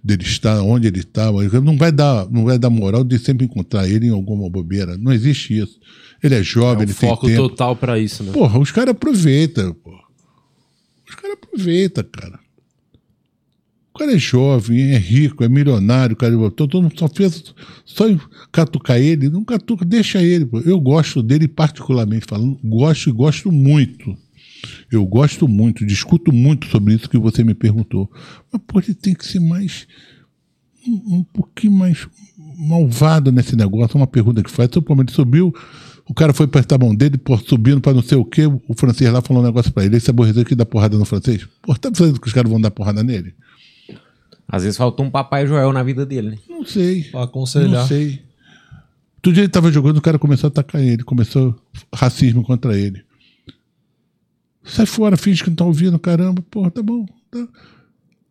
dele 0.02 0.22
estar, 0.22 0.60
onde 0.62 0.86
ele 0.86 1.00
está. 1.00 1.30
Não 1.62 1.76
vai, 1.76 1.92
dar, 1.92 2.28
não 2.30 2.44
vai 2.44 2.58
dar 2.58 2.68
moral 2.70 3.04
de 3.04 3.18
sempre 3.18 3.44
encontrar 3.46 3.88
ele 3.88 4.06
em 4.06 4.10
alguma 4.10 4.48
bobeira. 4.50 4.96
Não 4.98 5.12
existe 5.12 5.58
isso. 5.58 5.78
Ele 6.22 6.34
é 6.34 6.40
É 6.40 6.42
jovem, 6.42 6.80
um 6.80 6.82
ele 6.82 6.94
tem 6.94 7.08
foco 7.08 7.26
tempo. 7.26 7.48
total 7.48 7.76
pra 7.76 7.98
isso, 7.98 8.22
né? 8.24 8.32
Porra, 8.32 8.58
os 8.58 8.70
caras 8.72 8.90
aproveitam, 8.92 9.72
porra. 9.74 10.02
Os 11.08 11.14
caras 11.14 11.36
aproveitam, 11.40 12.04
cara. 12.12 12.40
O 13.98 14.06
cara 14.06 14.14
é 14.14 14.18
jovem, 14.18 14.92
é 14.92 14.96
rico, 14.96 15.42
é 15.42 15.48
milionário, 15.48 16.14
cara. 16.14 16.32
Todo 16.52 16.80
mundo 16.80 16.96
só 16.96 17.08
fez 17.08 17.52
só 17.84 18.04
catucar 18.52 18.96
ele, 18.96 19.28
não 19.28 19.44
catuca, 19.44 19.84
deixa 19.84 20.22
ele. 20.22 20.46
pô. 20.46 20.60
Eu 20.60 20.80
gosto 20.80 21.20
dele 21.20 21.48
particularmente 21.48 22.24
falando, 22.24 22.56
gosto 22.62 23.10
e 23.10 23.12
gosto 23.12 23.50
muito. 23.50 24.16
Eu 24.88 25.04
gosto 25.04 25.48
muito, 25.48 25.84
discuto 25.84 26.32
muito 26.32 26.68
sobre 26.68 26.94
isso 26.94 27.10
que 27.10 27.18
você 27.18 27.42
me 27.42 27.54
perguntou. 27.54 28.08
Mas, 28.52 28.62
pô, 28.68 28.78
ele 28.78 28.94
tem 28.94 29.16
que 29.16 29.26
ser 29.26 29.40
mais. 29.40 29.88
um, 30.86 31.16
um 31.16 31.24
pouquinho 31.24 31.72
mais 31.72 32.06
malvado 32.56 33.32
nesse 33.32 33.56
negócio. 33.56 33.96
Uma 33.96 34.06
pergunta 34.06 34.44
que 34.44 34.50
faz. 34.50 34.70
Seu 34.72 34.80
Palmeiras 34.80 35.12
subiu, 35.12 35.52
o 36.08 36.14
cara 36.14 36.32
foi 36.32 36.46
apertar 36.46 36.76
a 36.76 36.78
mão 36.78 36.94
dele, 36.94 37.18
pô, 37.18 37.36
subindo 37.36 37.80
pra 37.80 37.92
não 37.92 38.02
sei 38.02 38.16
o 38.16 38.24
quê. 38.24 38.46
O 38.46 38.74
francês 38.76 39.12
lá 39.12 39.20
falou 39.20 39.42
um 39.42 39.46
negócio 39.46 39.72
pra 39.72 39.84
ele. 39.84 39.96
Ele 39.96 40.00
se 40.00 40.10
aborreceu 40.10 40.44
que 40.44 40.54
dá 40.54 40.64
porrada 40.64 40.96
no 40.96 41.04
francês. 41.04 41.48
Pô, 41.60 41.74
tá 41.74 41.90
dizendo 41.90 42.20
que 42.20 42.28
os 42.28 42.32
caras 42.32 42.48
vão 42.48 42.60
dar 42.60 42.70
porrada 42.70 43.02
nele? 43.02 43.34
Às 44.48 44.62
vezes 44.62 44.78
faltou 44.78 45.04
um 45.04 45.10
Papai 45.10 45.46
Joel 45.46 45.72
na 45.72 45.82
vida 45.82 46.06
dele, 46.06 46.30
né? 46.30 46.38
Não 46.48 46.64
sei. 46.64 47.04
Pra 47.04 47.24
aconselhar. 47.24 47.68
Não 47.82 47.86
sei. 47.86 48.22
Outro 49.16 49.32
dia 49.32 49.42
ele 49.42 49.52
tava 49.52 49.70
jogando, 49.70 49.98
o 49.98 50.02
cara 50.02 50.18
começou 50.18 50.48
a 50.48 50.50
atacar 50.50 50.80
ele, 50.82 51.02
começou 51.02 51.54
racismo 51.94 52.42
contra 52.42 52.78
ele. 52.78 53.04
Sai 54.64 54.86
fora, 54.86 55.16
finge 55.16 55.42
que 55.42 55.50
não 55.50 55.56
tá 55.56 55.64
ouvindo, 55.64 55.98
caramba, 55.98 56.40
porra, 56.50 56.70
tá 56.70 56.82
bom. 56.82 57.04
tá. 57.30 57.46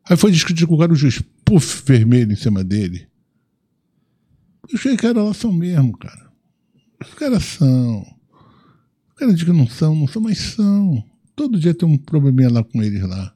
Aí 0.10 0.16
foi 0.16 0.32
discutir 0.32 0.66
com 0.66 0.76
o 0.76 0.78
cara, 0.78 0.94
o 0.94 0.96
juiz, 0.96 1.22
puf, 1.44 1.84
vermelho 1.86 2.32
em 2.32 2.36
cima 2.36 2.64
dele. 2.64 3.08
Os 4.74 4.82
caras 4.98 5.24
lá 5.24 5.34
são 5.34 5.52
mesmo, 5.52 5.98
cara. 5.98 6.32
Os 7.02 7.14
caras 7.14 7.44
são. 7.44 8.02
Os 8.02 9.16
caras 9.18 9.36
dizem 9.36 9.54
que 9.54 9.60
não 9.60 9.68
são, 9.68 9.96
não 9.96 10.08
são, 10.08 10.22
mas 10.22 10.38
são. 10.38 11.04
Todo 11.36 11.60
dia 11.60 11.74
tem 11.74 11.88
um 11.88 11.98
probleminha 11.98 12.50
lá 12.50 12.64
com 12.64 12.82
eles 12.82 13.02
lá. 13.04 13.34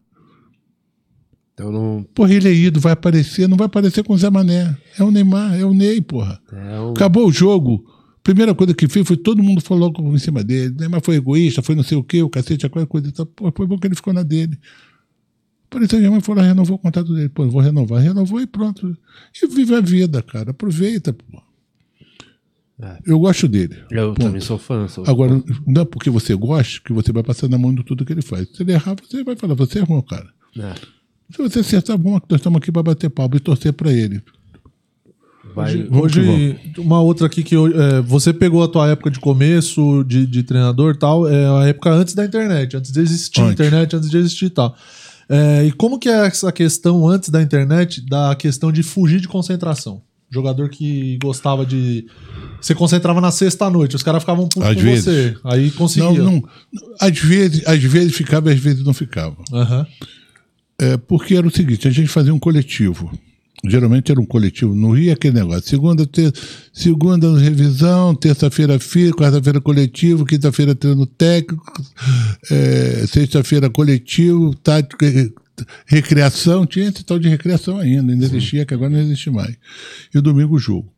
Então 1.61 1.71
não. 1.71 2.03
Porra, 2.15 2.33
ele 2.33 2.49
é 2.49 2.53
ido, 2.53 2.79
vai 2.79 2.93
aparecer, 2.93 3.47
não 3.47 3.55
vai 3.55 3.67
aparecer 3.67 4.03
com 4.03 4.13
o 4.13 4.17
Zé 4.17 4.29
Mané. 4.31 4.75
É 4.97 5.03
o 5.03 5.11
Neymar, 5.11 5.59
é 5.59 5.63
o 5.63 5.73
Ney, 5.73 6.01
porra. 6.01 6.41
É 6.51 6.79
um... 6.79 6.91
Acabou 6.91 7.27
o 7.27 7.31
jogo. 7.31 7.85
Primeira 8.23 8.53
coisa 8.55 8.73
que 8.73 8.87
fez 8.87 9.07
foi 9.07 9.17
todo 9.17 9.41
mundo 9.43 9.61
falou 9.61 9.93
em 10.13 10.17
cima 10.17 10.43
dele. 10.43 10.75
Neymar 10.77 11.01
foi 11.03 11.15
egoísta, 11.15 11.61
foi 11.61 11.75
não 11.75 11.83
sei 11.83 11.97
o 11.97 12.03
quê, 12.03 12.23
o 12.23 12.29
cacete, 12.29 12.65
aquela 12.65 12.87
coisa. 12.87 13.11
Pô, 13.35 13.51
foi 13.55 13.67
bom 13.67 13.77
que 13.77 13.87
ele 13.87 13.95
ficou 13.95 14.13
na 14.13 14.23
dele. 14.23 14.57
Por 15.69 15.81
isso 15.81 15.95
a 15.95 15.99
minha 15.99 16.11
mãe 16.11 16.19
falou, 16.19 16.43
renovou 16.43 16.75
o 16.75 16.79
contrato 16.79 17.13
dele. 17.13 17.29
Pô, 17.29 17.47
vou 17.47 17.61
renovar. 17.61 18.01
Renovou 18.01 18.41
e 18.41 18.47
pronto. 18.47 18.97
E 19.41 19.47
vive 19.47 19.75
a 19.75 19.81
vida, 19.81 20.21
cara. 20.21 20.51
Aproveita, 20.51 21.13
pô. 21.13 21.41
É. 22.81 22.97
Eu 23.05 23.19
gosto 23.19 23.47
dele. 23.47 23.77
Eu 23.91 24.09
Ponto. 24.09 24.25
também 24.25 24.41
sou 24.41 24.57
fã. 24.57 24.87
Sou 24.87 25.03
Agora, 25.07 25.41
não 25.67 25.83
é 25.83 25.85
porque 25.85 26.09
você 26.09 26.33
gosta 26.35 26.81
que 26.83 26.91
você 26.91 27.11
vai 27.11 27.21
passar 27.21 27.47
na 27.47 27.57
mão 27.57 27.73
de 27.73 27.83
tudo 27.83 28.03
que 28.03 28.11
ele 28.11 28.23
faz. 28.23 28.49
Se 28.49 28.63
ele 28.63 28.71
errar, 28.73 28.95
você 28.95 29.23
vai 29.23 29.35
falar, 29.35 29.53
você 29.53 29.79
errou, 29.79 30.01
cara. 30.01 30.27
É. 30.57 30.73
Se 31.35 31.41
você 31.41 31.59
acertar, 31.59 31.97
bom, 31.97 32.19
nós 32.29 32.39
estamos 32.39 32.57
aqui 32.57 32.71
para 32.71 32.83
bater 32.83 33.09
palma 33.09 33.35
e 33.35 33.39
torcer 33.39 33.73
para 33.73 33.91
ele. 33.91 34.21
Vai... 35.55 35.73
Que 35.83 35.87
Hoje, 35.95 36.55
uma 36.77 37.01
outra 37.01 37.27
aqui 37.27 37.43
que 37.43 37.57
hoje, 37.57 37.75
é, 37.77 38.01
você 38.01 38.31
pegou 38.33 38.63
a 38.63 38.67
tua 38.67 38.89
época 38.89 39.09
de 39.11 39.19
começo 39.19 40.03
de, 40.03 40.25
de 40.25 40.43
treinador 40.43 40.93
e 40.95 40.99
tal, 40.99 41.27
é 41.27 41.63
a 41.63 41.67
época 41.67 41.89
antes 41.91 42.13
da 42.13 42.23
internet, 42.25 42.77
antes 42.77 42.91
de 42.91 42.99
existir 42.99 43.41
a 43.41 43.45
Antes. 43.45 43.53
internet, 43.53 43.95
antes 43.95 44.09
de 44.09 44.17
existir 44.17 44.45
e 44.45 44.49
tal. 44.49 44.75
É, 45.29 45.65
e 45.65 45.71
como 45.71 45.97
que 45.99 46.09
é 46.09 46.25
essa 46.27 46.51
questão 46.51 47.07
antes 47.07 47.29
da 47.29 47.41
internet, 47.41 48.05
da 48.05 48.35
questão 48.35 48.71
de 48.71 48.83
fugir 48.83 49.19
de 49.19 49.27
concentração? 49.27 50.01
Jogador 50.29 50.69
que 50.69 51.17
gostava 51.21 51.65
de. 51.65 52.05
Você 52.61 52.73
concentrava 52.73 53.19
na 53.19 53.31
sexta 53.31 53.65
à 53.65 53.69
noite, 53.69 53.97
os 53.97 54.03
caras 54.03 54.23
ficavam 54.23 54.47
putos 54.47 54.69
Às 54.69 54.75
com 54.75 54.81
vezes. 54.81 55.03
você. 55.03 55.35
Aí 55.43 55.71
conseguia. 55.71 56.23
Não, 56.23 56.31
não. 56.33 56.43
Às 57.01 57.17
vezes, 57.19 57.67
às 57.67 57.83
vezes 57.83 58.15
ficava 58.15 58.49
e 58.49 58.53
às 58.53 58.59
vezes 58.59 58.83
não 58.85 58.93
ficava. 58.93 59.35
Aham. 59.51 59.85
É, 60.81 60.97
porque 60.97 61.35
era 61.35 61.45
o 61.47 61.51
seguinte, 61.51 61.87
a 61.87 61.91
gente 61.91 62.07
fazia 62.09 62.33
um 62.33 62.39
coletivo. 62.39 63.11
Geralmente 63.63 64.11
era 64.11 64.19
um 64.19 64.25
coletivo. 64.25 64.73
No 64.73 64.91
Rio 64.91 65.13
aquele 65.13 65.35
negócio. 65.35 65.69
Segunda, 65.69 66.07
ter, 66.07 66.33
segunda 66.73 67.37
revisão, 67.37 68.15
terça-feira 68.15 68.79
FIA, 68.79 69.11
quarta-feira 69.11 69.61
coletivo, 69.61 70.25
quinta-feira 70.25 70.73
treino 70.73 71.05
técnico, 71.05 71.63
é, 72.49 73.05
sexta-feira 73.05 73.69
coletivo, 73.69 74.55
tático, 74.55 75.05
re- 75.05 75.31
recreação. 75.85 76.65
Tinha 76.65 76.89
esse 76.89 77.03
tal 77.03 77.19
de 77.19 77.29
recreação 77.29 77.77
ainda, 77.77 78.11
ainda 78.11 78.25
existia, 78.25 78.65
que 78.65 78.73
agora 78.73 78.89
não 78.89 78.99
existe 78.99 79.29
mais. 79.29 79.55
E 80.15 80.19
domingo 80.19 80.57
jogo. 80.57 80.91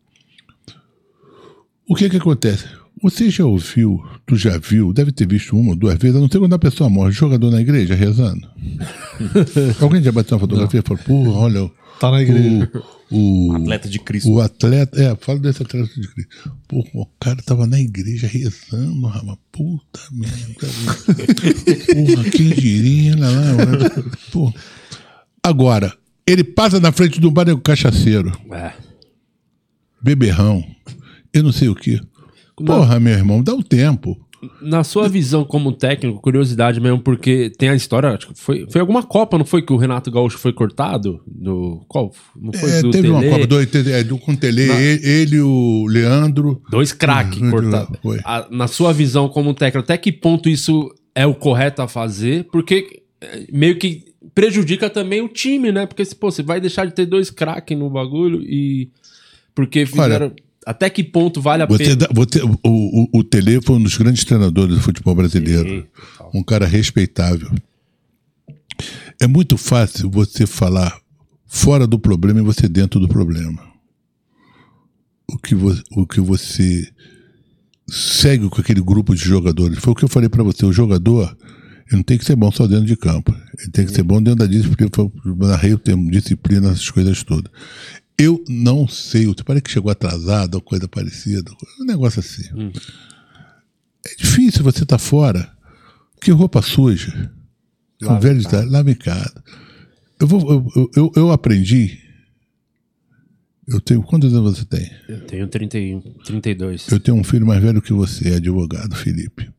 O 1.86 1.96
que 1.96 2.10
que 2.10 2.16
acontece? 2.16 2.64
Você 3.04 3.30
já 3.30 3.46
ouviu, 3.46 4.02
tu 4.26 4.36
já 4.38 4.58
viu, 4.58 4.94
deve 4.94 5.12
ter 5.12 5.28
visto 5.28 5.56
uma 5.58 5.72
ou 5.72 5.76
duas 5.76 5.98
vezes, 6.00 6.16
a 6.16 6.20
não 6.22 6.30
ser 6.30 6.40
quando 6.40 6.54
a 6.54 6.60
pessoa 6.60 6.90
morre, 6.90 7.12
jogador 7.12 7.52
na 7.52 7.60
igreja 7.62 7.94
rezando. 7.94 8.48
Alguém 9.82 10.02
já 10.02 10.12
bateu 10.12 10.36
uma 10.36 10.40
fotografia 10.40 10.80
e 10.80 10.84
falou, 10.88 11.04
pô, 11.04 11.30
olha, 11.34 11.70
Tá 12.00 12.10
na 12.10 12.22
igreja. 12.22 12.72
o, 13.12 13.52
o, 13.52 13.56
Atleta 13.56 13.88
de 13.90 14.00
Cristo. 14.00 14.32
o 14.32 14.42
atleta, 14.42 15.00
é, 15.02 15.16
fala 15.16 15.40
desse 15.40 15.62
atleta 15.64 15.94
de 15.94 16.08
Cristo. 16.08 16.52
Pô, 16.68 16.80
o 16.94 17.06
cara 17.20 17.42
tava 17.44 17.68
na 17.68 17.80
igreja 17.80 18.26
rezando, 18.26 19.06
rapaz. 19.08 19.38
Puta 19.52 20.00
merda. 20.12 20.68
Porra, 21.94 22.30
quem 22.32 22.50
diria, 22.50 23.16
lá, 23.18 23.30
lá, 23.30 24.14
Pô. 24.32 24.52
Agora, 25.44 25.94
ele 26.26 26.44
passa 26.44 26.80
na 26.80 26.92
frente 26.92 27.20
do 27.20 27.30
bar 27.30 27.48
e 27.50 27.52
o 27.52 27.58
cachaceiro, 27.60 28.32
É. 28.52 28.72
beberrão, 30.02 30.64
eu 31.34 31.44
não 31.44 31.52
sei 31.52 31.68
o 31.70 31.76
quê. 31.76 32.00
Porra, 32.56 33.00
meu 33.00 33.14
irmão, 33.14 33.44
dá 33.44 33.54
o 33.54 33.64
tempo. 33.64 34.18
Na 34.62 34.84
sua 34.84 35.08
visão 35.08 35.46
como 35.46 35.72
técnico, 35.72 36.20
curiosidade 36.20 36.78
mesmo, 36.82 37.00
porque 37.00 37.50
tem 37.58 37.70
a 37.70 37.76
história, 37.76 38.10
acho 38.10 38.28
que 38.28 38.40
foi, 38.42 38.68
foi 38.70 38.82
alguma 38.82 39.02
Copa, 39.02 39.38
não 39.38 39.46
foi 39.46 39.62
que 39.62 39.72
o 39.72 39.78
Renato 39.78 40.12
Gaúcho 40.12 40.38
foi 40.38 40.52
cortado? 40.52 41.22
Do, 41.26 41.86
qual? 41.88 42.12
Não 42.36 42.52
foi 42.52 42.70
É, 42.70 42.82
do 42.82 42.92
teve 42.92 43.10
uma 43.10 43.22
Tele? 43.22 43.32
Copa 43.32 43.48
do, 43.48 43.62
é, 43.62 44.04
do 44.04 44.18
com 44.18 44.34
o 44.34 44.38
Tele, 44.38 44.64
ele, 44.64 45.08
ele, 45.08 45.40
o 45.40 45.86
Leandro. 45.88 46.62
Dois 46.70 46.92
craques 46.92 47.40
Uhum, 47.42 47.52
cortados. 47.52 47.98
Na 48.52 48.68
sua 48.68 48.92
visão 48.92 49.30
como 49.30 49.54
técnico, 49.54 49.86
até 49.86 49.98
que 49.98 50.12
ponto 50.12 50.50
isso 50.50 50.94
é 51.16 51.26
o 51.26 51.34
correto 51.34 51.82
a 51.82 51.88
fazer? 51.88 52.46
Porque 52.52 53.02
é, 53.22 53.46
meio 53.50 53.78
que 53.78 54.14
prejudica 54.36 54.90
também 54.90 55.22
o 55.22 55.30
time, 55.30 55.72
né? 55.72 55.86
Porque 55.86 56.04
se, 56.04 56.16
pô, 56.16 56.30
você 56.30 56.44
vai 56.44 56.60
deixar 56.60 56.86
de 56.86 56.94
ter 56.94 57.06
dois 57.06 57.30
craques 57.30 57.78
no 57.78 57.90
bagulho 57.90 58.42
e. 58.42 58.90
Porque 59.56 59.86
fizeram. 59.86 60.34
Até 60.66 60.90
que 60.90 61.04
ponto 61.04 61.42
vale 61.42 61.64
a 61.64 61.68
pena? 61.68 62.08
você- 62.14 62.42
o, 62.42 62.58
o, 62.64 63.20
o 63.20 63.24
Tele 63.24 63.62
foi 63.62 63.76
um 63.78 63.84
dos 63.84 63.98
grandes 63.98 64.24
treinadores 64.24 64.76
do 64.76 64.82
futebol 64.82 65.16
brasileiro. 65.16 65.68
Sim. 65.70 65.86
Um 66.34 66.44
cara 66.44 66.66
respeitável. 66.66 67.52
É 69.22 69.28
muito 69.28 69.58
fácil 69.58 70.10
você 70.10 70.46
falar 70.46 71.00
fora 71.46 71.86
do 71.86 72.00
problema 72.00 72.40
e 72.40 72.44
você 72.44 72.68
dentro 72.68 73.00
do 73.00 73.08
problema. 73.08 73.62
O 75.30 75.38
que, 75.38 75.56
vo, 75.56 75.74
o 75.92 76.06
que 76.06 76.20
você 76.20 76.88
segue 77.88 78.50
com 78.50 78.60
aquele 78.62 78.82
grupo 78.82 79.14
de 79.16 79.22
jogadores. 79.22 79.80
Foi 79.80 79.94
o 79.94 79.96
que 79.96 80.04
eu 80.04 80.10
falei 80.10 80.30
pra 80.30 80.44
você. 80.44 80.66
O 80.66 80.74
jogador 80.74 81.36
ele 81.88 81.98
não 81.98 82.04
tem 82.04 82.18
que 82.18 82.26
ser 82.26 82.36
bom 82.36 82.52
só 82.52 82.66
dentro 82.66 82.86
de 82.86 82.96
campo. 82.96 83.36
Ele 83.60 83.72
tem 83.72 83.86
que 83.86 83.92
ser 83.92 84.04
bom 84.04 84.22
dentro 84.22 84.40
da 84.40 84.46
disciplina. 84.48 84.90
Narrei 85.38 85.74
o 85.74 85.78
termo 85.78 86.10
disciplina, 86.10 86.70
essas 86.70 86.90
coisas 86.90 87.22
todas. 87.24 87.52
Eu 88.24 88.42
não 88.48 88.88
sei. 88.88 89.26
Você 89.26 89.44
parece 89.44 89.64
que 89.64 89.72
chegou 89.72 89.92
atrasado 89.92 90.56
ou 90.56 90.62
coisa 90.62 90.88
parecida. 90.88 91.52
Um 91.82 91.84
negócio 91.84 92.22
assim. 92.22 92.44
É 94.06 94.16
difícil 94.16 94.64
você 94.64 94.84
estar 94.84 94.98
fora. 94.98 95.52
Que 96.22 96.32
roupa 96.32 96.62
suja. 96.62 97.32
É 98.02 98.08
um 98.08 98.20
velho 98.20 98.40
ditado, 98.40 98.70
lava 98.70 98.90
em 98.90 98.96
casa. 98.96 99.44
Eu, 100.20 100.28
vou, 100.28 100.72
eu, 100.76 100.92
eu, 100.96 101.12
eu, 101.16 101.32
aprendi. 101.32 102.00
Eu 103.68 103.82
tenho. 103.82 104.02
Quantos 104.04 104.34
anos 104.34 104.58
você 104.58 104.66
tem? 104.66 104.90
Eu 105.10 105.26
tenho 105.26 105.48
31, 105.48 106.02
32. 106.24 106.88
Eu 106.90 107.00
tenho 107.00 107.18
um 107.18 107.24
filho 107.24 107.46
mais 107.46 107.62
velho 107.62 107.82
que 107.82 107.92
você, 107.92 108.30
é 108.30 108.36
advogado, 108.36 108.96
Felipe. 108.96 109.52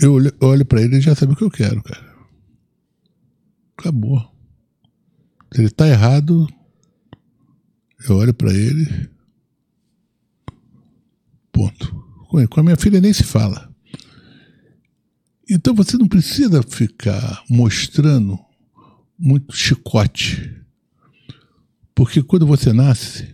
Eu 0.00 0.14
olho, 0.14 0.32
olho 0.40 0.64
pra 0.64 0.82
ele 0.82 0.96
e 0.96 1.00
já 1.00 1.14
sabe 1.14 1.32
o 1.32 1.36
que 1.36 1.44
eu 1.44 1.50
quero, 1.50 1.82
cara. 1.82 2.14
Acabou. 3.76 4.33
Ele 5.54 5.70
tá 5.70 5.88
errado, 5.88 6.48
eu 8.08 8.16
olho 8.16 8.34
pra 8.34 8.52
ele. 8.52 9.08
Ponto. 11.52 12.04
Com 12.50 12.60
a 12.60 12.62
minha 12.64 12.76
filha 12.76 13.00
nem 13.00 13.12
se 13.12 13.22
fala. 13.22 13.72
Então 15.48 15.74
você 15.74 15.96
não 15.96 16.08
precisa 16.08 16.62
ficar 16.62 17.44
mostrando 17.48 18.38
muito 19.16 19.54
chicote. 19.54 20.52
Porque 21.94 22.22
quando 22.22 22.46
você 22.46 22.72
nasce, 22.72 23.32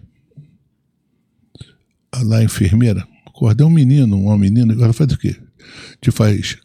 lá 2.14 2.38
a 2.38 2.44
enfermeira, 2.44 3.08
acorda 3.24 3.62
é 3.62 3.66
um 3.66 3.70
menino, 3.70 4.20
uma 4.20 4.36
menina, 4.36 4.74
ela 4.74 4.92
faz 4.92 5.10
o 5.12 5.18
quê? 5.18 5.40
Te 6.00 6.10
faz 6.10 6.58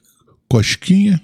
cosquinha, 0.49 1.22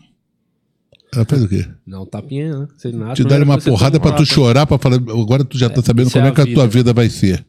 ela 1.13 1.25
faz 1.25 1.43
o 1.43 1.47
quê? 1.47 1.67
Não, 1.85 2.05
tapinha, 2.05 2.59
né? 2.59 2.67
Você 2.77 2.91
nasce, 2.91 3.15
Te 3.15 3.23
dá 3.23 3.29
primeira 3.29 3.43
uma 3.45 3.57
porrada 3.59 3.99
pra 3.99 4.11
tu 4.13 4.25
chorar, 4.25 4.65
pra 4.65 4.77
falar, 4.77 4.95
agora 4.95 5.43
tu 5.43 5.57
já 5.57 5.69
tá 5.69 5.81
sabendo 5.81 6.07
isso 6.07 6.13
como 6.13 6.25
é 6.25 6.29
é 6.29 6.33
que 6.33 6.41
a 6.41 6.53
tua 6.53 6.67
vida. 6.67 6.93
vai 6.93 7.09
ser. 7.09 7.45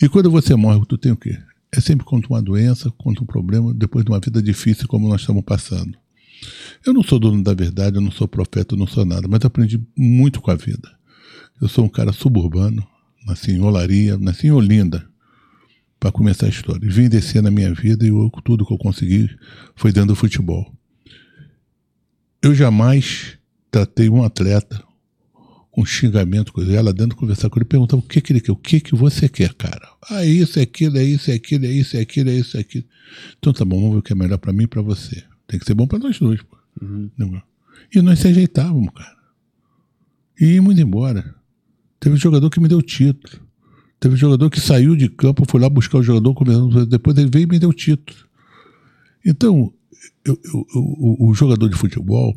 E 0.00 0.08
quando 0.08 0.30
você 0.30 0.54
morre, 0.54 0.80
tu 0.88 0.96
tem 0.96 1.10
o 1.12 1.16
quê? 1.16 1.36
É 1.72 1.80
sempre 1.80 2.04
contra 2.04 2.28
uma 2.30 2.40
doença, 2.42 2.90
contra 2.98 3.22
um 3.22 3.26
problema, 3.26 3.72
depois 3.74 4.04
de 4.04 4.10
uma 4.10 4.20
vida 4.20 4.42
difícil 4.42 4.86
como 4.88 5.08
nós 5.08 5.20
estamos 5.22 5.42
passando. 5.44 5.96
Eu 6.86 6.92
não 6.94 7.02
sou 7.02 7.18
dono 7.18 7.42
da 7.42 7.52
verdade, 7.52 7.96
eu 7.96 8.00
não 8.00 8.10
sou 8.10 8.26
profeta, 8.28 8.74
eu 8.74 8.78
não 8.78 8.86
sou 8.86 9.04
nada, 9.04 9.26
mas 9.28 9.44
aprendi 9.44 9.80
muito 9.96 10.40
com 10.40 10.50
a 10.50 10.54
vida. 10.56 10.88
Eu 11.60 11.68
sou 11.68 11.84
um 11.84 11.88
cara 11.88 12.12
suburbano, 12.12 12.82
nasci 13.26 13.52
em 13.52 13.60
Olaria, 13.60 14.16
nasci 14.16 14.46
em 14.46 14.50
Olinda, 14.52 15.04
para 15.98 16.10
começar 16.10 16.46
a 16.46 16.48
história. 16.48 16.88
Vim 16.88 17.08
descer 17.08 17.42
na 17.42 17.50
minha 17.50 17.74
vida 17.74 18.04
e 18.04 18.08
eu- 18.08 18.30
tudo 18.42 18.64
que 18.64 18.72
eu 18.72 18.78
consegui 18.78 19.28
foi 19.76 19.92
dentro 19.92 20.08
do 20.08 20.16
futebol. 20.16 20.72
Eu 22.42 22.54
jamais 22.54 23.36
tratei 23.70 24.08
um 24.08 24.22
atleta 24.22 24.82
com 25.70 25.84
xingamento, 25.84 26.52
coisa. 26.52 26.72
Ela 26.72 26.92
dentro 26.92 27.16
conversar 27.16 27.48
com 27.50 27.58
ele, 27.58 27.64
perguntava 27.64 28.00
o 28.02 28.06
que, 28.06 28.20
que 28.20 28.32
ele 28.32 28.40
quer, 28.40 28.52
o 28.52 28.56
que, 28.56 28.80
que 28.80 28.94
você 28.94 29.28
quer, 29.28 29.54
cara? 29.54 29.88
Ah, 30.10 30.24
é 30.24 30.28
isso, 30.28 30.58
é 30.58 30.62
aquilo, 30.62 30.98
é 30.98 31.04
isso, 31.04 31.30
é 31.30 31.34
aquilo, 31.34 31.66
é 31.66 31.70
isso, 31.70 31.96
é 31.96 32.00
aquilo, 32.00 32.30
é 32.30 32.34
isso, 32.34 32.56
é 32.56 32.60
aquilo. 32.60 32.84
Então 33.38 33.52
tá 33.52 33.64
bom, 33.64 33.76
vamos 33.78 33.92
ver 33.94 33.98
o 33.98 34.02
que 34.02 34.12
é 34.12 34.16
melhor 34.16 34.38
pra 34.38 34.52
mim 34.52 34.64
e 34.64 34.68
pra 34.68 34.82
você. 34.82 35.22
Tem 35.46 35.58
que 35.58 35.66
ser 35.66 35.74
bom 35.74 35.86
pra 35.86 35.98
nós 35.98 36.18
dois, 36.18 36.42
pô. 36.42 36.56
Não- 37.16 37.42
E 37.94 38.00
nós 38.00 38.18
se 38.18 38.28
ajeitávamos, 38.28 38.92
cara. 38.94 39.16
E 40.40 40.54
íamos 40.54 40.78
embora. 40.78 41.34
Teve 41.98 42.14
um 42.14 42.18
jogador 42.18 42.48
que 42.50 42.60
me 42.60 42.68
deu 42.68 42.80
título. 42.80 43.42
Teve 43.98 44.14
um 44.14 44.18
jogador 44.18 44.48
que 44.48 44.58
saiu 44.60 44.96
de 44.96 45.08
campo, 45.10 45.44
foi 45.46 45.60
lá 45.60 45.68
buscar 45.68 45.98
o 45.98 46.02
jogador, 46.02 46.34
depois 46.86 47.18
ele 47.18 47.28
veio 47.30 47.44
e 47.44 47.46
me 47.46 47.58
deu 47.58 47.72
título. 47.72 48.18
Então, 49.26 49.72
eu- 50.24 50.38
eu- 50.44 50.66
o, 50.74 51.30
o 51.30 51.34
jogador 51.34 51.68
de 51.68 51.76
futebol, 51.76 52.36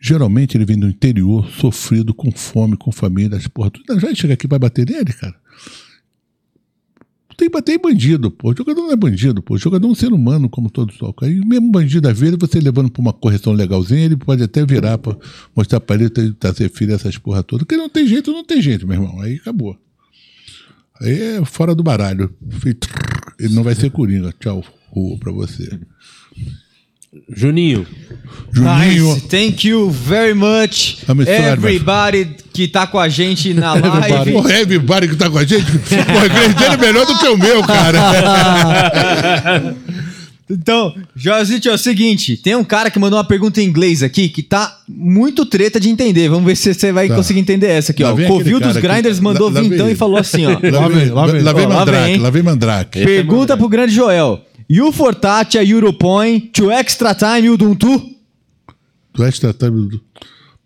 geralmente 0.00 0.56
ele 0.56 0.64
vem 0.64 0.78
do 0.78 0.88
interior, 0.88 1.48
sofrido, 1.50 2.12
com 2.14 2.30
fome, 2.32 2.76
com 2.76 2.90
família, 2.92 3.36
as 3.36 3.46
porra, 3.46 3.70
tudo. 3.70 4.00
Vai 4.00 4.14
chegar 4.14 4.34
aqui 4.34 4.46
vai 4.46 4.58
bater 4.58 4.88
nele, 4.88 5.12
cara. 5.12 5.34
Tem 7.36 7.48
que 7.48 7.52
bater 7.52 7.74
em 7.76 7.78
bandido, 7.80 8.32
pô. 8.32 8.50
O 8.50 8.56
jogador 8.56 8.80
não 8.82 8.90
é 8.90 8.96
bandido, 8.96 9.40
pô. 9.40 9.54
O 9.54 9.58
jogador 9.58 9.86
é 9.86 9.90
um 9.90 9.94
ser 9.94 10.12
humano, 10.12 10.48
como 10.50 10.68
todos 10.68 10.98
tocam. 10.98 11.28
Aí 11.28 11.36
mesmo 11.46 11.70
bandido, 11.70 12.08
às 12.08 12.18
vezes, 12.18 12.36
você 12.36 12.58
levando 12.58 12.90
pra 12.90 13.00
uma 13.00 13.12
correção 13.12 13.52
legalzinha, 13.52 14.00
ele 14.06 14.16
pode 14.16 14.42
até 14.42 14.66
virar 14.66 14.98
pra 14.98 15.16
mostrar 15.54 15.78
pra 15.78 15.94
ele 15.94 16.10
ter- 16.10 16.34
trazer 16.34 16.68
filho, 16.68 16.92
essas 16.94 17.16
porra 17.16 17.44
todas. 17.44 17.64
Porque 17.64 17.76
não 17.76 17.88
tem 17.88 18.08
jeito, 18.08 18.32
não 18.32 18.42
tem 18.44 18.60
jeito, 18.60 18.88
meu 18.88 19.00
irmão. 19.00 19.20
Aí 19.20 19.36
acabou. 19.36 19.78
Aí 21.00 21.12
é 21.36 21.44
fora 21.44 21.76
do 21.76 21.82
baralho. 21.84 22.34
Ele 23.38 23.54
não 23.54 23.62
vai 23.62 23.76
ser 23.76 23.90
coringa. 23.92 24.34
Tchau, 24.40 24.64
rua 24.90 25.16
pra 25.20 25.30
você. 25.30 25.78
Juninho, 27.34 27.86
Juninho. 28.52 29.14
Nice. 29.14 29.26
Thank 29.28 29.66
you 29.66 29.90
very 29.90 30.34
much. 30.34 30.98
Everybody 31.08 32.36
que 32.52 32.68
tá 32.68 32.86
com 32.86 32.98
a 32.98 33.08
gente 33.08 33.54
na 33.54 33.72
live. 33.80 34.32
Porra, 34.32 34.52
é 34.52 34.60
everybody 34.60 35.08
que 35.08 35.16
tá 35.16 35.30
com 35.30 35.38
a 35.38 35.44
gente. 35.44 35.64
O 35.64 36.26
inglês 36.26 36.54
dele 36.54 36.74
é 36.74 36.76
melhor 36.76 37.06
do 37.06 37.18
que 37.18 37.26
o 37.28 37.36
meu, 37.38 37.62
cara. 37.62 37.98
Então, 40.50 40.94
Joelzito, 41.14 41.68
é 41.68 41.74
o 41.74 41.76
seguinte: 41.76 42.34
tem 42.34 42.56
um 42.56 42.64
cara 42.64 42.90
que 42.90 42.98
mandou 42.98 43.18
uma 43.18 43.24
pergunta 43.24 43.60
em 43.60 43.66
inglês 43.66 44.02
aqui 44.02 44.30
que 44.30 44.42
tá 44.42 44.78
muito 44.88 45.44
treta 45.44 45.78
de 45.78 45.90
entender. 45.90 46.30
Vamos 46.30 46.46
ver 46.46 46.56
se 46.56 46.72
você 46.72 46.90
vai 46.90 47.06
Tá. 47.06 47.14
conseguir 47.16 47.40
entender 47.40 47.66
essa 47.66 47.92
aqui, 47.92 48.02
Lá 48.02 48.12
ó. 48.12 48.14
O 48.14 48.26
Covil 48.26 48.58
dos. 48.58 48.78
Grinders 48.78 49.20
mandou 49.20 49.48
Lá- 49.48 49.54
lá 49.56 49.60
vem 49.60 49.68
vintão 49.70 49.86
e 49.86 49.90
ele. 49.90 49.98
falou 49.98 50.16
assim, 50.16 50.46
ó. 50.46 50.52
Lá 50.72 50.88
vem, 50.88 51.10
lá 51.10 51.26
vem. 51.26 51.42
Lá 51.42 51.52
vem 51.52 51.66
Ó, 51.66 51.68
lá 51.68 51.74
Mandrake, 51.80 52.12
vem, 52.12 52.16
lá 52.20 52.30
vem 52.30 52.42
Mandrake. 52.42 53.04
Pergunta 53.04 53.58
pro 53.58 53.68
grande 53.68 53.92
Joel. 53.94 54.40
You 54.70 54.92
for 54.92 55.14
Tatia, 55.14 55.62
Europoint, 55.62 56.52
to 56.52 56.70
extra 56.70 57.14
time, 57.14 57.48
Uduntu? 57.48 58.18
Tu 59.14 59.24
és 59.24 59.38
tratado 59.38 59.88
do... 59.88 60.00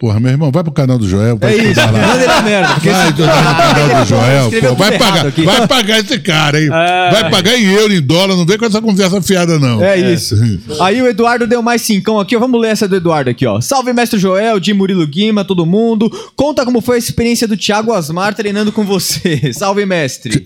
Porra, 0.02 0.18
meu 0.18 0.32
irmão, 0.32 0.50
vai 0.50 0.64
pro 0.64 0.72
canal 0.72 0.98
do 0.98 1.08
Joel. 1.08 1.36
Vai 1.38 1.52
É 1.60 1.70
isso, 1.70 1.80
manda 1.80 2.24
ele 2.24 2.32
a 2.32 2.42
merda. 2.42 2.74
porque 2.74 2.90
Vai 2.90 3.04
esse- 3.08 3.16
canal 3.22 4.02
do 4.02 4.08
Joel. 4.08 4.42
escreveu 4.46 4.70
Pô, 4.70 4.76
vai 4.76 4.98
pagar, 4.98 5.26
aqui. 5.28 5.42
vai 5.44 5.68
pagar 5.68 6.00
esse 6.00 6.18
cara, 6.18 6.60
hein? 6.60 6.68
Vai 6.68 7.30
pagar 7.30 7.56
em 7.56 7.66
euro, 7.72 7.94
em 7.94 8.02
dólar. 8.02 8.34
Não 8.34 8.44
vem 8.44 8.58
com 8.58 8.64
essa 8.64 8.82
conversa 8.82 9.22
fiada, 9.22 9.60
não. 9.60 9.80
É 9.80 10.12
isso. 10.12 10.34
Aí 10.80 11.00
o 11.00 11.06
Eduardo 11.06 11.46
deu 11.46 11.62
mais 11.62 11.82
cincão 11.82 12.18
aqui, 12.18 12.34
ó. 12.34 12.40
Vamos 12.40 12.60
ler 12.60 12.70
essa 12.70 12.88
do 12.88 12.96
Eduardo 12.96 13.30
aqui, 13.30 13.46
ó. 13.46 13.60
Salve, 13.60 13.92
mestre 13.92 14.18
Joel, 14.18 14.58
de 14.58 14.74
Murilo 14.74 15.06
Guima, 15.06 15.44
todo 15.44 15.64
mundo. 15.64 16.10
Conta 16.34 16.64
como 16.64 16.80
foi 16.80 16.96
a 16.96 16.98
experiência 16.98 17.46
do 17.46 17.56
Thiago 17.56 17.92
Asmar 17.92 18.34
treinando 18.34 18.72
com 18.72 18.84
você. 18.84 19.52
Salve, 19.54 19.86
mestre. 19.86 20.44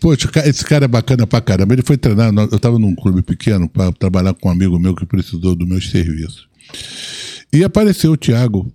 Poxa, 0.00 0.30
esse 0.46 0.64
cara 0.64 0.86
é 0.86 0.88
bacana 0.88 1.26
pra 1.26 1.42
caramba. 1.42 1.74
Ele 1.74 1.82
foi 1.82 1.98
treinar. 1.98 2.32
Eu 2.50 2.58
tava 2.58 2.78
num 2.78 2.94
clube 2.94 3.20
pequeno 3.20 3.68
para 3.68 3.92
trabalhar 3.92 4.32
com 4.32 4.48
um 4.48 4.52
amigo 4.52 4.78
meu 4.78 4.94
que 4.94 5.04
precisou 5.04 5.54
dos 5.54 5.68
meus 5.68 5.90
serviços. 5.90 6.46
E 7.54 7.64
apareceu 7.64 8.12
o 8.12 8.16
Thiago. 8.16 8.72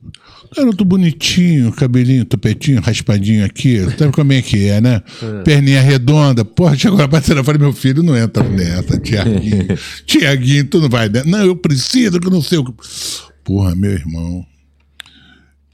Garoto 0.56 0.84
bonitinho, 0.84 1.72
cabelinho, 1.72 2.26
topetinho, 2.26 2.82
raspadinho 2.82 3.46
aqui. 3.46 3.80
Sabe 3.98 4.12
como 4.12 4.34
é 4.34 4.42
que 4.42 4.68
é, 4.68 4.82
né? 4.82 5.02
Perninha 5.44 5.82
redonda. 5.82 6.44
Porra, 6.44 6.76
chegou 6.76 6.98
na 6.98 7.08
parceira. 7.08 7.42
Eu 7.42 7.44
falei, 7.44 7.62
meu 7.62 7.72
filho, 7.74 8.02
não 8.02 8.18
entra 8.18 8.44
nessa, 8.44 8.98
Tiaguinho. 8.98 9.68
Tiaguinho, 10.08 10.66
tu 10.66 10.80
não 10.80 10.90
vai 10.90 11.08
nessa. 11.08 11.28
Não, 11.28 11.46
eu 11.46 11.56
preciso 11.56 12.20
que 12.20 12.30
não 12.30 12.42
sei 12.42 12.58
o 12.58 12.66
que. 12.66 12.74
Porra, 13.44 13.76
meu 13.76 13.92
irmão. 13.92 14.44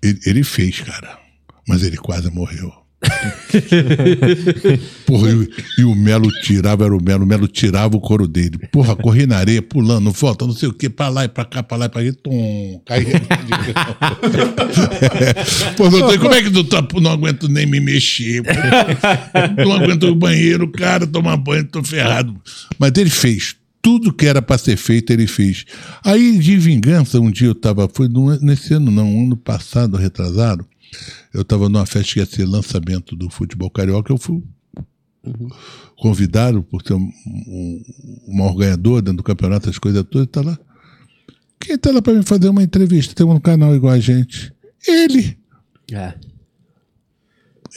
Ele, 0.04 0.20
ele 0.26 0.44
fez, 0.44 0.82
cara. 0.82 1.18
Mas 1.68 1.82
ele 1.82 1.98
quase 1.98 2.30
morreu. 2.30 2.85
Porra, 5.06 5.30
e, 5.32 5.50
e 5.80 5.84
o 5.84 5.96
Melo 5.96 6.30
tirava, 6.42 6.86
era 6.86 6.96
o 6.96 7.04
Melo, 7.04 7.24
o 7.24 7.28
Melo 7.28 7.48
tirava 7.48 7.96
o 7.96 8.02
couro 8.02 8.28
dele. 8.28 8.58
Porra, 8.72 8.96
corri 8.96 9.26
na 9.26 9.38
areia, 9.38 9.62
pulando, 9.62 10.12
volta, 10.12 10.46
não 10.46 10.54
sei 10.54 10.70
o 10.70 10.74
que, 10.74 10.90
pra 10.90 11.10
lá 11.10 11.26
e 11.26 11.28
pra 11.28 11.46
cá, 11.46 11.64
pra 11.64 11.78
lá 11.78 11.86
e 11.86 11.90
pra 11.90 12.04
cá, 12.04 12.12
tom, 12.24 12.82
caí. 12.86 13.06
Pô, 15.78 15.90
doutor, 15.90 16.20
como 16.20 16.34
é 16.34 16.42
que 16.42 16.52
tu 16.52 16.64
tá? 16.64 16.86
Não 17.02 17.12
aguento 17.12 17.48
nem 17.48 17.66
me 17.66 17.80
mexer. 17.80 18.44
Não 19.58 19.74
aguento 19.74 20.08
o 20.08 20.16
banheiro, 20.16 20.70
cara, 20.72 21.08
tomar 21.08 21.38
banho, 21.38 21.66
tô 21.66 21.84
ferrado. 21.84 22.36
Mas 22.80 22.92
ele 22.98 23.10
fez. 23.10 23.56
Tudo 23.82 24.12
que 24.12 24.26
era 24.26 24.42
pra 24.42 24.58
ser 24.58 24.78
feito, 24.78 25.14
ele 25.14 25.28
fez. 25.28 25.64
Aí, 26.04 26.40
de 26.40 26.58
vingança, 26.58 27.20
um 27.20 27.30
dia 27.30 27.50
eu 27.50 27.54
tava, 27.54 27.88
foi 27.88 28.10
nesse 28.42 28.74
ano 28.74 28.90
não, 28.90 29.08
ano 29.08 29.38
passado, 29.38 29.96
retrasado, 29.96 30.66
eu 31.34 31.42
estava 31.42 31.70
numa 31.70 31.86
festa 31.86 32.14
que 32.14 32.20
ia 32.20 32.26
ser 32.26 32.46
lançamento 32.46 33.16
do 33.16 33.30
futebol 33.30 33.70
carioca, 33.70 34.12
eu 34.12 34.18
fui 34.18 34.44
convidado 35.98 36.64
por 36.64 36.82
ser 36.82 36.94
um, 36.94 37.12
um, 37.26 37.84
o 38.28 38.38
maior 38.38 38.56
ganhador 38.56 39.02
dentro 39.02 39.18
do 39.18 39.24
campeonato, 39.24 39.70
as 39.70 39.80
coisas 39.80 40.04
todas, 40.10 40.28
tá 40.28 40.42
lá. 40.42 40.58
Quem 41.60 41.78
tá 41.78 41.92
lá 41.92 42.02
para 42.02 42.14
me 42.14 42.24
fazer 42.24 42.50
uma 42.50 42.64
entrevista? 42.64 43.16
Tem 43.16 43.26
um 43.26 43.40
canal 43.40 43.76
igual 43.76 43.94
a 43.94 44.00
gente. 44.00 44.54
Ele. 44.88 45.38
É. 45.92 46.14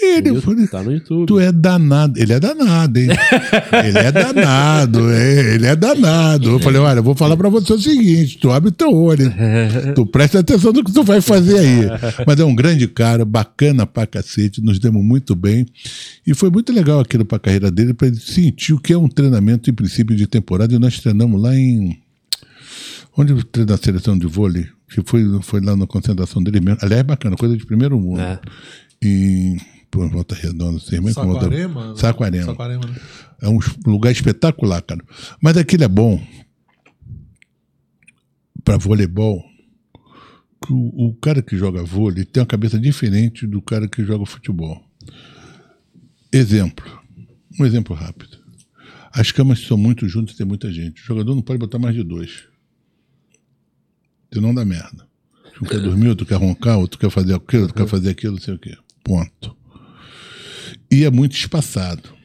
Ele. 0.00 0.30
Eu 0.30 0.42
falei, 0.42 0.66
Tá 0.68 0.82
no 0.82 0.92
YouTube. 0.92 1.26
Tu 1.26 1.40
é 1.40 1.50
danado. 1.50 2.18
Ele 2.18 2.32
é 2.32 2.38
danado, 2.38 2.98
hein? 2.98 3.08
ele 3.84 3.98
é 3.98 4.12
danado, 4.12 5.10
é, 5.10 5.54
ele 5.54 5.66
é 5.66 5.74
danado. 5.74 6.50
Eu 6.50 6.60
falei, 6.60 6.80
olha, 6.80 6.98
eu 6.98 7.02
vou 7.02 7.14
falar 7.14 7.36
pra 7.36 7.48
você 7.48 7.72
o 7.72 7.78
seguinte: 7.78 8.38
tu 8.38 8.50
abre 8.50 8.70
teu 8.70 8.92
olho, 8.94 9.32
tu 9.96 10.06
presta 10.06 10.38
atenção 10.38 10.72
no 10.72 10.84
que 10.84 10.92
tu 10.92 11.02
vai 11.02 11.20
fazer 11.20 11.58
aí. 11.58 11.80
Mas 12.26 12.38
é 12.38 12.44
um 12.44 12.54
grande 12.54 12.86
cara, 12.86 13.24
bacana 13.24 13.86
pra 13.86 14.06
cacete, 14.06 14.62
nos 14.62 14.78
demos 14.78 15.04
muito 15.04 15.34
bem. 15.34 15.66
E 16.26 16.34
foi 16.34 16.50
muito 16.50 16.72
legal 16.72 17.00
aquilo 17.00 17.24
pra 17.24 17.38
carreira 17.38 17.70
dele, 17.70 17.92
pra 17.92 18.06
ele 18.06 18.16
sentir 18.16 18.74
o 18.74 18.78
que 18.78 18.92
é 18.92 18.98
um 18.98 19.08
treinamento 19.08 19.68
em 19.68 19.72
princípio 19.72 20.14
de 20.14 20.26
temporada. 20.26 20.74
E 20.74 20.78
nós 20.78 20.98
treinamos 21.00 21.40
lá 21.40 21.54
em. 21.54 21.98
Onde 23.16 23.32
eu 23.32 23.42
treino 23.42 23.72
a 23.74 23.76
seleção 23.76 24.16
de 24.16 24.26
vôlei? 24.28 24.66
Que 24.88 25.02
foi, 25.04 25.24
foi 25.42 25.60
lá 25.60 25.76
na 25.76 25.86
concentração 25.86 26.40
dele 26.42 26.60
mesmo. 26.60 26.78
Aliás, 26.82 27.02
bacana, 27.02 27.36
coisa 27.36 27.56
de 27.56 27.66
primeiro 27.66 27.98
mundo. 27.98 28.20
É. 28.20 28.38
Em. 29.02 29.56
Pô, 29.90 30.06
Volta 30.08 30.34
Redonda, 30.34 30.78
sei 30.80 31.00
mesmo 31.00 31.14
como 31.22 31.32
outra- 31.32 31.48
Saquarema? 31.48 31.96
Saquarema. 31.96 32.44
Saquarema, 32.46 32.86
né? 32.86 33.00
É 33.40 33.48
um 33.48 33.58
lugar 33.86 34.12
espetacular, 34.12 34.82
cara. 34.82 35.02
Mas 35.42 35.56
aquilo 35.56 35.84
é 35.84 35.88
bom 35.88 36.22
para 38.64 38.76
voleibol. 38.76 39.42
que 40.64 40.72
O, 40.72 41.08
o 41.08 41.14
cara 41.14 41.40
que 41.42 41.56
joga 41.56 41.82
vôlei 41.84 42.24
tem 42.24 42.40
uma 42.42 42.46
cabeça 42.46 42.78
diferente 42.78 43.46
do 43.46 43.62
cara 43.62 43.88
que 43.88 44.04
joga 44.04 44.26
futebol. 44.26 44.82
Exemplo. 46.32 46.84
Um 47.58 47.64
exemplo 47.64 47.94
rápido. 47.96 48.36
As 49.12 49.32
camas 49.32 49.60
são 49.60 49.78
muito 49.78 50.06
juntas 50.06 50.34
e 50.34 50.38
tem 50.38 50.46
muita 50.46 50.70
gente. 50.70 51.00
O 51.02 51.04
jogador 51.04 51.34
não 51.34 51.42
pode 51.42 51.58
botar 51.58 51.78
mais 51.78 51.94
de 51.94 52.02
dois. 52.04 52.44
Senão 54.32 54.54
dá 54.54 54.64
merda. 54.64 55.08
Um 55.62 55.64
quer 55.66 55.80
dormir, 55.80 56.08
outro 56.08 56.26
quer 56.26 56.34
roncar, 56.36 56.78
outro 56.78 56.98
quer 57.00 57.10
fazer 57.10 57.34
aquilo, 57.34 57.62
outro 57.62 57.76
quer 57.76 57.88
fazer 57.88 58.10
aquilo, 58.10 58.34
não 58.34 58.40
sei 58.42 58.54
o 58.54 58.58
quê. 58.58 58.76
Ponto. 59.02 59.56
E 60.90 61.04
é 61.04 61.10
muito 61.10 61.36
espaçado 61.36 62.18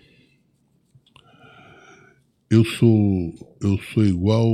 eu 2.54 2.64
sou 2.64 3.34
eu 3.62 3.80
sou 3.94 4.06
igual 4.06 4.48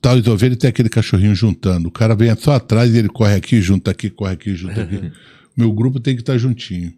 tal 0.00 0.20
de 0.20 0.28
ovelha 0.28 0.56
tem 0.56 0.68
aquele 0.68 0.88
cachorrinho 0.88 1.34
juntando. 1.34 1.88
O 1.88 1.92
cara 1.92 2.14
vem 2.14 2.34
só 2.36 2.54
atrás 2.54 2.92
e 2.94 2.98
ele 2.98 3.08
corre 3.08 3.34
aqui, 3.34 3.62
junta 3.62 3.90
aqui, 3.90 4.10
corre 4.10 4.32
aqui, 4.32 4.54
junta 4.54 4.82
aqui. 4.82 5.12
Meu 5.56 5.72
grupo 5.72 6.00
tem 6.00 6.14
que 6.14 6.22
estar 6.22 6.36
juntinho. 6.36 6.92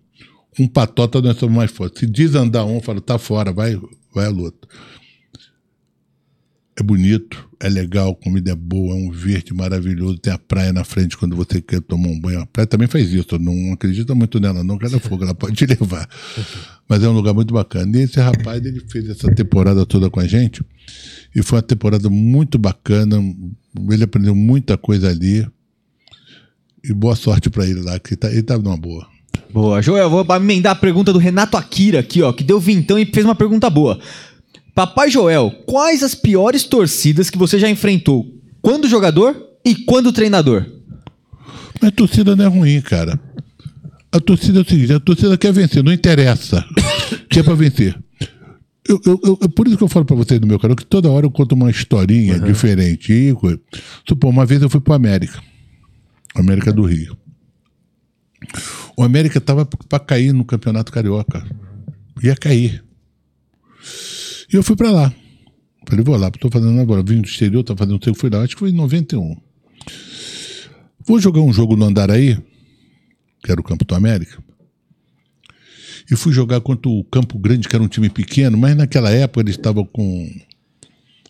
Com 0.56 0.66
patota 0.66 1.20
nós 1.20 1.36
somos 1.36 1.54
mais 1.54 1.70
fortes. 1.70 2.00
Se 2.00 2.06
desandar 2.06 2.66
um, 2.66 2.76
eu 2.76 2.80
falo, 2.80 3.00
tá 3.00 3.18
fora, 3.18 3.52
vai, 3.52 3.78
vai 4.12 4.26
a 4.26 4.30
luta. 4.30 4.66
É 6.78 6.82
bonito, 6.82 7.48
é 7.58 7.70
legal, 7.70 8.14
comida 8.14 8.52
é 8.52 8.54
boa, 8.54 8.94
é 8.94 8.98
um 8.98 9.10
verde 9.10 9.54
maravilhoso, 9.54 10.18
tem 10.18 10.30
a 10.30 10.36
praia 10.36 10.74
na 10.74 10.84
frente 10.84 11.16
quando 11.16 11.34
você 11.34 11.58
quer 11.62 11.80
tomar 11.80 12.08
um 12.08 12.20
banho. 12.20 12.40
A 12.40 12.46
praia 12.46 12.66
também 12.66 12.86
faz 12.86 13.10
isso, 13.10 13.38
não 13.38 13.72
acredita 13.72 14.14
muito 14.14 14.38
nela, 14.38 14.62
não, 14.62 14.78
é 14.82 14.98
fogo, 14.98 15.24
ela 15.24 15.34
pode 15.34 15.56
te 15.56 15.64
levar. 15.74 16.06
Mas 16.86 17.02
é 17.02 17.08
um 17.08 17.12
lugar 17.12 17.32
muito 17.32 17.54
bacana. 17.54 17.96
E 17.96 18.02
esse 18.02 18.20
rapaz, 18.20 18.62
ele 18.62 18.82
fez 18.90 19.08
essa 19.08 19.34
temporada 19.34 19.86
toda 19.86 20.10
com 20.10 20.20
a 20.20 20.26
gente, 20.26 20.62
e 21.34 21.42
foi 21.42 21.56
uma 21.56 21.62
temporada 21.62 22.10
muito 22.10 22.58
bacana, 22.58 23.16
ele 23.90 24.04
aprendeu 24.04 24.34
muita 24.34 24.76
coisa 24.76 25.08
ali, 25.08 25.46
e 26.84 26.92
boa 26.92 27.16
sorte 27.16 27.48
pra 27.48 27.66
ele 27.66 27.80
lá, 27.80 27.98
que 27.98 28.10
ele 28.10 28.16
tá, 28.16 28.30
ele 28.30 28.42
tá 28.42 28.58
numa 28.58 28.76
boa. 28.76 29.06
Boa, 29.50 29.80
Joel, 29.80 30.10
vou 30.10 30.26
emendar 30.36 30.72
a 30.72 30.78
pergunta 30.78 31.10
do 31.10 31.18
Renato 31.18 31.56
Akira 31.56 32.00
aqui, 32.00 32.20
ó, 32.20 32.34
que 32.34 32.44
deu 32.44 32.60
vintão 32.60 32.98
e 32.98 33.06
fez 33.06 33.24
uma 33.24 33.34
pergunta 33.34 33.70
boa. 33.70 33.98
Papai 34.76 35.10
Joel, 35.10 35.50
quais 35.66 36.02
as 36.02 36.14
piores 36.14 36.62
torcidas 36.64 37.30
que 37.30 37.38
você 37.38 37.58
já 37.58 37.68
enfrentou? 37.70 38.26
Quando 38.60 38.86
jogador 38.86 39.34
e 39.64 39.74
quando 39.74 40.12
treinador? 40.12 40.66
Mas 41.80 41.88
a 41.88 41.92
torcida 41.92 42.36
não 42.36 42.44
é 42.44 42.48
ruim, 42.48 42.82
cara. 42.82 43.18
A 44.12 44.20
torcida 44.20 44.58
é 44.58 44.62
o 44.62 44.68
seguinte, 44.68 44.92
a 44.92 45.00
torcida 45.00 45.38
quer 45.38 45.50
vencer, 45.50 45.82
não 45.82 45.90
interessa. 45.90 46.62
que 47.30 47.38
é 47.38 47.42
pra 47.42 47.54
vencer. 47.54 47.98
Eu, 48.86 49.00
eu, 49.06 49.20
eu- 49.24 49.38
é 49.44 49.48
por 49.48 49.66
isso 49.66 49.78
que 49.78 49.82
eu 49.82 49.88
falo 49.88 50.04
pra 50.04 50.14
vocês 50.14 50.38
do 50.38 50.46
meu 50.46 50.58
canal, 50.60 50.76
que 50.76 50.84
toda 50.84 51.10
hora 51.10 51.24
eu 51.24 51.30
conto 51.30 51.54
uma 51.54 51.70
historinha 51.70 52.38
diferente. 52.38 53.14
E, 53.14 53.34
supor, 54.06 54.28
uma 54.30 54.44
vez 54.44 54.60
eu 54.60 54.68
fui 54.68 54.80
pro 54.80 54.92
América. 54.92 55.42
América 56.34 56.70
do 56.70 56.82
Rio. 56.82 57.16
O 58.94 59.02
América 59.02 59.40
tava 59.40 59.64
pra 59.64 59.98
cair 59.98 60.34
no 60.34 60.44
Campeonato 60.44 60.92
Carioca. 60.92 61.42
Ia 62.22 62.36
cair. 62.36 62.84
E 64.52 64.56
eu 64.56 64.62
fui 64.62 64.76
pra 64.76 64.90
lá. 64.90 65.12
Falei, 65.88 66.04
vou 66.04 66.16
lá, 66.16 66.30
tô 66.30 66.50
fazendo 66.50 66.80
agora. 66.80 67.02
Vim 67.02 67.20
do 67.20 67.28
exterior, 67.28 67.62
tô 67.62 67.76
fazendo 67.76 67.94
não 67.94 68.02
sei 68.02 68.12
o 68.12 68.14
que, 68.14 68.20
fui 68.20 68.30
lá. 68.30 68.42
Acho 68.42 68.54
que 68.54 68.60
foi 68.60 68.70
em 68.70 68.74
91. 68.74 69.36
Vou 71.06 71.20
jogar 71.20 71.40
um 71.40 71.52
jogo 71.52 71.76
no 71.76 71.84
Andaraí, 71.84 72.36
que 73.42 73.52
era 73.52 73.60
o 73.60 73.64
campo 73.64 73.84
do 73.84 73.94
América. 73.94 74.42
E 76.10 76.16
fui 76.16 76.32
jogar 76.32 76.60
contra 76.60 76.88
o 76.88 77.04
Campo 77.04 77.38
Grande, 77.38 77.68
que 77.68 77.74
era 77.74 77.82
um 77.82 77.88
time 77.88 78.08
pequeno, 78.08 78.56
mas 78.56 78.76
naquela 78.76 79.10
época 79.10 79.40
eles 79.40 79.56
estavam 79.56 79.84
com 79.84 80.28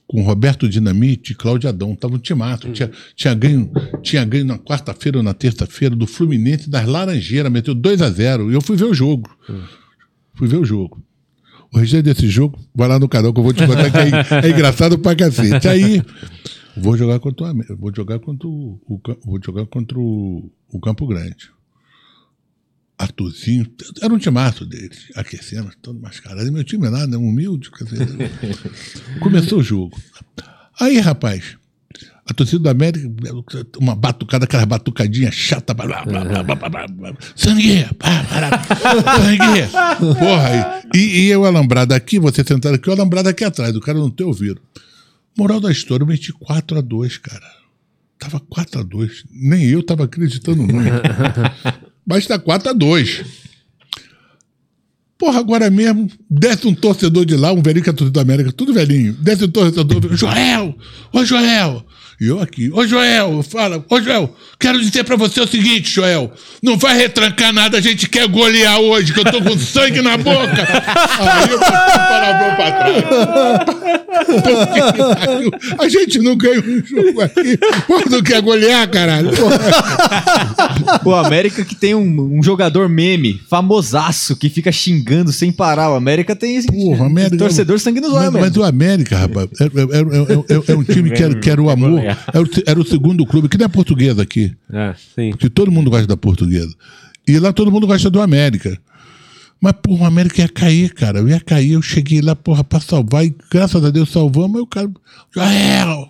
com 0.07 0.23
Roberto 0.23 0.69
Dinamite 0.69 1.33
e 1.33 1.35
Cláudio 1.35 1.69
Adão. 1.69 1.95
Tava 1.95 2.15
um 2.15 2.19
timaço. 2.19 2.71
Tinha, 2.71 2.91
tinha, 3.15 3.35
ganho, 3.35 3.71
tinha 4.03 4.25
ganho 4.25 4.45
na 4.45 4.59
quarta-feira 4.59 5.19
ou 5.19 5.25
na 5.25 5.35
terça-feira 5.35 5.97
do 5.97 6.07
Fluminense 6.07 6.71
das 6.71 6.87
Laranjeiras, 6.87 7.51
meteu 7.51 7.75
2 7.75 8.01
a 8.03 8.11
0 8.11 8.51
E 8.51 8.55
eu 8.55 8.61
fui 8.61 8.77
ver 8.77 8.85
o 8.85 8.95
jogo. 8.95 9.29
Fui 10.35 10.47
ver 10.47 10.59
o 10.59 10.65
jogo. 10.65 11.03
O 11.77 12.03
desse 12.03 12.27
jogo, 12.27 12.59
vai 12.74 12.89
lá 12.89 12.98
no 12.98 13.07
canal 13.07 13.35
que 13.35 13.39
eu 13.39 13.44
vou 13.44 13.53
te 13.53 13.66
contar 13.66 13.90
que 13.90 13.98
é, 13.98 14.48
é 14.48 14.51
engraçado 14.51 14.98
pra 14.98 15.15
cacete. 15.15 15.69
Aí, 15.69 16.03
vou 16.74 16.97
jogar 16.97 17.20
contra 17.20 17.53
o 17.53 17.77
vou 17.77 17.94
jogar 17.94 18.19
contra 18.19 18.48
o, 18.48 18.81
o 18.89 18.98
vou 19.23 19.39
jogar 19.44 19.66
contra 19.66 19.98
o, 19.98 20.51
o 20.70 20.81
Campo 20.81 21.07
Grande. 21.07 21.51
Arthurzinho, 22.98 23.66
era 24.01 24.12
um 24.12 24.16
timaço 24.16 24.65
deles, 24.65 25.12
aquecendo, 25.15 25.70
todo 25.82 26.01
mascarado. 26.01 26.48
E 26.48 26.51
meu 26.51 26.65
time 26.65 26.89
lá, 26.89 27.07
né, 27.07 27.19
humilde. 27.19 27.70
quer 27.70 27.85
dizer, 27.85 28.09
Começou 29.20 29.59
o 29.59 29.62
jogo. 29.62 30.01
Aí, 30.81 30.98
rapaz, 30.98 31.59
a 32.28 32.35
torcida 32.35 32.59
do 32.59 32.69
América, 32.69 33.09
uma 33.78 33.94
batucada, 33.94 34.44
aquela 34.44 34.66
batucadinha 34.66 35.31
chata. 35.31 35.73
Blá, 35.73 35.86
blá, 35.86 36.24
blá, 36.24 36.43
blá, 36.43 36.55
blá, 36.57 36.69
blá, 36.69 36.89
blá. 36.89 37.16
Sangue! 37.36 37.85
pá, 37.98 38.24
pá, 38.24 38.51
pá, 38.51 39.19
Sangue! 39.19 40.15
Porra! 40.19 40.82
E, 40.93 40.98
e 40.98 41.27
eu 41.28 41.44
alambrado 41.44 41.94
aqui, 41.94 42.19
você 42.19 42.43
sentado 42.43 42.74
aqui, 42.74 42.89
eu 42.89 42.94
alambrado 42.94 43.28
aqui 43.28 43.44
atrás, 43.44 43.77
o 43.77 43.81
cara 43.81 43.98
não 43.98 44.11
ter 44.11 44.24
ouvido. 44.24 44.61
Moral 45.39 45.61
da 45.61 45.70
história, 45.70 46.03
eu 46.03 46.07
meti 46.07 46.32
4 46.32 46.78
a 46.78 46.81
2 46.81 47.16
cara. 47.19 47.47
Tava 48.19 48.40
4 48.40 48.81
a 48.81 48.82
2 48.82 49.24
Nem 49.31 49.65
eu 49.65 49.82
tava 49.82 50.05
acreditando 50.05 50.62
muito. 50.62 50.90
Mas 52.05 52.27
tá 52.27 52.39
4 52.39 52.70
a 52.70 52.73
2 52.73 53.24
Porra, 55.19 55.39
agora 55.39 55.70
mesmo, 55.70 56.11
desce 56.28 56.66
um 56.66 56.74
torcedor 56.74 57.24
de 57.24 57.36
lá, 57.36 57.53
um 57.53 57.62
velhinho 57.62 57.85
que 57.85 57.90
é 57.90 57.93
torcedor 57.93 58.12
da 58.12 58.20
América, 58.20 58.53
tudo 58.53 58.74
velhinho. 58.74 59.15
Desce 59.15 59.44
um 59.44 59.48
torcedor, 59.48 60.15
Joel! 60.16 60.77
Ô 61.12 61.24
Joel! 61.24 61.86
E 62.19 62.29
eu 62.29 62.41
aqui, 62.41 62.71
ô 62.73 62.87
Joel, 62.87 63.43
fala, 63.43 63.85
ô 63.91 64.01
Joel, 64.01 64.35
quero 64.59 64.81
dizer 64.81 65.05
pra 65.05 65.17
você 65.17 65.39
o 65.41 65.47
seguinte, 65.47 65.91
Joel, 65.91 66.33
não 66.63 66.79
vai 66.79 66.97
retrancar 66.97 67.53
nada, 67.53 67.77
a 67.77 67.81
gente 67.81 68.09
quer 68.09 68.27
golear 68.27 68.81
hoje, 68.81 69.13
que 69.13 69.21
eu 69.21 69.25
tô 69.25 69.43
com 69.43 69.57
sangue 69.59 70.01
na 70.01 70.17
boca. 70.17 70.67
Aí 71.21 71.51
eu 71.51 71.59
palavrão 71.59 72.57
pra 72.57 72.73
trás. 72.73 73.05
Porque 74.27 75.75
a 75.85 75.89
gente 75.91 76.19
não 76.21 76.35
ganha 76.37 76.59
um 76.61 76.83
jogo 76.87 77.21
aqui. 77.21 77.59
Não 78.11 78.23
quer 78.23 78.41
golear, 78.41 78.89
caralho. 78.89 79.31
Pô, 81.03 81.11
O 81.11 81.15
América 81.15 81.65
que 81.67 81.75
tem 81.75 81.95
um, 81.95 82.39
um 82.39 82.43
jogador 82.43 82.89
meme, 82.89 83.41
famosaço, 83.49 84.37
que 84.37 84.49
fica 84.49 84.73
xingando 84.73 85.33
sem 85.33 85.53
parar. 85.53 85.91
O 85.91 85.95
América 85.95 86.35
tem 86.35 86.57
esse 86.57 86.67
Porra, 86.67 87.05
América- 87.07 87.37
torcedor 87.37 87.79
sangue 87.79 88.01
nos 88.01 88.13
olhos 88.15 88.33
Mas, 88.33 88.43
mas 88.43 88.57
o 88.57 88.65
América, 88.65 89.19
rapaz, 89.19 89.49
é, 89.61 89.65
é- 89.65 89.69
é- 89.69 90.55
é- 90.57 90.73
é 90.73 90.77
um 90.77 90.83
time 90.83 91.11
que 91.11 91.23
era, 91.23 91.35
que 91.35 91.51
era 91.51 91.61
o 91.61 91.69
amor. 91.69 92.06
Era 92.07 92.43
o, 92.43 92.49
era 92.66 92.81
o 92.81 92.87
segundo 92.87 93.24
clube, 93.27 93.49
que 93.49 93.59
não 93.59 93.66
é 93.66 93.69
português 93.69 94.19
aqui. 94.19 94.55
É, 94.73 94.95
sim. 95.15 95.33
Que 95.33 95.49
todo 95.49 95.70
mundo 95.70 95.91
gosta 95.91 96.07
da 96.07 96.16
portuguesa. 96.16 96.74
E 97.27 97.39
lá 97.39 97.53
todo 97.53 97.70
mundo 97.73 97.87
gosta 97.87 98.09
do 98.09 98.20
América. 98.20 98.78
Mas, 99.61 99.73
porra, 99.83 100.05
o 100.05 100.07
América 100.07 100.43
ia 100.43 100.49
cair, 100.49 100.93
cara. 100.93 101.19
Eu 101.19 101.28
ia 101.28 101.41
cair, 101.41 101.73
eu 101.73 101.83
cheguei 101.83 102.20
lá, 102.20 102.37
porra, 102.37 102.62
pra 102.62 102.78
salvar. 102.78 103.24
E 103.24 103.35
graças 103.51 103.83
a 103.85 103.91
Deus 103.91 104.11
salvamos. 104.11 104.57
Aí 104.57 104.62
o 104.62 104.66
cara. 104.66 104.91
Joel! 105.35 106.09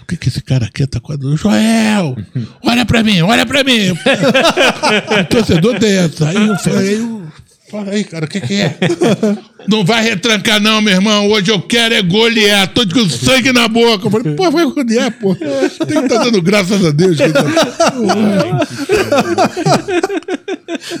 O 0.00 0.06
que, 0.06 0.16
que 0.16 0.28
esse 0.28 0.40
cara 0.40 0.68
quer? 0.72 0.86
Tá 0.86 1.00
quadrando? 1.00 1.36
Joel! 1.36 2.16
Olha 2.64 2.86
pra 2.86 3.02
mim, 3.02 3.20
olha 3.22 3.44
pra 3.44 3.62
mim! 3.64 3.90
o 5.20 5.24
torcedor 5.28 5.78
dessa. 5.78 6.28
Aí 6.28 6.48
eu 6.48 6.56
falei, 6.58 6.98
eu, 6.98 7.19
fala 7.70 7.90
aí, 7.92 8.04
cara, 8.04 8.24
o 8.24 8.28
que, 8.28 8.40
que 8.40 8.54
é? 8.54 8.76
Não 9.68 9.84
vai 9.84 10.02
retrancar, 10.02 10.58
não, 10.60 10.80
meu 10.80 10.94
irmão. 10.94 11.28
Hoje 11.28 11.50
eu 11.50 11.60
quero 11.60 11.94
é 11.94 12.02
golear. 12.02 12.66
Tô 12.68 12.86
com 12.88 13.08
sangue 13.08 13.52
na 13.52 13.68
boca. 13.68 14.06
Eu 14.06 14.10
falei, 14.10 14.34
pô, 14.34 14.50
vai 14.50 14.64
golear, 14.64 15.12
pô. 15.12 15.34
Tem 15.86 15.98
que 15.98 16.06
estar 16.06 16.24
dando 16.24 16.40
graças 16.40 16.84
a 16.84 16.90
Deus. 16.90 17.16
que 17.18 17.28
tá- 17.28 17.44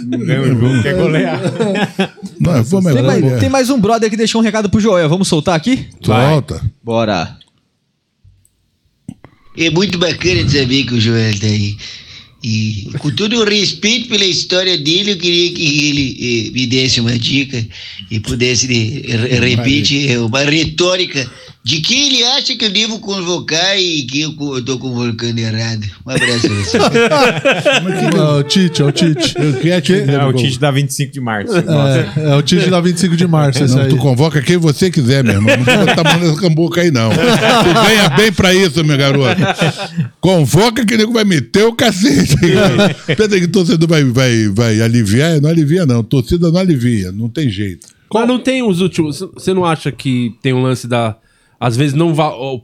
Ganha 0.04 0.42
o 0.42 0.46
jogo, 0.46 0.82
quer 0.82 0.94
golear. 0.94 1.40
Nós 2.38 2.70
vamos 2.70 2.92
Tem 2.92 3.02
mais, 3.02 3.40
tem 3.40 3.48
mais 3.48 3.70
um 3.70 3.80
brother 3.80 4.10
que 4.10 4.16
deixou 4.16 4.40
um 4.40 4.44
recado 4.44 4.68
pro 4.68 4.80
Joel. 4.80 5.08
Vamos 5.08 5.26
soltar 5.26 5.56
aqui? 5.56 5.88
Solta. 6.04 6.60
Bora. 6.84 7.38
É 9.56 9.70
muito 9.70 9.98
bacana 9.98 10.44
de 10.44 10.58
saber 10.58 10.84
que 10.84 10.94
o 10.94 11.00
Joel 11.00 11.38
tá 11.40 11.46
aí. 11.46 11.76
E 12.42 12.88
com 12.98 13.10
todo 13.10 13.36
o 13.38 13.44
respeito 13.44 14.08
pela 14.08 14.24
história 14.24 14.78
dele, 14.78 15.12
eu 15.12 15.18
queria 15.18 15.52
que 15.52 15.88
ele 15.88 16.48
eh, 16.48 16.50
me 16.52 16.66
desse 16.66 16.98
uma 17.00 17.18
dica 17.18 17.66
e 18.10 18.18
pudesse 18.18 18.66
de, 18.66 19.00
re- 19.06 19.38
repetir 19.40 20.18
uma 20.18 20.42
retórica 20.44 21.30
de 21.62 21.80
quem 21.82 22.06
ele 22.08 22.24
acha 22.24 22.56
que 22.56 22.64
eu 22.64 22.70
devo 22.70 22.98
convocar 23.00 23.78
e 23.78 24.02
que 24.04 24.22
eu 24.22 24.34
eu 24.40 24.64
tô 24.64 24.78
convocando 24.78 25.38
errado. 25.38 25.84
Um 26.06 26.10
abraço 26.10 26.46
a 26.46 26.48
você. 26.48 26.78
É 28.16 28.22
o 28.22 28.42
Tite, 28.42 28.82
é 28.82 28.84
o 28.84 28.92
Tite. 28.92 29.34
Quero 29.60 29.80
te 29.82 29.92
É 29.92 30.24
o 30.24 30.32
Tite 30.32 30.58
da 30.58 30.70
25 30.70 31.12
de 31.12 31.20
março. 31.20 31.52
É, 31.56 32.30
é 32.30 32.34
o 32.34 32.42
Tite 32.42 32.70
da 32.70 32.80
25 32.80 33.16
de 33.16 33.26
março, 33.26 33.66
Não, 33.66 33.82
aí. 33.82 33.88
tu 33.88 33.96
convoca 33.96 34.40
quem 34.40 34.56
você 34.56 34.90
quiser, 34.90 35.22
meu 35.22 35.34
irmão. 35.34 35.54
Não 35.56 35.86
botar 35.86 36.04
mão 36.04 36.18
nessa 36.20 36.40
cambuca 36.40 36.80
aí, 36.80 36.90
não. 36.90 37.10
Tu 37.10 37.16
ganha 37.86 38.08
bem 38.10 38.32
pra 38.32 38.54
isso, 38.54 38.82
meu 38.84 38.96
garoto. 38.96 39.40
Convoca 40.20 40.84
que 40.84 40.94
o 40.94 40.98
nego 40.98 41.12
vai 41.12 41.24
meter 41.24 41.64
o 41.64 41.72
cacete. 41.74 42.36
Pensa 43.06 43.38
que 43.38 43.44
o 43.44 43.48
torcedor 43.48 43.88
vai, 43.88 44.04
vai, 44.04 44.48
vai 44.48 44.80
aliviar? 44.80 45.40
Não 45.40 45.50
alivia, 45.50 45.84
não. 45.84 46.02
Torcida 46.02 46.50
não 46.50 46.58
alivia. 46.58 47.12
Não 47.12 47.28
tem 47.28 47.48
jeito. 47.50 47.86
Mas 48.12 48.26
não 48.26 48.38
tem 48.38 48.62
os 48.62 48.80
últimos. 48.80 49.20
Você 49.34 49.54
não 49.54 49.64
acha 49.64 49.92
que 49.92 50.34
tem 50.42 50.52
um 50.52 50.62
lance 50.62 50.88
da. 50.88 51.16
Às 51.60 51.76
vezes 51.76 51.94
não 51.94 52.14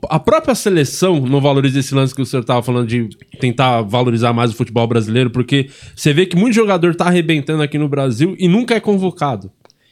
a 0.09 0.19
própria 0.19 0.55
seleção 0.55 1.21
não 1.21 1.39
valoriza 1.39 1.79
esse 1.79 1.93
lance 1.93 2.15
que 2.15 2.21
o 2.21 2.25
senhor 2.25 2.43
tava 2.43 2.63
falando 2.63 2.87
de 2.87 3.07
tentar 3.39 3.83
valorizar 3.83 4.33
mais 4.33 4.49
o 4.49 4.55
futebol 4.55 4.87
brasileiro, 4.87 5.29
porque 5.29 5.69
você 5.95 6.11
vê 6.11 6.25
que 6.25 6.35
muito 6.35 6.55
jogador 6.55 6.95
tá 6.95 7.05
arrebentando 7.05 7.61
aqui 7.61 7.77
no 7.77 7.87
Brasil 7.87 8.35
e 8.39 8.47
nunca 8.47 8.73
é 8.73 8.79
convocado. 8.79 9.51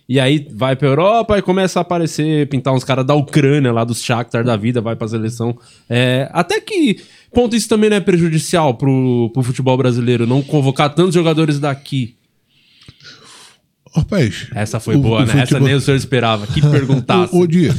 E 0.10 0.20
aí 0.20 0.48
vai 0.52 0.76
pra 0.76 0.88
Europa 0.88 1.38
e 1.38 1.42
começa 1.42 1.80
a 1.80 1.82
aparecer, 1.82 2.48
pintar 2.48 2.74
uns 2.74 2.84
caras 2.84 3.06
da 3.06 3.14
Ucrânia, 3.14 3.72
lá 3.72 3.84
dos 3.84 4.04
Shakhtar 4.04 4.44
da 4.44 4.56
vida, 4.56 4.82
vai 4.82 4.96
pra 4.96 5.08
seleção. 5.08 5.56
É, 5.88 6.28
até 6.32 6.60
que 6.60 7.00
ponto 7.32 7.56
isso 7.56 7.70
também 7.70 7.90
não 7.92 7.98
é 7.98 8.00
prejudicial 8.00 8.74
pro, 8.74 9.30
pro 9.34 9.44
futebol 9.44 9.78
brasileiro, 9.78 10.26
não 10.26 10.42
convocar 10.42 10.94
tantos 10.94 11.14
jogadores 11.14 11.60
daqui. 11.60 12.16
Rapaz. 13.96 14.48
Essa 14.54 14.80
foi 14.80 14.96
o- 14.96 15.02
boa, 15.02 15.22
o 15.22 15.26
né? 15.26 15.32
Essa 15.34 15.42
futebol- 15.48 15.68
nem 15.68 15.76
o 15.76 15.82
senhor 15.82 15.96
esperava. 15.98 16.46
Que 16.48 16.60
perguntasse. 16.62 17.34
Ô, 17.36 17.48
Dia, 17.48 17.72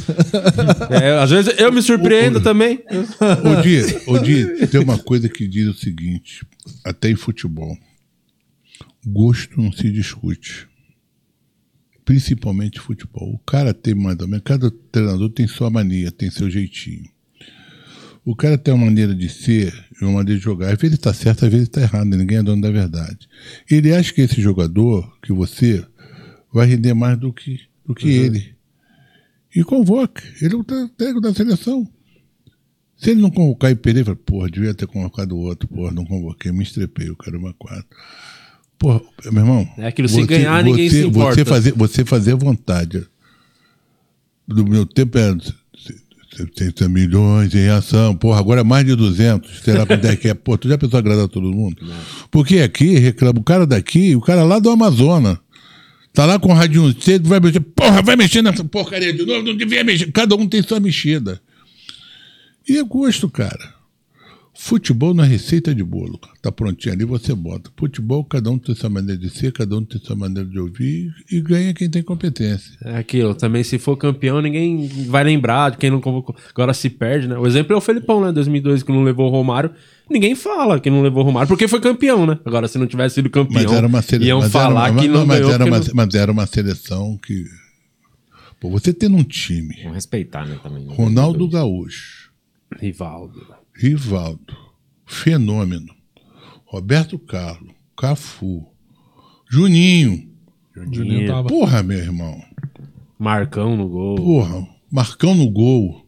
É, 0.89 1.11
às 1.19 1.29
vezes 1.29 1.53
eu 1.59 1.71
me 1.71 1.81
surpreendo 1.81 2.41
também. 2.41 2.79
ô, 2.89 3.61
Dia, 3.61 4.01
ô, 4.07 4.17
Dia, 4.19 4.67
tem 4.67 4.81
uma 4.81 4.97
coisa 4.97 5.29
que 5.29 5.47
diz 5.47 5.67
o 5.67 5.73
seguinte, 5.73 6.45
até 6.83 7.09
em 7.11 7.15
futebol. 7.15 7.77
Gosto 9.05 9.61
não 9.61 9.71
se 9.71 9.89
discute. 9.91 10.67
Principalmente 12.03 12.79
futebol. 12.79 13.33
O 13.33 13.39
cara 13.39 13.73
tem 13.73 13.93
mais 13.93 14.17
ou 14.19 14.27
menos, 14.27 14.43
cada 14.43 14.71
treinador 14.91 15.29
tem 15.29 15.45
sua 15.47 15.69
mania, 15.69 16.09
tem 16.11 16.31
seu 16.31 16.49
jeitinho. 16.49 17.03
O 18.23 18.35
cara 18.35 18.57
tem 18.57 18.73
uma 18.73 18.85
maneira 18.85 19.13
de 19.15 19.29
ser 19.29 19.73
e 20.01 20.03
uma 20.05 20.13
maneira 20.15 20.37
de 20.37 20.43
jogar. 20.43 20.73
Às 20.73 20.79
vezes 20.79 20.97
está 20.97 21.13
certo, 21.13 21.45
às 21.45 21.51
vezes 21.51 21.67
está 21.67 21.81
errado, 21.81 22.05
ninguém 22.07 22.37
é 22.39 22.43
dono 22.43 22.61
da 22.61 22.71
verdade. 22.71 23.27
Ele 23.69 23.93
acha 23.93 24.13
que 24.13 24.21
esse 24.21 24.41
jogador, 24.41 25.17
que 25.21 25.31
você, 25.31 25.85
vai 26.51 26.67
render 26.67 26.93
mais 26.93 27.17
do 27.17 27.31
que, 27.31 27.61
do 27.85 27.93
que 27.93 28.09
ele. 28.09 28.55
E 29.55 29.63
convoca. 29.63 30.23
Ele 30.41 30.55
é 30.55 30.57
o 30.57 30.63
técnico 30.63 31.21
da 31.21 31.33
seleção. 31.33 31.87
Se 32.97 33.11
ele 33.11 33.21
não 33.21 33.29
convocar 33.29 33.71
e 33.71 33.75
perder, 33.75 34.05
fala, 34.05 34.17
porra, 34.17 34.49
devia 34.49 34.73
ter 34.73 34.87
convocado 34.87 35.35
o 35.35 35.39
outro, 35.39 35.67
porra, 35.67 35.91
não 35.91 36.03
convoquei, 36.03 36.51
me 36.51 36.63
estrepei, 36.63 37.09
o 37.09 37.15
cara 37.15 37.37
uma 37.37 37.53
quatro. 37.53 37.85
Porra, 38.77 39.01
meu 39.31 39.43
irmão. 39.43 39.67
É 39.77 39.87
aquilo, 39.87 40.09
se 40.09 40.23
ganhar, 40.25 40.63
ninguém 40.63 40.89
se 40.89 41.05
importa. 41.05 41.35
Você 41.35 41.45
fazer, 41.45 41.71
você 41.73 42.05
fazer 42.05 42.35
vontade. 42.35 43.05
Do 44.47 44.65
meu 44.65 44.85
tempo 44.85 45.17
era 45.17 45.37
70 46.37 46.87
milhões 46.87 47.53
em 47.53 47.69
ação. 47.69 48.15
Porra, 48.15 48.39
agora 48.39 48.61
é 48.61 48.63
mais 48.63 48.85
de 48.85 48.95
200. 48.95 49.61
Será 49.61 49.85
quanto 49.85 50.05
é 50.05 50.15
que 50.15 50.27
é? 50.29 50.33
Pô, 50.33 50.57
tu 50.57 50.67
já 50.67 50.77
pensou 50.77 50.97
agradar 50.97 51.27
todo 51.27 51.51
mundo? 51.51 51.77
Porque 52.29 52.59
aqui, 52.59 52.97
reclama, 52.97 53.39
o 53.39 53.43
cara 53.43 53.65
daqui, 53.65 54.15
o 54.15 54.21
cara 54.21 54.43
lá 54.43 54.59
do 54.59 54.69
Amazonas. 54.69 55.37
Tá 56.17 56.25
lá 56.25 56.39
com 56.39 56.49
o 56.49 56.53
radinho 56.55 56.99
cedo, 56.99 57.29
vai 57.29 57.39
mexer. 57.39 57.59
Porra, 57.59 58.01
vai 58.01 58.15
mexer 58.15 58.41
nessa 58.41 58.63
porcaria 58.63 59.13
de 59.13 59.23
novo, 59.23 59.43
não 59.43 59.55
devia 59.55 59.83
mexer. 59.83 60.11
Cada 60.11 60.35
um 60.35 60.47
tem 60.47 60.63
sua 60.63 60.79
mexida. 60.79 61.39
E 62.67 62.75
é 62.75 62.83
gosto, 62.83 63.29
cara. 63.29 63.75
Futebol 64.51 65.13
não 65.13 65.23
é 65.23 65.27
receita 65.27 65.75
de 65.75 65.83
bolo. 65.83 66.19
Tá 66.41 66.51
prontinho 66.51 66.95
ali, 66.95 67.05
você 67.05 67.35
bota. 67.35 67.69
Futebol, 67.77 68.25
cada 68.25 68.49
um 68.49 68.57
tem 68.57 68.73
sua 68.73 68.89
maneira 68.89 69.21
de 69.21 69.29
ser, 69.29 69.51
cada 69.51 69.77
um 69.77 69.85
tem 69.85 70.01
sua 70.01 70.15
maneira 70.15 70.49
de 70.49 70.59
ouvir 70.59 71.13
e 71.31 71.39
ganha 71.39 71.71
quem 71.71 71.87
tem 71.87 72.01
competência. 72.01 72.75
É 72.83 72.97
aquilo, 72.97 73.35
também 73.35 73.63
se 73.63 73.77
for 73.77 73.95
campeão, 73.95 74.41
ninguém 74.41 74.87
vai 75.05 75.23
lembrar 75.23 75.69
de 75.69 75.77
quem 75.77 75.91
não 75.91 76.01
convocou. 76.01 76.35
Agora 76.49 76.73
se 76.73 76.89
perde, 76.89 77.27
né? 77.27 77.37
O 77.37 77.45
exemplo 77.45 77.75
é 77.75 77.77
o 77.77 77.81
Felipão, 77.81 78.25
né? 78.25 78.31
2002, 78.31 78.81
que 78.81 78.91
não 78.91 79.03
levou 79.03 79.27
o 79.27 79.31
Romário. 79.31 79.69
Ninguém 80.09 80.35
fala 80.35 80.79
que 80.79 80.89
não 80.89 81.01
levou 81.01 81.21
o 81.23 81.25
Romário, 81.25 81.47
porque 81.47 81.67
foi 81.67 81.79
campeão, 81.81 82.25
né? 82.25 82.39
Agora, 82.45 82.67
se 82.67 82.77
não 82.77 82.87
tivesse 82.87 83.15
sido 83.15 83.29
campeão, 83.29 83.63
Mas 83.63 83.71
era 83.73 83.85
uma 83.87 84.01
seleção. 84.01 84.27
iam 84.27 84.39
mas 84.39 84.51
falar 84.51 84.83
era, 84.85 84.91
uma- 84.93 85.01
que 85.01 85.07
não, 85.07 85.25
mas, 85.25 85.39
ganhou. 85.39 85.51
era 85.53 85.65
uma, 85.65 85.79
não- 85.79 85.87
mas 85.93 86.15
era 86.15 86.31
uma 86.31 86.45
seleção 86.45 87.17
que. 87.17 87.45
Pô, 88.59 88.69
você 88.69 88.93
tendo 88.93 89.15
um 89.17 89.23
time, 89.23 89.75
Vamos 89.83 89.95
respeitar, 89.95 90.45
né, 90.47 90.57
também. 90.63 90.83
né? 90.85 90.95
Ronaldo 90.95 91.47
Gaúcho, 91.47 92.31
Rivaldo. 92.79 93.45
Rivaldo, 93.75 94.55
Fenômeno, 95.05 95.93
Roberto 96.65 97.19
Carlos, 97.19 97.73
Cafu, 97.95 98.65
Juninho. 99.49 100.27
Juninho 100.91 101.27
tava. 101.27 101.47
Porra, 101.47 101.83
meu 101.83 101.97
irmão. 101.99 102.41
Marcão 103.19 103.75
no 103.75 103.87
gol. 103.87 104.15
Porra, 104.15 104.67
Marcão 104.91 105.35
no 105.35 105.49
gol. 105.49 106.05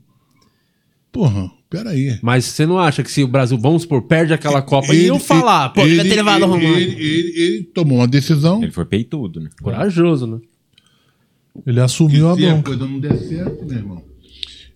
Porra, 1.12 1.52
peraí. 1.70 2.18
Mas 2.22 2.46
você 2.46 2.66
não 2.66 2.80
acha 2.80 3.04
que 3.04 3.12
se 3.12 3.24
o 3.24 3.28
Brasil, 3.28 3.58
vamos 3.58 3.84
supor, 3.84 4.02
perde 4.04 4.34
aquela 4.34 4.62
Copa, 4.62 4.94
Ele- 4.94 5.06
iam 5.08 5.20
falar, 5.20 5.70
pô, 5.70 5.82
ele- 5.82 5.96
devia 5.98 6.04
ter 6.10 6.16
levado 6.16 6.42
o 6.42 6.56
ele- 6.56 6.66
Romário. 6.66 6.78
Ele, 6.88 7.04
ele- 7.06 7.42
ele 7.42 7.64
tomou 7.74 7.98
uma 8.00 8.08
decisão. 8.08 8.62
Ele 8.64 8.72
foi 8.72 8.86
peitudo, 8.86 9.40
né? 9.40 9.50
Corajoso, 9.62 10.26
né? 10.28 10.40
Ele 11.66 11.80
assumiu 11.82 12.30
a 12.30 12.36
se 12.36 12.46
a 12.46 12.62
coisa 12.62 12.86
não 12.86 13.00
der 13.00 13.18
certo, 13.18 13.66
meu 13.66 13.78
irmão, 13.78 14.04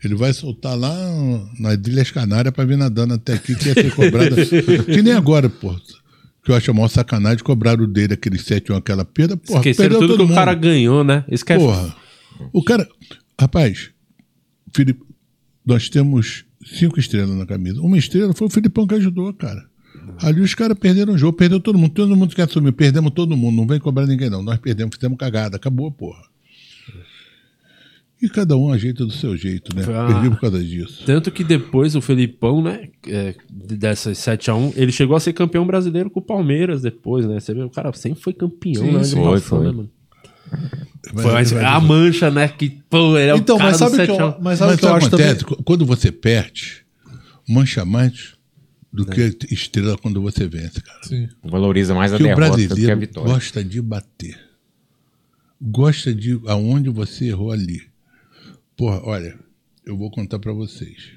ele 0.04 0.16
vai 0.16 0.34
soltar 0.34 0.78
lá 0.78 0.94
nas 1.60 1.76
Ilhas 1.88 2.12
Canárias 2.12 2.54
pra 2.54 2.66
vir 2.66 2.78
nadando 2.78 3.14
até 3.14 3.34
aqui, 3.34 3.56
que 3.56 3.68
ia 3.70 3.74
ser 3.74 3.96
cobrada. 3.96 4.36
que 4.86 5.02
nem 5.02 5.14
agora, 5.14 5.50
pô. 5.50 5.74
Que 6.44 6.52
eu 6.52 6.56
acho 6.56 6.72
a 6.72 6.74
maior 6.74 6.90
sacanagem, 6.90 7.42
cobraram 7.42 7.90
dele 7.90 8.16
aqueles 8.16 8.42
7 8.42 8.70
1 8.74 8.76
aquela 8.76 9.06
perda. 9.06 9.38
Porra, 9.38 9.60
Esqueceram 9.60 9.96
tudo 9.96 10.08
todo 10.08 10.18
que 10.18 10.24
o 10.24 10.28
mundo. 10.28 10.36
cara 10.36 10.54
ganhou, 10.54 11.02
né? 11.02 11.24
Que 11.46 11.54
é 11.54 11.58
Porra. 11.58 11.96
O 12.52 12.62
cara. 12.62 12.86
Rapaz, 13.40 13.92
Felipe, 14.76 15.00
nós 15.66 15.88
temos 15.88 16.44
cinco 16.66 17.00
estrelas 17.00 17.36
na 17.36 17.46
camisa. 17.46 17.82
Uma 17.82 17.98
estrela 17.98 18.34
foi 18.34 18.48
o 18.48 18.50
Filipão 18.50 18.88
que 18.88 18.96
ajudou, 18.96 19.34
cara. 19.34 19.66
Ali 20.20 20.42
os 20.42 20.54
caras 20.54 20.78
perderam 20.78 21.14
o 21.14 21.18
jogo, 21.18 21.38
perdeu 21.38 21.60
todo 21.60 21.78
mundo. 21.78 21.94
Todo 21.94 22.16
mundo 22.16 22.36
que 22.36 22.42
assumiu, 22.42 22.74
perdemos 22.74 23.12
todo 23.12 23.38
mundo. 23.38 23.56
Não 23.56 23.68
vem 23.68 23.80
cobrar 23.80 24.06
ninguém, 24.06 24.30
não. 24.30 24.44
Nós 24.44 24.58
perdemos, 24.60 24.96
fizemos 24.96 25.18
cagada. 25.18 25.56
Acabou, 25.56 25.92
porra. 25.92 26.24
E 28.22 28.30
cada 28.30 28.56
um 28.56 28.72
ajeita 28.72 29.06
do 29.06 29.12
seu 29.12 29.36
jeito, 29.36 29.76
né? 29.76 29.84
Ah. 29.90 30.08
Perdi 30.08 30.30
por 30.30 30.40
causa 30.40 30.64
disso. 30.64 31.04
Tanto 31.06 31.30
que 31.30 31.44
depois 31.44 31.94
o 31.94 32.02
Felipão, 32.02 32.62
né, 32.62 32.88
é, 33.06 33.36
dessas 33.50 34.18
7x1, 34.18 34.74
ele 34.78 34.94
chegou 34.94 35.18
a 35.18 35.20
ser 35.20 35.34
campeão 35.34 35.68
brasileiro 35.68 36.10
com 36.10 36.22
o 36.22 36.24
Palmeiras 36.24 36.82
depois, 36.82 37.26
né? 37.26 37.42
Você 37.42 37.54
vê, 37.54 37.62
o 37.64 37.70
cara 37.70 37.92
sempre 37.92 38.22
foi 38.22 38.32
campeão, 38.32 38.86
Sim, 38.86 38.92
né? 38.94 39.04
sim, 39.04 39.16
foi, 39.16 39.40
foi. 39.42 39.66
né, 39.66 39.72
mano? 39.74 39.90
Foi 41.12 41.24
vai- 41.24 41.66
a 41.66 41.80
mancha, 41.82 42.32
né? 42.32 42.48
Que, 42.48 42.70
pô, 42.90 43.18
ele 43.18 43.32
é 43.32 43.36
Então, 43.36 43.56
o 43.56 43.60
cara 43.60 43.72
mas 43.72 43.78
sabe 43.80 43.98
do 43.98 44.04
o 44.04 44.06
que 44.06 44.12
eu, 44.12 44.16
7 44.32 44.42
mas 44.42 44.60
sabe 44.60 44.70
o 44.70 44.72
Mas 44.74 44.80
que 44.80 44.86
eu 44.86 44.94
acho 44.96 45.06
que 45.06 45.12
também? 45.12 45.30
acontece? 45.32 45.64
Quando 45.64 45.86
você 45.86 46.12
perde, 46.12 46.86
mancha 47.48 47.84
mais 47.84 48.34
do 48.92 49.06
que 49.06 49.38
estrela 49.52 49.98
quando 49.98 50.22
você 50.22 50.48
vence, 50.48 50.80
cara. 50.82 51.04
Sim. 51.04 51.28
Valoriza 51.44 51.94
mais 51.94 52.14
a 52.14 52.18
Porque 52.18 52.32
o 52.32 52.36
derrota 52.36 52.52
do 52.52 52.58
que 52.58 52.64
a 52.64 52.68
brasileiro 52.68 53.00
vitória. 53.02 53.34
gosta 53.34 53.64
de 53.64 53.82
bater. 53.82 54.40
Gosta 55.62 56.14
de 56.16 56.40
aonde 56.48 56.90
você 56.90 57.26
errou 57.26 57.52
ali. 57.52 57.82
Porra, 58.78 59.02
olha, 59.04 59.38
eu 59.86 59.98
vou 59.98 60.10
contar 60.10 60.40
pra 60.40 60.54
vocês. 60.54 61.12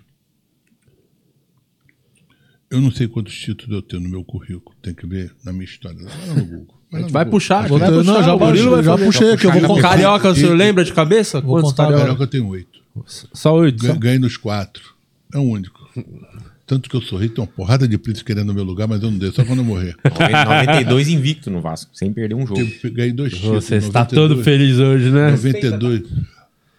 Eu 2.70 2.80
não 2.80 2.90
sei 2.90 3.06
quantos 3.06 3.38
títulos 3.38 3.72
eu 3.76 3.82
tenho 3.82 4.02
no 4.02 4.08
meu 4.08 4.24
currículo. 4.24 4.76
Tem 4.82 4.92
que 4.94 5.06
ver 5.06 5.32
na 5.44 5.52
minha 5.52 5.64
história. 5.64 5.98
Lá 6.02 6.34
no 6.34 6.44
Google. 6.44 6.75
A 6.92 7.00
gente 7.00 7.12
vai 7.12 7.24
puxar, 7.24 7.66
Vou 7.66 7.78
vai 7.78 7.90
puxar. 7.90 8.12
não, 8.12 8.22
já 8.22 8.34
o 8.34 8.38
Murilo 8.38 8.70
vai 8.70 8.82
já 8.82 8.96
puxei 8.96 9.32
aqui, 9.32 9.46
eu 9.46 9.52
vou 9.52 9.62
contar. 9.62 9.90
Carioca, 9.90 10.28
o 10.30 10.34
senhor 10.34 10.54
lembra 10.54 10.84
de 10.84 10.92
cabeça? 10.92 11.40
Vou 11.40 11.56
Quantos 11.56 11.70
contar 11.72 11.92
carioca? 11.92 12.22
Eu 12.22 12.26
tenho 12.26 12.46
oito. 12.46 12.80
Só 13.06 13.54
oito. 13.56 13.98
Ganhei, 13.98 14.18
nos 14.18 14.36
quatro. 14.36 14.94
É 15.34 15.38
o 15.38 15.42
único. 15.42 15.86
Tanto 16.66 16.90
que 16.90 16.96
eu 16.96 17.00
sorri, 17.00 17.28
tem 17.28 17.42
uma 17.42 17.46
porrada 17.46 17.86
de 17.86 17.96
príncipe 17.96 18.26
querendo 18.26 18.50
o 18.50 18.54
meu 18.54 18.64
lugar, 18.64 18.88
mas 18.88 19.00
eu 19.02 19.10
não 19.10 19.18
dei, 19.18 19.30
só 19.30 19.44
quando 19.44 19.60
eu 19.60 19.64
morrer. 19.64 19.96
92 20.04 21.08
invicto 21.08 21.48
no 21.48 21.60
Vasco, 21.60 21.90
sem 21.94 22.12
perder 22.12 22.34
um 22.34 22.46
jogo. 22.46 22.60
Eu 22.82 22.92
ganhei 22.92 23.12
dois 23.12 23.32
títulos. 23.34 23.64
Você 23.64 23.76
está 23.76 24.00
92, 24.00 24.28
todo 24.28 24.42
feliz 24.42 24.78
hoje, 24.78 25.10
né? 25.10 25.30
92. 25.30 26.02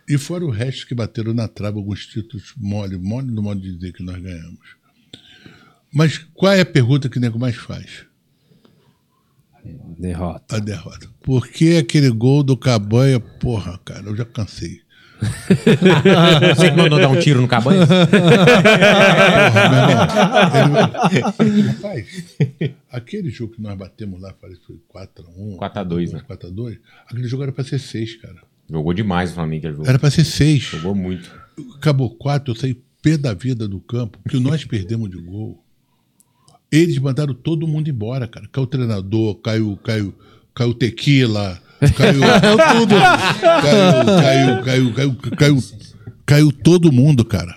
E 0.10 0.18
fora 0.18 0.46
o 0.46 0.50
resto 0.50 0.88
que 0.88 0.96
bateram 0.96 1.34
na 1.34 1.48
trave, 1.48 1.78
alguns 1.78 2.06
títulos 2.06 2.54
mole, 2.58 2.98
mole 2.98 3.32
no 3.32 3.42
modo 3.42 3.62
de 3.62 3.74
dizer 3.76 3.94
que 3.94 4.04
nós 4.04 4.22
ganhamos. 4.22 4.78
Mas 5.94 6.18
qual 6.34 6.52
é 6.54 6.62
a 6.62 6.66
pergunta 6.66 7.08
que 7.10 7.18
o 7.18 7.22
nego 7.22 7.40
mais 7.40 7.56
faz? 7.56 8.06
Derrota. 9.98 10.56
A 10.56 10.60
derrota. 10.60 11.08
Por 11.24 11.48
que 11.48 11.78
aquele 11.78 12.10
gol 12.10 12.44
do 12.44 12.56
Cabanha? 12.58 13.20
Porra, 13.20 13.80
cara, 13.84 14.04
eu 14.06 14.16
já 14.16 14.26
cansei. 14.26 14.82
Você 16.56 16.70
que 16.70 16.78
mandou 16.78 17.00
dar 17.00 17.10
um 17.10 17.20
tiro 17.20 17.42
no 17.42 17.48
cabanho? 17.48 17.82
Porra, 17.88 18.06
meu 20.50 20.60
irmão. 20.60 20.88
Ele- 21.40 21.62
Rapaz, 21.62 22.08
aquele 22.92 23.30
jogo 23.32 23.54
que 23.56 23.62
nós 23.62 23.76
batemos 23.78 24.22
lá, 24.22 24.34
parece 24.40 24.60
que 24.60 24.68
foi 24.68 24.76
4x1. 24.94 25.58
4x2, 25.58 26.14
né? 26.14 26.22
4x2. 26.30 26.78
Aquele 27.08 27.28
jogo 27.28 27.44
era 27.44 27.52
pra 27.52 27.64
ser 27.64 27.80
6, 27.80 28.16
cara. 28.22 28.36
Jogou 28.70 28.94
demais 28.94 29.32
o 29.32 29.36
Flamengo 29.36 29.60
aquele 29.60 29.74
jogo. 29.78 29.88
Era 29.90 29.98
pra 30.00 30.12
ser 30.12 30.24
6. 30.26 30.62
Jogou 30.64 30.94
muito. 30.94 31.32
Acabou 31.76 32.10
4, 32.16 32.52
eu 32.54 32.56
saí 32.56 32.80
pé 33.02 33.18
da 33.18 33.34
vida 33.34 33.68
do 33.68 33.80
campo, 33.80 34.20
que 34.30 34.40
nós 34.40 34.64
perdemos 34.66 35.10
de 35.10 35.18
gol. 35.18 35.64
Eles 36.72 36.98
mandaram 36.98 37.34
todo 37.34 37.68
mundo 37.68 37.90
embora, 37.90 38.28
cara. 38.28 38.48
Caiu 38.52 38.64
o 38.64 38.68
treinador, 38.68 39.36
caiu, 39.36 39.80
caiu, 39.84 40.14
caiu 40.54 40.70
o 40.70 40.74
tequila, 40.74 41.62
caiu 41.96 42.22
tudo. 42.80 42.96
Caiu, 43.42 44.64
caiu, 44.64 44.64
caiu, 44.64 44.94
caiu, 44.94 45.16
caiu, 45.38 45.64
caiu 46.26 46.52
todo 46.52 46.92
mundo, 46.92 47.24
cara. 47.24 47.56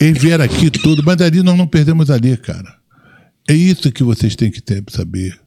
Eles 0.00 0.20
vieram 0.20 0.44
aqui 0.44 0.70
todo, 0.70 1.02
mas 1.04 1.20
ali 1.20 1.42
nós 1.42 1.56
não 1.56 1.66
perdemos 1.66 2.10
ali, 2.10 2.36
cara. 2.36 2.74
É 3.48 3.52
isso 3.52 3.92
que 3.92 4.02
vocês 4.02 4.34
têm 4.34 4.50
que 4.50 4.60
ter, 4.60 4.82
saber. 4.88 5.38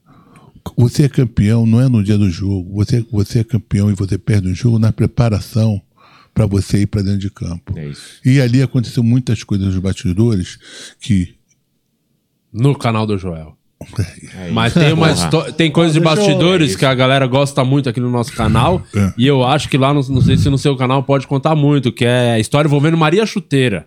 Você 0.77 1.03
é 1.03 1.09
campeão, 1.09 1.65
não 1.65 1.81
é 1.81 1.89
no 1.89 2.03
dia 2.03 2.17
do 2.17 2.29
jogo. 2.29 2.73
Você, 2.75 3.05
você 3.11 3.39
é 3.39 3.43
campeão 3.43 3.89
e 3.89 3.95
você 3.95 4.17
perde 4.17 4.49
o 4.49 4.55
jogo 4.55 4.77
na 4.77 4.93
preparação 4.93 5.81
para 6.33 6.45
você 6.45 6.81
ir 6.81 6.87
para 6.87 7.01
dentro 7.01 7.19
de 7.19 7.29
campo. 7.29 7.77
É. 7.77 7.91
E 8.23 8.39
ali 8.39 8.61
aconteceu 8.61 9.03
muitas 9.03 9.43
coisas 9.43 9.67
nos 9.67 9.77
bastidores 9.77 10.57
que 10.99 11.35
No 12.53 12.75
canal 12.77 13.05
do 13.07 13.17
Joel. 13.17 13.57
É 14.37 14.49
Mas 14.51 14.73
tem, 14.73 14.93
uma 14.93 15.11
histó- 15.11 15.51
tem 15.51 15.69
coisas 15.69 15.93
de 15.93 15.99
bastidores 15.99 16.73
que 16.75 16.85
a 16.85 16.93
galera 16.93 17.27
gosta 17.27 17.65
muito 17.65 17.89
aqui 17.89 17.99
no 17.99 18.09
nosso 18.09 18.31
canal. 18.33 18.81
É. 18.95 19.11
E 19.17 19.27
eu 19.27 19.43
acho 19.43 19.67
que 19.67 19.77
lá, 19.77 19.93
no, 19.93 20.01
não 20.09 20.21
sei 20.21 20.37
se 20.37 20.49
no 20.49 20.57
seu 20.57 20.75
canal 20.77 21.03
pode 21.03 21.27
contar 21.27 21.53
muito, 21.55 21.91
que 21.91 22.05
é 22.05 22.33
a 22.33 22.39
história 22.39 22.67
envolvendo 22.67 22.95
Maria 22.97 23.25
Chuteira. 23.25 23.85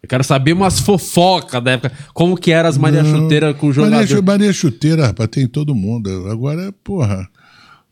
Eu 0.00 0.08
quero 0.08 0.22
saber 0.22 0.52
umas 0.52 0.78
fofocas 0.80 1.62
da 1.62 1.72
época. 1.72 1.92
Como 2.12 2.36
que 2.36 2.52
eram 2.52 2.68
as 2.68 2.76
Maria 2.78 3.04
Chuteira 3.04 3.52
com 3.54 3.68
o 3.68 3.72
jogador. 3.72 3.94
Maria, 3.96 4.06
Chu- 4.16 4.22
Maria 4.22 4.52
Chuteira, 4.52 5.06
rapaz, 5.06 5.28
tem 5.30 5.44
em 5.44 5.48
todo 5.48 5.74
mundo. 5.74 6.28
Agora, 6.30 6.72
porra, 6.84 7.28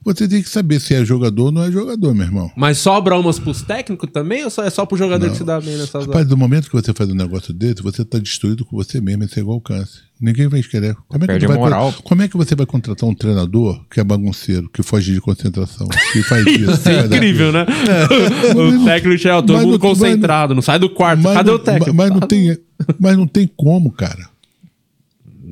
você 0.03 0.27
tem 0.27 0.43
que 0.43 0.49
saber 0.49 0.81
se 0.81 0.95
é 0.95 1.05
jogador 1.05 1.45
ou 1.47 1.53
não 1.53 1.63
é 1.65 1.71
jogador, 1.71 2.15
meu 2.15 2.25
irmão. 2.25 2.51
Mas 2.57 2.79
sobra 2.79 3.19
umas 3.19 3.39
pros 3.39 3.61
técnicos 3.63 4.09
também 4.11 4.43
ou 4.45 4.51
só 4.51 4.63
é 4.65 4.71
só 4.71 4.87
pro 4.87 4.97
jogador 4.97 5.27
Não. 5.27 5.33
que 5.33 5.39
se 5.39 5.45
dá 5.45 5.61
bem 5.61 5.77
nessas 5.77 6.07
Rapaz, 6.07 6.27
do 6.27 6.37
momento 6.37 6.69
que 6.71 6.73
você 6.73 6.93
faz 6.95 7.11
um 7.11 7.15
negócio 7.15 7.53
desse, 7.53 7.83
você 7.83 8.05
tá 8.05 8.19
destruído 8.19 8.65
com 8.65 8.77
você 8.77 9.01
mesmo, 9.01 9.25
isso 9.25 9.39
é 9.39 9.43
igual 9.43 9.61
câncer. 9.61 10.01
Ninguém 10.21 10.49
vai 10.49 10.63
querer. 10.63 10.95
Como 11.09 11.25
é, 11.25 11.27
que 11.27 11.33
Perde 11.33 11.47
vai, 11.47 11.57
moral. 11.57 11.95
como 12.05 12.23
é 12.23 12.29
que 12.29 12.37
você 12.37 12.55
vai 12.55 12.67
contratar 12.67 13.09
um 13.09 13.15
treinador 13.15 13.83
que 13.91 14.01
é 14.01 14.05
bagunceiro, 14.05 14.69
que 14.71 14.83
foge 14.83 15.13
de 15.15 15.21
concentração, 15.21 15.87
que 16.13 16.23
faz 16.23 16.45
isso? 16.49 16.71
Isso 16.73 16.89
é 16.89 16.95
faz 17.01 17.05
incrível, 17.07 17.53
né? 17.53 17.65
o 18.83 18.85
técnico 18.85 19.17
já 19.23 19.37
todo 19.41 19.55
Mas 19.55 19.63
mundo 19.65 19.73
não- 19.73 19.79
concentrado, 19.79 20.55
não 20.55 20.63
sai 20.63 20.79
do 20.79 20.91
quarto. 20.91 21.23
Mas 21.23 21.35
Cadê 21.35 21.51
não- 21.51 21.57
o 21.57 21.59
técnico? 21.59 21.95
Mas 21.95 22.11
não, 22.11 22.21
tem, 22.29 22.59
mas 22.99 23.17
não 23.17 23.27
tem 23.27 23.51
como, 23.57 23.91
cara. 23.93 24.29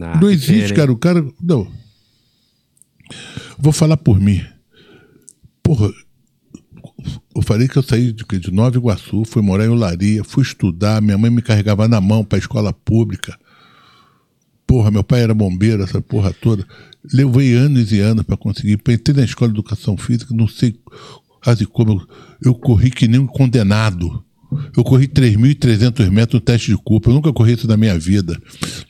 Ah, 0.01 0.19
Não 0.21 0.31
existe, 0.31 0.73
cara. 0.75 0.93
O 0.93 0.97
cara. 0.97 1.25
Não. 1.43 1.67
Vou 3.59 3.73
falar 3.73 3.97
por 3.97 4.21
mim. 4.21 4.43
Porra, 5.63 5.91
eu 7.35 7.43
falei 7.43 7.69
que 7.69 7.77
eu 7.77 7.83
saí 7.83 8.13
de, 8.13 8.25
de 8.25 8.51
Nova 8.51 8.77
Iguaçu, 8.77 9.25
fui 9.25 9.43
morar 9.43 9.65
em 9.65 9.69
Olaria, 9.69 10.25
fui 10.25 10.43
estudar, 10.43 11.01
minha 11.01 11.19
mãe 11.19 11.31
me 11.31 11.43
carregava 11.43 11.87
na 11.87 12.01
mão 12.01 12.25
pra 12.25 12.39
escola 12.39 12.73
pública. 12.73 13.39
Porra, 14.67 14.91
meu 14.91 15.03
pai 15.03 15.23
era 15.23 15.35
bombeiro, 15.35 15.83
essa 15.83 16.01
porra 16.01 16.33
toda. 16.33 16.67
Levei 17.13 17.55
anos 17.55 17.91
e 17.91 18.01
anos 18.01 18.25
pra 18.25 18.37
conseguir. 18.37 18.73
Entrei 18.73 19.17
na 19.17 19.25
escola 19.25 19.51
de 19.51 19.59
educação 19.59 19.97
física, 19.97 20.35
não 20.35 20.47
sei 20.47 20.79
quase 21.43 21.65
como. 21.65 21.93
Eu, 21.93 22.09
eu 22.43 22.55
corri 22.55 22.91
que 22.91 23.09
nem 23.09 23.21
um 23.21 23.27
condenado. 23.27 24.23
Eu 24.77 24.83
corri 24.83 25.07
3.300 25.07 26.11
metros 26.11 26.35
no 26.35 26.41
teste 26.41 26.71
de 26.71 26.77
culpa. 26.77 27.11
Eu 27.11 27.15
nunca 27.15 27.33
corri 27.33 27.53
isso 27.53 27.69
na 27.69 27.77
minha 27.77 27.99
vida. 27.99 28.41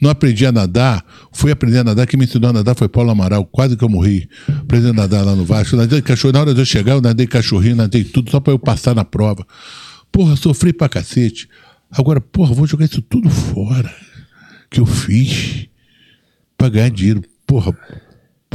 Não 0.00 0.10
aprendi 0.10 0.46
a 0.46 0.52
nadar. 0.52 1.04
Fui 1.32 1.50
aprender 1.50 1.78
a 1.78 1.84
nadar. 1.84 2.06
Quem 2.06 2.18
me 2.18 2.26
ensinou 2.26 2.50
a 2.50 2.52
nadar 2.52 2.76
foi 2.76 2.88
Paulo 2.88 3.10
Amaral. 3.10 3.44
Quase 3.44 3.76
que 3.76 3.84
eu 3.84 3.88
morri. 3.88 4.28
Aprendi 4.48 4.88
a 4.88 4.92
nadar 4.92 5.24
lá 5.24 5.34
no 5.34 5.44
Vasco. 5.44 5.76
Nadei 5.76 6.00
cachorro. 6.00 6.32
Na 6.32 6.40
hora 6.40 6.54
de 6.54 6.60
eu 6.60 6.66
chegar, 6.66 6.92
eu 6.92 7.00
nadei 7.00 7.26
cachorrinho, 7.26 7.76
nadei 7.76 8.04
tudo 8.04 8.30
só 8.30 8.38
pra 8.38 8.52
eu 8.52 8.58
passar 8.58 8.94
na 8.94 9.04
prova. 9.04 9.44
Porra, 10.12 10.36
sofri 10.36 10.72
pra 10.72 10.88
cacete. 10.88 11.48
Agora, 11.90 12.20
porra, 12.20 12.54
vou 12.54 12.66
jogar 12.66 12.84
isso 12.84 13.02
tudo 13.02 13.28
fora. 13.28 13.92
Que 14.70 14.80
eu 14.80 14.86
fiz 14.86 15.66
pra 16.56 16.68
ganhar 16.68 16.90
dinheiro. 16.90 17.22
Porra, 17.46 17.76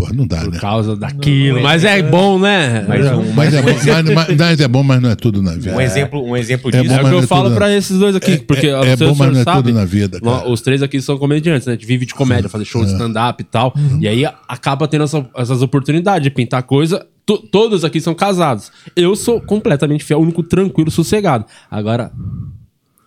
porra, 0.03 0.13
não 0.13 0.27
dá, 0.27 0.41
Por 0.41 0.51
né? 0.51 0.59
causa 0.59 0.95
daquilo. 0.95 1.61
Mas 1.61 1.83
é 1.85 2.01
bom, 2.01 2.37
né? 2.37 2.85
Mas 2.87 3.05
um, 3.11 3.33
Mas 3.33 3.53
é, 3.53 3.61
bom, 3.61 3.69
mas, 3.85 4.03
mas- 4.13 4.37
mas 4.37 4.59
é 4.59 4.67
bom, 4.67 4.83
mas 4.83 5.01
não 5.01 5.09
é 5.09 5.15
tudo 5.15 5.41
na 5.41 5.51
vida. 5.53 5.75
um 5.75 5.81
exemplo, 5.81 6.21
um 6.23 6.35
exemplo 6.35 6.69
É 6.69 6.81
disso. 6.81 6.93
É 6.93 6.95
o 6.95 6.97
mas 6.97 7.05
que 7.05 7.11
não 7.11 7.17
eu 7.19 7.23
é 7.23 7.27
falo 7.27 7.43
tudo, 7.45 7.55
pra 7.55 7.67
não. 7.69 7.75
esses 7.77 7.97
dois 7.97 8.15
aqui, 8.15 8.37
porque 8.39 8.67
é- 8.67 8.71
não 8.71 8.83
é 8.83 8.95
bom, 8.95 9.11
o 9.11 9.15
mas 9.17 9.31
não 9.33 9.39
é 9.39 9.43
sabe, 9.43 9.63
tudo 9.63 9.73
na 9.73 9.85
vida, 9.85 10.19
cara. 10.19 10.49
Os 10.49 10.61
três 10.61 10.81
aqui 10.83 11.01
são 11.01 11.17
comediantes, 11.17 11.65
né? 11.67 11.73
A 11.73 11.75
gente 11.75 11.85
vive 11.87 12.05
de 12.05 12.13
comédia, 12.13 12.49
fazer 12.49 12.65
show 12.65 12.83
de 12.83 12.89
É. 12.89 12.93
stand-up 12.93 13.41
e 13.41 13.45
tal. 13.45 13.73
Uhum. 13.77 13.99
E 14.01 14.07
aí 14.07 14.25
acaba 14.47 14.87
tendo 14.87 15.05
essa- 15.05 15.25
essas 15.37 15.61
oportunidades 15.61 16.23
de 16.23 16.29
pintar 16.29 16.63
coisa. 16.63 17.05
To- 17.25 17.37
todos 17.37 17.85
aqui 17.85 18.01
são 18.01 18.13
casados. 18.13 18.69
Eu 18.97 19.15
sou 19.15 19.39
completamente 19.39 20.03
fiel, 20.03 20.19
único, 20.19 20.43
tranquilo, 20.43 20.91
sossegado. 20.91 21.45
Agora, 21.71 22.11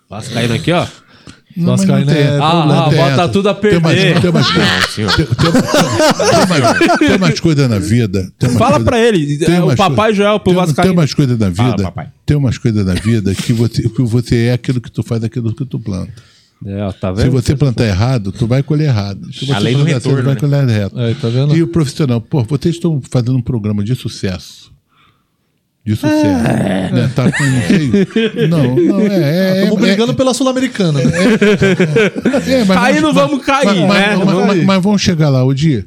Vascaíno 0.09 0.55
aqui, 0.55 0.73
ó. 0.73 0.86
Não, 1.56 1.68
mas 1.72 1.80
Vascaíno 1.80 2.06
não 2.06 2.12
tem- 2.12 2.22
é 2.22 2.26
tem 2.30 2.40
Ah, 2.40 2.90
bota 3.16 3.28
tudo 3.30 3.48
a 3.48 3.54
perder. 3.54 4.20
Tem 4.20 4.30
umas, 4.30 4.46
Não, 4.54 4.88
senhor. 4.90 5.16
tem- 5.16 5.26
tem- 5.26 6.98
tem 7.08 7.16
umas- 7.16 7.40
coisas 7.40 7.68
na 7.70 7.78
vida. 7.78 8.30
Fala 8.40 8.58
coisas- 8.58 8.82
pra 8.84 8.98
ele, 9.00 9.38
tem 9.38 9.54
é, 9.56 9.62
o 9.62 9.74
papai 9.74 10.12
Joel 10.14 10.38
pro 10.40 10.52
tem, 10.52 10.62
tem 10.62 10.66
Vascaíno. 10.74 10.92
umas 10.92 11.14
coisas 11.14 11.38
na 11.38 11.48
vida. 11.48 11.92
tem 12.26 12.36
umas 12.36 12.58
coisas 12.58 12.84
na 12.84 12.94
vida 12.94 13.34
que 13.34 13.52
você, 13.52 13.88
que 13.88 14.02
você 14.02 14.36
é 14.46 14.52
aquilo 14.52 14.80
que 14.80 14.90
tu 14.90 15.02
faz, 15.02 15.24
aquilo 15.24 15.54
que 15.54 15.64
tu 15.64 15.78
planta. 15.78 16.12
É, 16.64 16.90
tá 16.92 17.14
Se 17.16 17.28
você 17.28 17.54
plantar 17.54 17.84
errado, 17.86 18.32
tu 18.32 18.46
vai 18.46 18.62
colher 18.62 18.88
errado. 18.88 19.30
Se 19.32 19.44
você 19.46 19.52
A 19.52 19.58
lei 19.58 19.74
do 19.74 19.80
plantar 19.80 19.94
retorno, 19.94 20.16
certo, 20.16 20.24
vai 20.24 20.34
né? 20.34 20.40
colher 20.40 20.80
reto. 20.80 20.98
Aí, 20.98 21.14
tá 21.14 21.28
vendo? 21.28 21.56
E 21.56 21.62
o 21.62 21.68
profissional, 21.68 22.20
pô, 22.20 22.42
vocês 22.44 22.74
estão 22.76 23.00
fazendo 23.10 23.36
um 23.36 23.42
programa 23.42 23.84
de 23.84 23.94
sucesso. 23.94 24.72
De 25.86 25.94
sucesso. 25.94 26.94
Né? 26.94 27.10
Tá 27.14 27.30
com, 27.30 27.44
não, 27.44 27.62
sei, 27.68 27.90
não, 28.48 28.74
não, 28.74 29.00
é. 29.00 29.58
é 29.58 29.62
Estamos 29.62 29.82
é- 29.82 29.86
brigando 29.86 30.14
pela 30.14 30.34
Sul-Americana. 30.34 30.98
né? 31.02 31.10
É, 32.48 32.64
mas 32.64 32.76
Cair 32.80 33.00
não 33.00 33.14
vamos 33.14 33.44
cair, 33.44 33.86
mas, 33.86 34.00
né? 34.00 34.16
Mas, 34.16 34.18
Vamos 34.18 34.34
mas- 34.34 34.46
cair. 34.48 34.64
mas 34.64 34.82
vamos 34.82 35.00
chegar 35.02 35.28
lá 35.28 35.44
o 35.44 35.54
dia. 35.54 35.86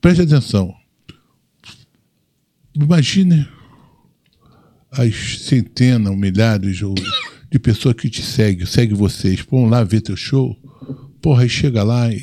Preste 0.00 0.22
atenção. 0.22 0.74
Imagine 2.74 3.48
as 4.92 5.38
centenas, 5.40 6.14
milhares 6.16 6.82
ou 6.82 6.94
de 7.50 7.58
pessoas 7.58 7.94
que 7.94 8.08
te 8.08 8.22
seguem, 8.22 8.66
segue 8.66 8.94
vocês, 8.94 9.40
vão 9.50 9.66
lá 9.68 9.82
ver 9.82 10.00
teu 10.00 10.16
show. 10.16 10.56
Porra, 11.22 11.42
aí 11.42 11.48
chega 11.48 11.82
lá 11.82 12.12
e. 12.12 12.22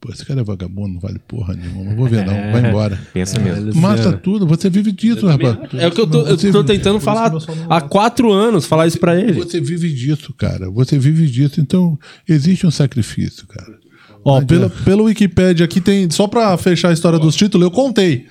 Pô, 0.00 0.12
esse 0.12 0.24
cara 0.24 0.40
é 0.40 0.44
vagabundo, 0.44 0.94
não 0.94 1.00
vale 1.00 1.18
porra 1.18 1.54
nenhuma. 1.54 1.90
Não 1.90 1.96
vou 1.96 2.06
ver, 2.06 2.24
não. 2.24 2.52
Vai 2.52 2.68
embora. 2.68 3.00
Pensa 3.12 3.40
mesmo. 3.40 3.74
Mata 3.74 4.12
tudo, 4.12 4.46
você 4.46 4.70
vive 4.70 4.92
disso, 4.92 5.26
rapaz. 5.26 5.56
É 5.74 5.88
o 5.88 5.90
que 5.90 6.00
eu 6.00 6.06
tô, 6.06 6.24
eu 6.24 6.52
tô 6.52 6.62
tentando 6.62 7.00
falar 7.00 7.32
há 7.68 7.80
quatro 7.80 8.32
anos, 8.32 8.64
falar 8.64 8.86
isso 8.86 9.00
pra 9.00 9.18
ele. 9.20 9.32
Você 9.32 9.60
vive 9.60 9.92
disso, 9.92 10.32
cara. 10.34 10.70
Você 10.70 10.96
vive 10.98 11.26
disso. 11.26 11.60
Então, 11.60 11.98
existe 12.28 12.64
um 12.64 12.70
sacrifício, 12.70 13.46
cara. 13.48 13.76
Ó, 14.24 14.40
pelo, 14.44 14.70
pelo 14.70 15.04
Wikipedia 15.04 15.64
aqui 15.64 15.80
tem. 15.80 16.08
Só 16.10 16.28
pra 16.28 16.56
fechar 16.56 16.90
a 16.90 16.92
história 16.92 17.18
dos 17.18 17.34
títulos, 17.34 17.64
eu 17.64 17.70
contei. 17.70 18.26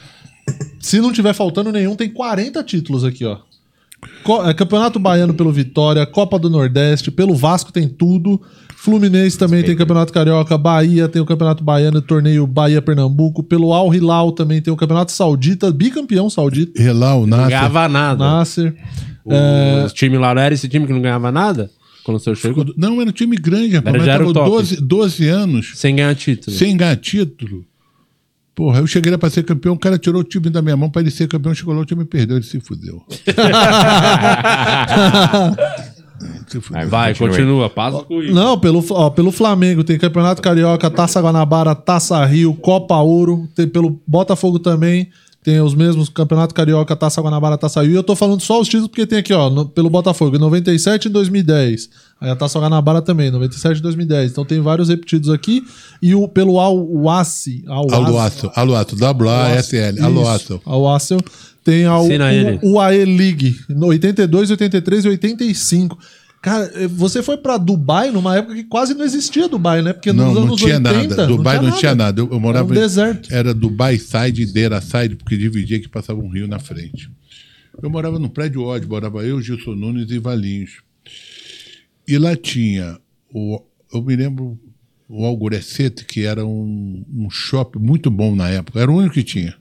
Se 0.79 1.01
não 1.01 1.11
tiver 1.11 1.33
faltando 1.33 1.71
nenhum, 1.71 1.95
tem 1.95 2.09
40 2.09 2.63
títulos 2.63 3.03
aqui, 3.03 3.25
ó. 3.25 3.39
É, 4.47 4.53
Campeonato 4.53 4.99
Baiano 4.99 5.33
pelo 5.33 5.51
Vitória, 5.51 6.05
Copa 6.05 6.37
do 6.37 6.49
Nordeste, 6.49 7.11
pelo 7.11 7.35
Vasco 7.35 7.71
tem 7.71 7.87
tudo. 7.89 8.41
Fluminense 8.91 9.37
também 9.37 9.61
tem 9.63 9.75
Campeonato 9.75 10.13
Carioca, 10.13 10.57
Bahia 10.57 11.09
tem 11.09 11.21
o 11.21 11.25
Campeonato 11.25 11.61
Baiano, 11.61 12.01
torneio 12.01 12.47
Bahia-Pernambuco. 12.47 13.43
Pelo 13.43 13.73
Al 13.73 13.93
Hilal 13.93 14.31
também 14.31 14.61
tem 14.61 14.73
o 14.73 14.77
Campeonato 14.77 15.11
Saudita, 15.11 15.69
bicampeão 15.73 16.29
saudita, 16.29 16.81
Relau, 16.81 17.27
Não 17.27 17.35
Nasser. 17.37 17.49
ganhava 17.57 17.89
nada. 17.89 18.23
Nasser. 18.23 18.73
O 19.25 19.89
time 19.93 20.17
lá 20.17 20.33
não 20.33 20.41
era 20.41 20.53
esse 20.53 20.69
time 20.69 20.87
que 20.87 20.93
não 20.93 21.01
ganhava 21.01 21.29
nada? 21.33 21.69
Quando 22.05 22.15
o 22.15 22.19
senhor 22.21 22.37
chegou? 22.37 22.65
Não, 22.77 23.01
era 23.01 23.09
um 23.09 23.13
time 23.13 23.35
grande, 23.35 23.75
rapaz. 23.75 23.93
Era- 23.93 23.97
Mas 23.97 24.05
já 24.05 24.13
era 24.13 24.25
o 24.25 24.31
tava 24.33 24.45
top. 24.45 24.57
12, 24.57 24.77
12 24.81 25.27
anos 25.27 25.71
Sem 25.75 25.97
ganhar 25.97 26.15
título. 26.15 26.55
sem 26.55 26.77
ganhar 26.77 26.95
título. 26.95 27.65
Porra, 28.55 28.79
eu 28.79 28.87
cheguei 28.87 29.11
lá 29.11 29.17
pra 29.17 29.29
ser 29.29 29.43
campeão, 29.43 29.73
o 29.73 29.77
cara 29.77 29.97
tirou 29.99 30.21
o 30.21 30.23
time 30.23 30.49
da 30.49 30.61
minha 30.61 30.77
mão 30.77 30.89
pra 30.89 31.01
ele 31.01 31.11
ser 31.11 31.27
campeão, 31.27 31.53
chegou 31.53 31.73
lá, 31.75 31.81
o 31.81 31.85
time 31.85 32.05
perdeu, 32.05 32.37
ele 32.37 32.45
se 32.45 32.57
fudeu. 32.61 33.03
fudeu. 36.61 36.89
Vai, 36.89 37.13
continua. 37.15 37.69
Passa 37.69 38.03
com 38.03 38.21
isso. 38.21 38.33
Não, 38.33 38.59
pelo, 38.59 38.83
ó, 38.91 39.09
pelo 39.09 39.31
Flamengo 39.31 39.83
tem 39.83 39.97
Campeonato 39.97 40.41
Carioca, 40.41 40.89
Taça 40.89 41.21
Guanabara, 41.21 41.75
Taça 41.75 42.23
Rio, 42.25 42.53
Copa 42.53 42.95
Ouro. 42.97 43.47
Tem 43.55 43.67
pelo 43.67 44.01
Botafogo 44.07 44.59
também. 44.59 45.09
Tem 45.43 45.61
os 45.61 45.73
mesmos 45.73 46.09
Campeonato 46.09 46.53
Carioca, 46.53 46.93
Taça 46.93 47.21
Guanabara, 47.21 47.57
Taça 47.57 47.81
Rio. 47.81 47.91
E 47.91 47.95
eu 47.95 48.03
tô 48.03 48.15
falando 48.17 48.41
só 48.41 48.59
os 48.59 48.67
títulos 48.67 48.89
porque 48.89 49.05
tem 49.07 49.19
aqui, 49.19 49.31
ó, 49.33 49.49
no- 49.49 49.65
pelo 49.65 49.89
Botafogo, 49.89 50.35
em 50.35 50.39
97 50.39 51.05
e 51.05 51.09
2010. 51.09 51.89
Aí 52.19 52.29
a 52.29 52.35
Taça 52.35 52.59
Guanabara 52.59 53.01
também, 53.01 53.31
97 53.31 53.77
e 53.77 53.81
2010. 53.81 54.31
Então 54.31 54.43
tem 54.43 54.59
vários 54.59 54.89
repetidos 54.89 55.29
aqui. 55.29 55.63
E 56.01 56.13
o, 56.13 56.27
pelo 56.27 56.59
Al-Wassi. 56.59 57.63
Aluaço, 57.67 58.51
Aluaço, 58.55 58.95
W-A-S-L, 58.97 59.99
Aluaço. 60.65 61.17
Tem 61.63 61.85
a 61.85 61.97
o, 61.99 62.07
UAE 62.63 63.05
League, 63.05 63.57
no 63.69 63.87
82, 63.87 64.51
83 64.51 65.05
e 65.05 65.09
85. 65.09 65.97
Cara, 66.41 66.71
eh, 66.75 66.87
você 66.87 67.23
foi 67.23 67.37
pra 67.37 67.57
Dubai 67.57 68.11
numa 68.11 68.37
época 68.37 68.55
que 68.55 68.63
quase 68.63 68.93
não 68.93 69.03
existia 69.03 69.47
Dubai, 69.49 69.81
né? 69.81 69.93
Porque 69.93 70.13
Não, 70.13 70.27
nos 70.27 70.35
não 70.35 70.43
anos 70.43 70.61
tinha 70.61 70.75
80, 70.77 70.91
nada. 70.91 71.27
Dubai 71.27 71.61
não 71.61 71.71
tinha 71.71 71.95
nada. 71.95 72.21
Eu, 72.21 72.29
eu 72.31 72.39
morava 72.39 72.71
Era 72.71 72.79
um 72.79 72.81
deserto. 72.81 73.33
Era 73.33 73.53
Dubai 73.53 73.97
Side 73.97 74.43
e 74.43 74.45
Deira 74.45 74.79
Side, 74.79 75.15
porque 75.15 75.35
dividia 75.35 75.79
que 75.79 75.89
passava 75.89 76.19
um 76.19 76.29
rio 76.29 76.47
na 76.47 76.59
frente. 76.59 77.09
Eu 77.81 77.89
morava 77.89 78.17
no 78.17 78.29
prédio 78.29 78.63
ódio, 78.63 78.89
morava 78.89 79.23
eu, 79.23 79.41
Gilson 79.41 79.75
Nunes 79.75 80.09
e 80.09 80.19
Valinhos. 80.19 80.81
E 82.07 82.17
lá 82.17 82.35
tinha, 82.35 82.97
o, 83.33 83.61
eu 83.93 84.01
me 84.01 84.15
lembro, 84.15 84.57
o 85.09 85.25
Algorecete, 85.25 86.05
que 86.05 86.23
era 86.23 86.45
um, 86.45 87.03
um 87.13 87.29
shopping 87.29 87.79
muito 87.79 88.09
bom 88.09 88.35
na 88.35 88.49
época, 88.49 88.79
era 88.79 88.91
o 88.91 88.95
único 88.95 89.15
que 89.15 89.23
tinha. 89.23 89.55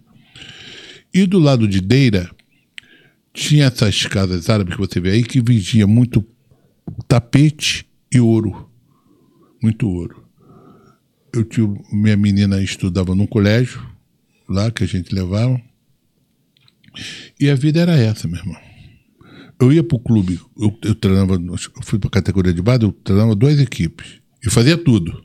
E 1.12 1.26
do 1.26 1.38
lado 1.38 1.66
de 1.66 1.80
Deira, 1.80 2.30
tinha 3.32 3.66
essas 3.66 4.06
casas 4.06 4.48
árabes 4.48 4.74
que 4.74 4.80
você 4.80 5.00
vê 5.00 5.10
aí, 5.10 5.24
que 5.24 5.40
vendia 5.40 5.86
muito 5.86 6.24
tapete 7.06 7.86
e 8.12 8.20
ouro. 8.20 8.70
Muito 9.62 9.88
ouro. 9.88 10.24
Eu 11.32 11.44
tinha, 11.44 11.66
minha 11.92 12.16
menina 12.16 12.62
estudava 12.62 13.14
num 13.14 13.26
colégio, 13.26 13.84
lá 14.48 14.70
que 14.70 14.84
a 14.84 14.86
gente 14.86 15.14
levava. 15.14 15.60
E 17.38 17.50
a 17.50 17.54
vida 17.54 17.80
era 17.80 17.96
essa, 17.96 18.26
meu 18.26 18.38
irmão. 18.38 18.56
Eu 19.58 19.72
ia 19.72 19.82
pro 19.82 19.98
clube, 19.98 20.40
eu, 20.56 20.78
eu 20.82 20.94
treinava, 20.94 21.34
eu 21.34 21.82
fui 21.82 21.98
pra 21.98 22.10
categoria 22.10 22.52
de 22.52 22.60
base, 22.60 22.84
eu 22.84 22.92
treinava 22.92 23.34
duas 23.34 23.58
equipes. 23.58 24.20
E 24.44 24.50
fazia 24.50 24.76
tudo. 24.76 25.24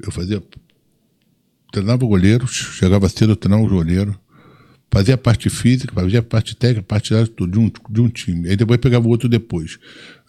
Eu 0.00 0.12
fazia. 0.12 0.42
Treinava 1.72 2.06
goleiros, 2.06 2.50
chegava 2.50 3.08
cedo, 3.08 3.32
eu 3.32 3.36
treinava 3.36 3.64
os 3.64 3.70
goleiros. 3.70 4.16
Fazia 4.94 5.16
a 5.16 5.18
parte 5.18 5.50
física, 5.50 5.92
fazia 5.92 6.20
a 6.20 6.22
parte 6.22 6.54
técnica, 6.54 6.84
parte 6.84 7.12
de 7.12 7.30
tudo, 7.30 7.50
de 7.50 7.58
um, 7.58 7.70
de 7.90 8.00
um 8.00 8.08
time. 8.08 8.48
Aí 8.48 8.56
depois 8.56 8.78
pegava 8.78 9.04
o 9.04 9.10
outro 9.10 9.28
depois. 9.28 9.76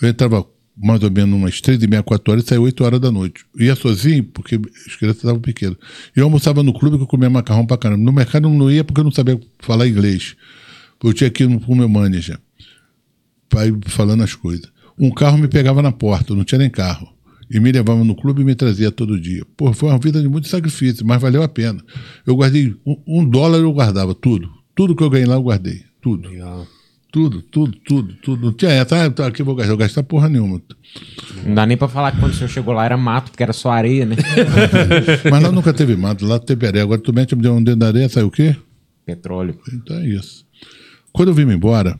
Eu 0.01 0.09
entrava 0.09 0.43
mais 0.75 1.03
ou 1.03 1.11
menos 1.11 1.35
umas 1.35 1.61
três 1.61 1.83
e 1.83 1.87
meia, 1.87 2.01
quatro 2.01 2.31
horas 2.31 2.43
e 2.43 2.47
saía 2.47 2.59
oito 2.59 2.83
horas 2.83 2.99
da 2.99 3.11
noite. 3.11 3.45
Ia 3.59 3.75
sozinho, 3.75 4.23
porque 4.23 4.55
as 4.55 4.95
crianças 4.95 5.17
estavam 5.17 5.39
pequenas. 5.39 5.77
Eu 6.15 6.23
almoçava 6.23 6.63
no 6.63 6.73
clube 6.73 6.97
que 6.97 7.03
eu 7.03 7.07
comia 7.07 7.29
macarrão 7.29 7.63
pra 7.63 7.77
caramba. 7.77 8.03
No 8.03 8.11
mercado 8.11 8.47
eu 8.47 8.53
não 8.53 8.71
ia 8.71 8.83
porque 8.83 8.99
eu 8.99 9.03
não 9.03 9.11
sabia 9.11 9.39
falar 9.59 9.87
inglês. 9.87 10.35
Eu 11.03 11.13
tinha 11.13 11.29
que 11.29 11.43
ir 11.43 11.59
com 11.59 11.75
meu 11.75 11.87
manager, 11.87 12.39
pai 13.47 13.71
falando 13.85 14.23
as 14.23 14.33
coisas. 14.33 14.67
Um 14.97 15.11
carro 15.11 15.37
me 15.37 15.47
pegava 15.47 15.83
na 15.83 15.91
porta, 15.91 16.33
eu 16.33 16.35
não 16.35 16.43
tinha 16.43 16.57
nem 16.57 16.71
carro. 16.71 17.07
E 17.51 17.59
me 17.59 17.71
levava 17.71 18.03
no 18.03 18.15
clube 18.15 18.41
e 18.41 18.45
me 18.45 18.55
trazia 18.55 18.91
todo 18.91 19.19
dia. 19.19 19.45
Pô, 19.55 19.71
foi 19.71 19.89
uma 19.89 19.99
vida 19.99 20.19
de 20.19 20.27
muito 20.27 20.47
sacrifício, 20.47 21.05
mas 21.05 21.21
valeu 21.21 21.43
a 21.43 21.47
pena. 21.47 21.79
Eu 22.25 22.35
guardei 22.35 22.75
um, 22.83 22.97
um 23.05 23.29
dólar, 23.29 23.59
eu 23.59 23.71
guardava 23.71 24.15
tudo. 24.15 24.49
Tudo 24.75 24.95
que 24.95 25.03
eu 25.03 25.09
ganhei 25.09 25.25
lá, 25.25 25.35
eu 25.35 25.41
guardei. 25.41 25.83
Tudo. 26.01 26.29
Legal. 26.29 26.67
Tudo, 27.11 27.41
tudo, 27.41 27.77
tudo, 27.77 28.13
tudo. 28.15 28.45
Não 28.47 28.53
tinha 28.53 28.71
essa, 28.71 29.05
ah, 29.05 29.09
tá, 29.09 29.27
aqui 29.27 29.41
eu 29.41 29.45
vou 29.45 29.55
gastar. 29.55 29.71
Eu 29.71 29.77
gastar 29.77 30.03
porra 30.03 30.27
nenhuma. 30.27 30.61
Não 31.45 31.55
dá 31.55 31.65
nem 31.65 31.77
pra 31.77 31.87
falar 31.87 32.11
que 32.11 32.19
quando 32.19 32.33
o 32.33 32.35
senhor 32.35 32.49
chegou 32.49 32.73
lá 32.73 32.83
era 32.83 32.97
mato, 32.97 33.31
porque 33.31 33.41
era 33.41 33.53
só 33.53 33.71
areia, 33.71 34.05
né? 34.05 34.17
Mas 35.31 35.41
lá 35.41 35.49
nunca 35.49 35.73
teve 35.73 35.95
mato, 35.95 36.25
lá 36.25 36.37
teve 36.37 36.67
areia. 36.67 36.83
Agora 36.83 36.99
tu 36.99 37.13
mete 37.13 37.33
um 37.33 37.63
dentro 37.63 37.77
da 37.77 37.87
areia, 37.87 38.09
sai 38.09 38.23
o 38.23 38.29
quê? 38.29 38.53
Petróleo. 39.05 39.57
Então 39.71 39.95
é 39.97 40.07
isso. 40.07 40.45
Quando 41.13 41.29
eu 41.29 41.33
vim 41.33 41.43
embora, 41.43 41.97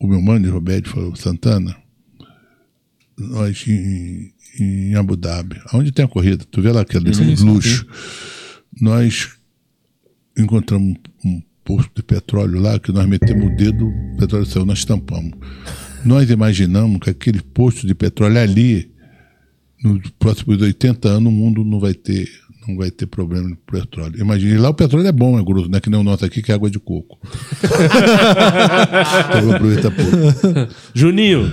o 0.00 0.06
meu 0.06 0.22
mano, 0.22 0.50
Roberto, 0.50 0.88
falou, 0.88 1.14
Santana, 1.14 1.76
nós 3.18 3.62
em, 3.68 4.32
em 4.58 4.94
Abu 4.94 5.16
Dhabi, 5.16 5.60
onde 5.74 5.92
tem 5.92 6.06
a 6.06 6.08
corrida, 6.08 6.46
tu 6.50 6.62
vê 6.62 6.72
lá 6.72 6.80
aquele 6.80 7.10
luxo, 7.42 7.86
nós 8.80 9.36
encontramos 10.36 10.96
um 11.24 11.42
posto 11.64 11.90
de 11.94 12.02
petróleo 12.02 12.60
lá, 12.60 12.78
que 12.78 12.92
nós 12.92 13.06
metemos 13.06 13.46
o 13.46 13.56
dedo, 13.56 13.86
o 13.86 14.16
petróleo 14.18 14.46
saiu, 14.46 14.66
nós 14.66 14.84
tampamos. 14.84 15.32
Nós 16.04 16.28
imaginamos 16.30 16.98
que 17.00 17.10
aquele 17.10 17.40
posto 17.40 17.86
de 17.86 17.94
petróleo 17.94 18.38
ali, 18.38 18.90
nos 19.82 20.10
próximos 20.18 20.60
80 20.60 21.08
anos, 21.08 21.32
o 21.32 21.34
mundo 21.34 21.64
não 21.64 21.78
vai 21.78 21.94
ter, 21.94 22.28
não 22.66 22.76
vai 22.76 22.90
ter 22.90 23.06
problema 23.06 23.48
de 23.48 23.56
petróleo. 23.56 24.18
Imagine, 24.18 24.56
lá 24.58 24.70
o 24.70 24.74
petróleo 24.74 25.06
é 25.06 25.12
bom, 25.12 25.38
é 25.38 25.44
grosso, 25.44 25.68
não 25.68 25.78
é 25.78 25.80
que 25.80 25.90
nem 25.90 26.00
o 26.00 26.04
nosso 26.04 26.24
aqui, 26.24 26.42
que 26.42 26.50
é 26.50 26.54
água 26.54 26.70
de 26.70 26.80
coco. 26.80 27.18
então, 29.28 29.38
eu 29.38 29.46
vou 29.46 29.54
aproveitar 29.54 29.90
pouco. 29.90 30.74
Juninho, 30.94 31.50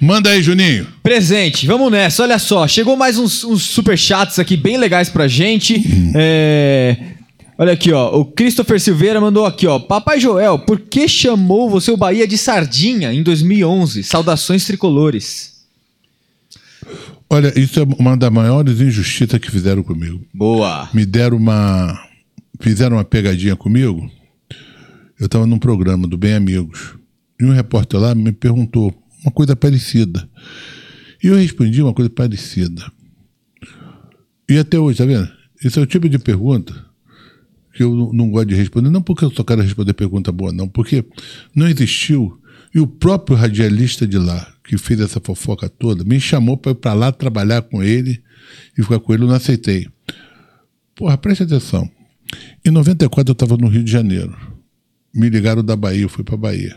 Manda 0.00 0.28
aí, 0.28 0.42
Juninho. 0.42 0.86
Presente, 1.02 1.66
vamos 1.66 1.90
nessa. 1.90 2.22
Olha 2.22 2.38
só, 2.38 2.68
chegou 2.68 2.96
mais 2.96 3.18
uns, 3.18 3.42
uns 3.42 3.62
superchats 3.62 4.38
aqui 4.38 4.54
bem 4.54 4.76
legais 4.76 5.08
pra 5.08 5.26
gente. 5.26 5.82
É, 6.14 7.15
Olha 7.58 7.72
aqui, 7.72 7.90
ó. 7.90 8.14
O 8.14 8.24
Christopher 8.24 8.78
Silveira 8.78 9.20
mandou 9.20 9.46
aqui, 9.46 9.66
ó. 9.66 9.78
Papai 9.78 10.20
Joel, 10.20 10.58
por 10.58 10.78
que 10.78 11.08
chamou 11.08 11.70
você 11.70 11.90
o 11.90 11.96
Bahia 11.96 12.26
de 12.26 12.36
Sardinha 12.36 13.14
em 13.14 13.22
2011? 13.22 14.02
Saudações 14.04 14.66
tricolores. 14.66 15.56
Olha, 17.30 17.58
isso 17.58 17.80
é 17.80 17.82
uma 17.98 18.16
das 18.16 18.30
maiores 18.30 18.80
injustiças 18.80 19.40
que 19.40 19.50
fizeram 19.50 19.82
comigo. 19.82 20.22
Boa. 20.34 20.88
Me 20.92 21.06
deram 21.06 21.38
uma. 21.38 21.98
Fizeram 22.60 22.98
uma 22.98 23.04
pegadinha 23.04 23.56
comigo. 23.56 24.10
Eu 25.18 25.26
estava 25.26 25.46
num 25.46 25.58
programa 25.58 26.06
do 26.06 26.18
Bem 26.18 26.34
Amigos. 26.34 26.94
E 27.40 27.44
um 27.44 27.52
repórter 27.52 27.98
lá 27.98 28.14
me 28.14 28.32
perguntou 28.32 28.94
uma 29.24 29.32
coisa 29.32 29.56
parecida. 29.56 30.28
E 31.24 31.28
eu 31.28 31.36
respondi 31.36 31.82
uma 31.82 31.94
coisa 31.94 32.10
parecida. 32.10 32.84
E 34.48 34.58
até 34.58 34.78
hoje, 34.78 34.98
tá 34.98 35.06
vendo? 35.06 35.28
Esse 35.64 35.78
é 35.78 35.82
o 35.82 35.86
tipo 35.86 36.06
de 36.08 36.18
pergunta 36.18 36.85
que 37.76 37.82
eu 37.82 38.10
não- 38.12 38.30
gosto 38.30 38.48
de 38.48 38.54
responder. 38.54 38.90
Não 38.90 39.02
porque 39.02 39.24
eu 39.24 39.30
só 39.30 39.44
quero 39.44 39.62
responder 39.62 39.92
pergunta 39.92 40.32
boa, 40.32 40.52
não. 40.52 40.66
Porque 40.68 41.04
não 41.54 41.68
existiu. 41.68 42.40
E 42.74 42.80
o 42.80 42.86
próprio 42.86 43.36
radialista 43.36 44.06
de 44.06 44.18
lá, 44.18 44.52
que 44.64 44.76
fez 44.78 45.00
essa 45.00 45.20
fofoca 45.20 45.68
toda, 45.68 46.04
me 46.04 46.18
chamou 46.20 46.56
para 46.56 46.72
ir 46.72 46.76
para 46.76 46.92
lá 46.94 47.12
trabalhar 47.12 47.62
com 47.62 47.82
ele 47.82 48.22
e 48.76 48.82
ficar 48.82 48.98
com 49.00 49.12
ele. 49.14 49.22
Eu 49.24 49.28
não 49.28 49.34
aceitei. 49.34 49.86
Porra, 50.94 51.16
preste 51.16 51.42
atenção. 51.42 51.88
Em 52.64 52.70
94 52.70 53.30
eu 53.30 53.32
estava 53.34 53.56
no 53.56 53.68
Rio 53.68 53.84
de 53.84 53.90
Janeiro. 53.90 54.36
Me 55.14 55.28
ligaram 55.30 55.62
da 55.64 55.76
Bahia, 55.76 56.02
eu 56.02 56.08
fui 56.08 56.24
para 56.24 56.36
Bahia. 56.36 56.76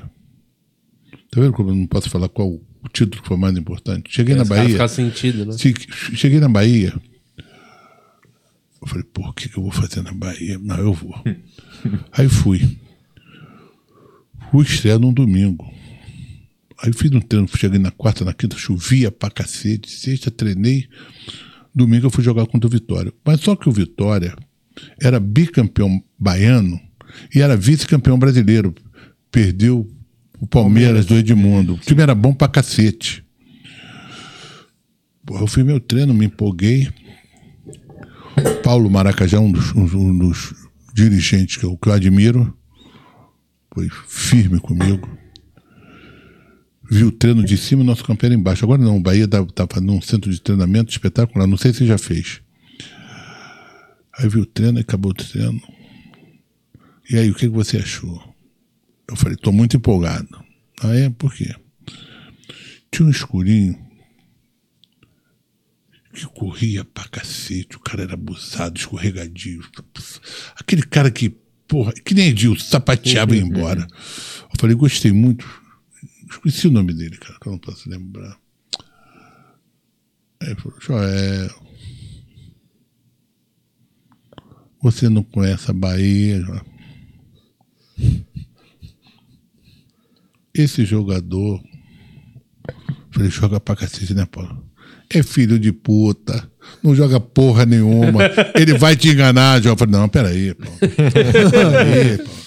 Tá 1.31 1.41
vendo 1.41 1.53
como 1.53 1.69
eu 1.69 1.75
não 1.75 1.87
posso 1.87 2.09
falar 2.09 2.29
qual 2.29 2.49
o 2.49 2.89
título 2.93 3.21
que 3.21 3.27
foi 3.27 3.37
mais 3.37 3.55
importante? 3.57 4.09
Cheguei 4.09 4.35
na 4.35 4.41
esse 4.43 4.49
cara 4.49 4.61
Bahia. 4.61 4.73
fica 4.75 4.87
sentido, 4.87 5.45
né? 5.45 5.53
Cheguei 6.15 6.39
na 6.39 6.47
Bahia. 6.49 6.93
Eu 8.81 8.87
falei, 8.87 9.03
pô, 9.03 9.27
o 9.27 9.33
que, 9.33 9.49
que 9.49 9.57
eu 9.57 9.63
vou 9.63 9.71
fazer 9.71 10.01
na 10.01 10.13
Bahia? 10.13 10.57
Não, 10.59 10.77
eu 10.77 10.93
vou. 10.93 11.13
Aí 12.11 12.29
fui. 12.29 12.79
Fui 14.51 14.65
estrear 14.65 14.99
num 14.99 15.13
domingo. 15.13 15.71
Aí 16.81 16.93
fiz 16.93 17.11
um 17.11 17.19
treino, 17.19 17.47
cheguei 17.47 17.77
na 17.77 17.91
quarta, 17.91 18.23
na 18.23 18.33
quinta, 18.33 18.57
chovia 18.57 19.11
pra 19.11 19.29
cacete. 19.29 19.91
Sexta, 19.91 20.31
treinei. 20.31 20.87
Domingo 21.75 22.07
eu 22.07 22.09
fui 22.09 22.23
jogar 22.23 22.45
contra 22.45 22.67
o 22.67 22.71
Vitória. 22.71 23.13
Mas 23.23 23.41
só 23.41 23.55
que 23.55 23.67
o 23.67 23.71
Vitória 23.71 24.33
era 25.01 25.19
bicampeão 25.19 26.01
baiano 26.17 26.79
e 27.33 27.41
era 27.41 27.57
vice-campeão 27.57 28.17
brasileiro. 28.17 28.73
Perdeu 29.29 29.87
o 30.39 30.47
Palmeiras 30.47 31.05
do 31.05 31.15
Edmundo. 31.15 31.75
O 31.75 31.79
time 31.79 32.01
era 32.01 32.15
bom 32.15 32.33
pra 32.33 32.47
cacete. 32.47 33.23
Porra, 35.25 35.43
eu 35.43 35.47
fiz 35.47 35.63
meu 35.63 35.79
treino, 35.79 36.13
me 36.13 36.25
empolguei. 36.25 36.89
Paulo 38.63 38.89
Maracajá, 38.89 39.39
um 39.39 39.51
dos, 39.51 39.73
um- 39.75 40.17
dos 40.17 40.53
dirigente 40.93 41.59
que 41.59 41.65
eu, 41.65 41.77
que 41.77 41.89
eu 41.89 41.93
admiro, 41.93 42.55
foi 43.73 43.87
firme 44.07 44.59
comigo. 44.59 45.09
Vi 46.91 47.03
o 47.03 47.11
treino 47.11 47.43
de 47.43 47.55
cima 47.55 47.83
e 47.83 47.85
nosso 47.85 48.03
campo 48.03 48.25
era 48.25 48.33
embaixo. 48.33 48.65
Agora 48.65 48.81
não, 48.81 48.97
o 48.97 49.01
Bahia 49.01 49.25
estava 49.25 49.79
num 49.79 50.01
centro 50.01 50.31
de 50.31 50.41
treinamento 50.41 50.91
espetacular, 50.91 51.45
não 51.47 51.57
sei 51.57 51.71
se 51.73 51.85
já 51.85 51.97
fez. 51.97 52.41
Aí 54.17 54.27
vi 54.27 54.39
o 54.39 54.45
treino 54.45 54.79
e 54.79 54.81
acabou 54.81 55.11
o 55.11 55.13
treino. 55.15 55.61
E 57.09 57.17
aí, 57.17 57.29
o 57.29 57.33
que, 57.35 57.41
que 57.47 57.55
você 57.55 57.77
achou? 57.77 58.21
Eu 59.07 59.15
falei, 59.15 59.35
tô 59.37 59.51
muito 59.51 59.77
empolgado. 59.77 60.27
Aí, 60.81 61.09
por 61.11 61.33
quê? 61.33 61.55
Tinha 62.91 63.07
um 63.07 63.11
escurinho 63.11 63.77
que 66.19 66.27
corria 66.27 66.83
pra 66.83 67.07
cacete, 67.07 67.77
o 67.77 67.79
cara 67.79 68.03
era 68.03 68.13
abusado, 68.13 68.77
escorregadio. 68.77 69.63
Aquele 70.55 70.83
cara 70.83 71.09
que, 71.09 71.29
porra, 71.67 71.93
que 71.93 72.13
nem 72.13 72.27
Edilson, 72.27 72.65
sapateava 72.65 73.33
e 73.35 73.39
ia 73.39 73.45
embora. 73.45 73.87
Eu 74.43 74.59
falei, 74.59 74.75
gostei 74.75 75.11
muito. 75.11 75.47
Esqueci 76.29 76.67
o 76.67 76.71
nome 76.71 76.93
dele, 76.93 77.17
cara, 77.17 77.39
que 77.39 77.47
eu 77.47 77.51
não 77.53 77.59
posso 77.59 77.89
lembrar. 77.89 78.37
Aí 80.41 80.49
ele 80.49 80.55
falou, 80.55 80.79
Joel, 80.79 81.49
você 84.81 85.09
não 85.09 85.23
conhece 85.23 85.71
a 85.71 85.73
Bahia. 85.73 86.43
Esse 90.53 90.85
jogador, 90.85 91.63
falei, 93.11 93.29
joga 93.29 93.59
pra 93.59 93.75
cacete, 93.75 94.13
né, 94.13 94.25
Paulo? 94.25 94.68
É 95.11 95.23
filho 95.23 95.57
de 95.57 95.71
puta, 95.71 96.49
não 96.83 96.93
joga 96.93 97.19
porra 97.19 97.65
nenhuma, 97.65 98.21
ele 98.55 98.77
vai 98.77 98.95
te 98.95 99.09
enganar, 99.09 99.61
João. 99.61 99.73
Eu 99.73 99.77
falei, 99.77 99.93
não, 99.93 100.07
peraí, 100.07 100.53
Paulo. 100.53 100.77
Peraí, 100.79 102.17
Paulo. 102.17 102.39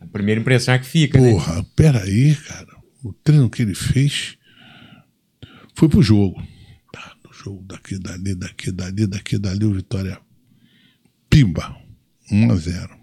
A 0.00 0.06
primeira 0.08 0.40
impressão 0.40 0.74
é 0.74 0.78
que 0.78 0.86
fica, 0.86 1.18
né? 1.18 1.30
Porra, 1.30 1.64
peraí, 1.74 2.34
cara. 2.34 2.74
O 3.02 3.12
treino 3.12 3.48
que 3.48 3.62
ele 3.62 3.74
fez 3.74 4.36
foi 5.74 5.88
pro 5.88 6.02
jogo. 6.02 6.42
Tá, 6.92 7.14
no 7.24 7.32
jogo 7.32 7.64
daqui, 7.66 7.98
dali, 7.98 8.34
daqui, 8.34 8.70
dali, 8.70 9.06
daqui, 9.06 9.38
dali, 9.38 9.64
o 9.64 9.74
Vitória. 9.74 10.18
Pimba. 11.28 11.76
1 12.30 12.52
a 12.52 12.56
0 12.56 12.98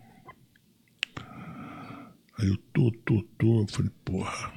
Aí 2.39 2.47
eu 2.47 2.57
tô, 2.73 2.91
tô, 3.05 3.21
tô. 3.37 3.61
Eu 3.61 3.67
falei, 3.67 3.91
porra. 4.03 4.51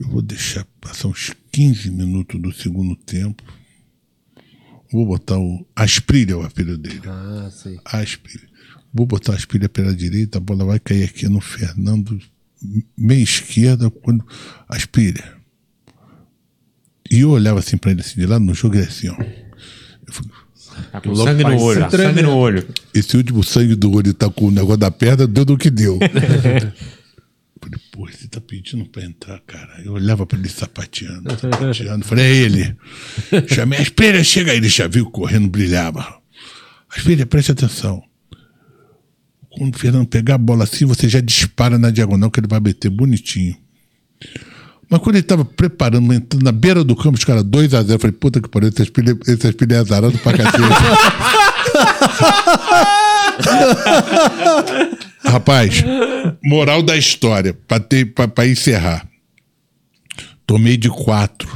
Eu 0.00 0.08
vou 0.08 0.22
deixar 0.22 0.64
passar 0.80 1.08
uns 1.08 1.32
15 1.58 1.90
minutos 1.90 2.40
do 2.40 2.52
segundo 2.52 2.94
tempo. 2.94 3.42
Vou 4.92 5.04
botar 5.04 5.36
o. 5.40 5.66
Asprilha 5.74 6.34
é 6.34 6.36
o 6.36 6.42
apelido 6.42 6.78
dele. 6.78 7.02
Ah, 7.04 7.50
sei. 7.50 7.80
Asprilha. 7.84 8.46
Vou 8.94 9.04
botar 9.04 9.32
a 9.32 9.34
asprilha 9.34 9.68
pela 9.68 9.92
direita, 9.92 10.38
a 10.38 10.40
bola 10.40 10.64
vai 10.64 10.78
cair 10.78 11.02
aqui 11.02 11.28
no 11.28 11.40
Fernando, 11.40 12.16
meia 12.96 13.20
esquerda, 13.24 13.90
quando. 13.90 14.24
Asprilha. 14.68 15.36
E 17.10 17.20
eu 17.20 17.30
olhava 17.30 17.58
assim 17.58 17.76
pra 17.76 17.90
ele 17.90 18.02
assim 18.02 18.20
de 18.20 18.26
lado 18.26 18.44
no 18.44 18.54
jogo, 18.54 18.76
ele 18.76 18.84
assim, 18.84 19.08
ó. 19.08 19.16
Eu 19.20 20.12
falei, 20.12 20.30
Tá 20.92 21.00
com 21.00 21.16
sangue 21.16 21.42
no 21.42 21.60
olho, 21.60 21.80
tá 21.80 21.90
sangue 21.90 22.22
no 22.22 22.36
olho. 22.36 22.68
esse 22.94 23.16
último 23.16 23.42
sangue 23.42 23.74
do 23.74 23.90
olho 23.90 24.14
tá 24.14 24.30
com 24.30 24.46
o 24.46 24.50
negócio 24.52 24.76
da 24.76 24.92
perna, 24.92 25.26
deu 25.26 25.44
do 25.44 25.58
que 25.58 25.70
deu. 25.70 25.98
Falei, 27.68 27.80
pô, 27.92 28.06
você 28.06 28.26
tá 28.26 28.40
pedindo 28.40 28.86
pra 28.86 29.04
entrar, 29.04 29.38
cara. 29.40 29.82
Eu 29.84 29.92
olhava 29.92 30.24
pra 30.24 30.38
ele 30.38 30.48
sapateando, 30.48 31.30
sapateando. 31.38 32.04
Falei, 32.04 32.24
é 32.24 32.36
ele. 32.36 32.76
Chamei 33.54 33.78
a 33.78 33.82
espelha, 33.82 34.24
chega 34.24 34.52
aí. 34.52 34.56
Ele 34.56 34.68
já 34.68 34.88
viu 34.88 35.10
correndo, 35.10 35.48
brilhava. 35.48 36.00
A 36.00 36.96
espelha, 36.96 37.26
preste 37.26 37.52
atenção. 37.52 38.02
Quando 39.50 39.74
o 39.74 39.78
Fernando 39.78 40.06
pegar 40.06 40.36
a 40.36 40.38
bola 40.38 40.64
assim, 40.64 40.86
você 40.86 41.08
já 41.08 41.20
dispara 41.20 41.78
na 41.78 41.90
diagonal 41.90 42.30
que 42.30 42.40
ele 42.40 42.48
vai 42.48 42.60
meter 42.60 42.88
bonitinho. 42.88 43.56
Mas 44.88 45.02
quando 45.02 45.16
ele 45.16 45.24
tava 45.24 45.44
preparando, 45.44 46.14
entrando 46.14 46.42
na 46.42 46.52
beira 46.52 46.82
do 46.82 46.96
campo, 46.96 47.18
os 47.18 47.24
caras 47.24 47.44
2x0, 47.44 47.90
eu 47.90 47.98
falei, 47.98 48.16
puta 48.16 48.40
que 48.40 48.48
pariu, 48.48 48.70
esse 48.70 48.82
espelho, 48.82 49.20
esse 49.26 49.46
espelho 49.46 49.74
é 49.74 49.78
azarado 49.78 50.16
pra 50.18 50.32
cacete. 50.32 50.56
Rapaz, 55.24 55.82
moral 56.42 56.82
da 56.82 56.96
história, 56.96 57.52
pra, 57.52 57.78
ter, 57.78 58.06
pra, 58.06 58.28
pra 58.28 58.46
encerrar. 58.46 59.06
Tomei 60.46 60.76
de 60.76 60.88
quatro. 60.88 61.48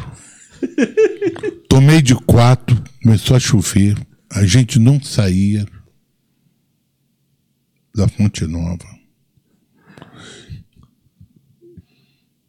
Tomei 1.69 2.03
de 2.03 2.15
quatro, 2.15 2.83
começou 3.03 3.37
a 3.37 3.41
chover. 3.41 3.97
A 4.31 4.45
gente 4.45 4.79
não 4.79 5.01
saía 5.03 5.67
da 7.95 8.09
Fonte 8.09 8.47
Nova. 8.47 8.87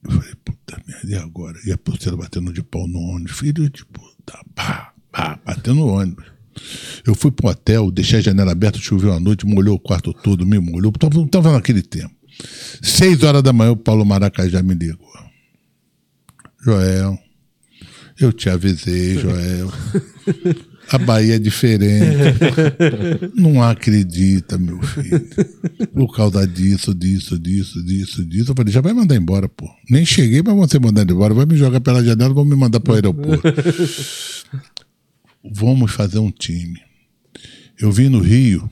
Eu 0.03 0.11
falei, 0.11 0.35
puta 0.43 0.81
merda, 0.85 1.09
e 1.09 1.15
agora? 1.15 1.57
E 1.65 1.71
a 1.71 1.77
porteira 1.77 2.17
batendo 2.17 2.51
de 2.51 2.61
pau 2.61 2.87
no 2.87 2.99
ônibus. 2.99 3.37
Filho 3.39 3.69
de 3.69 3.85
puta, 3.85 4.43
pá, 4.53 4.93
pá, 5.11 5.39
batendo 5.45 5.75
no 5.75 5.87
ônibus. 5.87 6.32
Eu 7.05 7.15
fui 7.15 7.31
pro 7.31 7.49
hotel, 7.49 7.91
deixei 7.91 8.19
a 8.19 8.21
janela 8.21 8.51
aberta, 8.51 8.79
choveu 8.79 9.13
a 9.13 9.19
noite, 9.19 9.45
molhou 9.45 9.75
o 9.75 9.79
quarto 9.79 10.13
todo, 10.13 10.45
me 10.45 10.59
molhou. 10.59 10.91
Tava, 10.91 11.27
tava 11.27 11.51
naquele 11.51 11.81
tempo. 11.81 12.13
Seis 12.81 13.23
horas 13.23 13.43
da 13.43 13.53
manhã, 13.53 13.71
o 13.71 13.77
Paulo 13.77 14.05
Maracajá 14.05 14.61
me 14.63 14.73
ligou. 14.73 15.07
Joel, 16.63 17.17
eu 18.19 18.31
te 18.31 18.49
avisei, 18.49 19.17
Joel. 19.19 19.71
A 20.89 20.97
Bahia 20.97 21.35
é 21.35 21.39
diferente. 21.39 22.05
Não 23.35 23.63
acredita, 23.63 24.57
meu 24.57 24.81
filho. 24.81 25.21
Por 25.93 26.15
causa 26.15 26.45
disso, 26.45 26.93
disso, 26.93 27.39
disso, 27.39 27.83
disso, 27.83 28.25
disso. 28.25 28.51
Eu 28.51 28.55
falei, 28.55 28.71
já 28.71 28.81
vai 28.81 28.93
mandar 28.93 29.15
embora, 29.15 29.47
pô. 29.47 29.67
Nem 29.89 30.05
cheguei 30.05 30.43
pra 30.43 30.53
você 30.53 30.79
mandar 30.79 31.09
embora. 31.09 31.33
Vai 31.33 31.45
me 31.45 31.55
jogar 31.55 31.79
pela 31.79 32.03
janela, 32.03 32.33
vão 32.33 32.45
me 32.45 32.55
mandar 32.55 32.79
pro 32.79 32.93
aeroporto. 32.93 33.41
Vamos 35.51 35.91
fazer 35.91 36.19
um 36.19 36.31
time. 36.31 36.79
Eu 37.79 37.91
vim 37.91 38.07
no 38.09 38.19
Rio, 38.19 38.69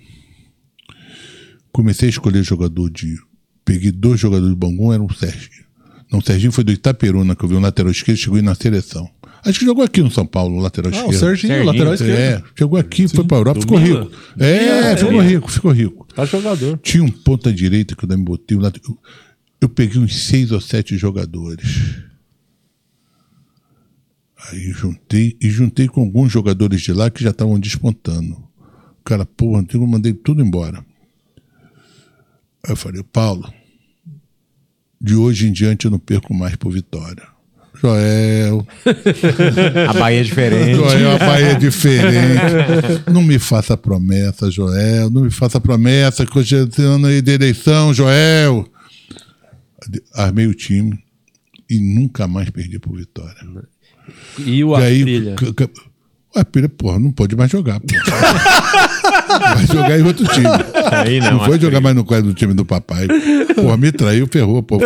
comecei 1.72 2.08
a 2.08 2.12
escolher 2.12 2.44
jogador 2.44 2.90
de. 2.90 3.18
Peguei 3.66 3.92
dois 3.92 4.20
jogadores 4.20 4.54
de 4.54 4.60
Bangu, 4.60 4.92
era 4.94 5.02
um 5.02 5.10
Serginho. 5.10 5.66
Não, 6.12 6.20
o 6.20 6.22
Serginho 6.24 6.52
foi 6.52 6.64
do 6.64 6.72
Itaperuna, 6.72 7.36
que 7.36 7.44
eu 7.46 7.50
vi 7.50 7.56
um 7.56 7.60
lateral 7.62 7.92
esquerdo, 7.92 8.18
chegou 8.18 8.42
na 8.42 8.56
seleção. 8.56 9.10
Acho 9.44 9.60
que 9.60 9.66
jogou 9.66 9.84
aqui 9.84 10.02
no 10.02 10.12
São 10.12 10.26
Paulo, 10.26 10.58
o 10.58 10.60
lateral 10.60 10.92
Ah, 10.92 10.96
esquerdo. 10.96 11.16
o 11.16 11.20
Serginho, 11.20 11.54
Serginho, 11.54 11.66
lateral 11.66 11.94
esquerdo. 11.94 12.20
É, 12.20 12.44
chegou 12.58 12.80
aqui, 12.80 13.08
foi 13.08 13.24
pra 13.24 13.38
Europa, 13.38 13.60
Do 13.60 13.62
ficou 13.62 13.78
rico. 13.78 14.12
É, 14.38 14.96
ficou 14.98 15.22
rico, 15.22 15.52
ficou 15.52 15.72
rico. 15.72 16.08
Tá 16.14 16.26
jogador. 16.26 16.78
Tinha 16.84 17.04
um 17.04 17.10
ponta 17.10 17.52
direita 17.52 17.96
que 17.96 18.04
eu 18.04 18.10
também 18.10 18.24
botei. 18.24 18.58
um 18.58 18.62
Eu, 18.64 19.00
eu 19.62 19.70
peguei 19.70 20.00
uns 20.00 20.24
seis 20.26 20.52
ou 20.52 20.60
sete 20.62 20.98
jogadores. 20.98 21.66
Aí 24.50 24.72
juntei 24.72 25.38
e 25.42 25.50
juntei 25.50 25.88
com 25.88 26.02
alguns 26.02 26.32
jogadores 26.32 26.82
de 26.82 26.94
lá 26.94 27.10
que 27.10 27.24
já 27.24 27.30
estavam 27.30 27.60
despontando. 27.60 28.34
O 29.00 29.04
cara, 29.04 29.26
porra, 29.26 29.66
eu 29.74 29.88
mandei 29.88 30.14
tudo 30.14 30.42
embora. 30.42 30.84
Aí 32.64 32.72
eu 32.72 32.76
falei, 32.76 33.04
Paulo, 33.04 33.52
de 35.00 35.16
hoje 35.16 35.48
em 35.48 35.52
diante 35.52 35.86
eu 35.86 35.92
não 35.92 36.00
perco 36.00 36.34
mais 36.34 36.56
por 36.56 36.72
vitória. 36.72 37.24
Joel, 37.82 38.68
A 39.90 39.94
Bahia 39.94 40.20
é 40.20 40.24
diferente. 40.24 40.76
Joel, 40.76 41.12
a 41.12 41.18
Bahia 41.18 41.48
é 41.48 41.56
diferente. 41.56 43.10
Não 43.12 43.24
me 43.24 43.40
faça 43.40 43.76
promessa, 43.76 44.52
Joel. 44.52 45.10
Não 45.10 45.24
me 45.24 45.32
faça 45.32 45.60
promessa 45.60 46.26
que 46.26 46.38
hoje 46.38 46.56
é 46.56 46.82
ano 46.82 47.08
aí 47.08 47.22
de 47.22 47.32
eleição, 47.32 47.92
Joel. 47.92 48.68
Armei 50.14 50.46
o 50.46 50.54
time 50.54 51.00
e 51.68 51.80
nunca 51.80 52.28
mais 52.28 52.52
perdi 52.52 52.78
por 52.78 52.96
vitória. 52.96 53.36
E 54.40 54.64
o 54.64 54.76
c- 55.40 55.70
o 56.34 56.40
Asprilha, 56.40 56.70
porra, 56.70 56.98
não 57.00 57.12
pode 57.12 57.36
mais 57.36 57.52
jogar. 57.52 57.80
Vai 59.56 59.68
jogar 59.68 60.00
em 60.00 60.04
outro 60.04 60.26
time. 60.28 60.48
Aí 60.92 61.20
não, 61.20 61.34
Não, 61.34 61.46
foi 61.46 61.60
jogar 61.60 61.82
mais 61.82 61.96
no 61.96 62.06
quadro 62.06 62.28
do 62.30 62.34
time 62.34 62.54
do 62.54 62.66
papai. 62.66 63.08
Pô, 63.56 63.76
me 63.78 63.92
traiu, 63.92 64.28
ferrou, 64.28 64.64
pô. 64.64 64.78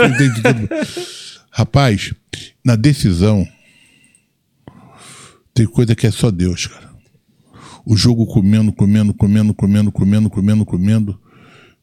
Rapaz, 1.51 2.13
na 2.63 2.75
decisão, 2.75 3.47
tem 5.53 5.65
coisa 5.65 5.95
que 5.95 6.05
é 6.07 6.11
só 6.11 6.29
Deus, 6.31 6.67
cara. 6.67 6.89
O 7.85 7.95
jogo 7.95 8.25
comendo, 8.25 8.73
comendo, 8.73 9.13
comendo, 9.13 9.53
comendo, 9.53 9.91
comendo, 9.91 10.29
comendo, 10.29 10.65
comendo. 10.65 11.19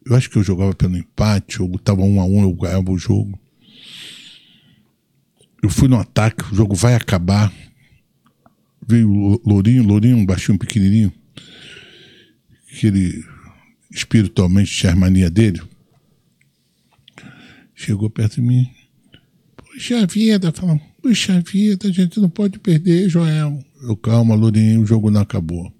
Eu 0.04 0.16
acho 0.16 0.28
que 0.28 0.36
eu 0.36 0.42
jogava 0.42 0.74
pelo 0.74 0.96
empate, 0.96 1.62
ou 1.62 1.78
tava 1.78 2.02
um 2.02 2.20
a 2.20 2.24
um, 2.24 2.42
eu 2.42 2.52
ganhava 2.52 2.90
o 2.90 2.98
jogo. 2.98 3.38
Eu 5.62 5.70
fui 5.70 5.88
no 5.88 5.98
ataque, 5.98 6.42
o 6.52 6.54
jogo 6.54 6.74
vai 6.74 6.94
acabar. 6.94 7.52
Veio 8.86 9.08
o 9.08 9.40
Lourinho, 9.46 9.84
Lourinho, 9.84 10.16
um 10.16 10.26
baixinho, 10.26 10.58
pequenininho, 10.58 11.12
que 12.68 12.88
ele 12.88 13.24
espiritualmente 13.90 14.74
tinha 14.76 14.92
a 14.92 14.96
mania 14.96 15.30
dele. 15.30 15.62
Chegou 17.74 18.10
perto 18.10 18.36
de 18.36 18.42
mim. 18.42 18.68
Puxa 19.56 20.04
vida, 20.06 20.52
falando, 20.52 20.80
puxa 21.00 21.40
vida, 21.40 21.88
a 21.88 21.92
gente 21.92 22.20
não 22.20 22.28
pode 22.28 22.58
perder, 22.58 23.08
Joel. 23.08 23.64
Eu, 23.82 23.96
calma, 23.96 24.34
Lourinho, 24.34 24.82
o 24.82 24.86
jogo 24.86 25.10
não 25.10 25.20
acabou. 25.20 25.72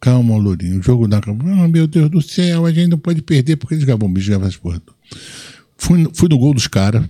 Calma, 0.00 0.36
Lourinho. 0.36 0.80
O 0.80 0.82
jogo 0.82 1.06
da. 1.06 1.18
Ah, 1.18 1.68
meu 1.68 1.86
Deus 1.86 2.10
do 2.10 2.22
céu, 2.22 2.64
a 2.64 2.72
gente 2.72 2.88
não 2.88 2.98
pode 2.98 3.20
perder 3.20 3.56
porque 3.56 3.74
eles 3.74 3.84
bicho, 3.84 4.30
gavam 4.30 4.48
as 4.48 4.56
porra. 4.56 4.82
Fui, 5.76 6.08
fui 6.14 6.28
no 6.28 6.38
gol 6.38 6.54
dos 6.54 6.66
caras. 6.66 7.06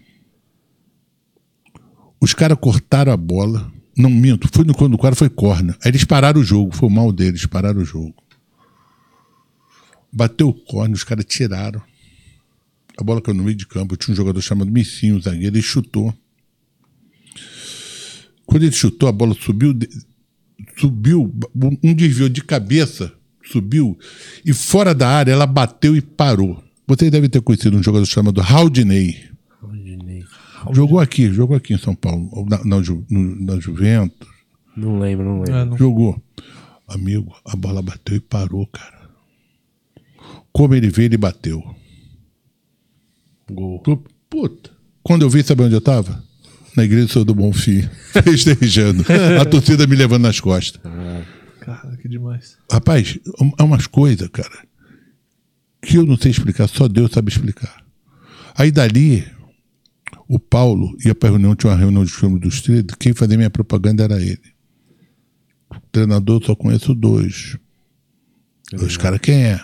Os 2.20 2.34
caras 2.34 2.58
cortaram 2.60 3.12
a 3.12 3.16
bola. 3.16 3.72
Não 3.96 4.10
minto, 4.10 4.48
fui 4.52 4.64
no 4.64 4.74
quando 4.74 4.94
o 4.94 4.98
cara 4.98 5.14
foi 5.14 5.28
corna. 5.28 5.76
Aí 5.82 5.90
eles 5.90 6.04
pararam 6.04 6.40
o 6.40 6.44
jogo, 6.44 6.74
foi 6.74 6.88
o 6.88 6.92
mal 6.92 7.12
deles, 7.12 7.46
pararam 7.46 7.80
o 7.80 7.84
jogo. 7.84 8.14
Bateu 10.12 10.48
o 10.48 10.54
corne, 10.54 10.94
os 10.94 11.04
caras 11.04 11.24
tiraram. 11.24 11.82
A 12.98 13.02
bola 13.02 13.20
caiu 13.20 13.36
no 13.36 13.44
meio 13.44 13.56
de 13.56 13.66
campo. 13.66 13.96
Tinha 13.96 14.12
um 14.12 14.16
jogador 14.16 14.40
chamado 14.40 14.70
Missinho, 14.70 15.16
o 15.16 15.20
zagueiro, 15.20 15.56
ele 15.56 15.62
chutou. 15.62 16.14
Quando 18.44 18.64
ele 18.64 18.72
chutou, 18.72 19.08
a 19.08 19.12
bola 19.12 19.34
subiu, 19.34 19.78
subiu, 20.76 21.32
um 21.82 21.94
desvio 21.94 22.28
de 22.28 22.42
cabeça, 22.42 23.12
subiu, 23.44 23.98
e 24.44 24.52
fora 24.52 24.94
da 24.94 25.08
área 25.08 25.32
ela 25.32 25.46
bateu 25.46 25.96
e 25.96 26.00
parou. 26.00 26.62
Você 26.86 27.08
deve 27.10 27.28
ter 27.28 27.40
conhecido 27.40 27.76
um 27.76 27.82
jogador 27.82 28.04
chamado 28.06 28.40
Haldinei. 28.40 29.29
Jogou 30.72 30.98
aqui, 31.00 31.32
jogou 31.32 31.56
aqui 31.56 31.74
em 31.74 31.78
São 31.78 31.94
Paulo, 31.94 32.46
na, 32.48 32.62
na, 32.64 32.82
Ju- 32.82 33.04
no- 33.10 33.36
na 33.44 33.58
Juventus. 33.60 34.28
Não 34.76 34.98
lembro, 34.98 35.24
não 35.24 35.38
lembro. 35.38 35.54
É, 35.54 35.64
não- 35.64 35.76
Jogou. 35.78 36.22
Amigo, 36.88 37.34
a 37.44 37.54
bola 37.56 37.80
bateu 37.82 38.16
e 38.16 38.20
parou, 38.20 38.66
cara. 38.66 39.00
Como 40.52 40.74
ele 40.74 40.88
veio, 40.90 41.06
ele 41.06 41.16
bateu. 41.16 41.62
Gol. 43.50 43.80
Puta. 44.28 44.70
Quando 45.02 45.22
eu 45.22 45.30
vi, 45.30 45.42
sabe 45.42 45.62
onde 45.62 45.74
eu 45.74 45.80
tava? 45.80 46.22
Na 46.76 46.84
igreja 46.84 47.06
do 47.06 47.12
Senhor 47.12 47.24
do 47.24 47.34
Bonfim, 47.34 47.82
festejando. 48.22 49.04
A 49.40 49.44
torcida 49.44 49.86
me 49.86 49.96
levando 49.96 50.22
nas 50.22 50.38
costas. 50.40 50.80
Cara, 51.60 51.96
que 51.96 52.08
demais. 52.08 52.56
Rapaz, 52.70 53.18
há 53.58 53.64
umas 53.64 53.86
coisas, 53.86 54.28
cara, 54.28 54.66
que 55.82 55.96
eu 55.96 56.06
não 56.06 56.16
sei 56.16 56.30
explicar, 56.30 56.68
só 56.68 56.86
Deus 56.86 57.10
sabe 57.12 57.30
explicar. 57.30 57.82
Aí 58.56 58.70
dali, 58.70 59.24
o 60.32 60.38
Paulo 60.38 60.96
ia 61.04 61.12
pra 61.12 61.28
reunião, 61.28 61.56
tinha 61.56 61.72
uma 61.72 61.76
reunião 61.76 62.04
de 62.04 62.12
filme 62.12 62.38
dos 62.38 62.60
trilhos, 62.60 62.94
quem 63.00 63.12
fazia 63.12 63.36
minha 63.36 63.50
propaganda 63.50 64.04
era 64.04 64.22
ele. 64.22 64.38
O 65.68 65.80
treinador 65.90 66.40
só 66.44 66.54
conheço 66.54 66.94
dois. 66.94 67.58
Os 68.74 68.96
caras 68.96 69.18
quem 69.20 69.42
é? 69.42 69.60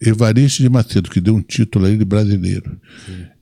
Evaristo 0.00 0.62
de 0.62 0.68
Macedo, 0.68 1.10
que 1.10 1.20
deu 1.20 1.34
um 1.34 1.42
título 1.42 1.86
aí 1.86 1.98
de 1.98 2.04
brasileiro. 2.04 2.80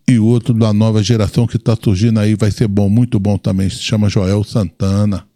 E 0.08 0.18
outro 0.18 0.54
da 0.54 0.72
nova 0.72 1.02
geração 1.02 1.46
que 1.46 1.58
está 1.58 1.76
surgindo 1.76 2.18
aí, 2.18 2.34
vai 2.34 2.50
ser 2.50 2.68
bom, 2.68 2.88
muito 2.88 3.20
bom 3.20 3.36
também, 3.36 3.68
se 3.68 3.82
chama 3.82 4.08
Joel 4.08 4.42
Santana. 4.42 5.26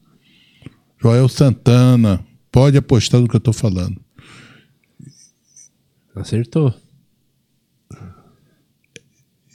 Joel 0.98 1.28
Santana, 1.28 2.24
pode 2.50 2.78
apostar 2.78 3.20
no 3.20 3.28
que 3.28 3.36
eu 3.36 3.38
estou 3.38 3.52
falando. 3.52 4.00
Acertou. 6.16 6.74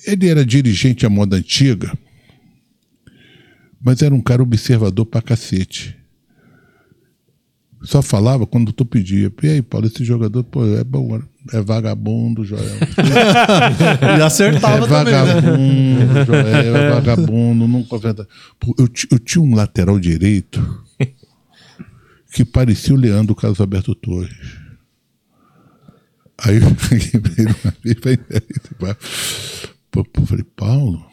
Ele 0.05 0.27
era 0.27 0.45
dirigente 0.45 1.05
à 1.05 1.09
moda 1.09 1.37
antiga, 1.37 1.91
mas 3.81 4.01
era 4.01 4.13
um 4.13 4.21
cara 4.21 4.41
observador 4.43 5.05
pra 5.05 5.21
cacete. 5.21 5.95
Só 7.81 8.01
falava 8.01 8.45
quando 8.45 8.73
tu 8.73 8.85
pedia. 8.85 9.31
E 9.41 9.47
aí, 9.47 9.61
Paulo, 9.61 9.87
esse 9.87 10.03
jogador, 10.03 10.43
pô, 10.43 10.65
é 10.65 10.83
bom, 10.83 11.21
é 11.53 11.61
vagabundo, 11.61 12.43
Joel. 12.43 12.61
E 14.19 14.21
acertava 14.21 14.85
É 14.85 14.87
também. 14.89 15.13
né? 15.13 16.05
vagabundo, 16.05 16.25
Joel, 16.25 16.75
é 16.75 16.89
vagabundo, 16.89 17.99
venda. 17.99 18.27
Pô, 18.59 18.75
Eu, 18.77 18.89
eu 19.11 19.19
tinha 19.19 19.41
um 19.41 19.55
lateral 19.55 19.97
direito 19.97 20.83
que 22.33 22.43
parecia 22.43 22.93
o 22.93 22.97
Leandro 22.97 23.33
Carlos 23.33 23.61
Alberto 23.61 23.95
Torres. 23.95 24.35
Aí 26.39 26.57
eu 26.57 26.75
peguei 26.89 27.19
pra 27.21 27.31
ele 27.43 27.55
uma 27.63 27.73
vez, 27.81 28.97
pô, 29.91 30.05
falei, 30.25 30.45
Paulo, 30.55 31.03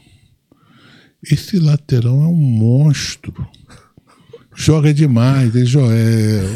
esse 1.23 1.59
lateral 1.59 2.15
é 2.23 2.29
um 2.29 2.35
monstro. 2.35 3.35
Joga 4.55 4.95
demais, 4.95 5.55
é 5.55 5.65
Joel. 5.67 6.47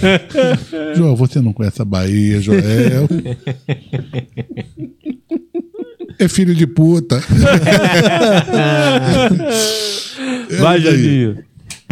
Joel, 0.96 1.14
você 1.14 1.40
não 1.42 1.52
conhece 1.52 1.82
a 1.82 1.84
Bahia, 1.84 2.40
Joel. 2.40 3.06
É 6.18 6.26
filho 6.26 6.54
de 6.54 6.66
puta. 6.66 7.22
Vai. 10.58 10.80
Janinho. 10.80 11.44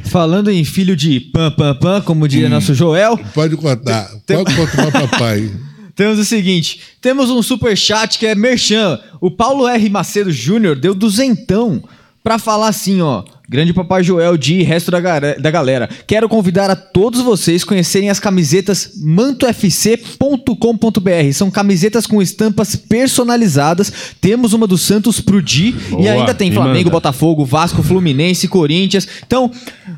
Falando 0.05 0.51
em 0.51 0.65
filho 0.65 0.97
de 0.97 1.20
pam 1.20 1.51
pam 1.51 1.74
pam, 1.78 2.01
como 2.01 2.27
diria 2.27 2.49
nosso 2.49 2.73
Joel, 2.74 3.19
Pode 3.35 3.57
contar. 3.57 4.09
Pode 4.27 4.55
contar 4.57 4.91
papai. 4.91 5.51
Temos 5.97 6.18
o 6.18 6.24
seguinte: 6.24 6.81
temos 7.01 7.31
um 7.31 7.43
super 7.43 7.77
chat 7.77 8.18
que 8.18 8.27
é 8.27 8.35
merchan. 8.35 9.01
O 9.20 9.31
Paulo 9.31 9.66
R 9.66 9.89
Macedo 9.89 10.31
Júnior 10.31 10.77
deu 10.77 10.94
duzentão 10.94 11.82
pra 12.23 12.39
falar 12.39 12.68
assim, 12.68 13.01
ó. 13.01 13.24
Grande 13.48 13.73
Papai 13.73 14.02
Joel 14.02 14.36
de 14.36 14.62
resto 14.62 14.90
da, 14.90 14.98
da 15.01 15.51
galera. 15.51 15.89
Quero 16.06 16.28
convidar 16.28 16.68
a 16.70 16.77
todos 16.77 17.20
vocês 17.20 17.62
conhecerem 17.64 18.10
as 18.10 18.18
camisetas 18.18 18.90
mantofc.com.br. 19.01 21.32
São 21.32 21.51
camisetas 21.51 22.06
com 22.06 22.20
estampas 22.20 22.74
personalizadas. 22.77 23.93
Temos 24.20 24.52
uma 24.52 24.66
do 24.66 24.77
Santos 24.77 25.20
pro 25.20 25.40
Di 25.40 25.68
e 25.68 25.73
Boa, 25.90 26.10
ainda 26.12 26.35
tem 26.35 26.51
me 26.51 26.56
Flamengo, 26.56 26.78
manda. 26.86 26.90
Botafogo, 26.90 27.44
Vasco, 27.44 27.82
Fluminense, 27.82 28.48
Corinthians. 28.48 29.06
Então, 29.27 29.51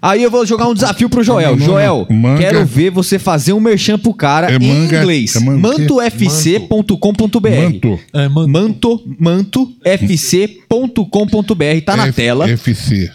aí 0.02 0.22
eu 0.22 0.30
vou 0.30 0.44
jogar 0.44 0.68
um 0.68 0.74
desafio 0.74 1.08
pro 1.08 1.22
Joel. 1.24 1.58
Joel, 1.58 2.06
manga- 2.10 2.40
quero 2.40 2.66
ver 2.66 2.90
você 2.90 3.18
fazer 3.18 3.52
um 3.54 3.60
merchan 3.60 3.98
pro 3.98 4.12
cara 4.12 4.52
É 4.52 4.56
em 4.56 4.68
manga- 4.68 5.00
inglês. 5.00 5.36
é 5.36 5.40
mantofc.com.br. 5.40 7.48
Manto. 7.50 7.98
É, 8.12 8.28
mano. 8.28 8.48
Manto, 8.48 9.02
mantofc.com.br. 9.18 11.80
Tá 11.84 11.96
na 11.96 12.04
F- 12.08 12.12
tela. 12.12 12.48
FC. 12.50 13.10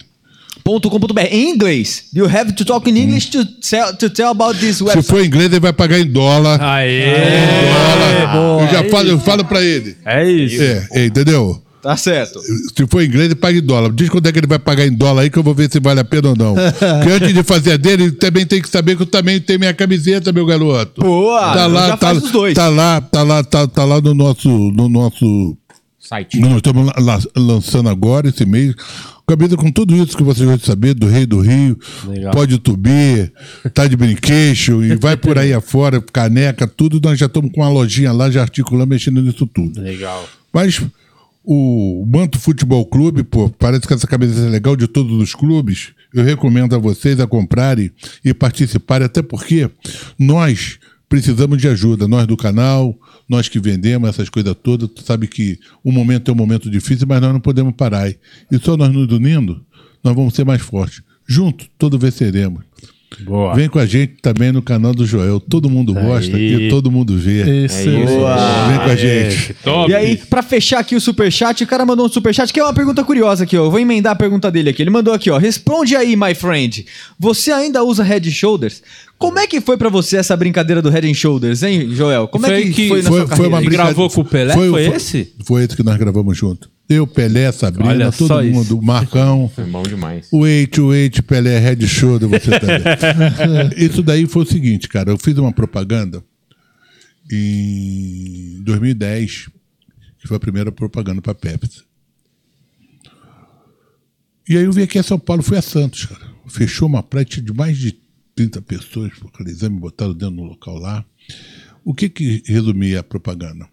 .com.br. 0.66 1.20
Em 1.30 1.50
inglês. 1.52 2.06
You 2.14 2.26
have 2.26 2.54
to 2.54 2.66
talk 2.66 2.90
in 2.90 2.98
English 2.98 3.30
to 3.32 3.46
tell, 3.46 3.96
to 3.96 4.10
tell 4.10 4.30
about 4.30 4.60
this 4.60 4.78
Se 4.78 4.84
website. 4.84 5.04
for 5.04 5.24
inglês, 5.24 5.52
ele 5.52 5.60
vai 5.60 5.74
pagar 5.74 6.00
em 6.00 6.06
dólar. 6.06 6.62
Aê! 6.62 7.06
dólar. 8.34 8.64
eu 8.64 8.72
já 8.72 8.90
falo, 8.90 9.10
eu 9.10 9.20
falo 9.20 9.46
pra 9.46 9.62
ele. 9.62 9.96
É 10.06 10.30
isso. 10.30 10.62
É, 10.62 10.88
é, 10.92 11.06
entendeu? 11.06 11.62
Tá 11.84 11.98
certo. 11.98 12.40
Se 12.40 12.88
for 12.88 13.04
inglês, 13.04 13.26
ele 13.26 13.36
paga 13.36 13.58
em 13.58 13.62
dólar. 13.62 13.92
Diz 13.92 14.08
quando 14.08 14.26
é 14.26 14.32
que 14.32 14.40
ele 14.40 14.48
vai 14.48 14.58
pagar 14.58 14.88
em 14.88 14.94
dólar 14.94 15.24
aí 15.24 15.30
que 15.30 15.38
eu 15.38 15.44
vou 15.44 15.54
ver 15.54 15.70
se 15.70 15.82
vale 15.82 16.00
a 16.00 16.06
pena 16.06 16.30
ou 16.30 16.36
não. 16.36 16.56
Porque 16.56 17.12
antes 17.12 17.34
de 17.34 17.44
fazer 17.44 17.74
a 17.74 17.78
dele, 17.78 18.04
ele 18.04 18.12
também 18.14 18.46
tem 18.46 18.62
que 18.62 18.70
saber 18.70 18.96
que 18.96 19.02
eu 19.02 19.06
também 19.06 19.42
tenho 19.42 19.60
minha 19.60 19.74
camiseta, 19.74 20.32
meu 20.32 20.46
garoto. 20.46 21.02
Boa! 21.02 21.54
tá 21.54 21.68
lá, 21.68 21.98
tá, 21.98 22.14
tá 22.56 22.70
lá, 22.70 23.02
tá 23.02 23.24
lá, 23.24 23.44
tá, 23.44 23.68
tá 23.68 23.84
lá 23.84 24.00
no 24.00 24.14
nosso, 24.14 24.48
no 24.48 24.88
nosso 24.88 25.58
Site. 26.14 26.40
Nós 26.40 26.56
estamos 26.58 26.86
la- 26.86 26.94
la- 27.00 27.20
lançando 27.36 27.90
agora 27.90 28.30
esse 28.30 28.46
mês. 28.46 28.76
Camisa 29.26 29.56
com 29.56 29.72
tudo 29.72 29.96
isso 29.96 30.16
que 30.18 30.24
vocês 30.24 30.46
vão 30.48 30.60
saber, 30.60 30.94
do 30.94 31.08
Rei 31.08 31.26
do 31.26 31.40
Rio, 31.40 31.80
Legal. 32.06 32.34
pode 32.34 32.58
tubir, 32.60 33.32
tá 33.74 33.88
de 33.88 33.96
brinquedo 33.96 34.84
e 34.84 34.96
vai 34.98 35.16
por 35.16 35.38
aí 35.40 35.54
afora, 35.54 36.02
caneca, 36.02 36.68
tudo. 36.68 37.00
Nós 37.02 37.18
já 37.18 37.26
estamos 37.28 37.52
com 37.52 37.62
uma 37.62 37.70
lojinha 37.70 38.12
lá, 38.12 38.30
já 38.30 38.42
articulando, 38.42 38.88
mexendo 38.90 39.22
nisso 39.22 39.48
tudo. 39.48 39.80
Legal. 39.82 40.28
Mas 40.54 40.82
o 41.44 42.06
Manto 42.08 42.38
Futebol 42.40 42.86
Clube, 42.86 43.24
pô, 43.24 43.50
parece 43.50 43.88
que 43.88 43.94
essa 43.94 44.06
camiseta 44.08 44.46
é 44.46 44.50
legal 44.50 44.76
de 44.76 44.88
todos 44.88 45.20
os 45.22 45.34
clubes. 45.34 45.94
Eu 46.14 46.24
recomendo 46.24 46.76
a 46.76 46.78
vocês 46.78 47.20
a 47.20 47.26
comprarem 47.26 47.92
e 48.24 48.34
participarem, 48.34 49.06
até 49.06 49.22
porque 49.22 49.70
nós 50.20 50.78
precisamos 51.10 51.58
de 51.60 51.68
ajuda, 51.68 52.08
nós 52.08 52.28
do 52.28 52.36
canal, 52.38 52.96
nós 53.34 53.50
que 53.50 53.60
vendemos 53.60 54.08
essas 54.08 54.30
coisas 54.30 54.56
todas. 54.62 54.88
Tu 54.90 55.04
sabe 55.04 55.28
que 55.28 55.60
o 55.84 55.92
momento 55.92 56.30
é 56.30 56.34
um 56.34 56.38
momento 56.38 56.70
difícil, 56.70 57.08
mas 57.08 57.20
nós 57.20 57.34
não 57.34 57.40
podemos 57.40 57.74
parar. 57.76 58.10
E 58.10 58.18
só 58.62 58.78
nós 58.78 58.94
nos 58.94 59.12
unindo, 59.12 59.66
nós 60.04 60.16
vamos 60.16 60.36
ser 60.36 60.46
mais 60.46 60.62
fortes. 60.62 61.02
Juntos, 61.28 61.68
todos 61.78 62.00
venceremos. 62.00 62.64
Boa. 63.22 63.54
Vem 63.56 63.70
com 63.70 63.80
a 63.80 63.86
gente 63.86 64.14
também 64.22 64.52
no 64.52 64.62
canal 64.62 64.94
do 64.94 65.06
Joel. 65.06 65.40
Todo 65.40 65.70
mundo 65.70 65.94
gosta 65.94 66.36
Aí. 66.36 66.68
e 66.68 66.70
todo 66.70 66.90
mundo 66.92 67.18
vê. 67.18 67.66
Excelente. 67.66 68.08
Vem 68.08 68.78
com 68.84 68.90
a 68.92 68.96
gente. 68.96 69.54
Top. 69.64 69.92
E 69.92 69.96
aí, 69.96 70.18
pra 70.18 70.42
fechar 70.42 70.80
aqui 70.80 70.96
o 70.96 71.02
superchat, 71.02 71.64
o 71.64 71.68
cara 71.68 71.86
mandou 71.86 72.06
um 72.06 72.10
superchat 72.10 72.52
que 72.54 72.60
é 72.60 72.64
uma 72.64 72.74
pergunta 72.74 73.04
curiosa 73.04 73.44
aqui, 73.44 73.58
ó. 73.58 73.66
Eu 73.66 73.72
vou 73.72 73.80
emendar 73.80 74.14
a 74.14 74.16
pergunta 74.16 74.50
dele 74.52 74.70
aqui. 74.70 74.82
Ele 74.82 74.90
mandou 74.90 75.14
aqui, 75.14 75.30
ó. 75.30 75.38
Responde 75.38 75.96
aí, 75.96 76.16
my 76.16 76.34
friend. 76.34 76.86
Você 77.20 77.52
ainda 77.52 77.84
usa 77.84 78.04
head 78.04 78.28
and 78.28 78.32
shoulders? 78.32 78.82
Como 79.18 79.40
é 79.40 79.48
que 79.48 79.62
foi 79.62 79.78
pra 79.78 79.90
você 79.90 80.18
essa 80.18 80.36
brincadeira 80.36 80.82
do 80.82 80.90
head 80.90 81.10
and 81.10 81.14
shoulders, 81.14 81.64
hein, 81.64 81.88
Joel? 81.92 82.28
Como 82.28 82.46
é 82.46 82.50
Foi 82.50 82.62
que, 82.64 82.74
que- 82.74 82.88
foi 82.90 83.02
na 83.02 83.10
foi- 83.10 83.20
sua 83.20 83.28
foi 83.28 83.36
carreira? 83.50 83.56
uma 83.56 83.70
gravou 83.72 84.10
com 84.10 84.22
o 84.22 84.26
Pelé? 84.26 84.54
Foi 84.54 84.86
esse? 84.88 85.34
Foi 85.46 85.64
esse 85.64 85.76
que 85.78 85.84
nós 85.84 85.96
gravamos 85.98 86.38
junto. 86.38 86.70
Eu, 86.94 87.08
Pelé, 87.08 87.52
Sabrina, 87.52 87.90
Olha 87.90 88.12
todo 88.12 88.28
só 88.28 88.44
isso. 88.44 88.54
mundo, 88.54 88.82
Marcão. 88.82 89.50
Foi 89.56 89.66
bom 89.66 89.84
demais. 89.84 90.28
O 90.32 90.46
Eight, 90.46 90.80
o 90.80 90.94
Eight, 90.94 91.22
Pelé, 91.24 91.60
Red 91.60 91.88
Shoulder, 91.88 92.30
você 92.30 92.60
também. 92.60 92.82
Isso 93.78 94.02
daí 94.04 94.26
foi 94.28 94.44
o 94.44 94.46
seguinte, 94.46 94.88
cara. 94.88 95.12
Eu 95.12 95.18
fiz 95.18 95.38
uma 95.38 95.52
propaganda 95.52 96.24
em 97.32 98.62
2010, 98.64 99.50
que 100.20 100.28
foi 100.28 100.38
a 100.38 100.40
primeira 100.40 100.72
propaganda 100.72 101.22
para 101.22 101.34
Pepsi. 101.34 101.84
E 104.48 104.58
aí 104.58 104.64
eu 104.64 104.72
vim 104.72 104.84
aqui 104.84 105.00
a 105.00 105.04
São 105.04 105.18
Paulo, 105.18 105.42
fui 105.42 105.58
a 105.58 105.62
Santos, 105.62 106.06
cara. 106.06 106.34
Fechou 106.48 106.88
uma 106.88 107.02
praia 107.02 107.26
tinha 107.26 107.44
de 107.46 107.54
mais 107.54 107.78
de 107.78 107.98
30 108.36 108.62
pessoas 108.62 109.14
por 109.14 109.30
aquele 109.34 109.52
exame, 109.52 109.80
botaram 109.80 110.14
dentro 110.14 110.36
do 110.36 110.44
local 110.44 110.78
lá. 110.78 111.06
O 111.84 111.94
que 111.94 112.10
que 112.10 112.44
resumia 112.46 113.00
a 113.00 113.04
propaganda? 113.04 113.68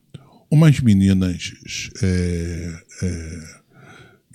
Umas 0.50 0.80
meninas 0.80 1.52
é, 2.02 2.82
é, 3.02 3.60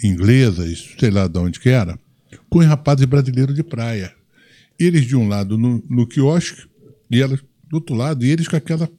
inglesas, 0.04 0.96
sei 1.00 1.10
lá 1.10 1.28
de 1.28 1.38
onde 1.38 1.60
que 1.60 1.70
era, 1.70 1.98
com 2.50 2.60
rapazes 2.60 3.06
brasileiros 3.06 3.56
de 3.56 3.64
praia. 3.64 4.14
Eles 4.78 5.06
de 5.06 5.16
um 5.16 5.28
lado 5.28 5.58
no, 5.58 5.84
no 5.90 6.06
quiosque 6.06 6.68
e 7.10 7.22
elas 7.22 7.40
do 7.70 7.78
outro 7.78 7.96
lado, 7.96 8.26
e 8.26 8.30
eles 8.30 8.48
com 8.48 8.56
aquela 8.56 8.90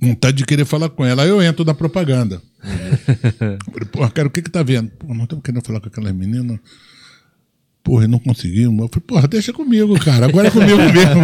vontade 0.00 0.36
de 0.36 0.44
querer 0.44 0.64
falar 0.64 0.90
com 0.90 1.04
ela. 1.04 1.22
Aí 1.22 1.28
eu 1.28 1.42
entro 1.42 1.64
na 1.64 1.74
propaganda. 1.74 2.42
Falei, 3.72 3.88
Porra, 3.90 4.10
cara, 4.10 4.28
o 4.28 4.30
que 4.30 4.42
que 4.42 4.50
tá 4.50 4.62
vendo? 4.62 4.90
Pô, 4.90 5.08
nós 5.14 5.24
estamos 5.24 5.42
querendo 5.44 5.64
falar 5.64 5.80
com 5.80 5.88
aquelas 5.88 6.12
meninas. 6.12 6.58
Porra, 7.82 8.04
e 8.04 8.08
não 8.08 8.18
conseguimos. 8.18 8.80
Eu 8.80 8.88
falei, 8.88 9.04
porra, 9.06 9.28
deixa 9.28 9.52
comigo, 9.52 9.98
cara. 10.00 10.24
Agora 10.24 10.48
é 10.48 10.50
comigo 10.50 10.78
mesmo. 10.78 11.22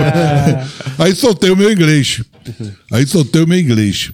Aí 1.02 1.14
soltei 1.14 1.50
o 1.50 1.56
meu 1.56 1.72
inglês. 1.72 2.22
Aí 2.92 3.06
soltei 3.06 3.42
o 3.42 3.46
meu 3.46 3.58
inglês. 3.58 4.12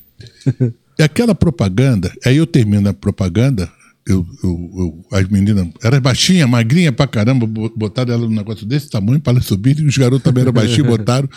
E 0.98 1.02
aquela 1.02 1.34
propaganda, 1.34 2.12
aí 2.24 2.36
eu 2.36 2.46
termino 2.46 2.88
a 2.88 2.94
propaganda, 2.94 3.70
eu, 4.06 4.24
eu- 4.42 4.70
eu- 4.78 5.18
as 5.18 5.28
meninas, 5.28 5.66
era 5.82 6.00
baixinha, 6.00 6.46
magrinha 6.46 6.92
pra 6.92 7.06
caramba, 7.06 7.46
bo- 7.46 7.72
botaram 7.76 8.14
ela 8.14 8.26
num 8.26 8.34
negócio 8.34 8.64
desse 8.66 8.88
tamanho 8.88 9.20
para 9.20 9.34
ela 9.34 9.42
subir, 9.42 9.78
e 9.78 9.84
os 9.84 9.96
garotos 9.98 10.22
também 10.22 10.42
eram 10.42 10.52
baixinhos, 10.52 10.86
botaram, 10.96 11.28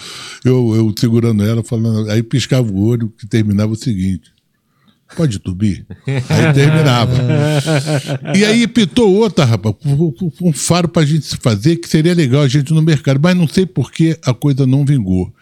eu, 0.46 0.76
eu 0.76 0.94
segurando 0.98 1.44
ela, 1.44 1.64
falando, 1.64 2.10
aí 2.10 2.22
piscava 2.24 2.72
o 2.72 2.80
olho, 2.86 3.10
que 3.18 3.28
terminava 3.28 3.72
o 3.72 3.76
seguinte. 3.76 4.32
Pode 5.18 5.40
tubir? 5.40 5.88
Aí 6.08 6.54
terminava. 6.54 7.14
E 8.36 8.46
aí 8.46 8.68
pitou 8.68 9.12
outra, 9.12 9.44
rapaz, 9.44 9.74
um- 10.40 10.54
faro 10.54 10.88
pra 10.88 11.04
gente 11.04 11.26
se 11.26 11.36
fazer, 11.38 11.78
que 11.78 11.90
seria 11.90 12.14
legal 12.14 12.44
a 12.44 12.48
gente 12.48 12.72
no 12.72 12.82
mercado, 12.84 13.20
mas 13.22 13.36
não 13.36 13.48
sei 13.48 13.66
por 13.66 13.92
que 13.92 14.16
a 14.24 14.34
coisa 14.36 14.68
não 14.68 14.86
vingou. 14.86 15.34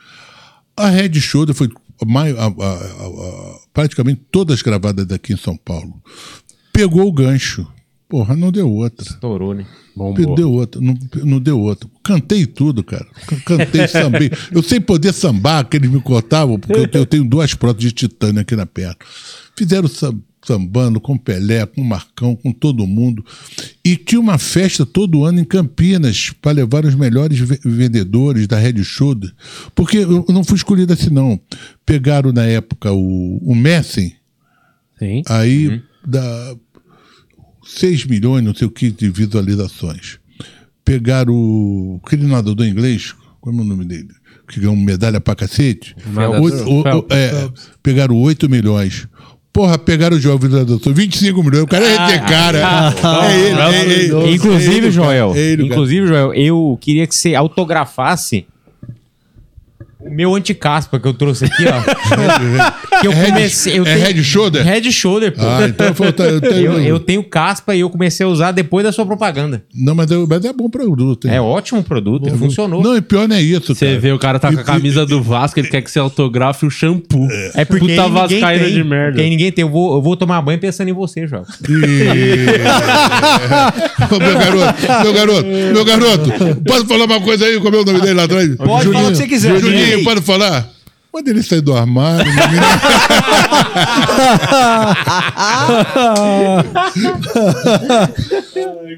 A 0.76 0.90
Red 0.90 1.20
Shoulder 1.20 1.54
foi 1.54 1.68
a- 1.68 2.46
a- 2.46 2.48
a- 2.48 3.60
praticamente 3.78 4.22
todas 4.32 4.64
gravadas 4.64 5.06
aqui 5.12 5.34
em 5.34 5.38
São 5.38 5.56
Paulo. 5.56 6.02
Pegou 6.74 7.08
o 7.08 7.12
gancho. 7.12 7.68
Porra, 8.10 8.36
não 8.36 8.52
deu 8.52 8.68
outra. 8.72 9.06
Estourou, 9.06 9.54
né? 9.54 9.68
Bombou. 9.96 10.34
Deu 10.34 10.52
outra, 10.52 10.82
não, 10.82 10.98
não 11.24 11.40
deu 11.40 11.60
outra. 11.60 11.88
Cantei 12.04 12.48
tudo, 12.48 12.84
cara. 12.84 13.06
Cantei, 13.46 13.86
sambei. 13.88 14.32
Eu 14.52 14.64
sem 14.64 14.82
poder 14.82 15.14
sambar, 15.14 15.64
que 15.70 15.78
eles 15.78 15.92
me 15.92 16.02
cortavam, 16.02 16.58
porque 16.60 16.80
eu 16.80 16.88
tenho, 16.90 17.02
eu 17.04 17.06
tenho 17.06 17.24
duas 17.24 17.54
próteses 17.54 17.92
de 17.94 18.08
titânio 18.08 18.42
aqui 18.42 18.56
na 18.56 18.66
perna. 18.66 18.96
Fizeram 19.56 19.88
sam- 19.88 20.20
sambando 20.48 21.00
com 21.02 21.18
Pelé, 21.18 21.66
com 21.66 21.84
Marcão, 21.84 22.36
com 22.36 22.52
todo 22.54 22.88
mundo. 22.88 23.24
E 23.84 23.98
tinha 23.98 24.22
uma 24.22 24.38
festa 24.38 24.86
todo 24.86 25.26
ano 25.26 25.40
em 25.42 25.44
Campinas 25.44 26.32
para 26.42 26.54
levar 26.54 26.86
os 26.86 26.96
melhores 26.96 27.38
ve- 27.40 27.60
vendedores 27.66 28.48
da 28.48 28.58
Red 28.58 28.82
Shoulder. 28.84 29.30
Porque 29.76 29.98
eu 29.98 30.26
não 30.30 30.44
fui 30.44 30.56
escolhido 30.56 30.94
assim, 30.94 31.10
não. 31.10 31.40
Pegaram 31.86 32.32
na 32.32 32.44
época 32.46 32.92
o, 32.94 33.38
o 33.44 33.54
Messen, 33.54 34.14
Sim. 34.98 35.22
Aí 35.28 35.82
dá 36.08 36.56
6 37.66 38.06
milhões, 38.06 38.44
não 38.44 38.56
sei 38.56 38.68
o 38.68 38.72
que, 38.72 38.90
de 38.90 39.10
visualizações. 39.10 40.18
Pegaram 40.84 41.34
o. 41.34 42.02
aquele 42.04 42.26
nadador 42.26 42.66
inglês, 42.66 43.14
como 43.42 43.62
é 43.62 43.64
o 43.64 43.68
nome 43.68 43.86
dele? 43.86 44.10
Que 44.48 44.60
ganhou 44.62 44.76
medalha 44.76 45.20
pra 45.20 45.36
cacete. 45.36 45.94
Oito- 46.40 46.64
o- 46.70 46.84
o- 47.00 47.06
é, 47.14 47.52
pegaram 47.84 48.16
8 48.16 48.50
milhões. 48.50 49.08
Porra, 49.58 49.76
pegaram 49.76 50.16
o 50.16 50.20
jovem 50.20 50.52
nadador, 50.52 50.80
25 50.94 51.42
milhões. 51.42 51.64
O 51.64 51.68
cara 51.68 51.84
é 51.84 52.06
de 52.06 52.26
cara. 52.28 52.94
É 53.18 53.42
ele, 53.42 53.60
é 53.60 53.82
ele, 53.82 53.94
é 53.94 54.24
ele. 54.24 54.36
Inclusive, 54.36 54.76
ele, 54.76 54.92
Joel, 54.92 55.36
ele, 55.36 55.66
inclusive, 55.66 56.06
Joel, 56.06 56.32
eu 56.36 56.78
queria 56.80 57.08
que 57.08 57.16
você 57.16 57.34
autografasse 57.34 58.46
o 60.00 60.12
meu 60.12 60.36
anticaspa 60.36 61.00
que 61.00 61.08
eu 61.08 61.14
trouxe 61.16 61.46
aqui, 61.46 61.66
ó. 61.66 61.82
Que 63.02 63.08
eu 63.08 63.12
É 63.12 63.16
Red- 63.16 63.28
comecei. 63.32 63.80
Eu 63.80 63.86
é 63.86 63.94
Red 63.96 64.24
Shoulder? 64.24 64.64
Red 64.64 64.92
Shoulder, 64.92 65.32
pô. 65.34 65.42
Ah, 65.46 65.68
então 65.68 65.94
foi- 65.94 66.08
eu 66.08 66.14
tenho- 66.14 66.56
eu, 66.56 66.82
eu 66.82 67.00
tenho 67.00 67.24
caspa 67.24 67.76
e 67.76 67.80
eu 67.82 67.90
comecei 67.90 68.26
a 68.26 68.30
usar 68.30 68.52
depois 68.52 68.84
da 68.84 68.92
sua 68.92 69.06
propaganda. 69.06 69.64
Não, 69.74 69.94
mas, 69.96 70.10
eu- 70.12 70.26
mas 70.30 70.44
é 70.46 70.54
bom 70.54 70.70
produto. 70.70 71.28
hein? 71.28 71.36
É 71.36 71.42
ótimo 71.42 71.84
produto, 71.84 72.28
ele 72.28 72.38
funcionou. 72.38 72.82
Não, 72.82 72.96
e 72.98 73.02
pior 73.02 73.28
não 73.28 73.36
é 73.36 73.42
isso. 73.42 73.74
Você 73.76 73.86
cara. 73.88 74.00
vê, 74.00 74.12
o 74.12 74.20
cara 74.20 74.40
tá 74.40 74.52
com 74.52 74.60
a 74.60 74.62
E- 74.62 74.66
camisa 74.66 75.06
do 75.06 75.22
Vasco, 75.22 75.60
ele 75.60 75.68
quer 75.70 75.82
que 75.82 75.90
você 75.92 76.00
autografe 76.00 76.66
o 76.66 76.70
shampoo. 76.70 77.28
É 77.54 77.64
porque 77.66 77.88
Puta 77.88 78.08
vascaína 78.08 78.66
tem, 78.66 78.74
de 78.74 78.84
merda. 78.84 79.14
Porque 79.18 79.30
ninguém 79.30 79.52
tem. 79.52 79.64
Eu 79.64 79.70
vou, 79.70 79.96
eu 79.96 80.02
vou 80.02 80.16
tomar 80.16 80.42
banho 80.42 80.60
pensando 80.60 80.90
em 80.90 80.94
você, 80.94 81.28
Joel. 81.28 81.44
Ô, 84.10 84.20
meu 84.20 84.34
garoto, 84.38 85.04
meu 85.04 85.14
garoto, 85.14 85.46
meu 85.74 85.86
garoto, 85.86 86.32
posso 86.66 86.86
falar 86.86 87.06
uma 87.06 87.20
coisa 87.22 87.46
aí? 87.46 87.60
Como 87.60 87.76
é 87.76 87.80
o 87.80 87.86
nome 87.86 88.02
dele 88.02 88.14
lá 88.14 88.24
atrás? 88.24 88.56
Pode 88.56 88.92
falar 88.92 89.08
o 89.08 89.12
que 89.12 89.18
você 89.18 89.28
quiser. 89.28 89.60
Juninho, 89.60 89.86
Juninho. 89.86 90.04
pode 90.04 90.22
falar? 90.22 90.70
Quando 91.18 91.30
ele 91.30 91.42
sair 91.42 91.62
do 91.62 91.74
armário, 91.76 92.32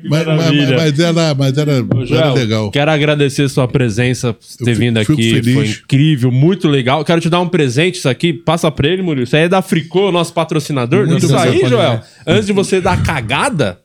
mas, 0.03 0.25
mas, 0.25 0.69
mas 0.69 0.99
era, 0.99 1.33
mas 1.33 1.57
era, 1.57 1.71
era 1.71 2.05
Joel, 2.05 2.33
legal. 2.33 2.69
Quero 2.71 2.91
agradecer 2.91 3.47
sua 3.47 3.69
presença, 3.69 4.33
por 4.33 4.65
ter 4.65 4.71
Eu 4.71 4.75
vindo 4.75 4.99
fico 4.99 5.13
aqui. 5.13 5.53
Foi 5.53 5.67
incrível, 5.67 6.29
muito 6.29 6.67
legal. 6.67 7.05
Quero 7.05 7.21
te 7.21 7.29
dar 7.29 7.39
um 7.39 7.47
presente, 7.47 7.99
isso 7.99 8.09
aqui. 8.09 8.33
Passa 8.33 8.69
pra 8.69 8.89
ele, 8.89 9.01
Murilo. 9.01 9.23
Isso 9.23 9.37
aí 9.37 9.43
é 9.43 9.47
da 9.47 9.61
Fricô, 9.61 10.11
nosso 10.11 10.33
patrocinador. 10.33 11.07
Muito 11.07 11.25
isso 11.25 11.37
aí. 11.37 11.65
Joel, 11.69 12.01
antes 12.27 12.47
de 12.47 12.51
você 12.51 12.81
dar 12.81 13.01
cagada, 13.01 13.79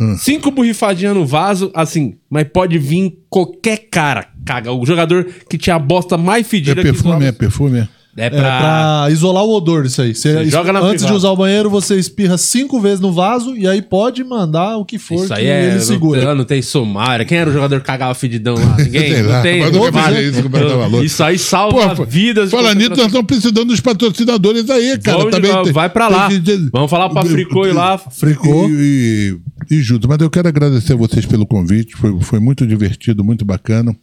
Hum. 0.00 0.16
cinco 0.18 0.50
borrifadinhas 0.50 1.14
no 1.14 1.24
vaso, 1.24 1.70
assim, 1.74 2.16
mas 2.28 2.48
pode 2.52 2.78
vir 2.78 3.18
qualquer 3.30 3.88
cara. 3.90 4.28
Caga. 4.44 4.72
O 4.72 4.84
jogador 4.84 5.24
que 5.48 5.56
tinha 5.56 5.76
a 5.76 5.78
bosta 5.78 6.18
mais 6.18 6.46
É 6.46 6.48
fedida 6.48 6.82
perfume, 6.82 7.18
que 7.20 7.24
é 7.24 7.32
perfume. 7.32 7.88
É. 8.16 8.22
É 8.24 8.26
É 8.26 8.30
pra... 8.30 8.38
pra 8.40 9.06
isolar 9.10 9.44
o 9.44 9.54
odor 9.56 9.84
isso 9.86 10.00
aí. 10.02 10.14
Você 10.14 10.32
Você 10.44 10.50
joga 10.50 10.72
na 10.72 10.78
antes 10.80 10.90
privada. 11.02 11.10
de 11.12 11.16
usar 11.16 11.30
o 11.30 11.36
banheiro, 11.36 11.68
você 11.70 11.96
espirra 11.96 12.38
cinco 12.38 12.80
vezes 12.80 13.00
no 13.00 13.12
vaso 13.12 13.56
e 13.56 13.66
aí 13.66 13.82
pode 13.82 14.22
mandar 14.24 14.76
o 14.76 14.84
que 14.84 14.98
for 14.98 15.16
Isso 15.16 15.26
que 15.28 15.32
aí 15.34 15.46
é. 15.46 15.64
ele 15.66 15.74
Não, 15.74 15.80
segura. 15.80 16.20
tem- 16.26 16.34
não 16.36 16.44
tem 16.44 16.62
somária. 16.62 17.24
Quem 17.24 17.38
era 17.38 17.50
o 17.50 17.52
jogador 17.52 17.80
que 17.80 17.86
cagava 17.86 18.14
fedidão 18.14 18.54
lá? 18.54 18.76
Ninguém? 18.82 19.12
Sei 19.12 19.22
não 19.22 19.30
lá, 19.30 19.42
tem. 19.42 19.60
mas 19.60 19.72
não 19.72 19.84
Não 19.84 19.92
vale. 19.92 20.22
isso. 20.28 21.04
Isso 21.04 21.24
aí 21.24 21.38
salva 21.38 21.94
Pô, 21.96 22.04
vidas. 22.04 22.50
Fala 22.50 22.74
nisso, 22.74 22.90
nós 22.90 23.06
estamos 23.06 23.26
precisando 23.26 23.64
dos 23.64 23.80
patrocinadores 23.80 24.68
aí, 24.70 24.98
cara. 24.98 25.18
Vamos, 25.18 25.30
Também 25.32 25.62
tem- 25.64 25.72
vai 25.72 25.88
pra 25.88 26.08
lá. 26.08 26.28
que- 26.28 26.68
Vamos 26.72 26.90
falar 26.90 27.08
pra 27.10 27.22
Fricô 27.24 27.66
ir 27.66 27.72
lá. 27.72 27.98
Fricô. 27.98 28.68
E, 28.68 29.38
e, 29.70 29.76
e 29.76 29.82
junto. 29.82 30.08
Mas 30.08 30.18
eu 30.20 30.30
quero 30.30 30.48
agradecer 30.48 30.92
a 30.92 30.96
vocês 30.96 31.26
pelo 31.26 31.46
convite. 31.46 31.96
Foi, 31.96 32.18
foi 32.20 32.40
muito 32.40 32.66
divertido, 32.66 33.24
muito 33.24 33.44
bacana. 33.44 33.94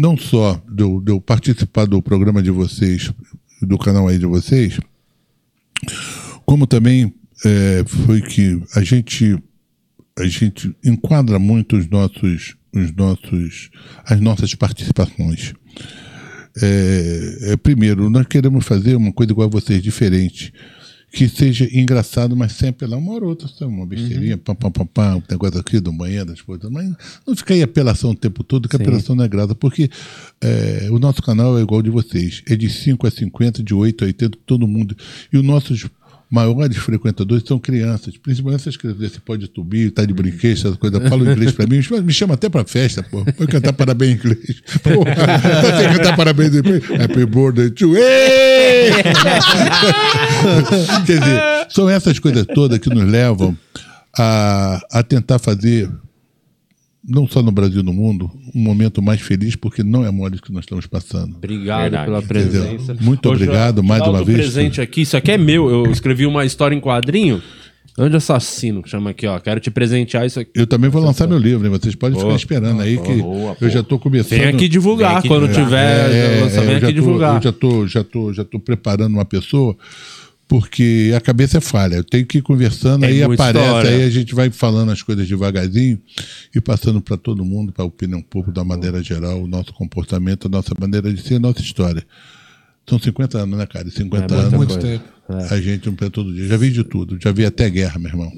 Não 0.00 0.16
só 0.16 0.54
de 0.66 0.82
eu, 0.82 0.98
de 0.98 1.12
eu 1.12 1.20
participar 1.20 1.84
do 1.84 2.00
programa 2.00 2.42
de 2.42 2.50
vocês, 2.50 3.12
do 3.60 3.76
canal 3.76 4.08
aí 4.08 4.18
de 4.18 4.24
vocês, 4.24 4.80
como 6.46 6.66
também 6.66 7.12
é, 7.44 7.84
foi 7.86 8.22
que 8.22 8.58
a 8.74 8.82
gente 8.82 9.38
a 10.18 10.26
gente 10.26 10.74
enquadra 10.82 11.38
muito 11.38 11.76
os 11.76 11.86
nossos, 11.86 12.56
os 12.74 12.90
nossos, 12.96 13.68
as 14.06 14.18
nossas 14.22 14.54
participações. 14.54 15.52
É, 16.62 17.52
é, 17.52 17.56
primeiro, 17.58 18.08
nós 18.08 18.26
queremos 18.26 18.64
fazer 18.64 18.96
uma 18.96 19.12
coisa 19.12 19.32
igual 19.32 19.48
a 19.48 19.50
vocês, 19.50 19.82
diferente. 19.82 20.50
Que 21.12 21.28
seja 21.28 21.68
engraçado, 21.72 22.36
mas 22.36 22.52
sempre 22.52 22.86
lá 22.86 22.96
uma 22.96 23.12
outra, 23.12 23.48
sabe? 23.48 23.72
Uma 23.72 23.84
besteirinha, 23.84 24.38
pam, 24.38 24.54
pam, 24.54 24.70
pam, 24.70 24.86
pam, 24.86 25.16
um 25.16 25.22
negócio 25.28 25.58
aqui 25.58 25.80
do 25.80 25.92
banheiro, 25.92 26.26
das 26.26 26.40
coisas. 26.40 26.70
Mas 26.70 26.88
não 27.26 27.34
ficar 27.34 27.54
aí 27.54 27.62
apelação 27.62 28.10
o 28.10 28.14
tempo 28.14 28.44
todo, 28.44 28.68
que 28.68 28.76
apelação 28.76 29.16
não 29.16 29.24
é 29.24 29.28
grata, 29.28 29.54
porque 29.54 29.90
é, 30.40 30.88
o 30.90 30.98
nosso 30.98 31.20
canal 31.20 31.58
é 31.58 31.62
igual 31.62 31.82
de 31.82 31.90
vocês. 31.90 32.42
É 32.48 32.54
de 32.54 32.70
5 32.70 33.06
a 33.06 33.10
50, 33.10 33.62
de 33.62 33.74
8 33.74 34.04
a 34.04 34.06
80, 34.06 34.38
todo 34.46 34.68
mundo. 34.68 34.96
E 35.32 35.36
os 35.36 35.44
nossos 35.44 35.86
maiores 36.30 36.76
frequentadores 36.76 37.42
são 37.46 37.58
crianças, 37.58 38.16
principalmente 38.16 38.60
essas 38.60 38.76
crianças 38.76 39.00
desse 39.00 39.20
pode 39.20 39.48
tubir, 39.48 39.90
tá 39.90 40.04
de 40.04 40.14
brinquedo, 40.14 40.52
essas 40.52 40.76
coisas, 40.76 41.08
falam 41.08 41.30
inglês 41.32 41.50
pra 41.52 41.66
mim, 41.66 41.80
me- 42.04 42.12
chama 42.12 42.34
até 42.34 42.48
pra 42.48 42.64
festa, 42.64 43.02
pô, 43.02 43.24
pode 43.24 43.50
cantar 43.50 43.72
parabéns 43.72 44.12
em 44.12 44.14
inglês. 44.18 44.62
Porra, 44.82 45.14
você 45.14 45.98
cantar 45.98 46.16
parabéns 46.16 46.52
happy 47.02 47.26
birthday 47.26 47.70
to! 47.70 47.92
Quer 51.06 51.18
dizer, 51.18 51.40
são 51.70 51.88
essas 51.88 52.18
coisas 52.18 52.46
todas 52.54 52.78
que 52.78 52.88
nos 52.90 53.04
levam 53.10 53.56
a, 54.16 54.80
a 54.92 55.02
tentar 55.02 55.38
fazer, 55.38 55.90
não 57.06 57.26
só 57.26 57.42
no 57.42 57.50
Brasil, 57.50 57.82
no 57.82 57.92
mundo, 57.92 58.30
um 58.54 58.60
momento 58.60 59.00
mais 59.02 59.20
feliz, 59.20 59.56
porque 59.56 59.82
não 59.82 60.04
é 60.04 60.10
mole 60.10 60.38
que 60.40 60.52
nós 60.52 60.64
estamos 60.64 60.86
passando. 60.86 61.34
Obrigado 61.36 61.82
Verdade. 61.82 62.04
pela 62.06 62.22
presença. 62.22 62.72
Entendeu? 62.74 62.96
Muito 63.00 63.28
Ô, 63.28 63.32
obrigado 63.32 63.82
mais 63.82 64.02
uma 64.02 64.22
vez. 64.24 64.38
presente 64.38 64.80
aqui. 64.80 65.02
Isso 65.02 65.16
aqui 65.16 65.32
é 65.32 65.38
meu. 65.38 65.68
Eu 65.70 65.90
escrevi 65.90 66.26
uma 66.26 66.44
história 66.44 66.74
em 66.74 66.80
quadrinho. 66.80 67.42
Anjo 67.98 68.16
Assassino, 68.16 68.82
chama 68.86 69.10
aqui, 69.10 69.26
ó. 69.26 69.38
Quero 69.40 69.60
te 69.60 69.70
presentear 69.70 70.24
isso 70.24 70.40
aqui. 70.40 70.50
Eu 70.54 70.66
também 70.66 70.88
vou 70.88 71.02
lançar 71.02 71.26
meu 71.26 71.36
livro, 71.38 71.66
hein? 71.66 71.70
Vocês 71.72 71.94
podem 71.94 72.14
Boa. 72.14 72.26
ficar 72.26 72.36
esperando 72.36 72.80
aí 72.80 72.96
que 72.96 73.14
boa, 73.16 73.56
eu 73.60 73.68
já 73.68 73.80
estou 73.80 73.98
começando. 73.98 74.38
Vem 74.38 74.48
aqui 74.48 74.68
divulgar. 74.68 75.08
Vem 75.10 75.18
aqui 75.18 75.28
Quando 75.28 75.48
divulgar. 75.48 75.64
tiver 75.66 76.14
É, 76.38 76.40
lançamento, 76.40 76.70
é, 76.70 76.70
já 76.72 76.76
aqui 76.76 76.86
tô- 76.86 76.92
divulgar. 76.92 77.36
Eu 77.36 77.42
já 77.42 77.52
tô, 77.52 77.86
já 77.86 78.04
tô, 78.04 78.32
já 78.32 78.44
tô 78.44 78.58
preparando 78.60 79.12
uma 79.14 79.24
pessoa 79.24 79.76
porque 80.50 81.12
a 81.16 81.20
cabeça 81.20 81.58
é 81.58 81.60
falha. 81.60 81.94
Eu 81.94 82.02
tenho 82.04 82.26
que 82.26 82.38
ir 82.38 82.42
conversando, 82.42 83.04
É 83.04 83.08
aí 83.08 83.22
aparece, 83.22 83.56
história. 83.56 83.90
aí 83.90 84.02
a 84.02 84.10
gente 84.10 84.34
vai 84.34 84.50
falando 84.50 84.90
as 84.90 85.00
coisas 85.00 85.28
devagarzinho 85.28 85.96
e 86.52 86.60
passando 86.60 87.00
para 87.00 87.16
todo 87.16 87.44
mundo, 87.44 87.72
para 87.72 87.84
a 87.84 87.86
opinião 87.86 88.20
pública, 88.20 88.50
da 88.54 88.64
maneira 88.64 89.00
geral, 89.00 89.40
o 89.40 89.46
nosso 89.46 89.72
comportamento, 89.72 90.48
a 90.48 90.50
nossa 90.50 90.74
maneira 90.78 91.12
de 91.14 91.22
ser, 91.22 91.36
a 91.36 91.38
nossa 91.38 91.60
história. 91.60 92.04
São 92.88 92.98
50 92.98 93.38
anos, 93.38 93.56
né, 93.56 93.64
cara? 93.64 93.86
E 93.86 93.92
50 93.92 94.34
É 94.34 94.38
anos. 94.38 94.52
Muito 94.54 94.76
tempo. 94.76 95.04
A 95.50 95.60
gente 95.60 95.86
não 95.86 95.94
pensa 95.94 96.10
todo 96.10 96.34
dia. 96.34 96.48
Já 96.48 96.56
vi 96.56 96.70
de 96.72 96.82
tudo. 96.82 97.16
Já 97.22 97.30
vi 97.30 97.44
até 97.46 97.70
guerra, 97.70 98.00
meu 98.00 98.10
irmão. 98.10 98.32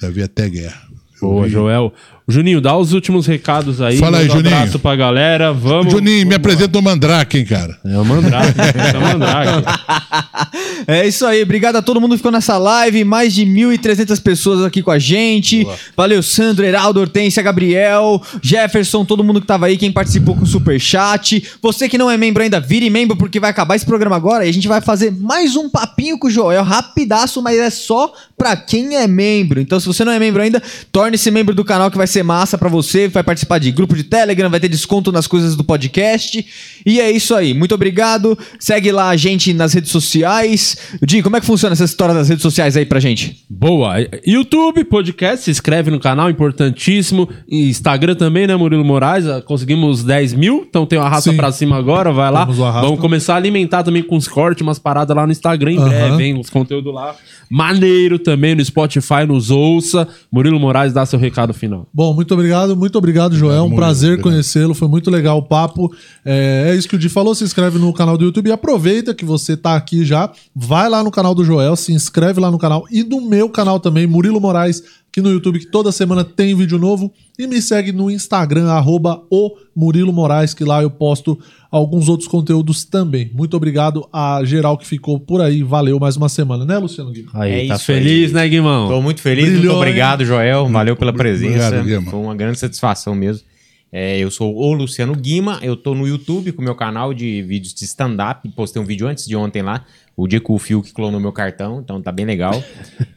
Já 0.00 0.08
vi 0.08 0.22
até 0.22 0.48
guerra. 0.48 0.80
Boa, 1.20 1.44
vi- 1.44 1.50
Joel. 1.52 1.92
Juninho, 2.28 2.60
dá 2.60 2.76
os 2.76 2.92
últimos 2.92 3.26
recados 3.26 3.80
aí. 3.80 3.96
Fala 3.96 4.18
aí, 4.18 4.28
um 4.28 4.32
Juninho. 4.32 4.54
abraço 4.54 4.78
pra 4.78 4.94
galera. 4.94 5.50
Vamos. 5.50 5.90
Juninho, 5.90 6.26
me 6.26 6.34
apresenta 6.34 6.78
o 6.78 6.82
Mandrake, 6.82 7.38
hein, 7.38 7.44
cara? 7.46 7.78
É 7.82 7.96
o 7.96 8.04
Mandrake. 8.04 8.54
é 8.60 8.98
o 8.98 9.00
Mandrake. 9.00 9.64
É 10.86 11.06
isso 11.06 11.26
aí, 11.26 11.42
obrigado 11.42 11.76
a 11.76 11.82
todo 11.82 12.00
mundo 12.00 12.12
que 12.12 12.18
ficou 12.18 12.32
nessa 12.32 12.56
live, 12.56 13.04
mais 13.04 13.34
de 13.34 13.44
1.300 13.44 14.22
pessoas 14.22 14.64
aqui 14.64 14.80
com 14.80 14.90
a 14.90 14.98
gente. 14.98 15.66
Valeu, 15.94 16.22
Sandro, 16.22 16.64
Heraldo, 16.64 17.00
Hortência, 17.00 17.42
Gabriel, 17.42 18.22
Jefferson, 18.40 19.04
todo 19.04 19.22
mundo 19.22 19.40
que 19.40 19.46
tava 19.46 19.66
aí, 19.66 19.76
quem 19.76 19.92
participou 19.92 20.34
com 20.34 20.44
o 20.44 20.46
Superchat. 20.46 21.42
Você 21.60 21.90
que 21.90 21.98
não 21.98 22.10
é 22.10 22.16
membro 22.16 22.42
ainda, 22.42 22.58
vire 22.58 22.88
membro 22.88 23.16
porque 23.16 23.38
vai 23.38 23.50
acabar 23.50 23.76
esse 23.76 23.84
programa 23.84 24.16
agora 24.16 24.46
e 24.46 24.48
a 24.48 24.52
gente 24.52 24.68
vai 24.68 24.80
fazer 24.80 25.10
mais 25.10 25.56
um 25.56 25.68
papinho 25.68 26.18
com 26.18 26.28
o 26.28 26.30
Joel, 26.30 26.62
rapidaço, 26.62 27.42
mas 27.42 27.58
é 27.58 27.68
só 27.68 28.10
pra 28.38 28.56
quem 28.56 28.96
é 28.96 29.06
membro. 29.08 29.60
Então 29.60 29.78
se 29.80 29.86
você 29.86 30.04
não 30.04 30.12
é 30.12 30.18
membro 30.18 30.40
ainda, 30.40 30.62
torne-se 30.92 31.30
membro 31.30 31.54
do 31.54 31.64
canal 31.64 31.90
que 31.90 31.96
vai 31.96 32.06
ser 32.06 32.22
massa 32.22 32.56
pra 32.56 32.68
você, 32.68 33.08
vai 33.08 33.22
participar 33.24 33.58
de 33.58 33.70
grupo 33.72 33.96
de 33.96 34.04
Telegram, 34.04 34.48
vai 34.48 34.60
ter 34.60 34.68
desconto 34.68 35.10
nas 35.10 35.26
coisas 35.26 35.56
do 35.56 35.64
podcast. 35.64 36.46
E 36.86 37.00
é 37.00 37.10
isso 37.10 37.34
aí, 37.34 37.52
muito 37.52 37.74
obrigado. 37.74 38.38
Segue 38.58 38.92
lá 38.92 39.08
a 39.10 39.16
gente 39.16 39.52
nas 39.52 39.72
redes 39.72 39.90
sociais. 39.90 40.76
Di, 41.02 41.22
como 41.22 41.36
é 41.36 41.40
que 41.40 41.46
funciona 41.46 41.72
essa 41.72 41.84
história 41.84 42.14
das 42.14 42.28
redes 42.28 42.42
sociais 42.42 42.76
aí 42.76 42.86
pra 42.86 43.00
gente? 43.00 43.44
Boa. 43.50 43.96
YouTube, 44.24 44.84
podcast, 44.84 45.44
se 45.44 45.50
inscreve 45.50 45.90
no 45.90 45.98
canal, 45.98 46.30
importantíssimo. 46.30 47.28
Instagram 47.50 48.14
também, 48.14 48.46
né, 48.46 48.54
Murilo 48.54 48.84
Moraes? 48.84 49.26
Ah, 49.26 49.42
Conseguimos 49.42 50.04
10 50.04 50.34
mil, 50.34 50.64
então 50.68 50.86
tem 50.86 50.98
uma 50.98 51.08
raça 51.08 51.30
Sim. 51.30 51.36
pra 51.36 51.50
cima 51.50 51.76
agora, 51.76 52.12
vai 52.12 52.30
lá. 52.30 52.44
Vamos 52.44 53.00
começar 53.00 53.34
a 53.34 53.36
alimentar 53.36 53.82
também 53.82 54.02
com 54.02 54.16
os 54.16 54.28
cortes, 54.28 54.62
umas 54.62 54.78
paradas 54.78 55.16
lá 55.16 55.26
no 55.26 55.32
Instagram 55.32 55.72
em 55.72 55.80
breve, 55.80 56.24
hein? 56.24 56.38
Os 56.38 56.48
conteúdos 56.48 56.94
lá. 56.94 57.16
Maneiro 57.50 58.18
também 58.18 58.27
no 58.36 58.64
Spotify, 58.64 59.26
nos 59.26 59.50
ouça. 59.50 60.06
Murilo 60.30 60.58
Moraes 60.58 60.92
dá 60.92 61.04
seu 61.06 61.18
recado 61.18 61.52
final. 61.54 61.86
Bom, 61.92 62.14
muito 62.14 62.32
obrigado, 62.34 62.76
muito 62.76 62.96
obrigado, 62.96 63.36
Joel. 63.36 63.64
Um 63.64 63.74
prazer 63.74 64.20
conhecê-lo, 64.20 64.74
foi 64.74 64.88
muito 64.88 65.10
legal 65.10 65.38
o 65.38 65.42
papo. 65.42 65.92
É, 66.24 66.70
é 66.70 66.74
isso 66.74 66.88
que 66.88 66.96
o 66.96 66.98
Di 66.98 67.08
falou, 67.08 67.34
se 67.34 67.44
inscreve 67.44 67.78
no 67.78 67.92
canal 67.92 68.16
do 68.16 68.24
YouTube 68.24 68.48
e 68.48 68.52
aproveita 68.52 69.14
que 69.14 69.24
você 69.24 69.56
tá 69.56 69.76
aqui 69.76 70.04
já, 70.04 70.30
vai 70.54 70.88
lá 70.88 71.02
no 71.02 71.10
canal 71.10 71.34
do 71.34 71.44
Joel, 71.44 71.76
se 71.76 71.92
inscreve 71.92 72.40
lá 72.40 72.50
no 72.50 72.58
canal 72.58 72.84
e 72.90 73.02
no 73.02 73.20
meu 73.20 73.48
canal 73.48 73.80
também, 73.80 74.06
Murilo 74.06 74.40
Moraes, 74.40 74.82
aqui 75.18 75.22
no 75.22 75.30
YouTube, 75.30 75.58
que 75.58 75.66
toda 75.66 75.90
semana 75.90 76.24
tem 76.24 76.54
vídeo 76.54 76.78
novo. 76.78 77.12
E 77.38 77.46
me 77.46 77.60
segue 77.60 77.92
no 77.92 78.10
Instagram, 78.10 78.68
arroba 78.68 79.22
o 79.30 79.56
Murilo 79.74 80.12
Moraes, 80.12 80.54
que 80.54 80.64
lá 80.64 80.82
eu 80.82 80.90
posto 80.90 81.38
alguns 81.70 82.08
outros 82.08 82.28
conteúdos 82.28 82.84
também. 82.84 83.30
Muito 83.34 83.56
obrigado 83.56 84.08
a 84.12 84.40
geral 84.44 84.78
que 84.78 84.86
ficou 84.86 85.20
por 85.20 85.40
aí. 85.40 85.62
Valeu 85.62 85.98
mais 85.98 86.16
uma 86.16 86.28
semana, 86.28 86.64
né, 86.64 86.78
Luciano 86.78 87.10
Guima? 87.12 87.30
Aí, 87.34 87.64
É 87.64 87.68
tá 87.68 87.76
isso 87.76 87.84
feliz, 87.84 88.32
né, 88.32 88.48
Guimão? 88.48 88.88
Tô 88.88 89.02
muito 89.02 89.20
feliz, 89.20 89.44
Brilhou, 89.44 89.62
muito 89.64 89.76
obrigado, 89.76 90.24
Joel. 90.24 90.68
Valeu 90.68 90.96
pela 90.96 91.12
presença. 91.12 91.80
Obrigado. 91.80 92.04
Foi 92.04 92.20
uma 92.20 92.34
grande 92.34 92.58
satisfação 92.58 93.14
mesmo. 93.14 93.46
É, 93.90 94.18
eu 94.18 94.30
sou 94.30 94.54
o 94.54 94.72
Luciano 94.74 95.14
Guima, 95.14 95.58
eu 95.62 95.74
tô 95.74 95.94
no 95.94 96.06
YouTube 96.06 96.52
com 96.52 96.60
o 96.60 96.64
meu 96.64 96.74
canal 96.74 97.14
de 97.14 97.42
vídeos 97.42 97.72
de 97.72 97.84
stand-up. 97.84 98.46
Postei 98.50 98.82
um 98.82 98.84
vídeo 98.84 99.06
antes 99.06 99.26
de 99.26 99.34
ontem 99.34 99.62
lá, 99.62 99.84
o 100.18 100.26
que 100.26 100.42
o 100.48 100.58
Fio 100.58 100.82
que 100.82 100.92
clonou 100.92 101.20
meu 101.20 101.30
cartão, 101.30 101.78
então 101.78 102.02
tá 102.02 102.10
bem 102.10 102.26
legal. 102.26 102.52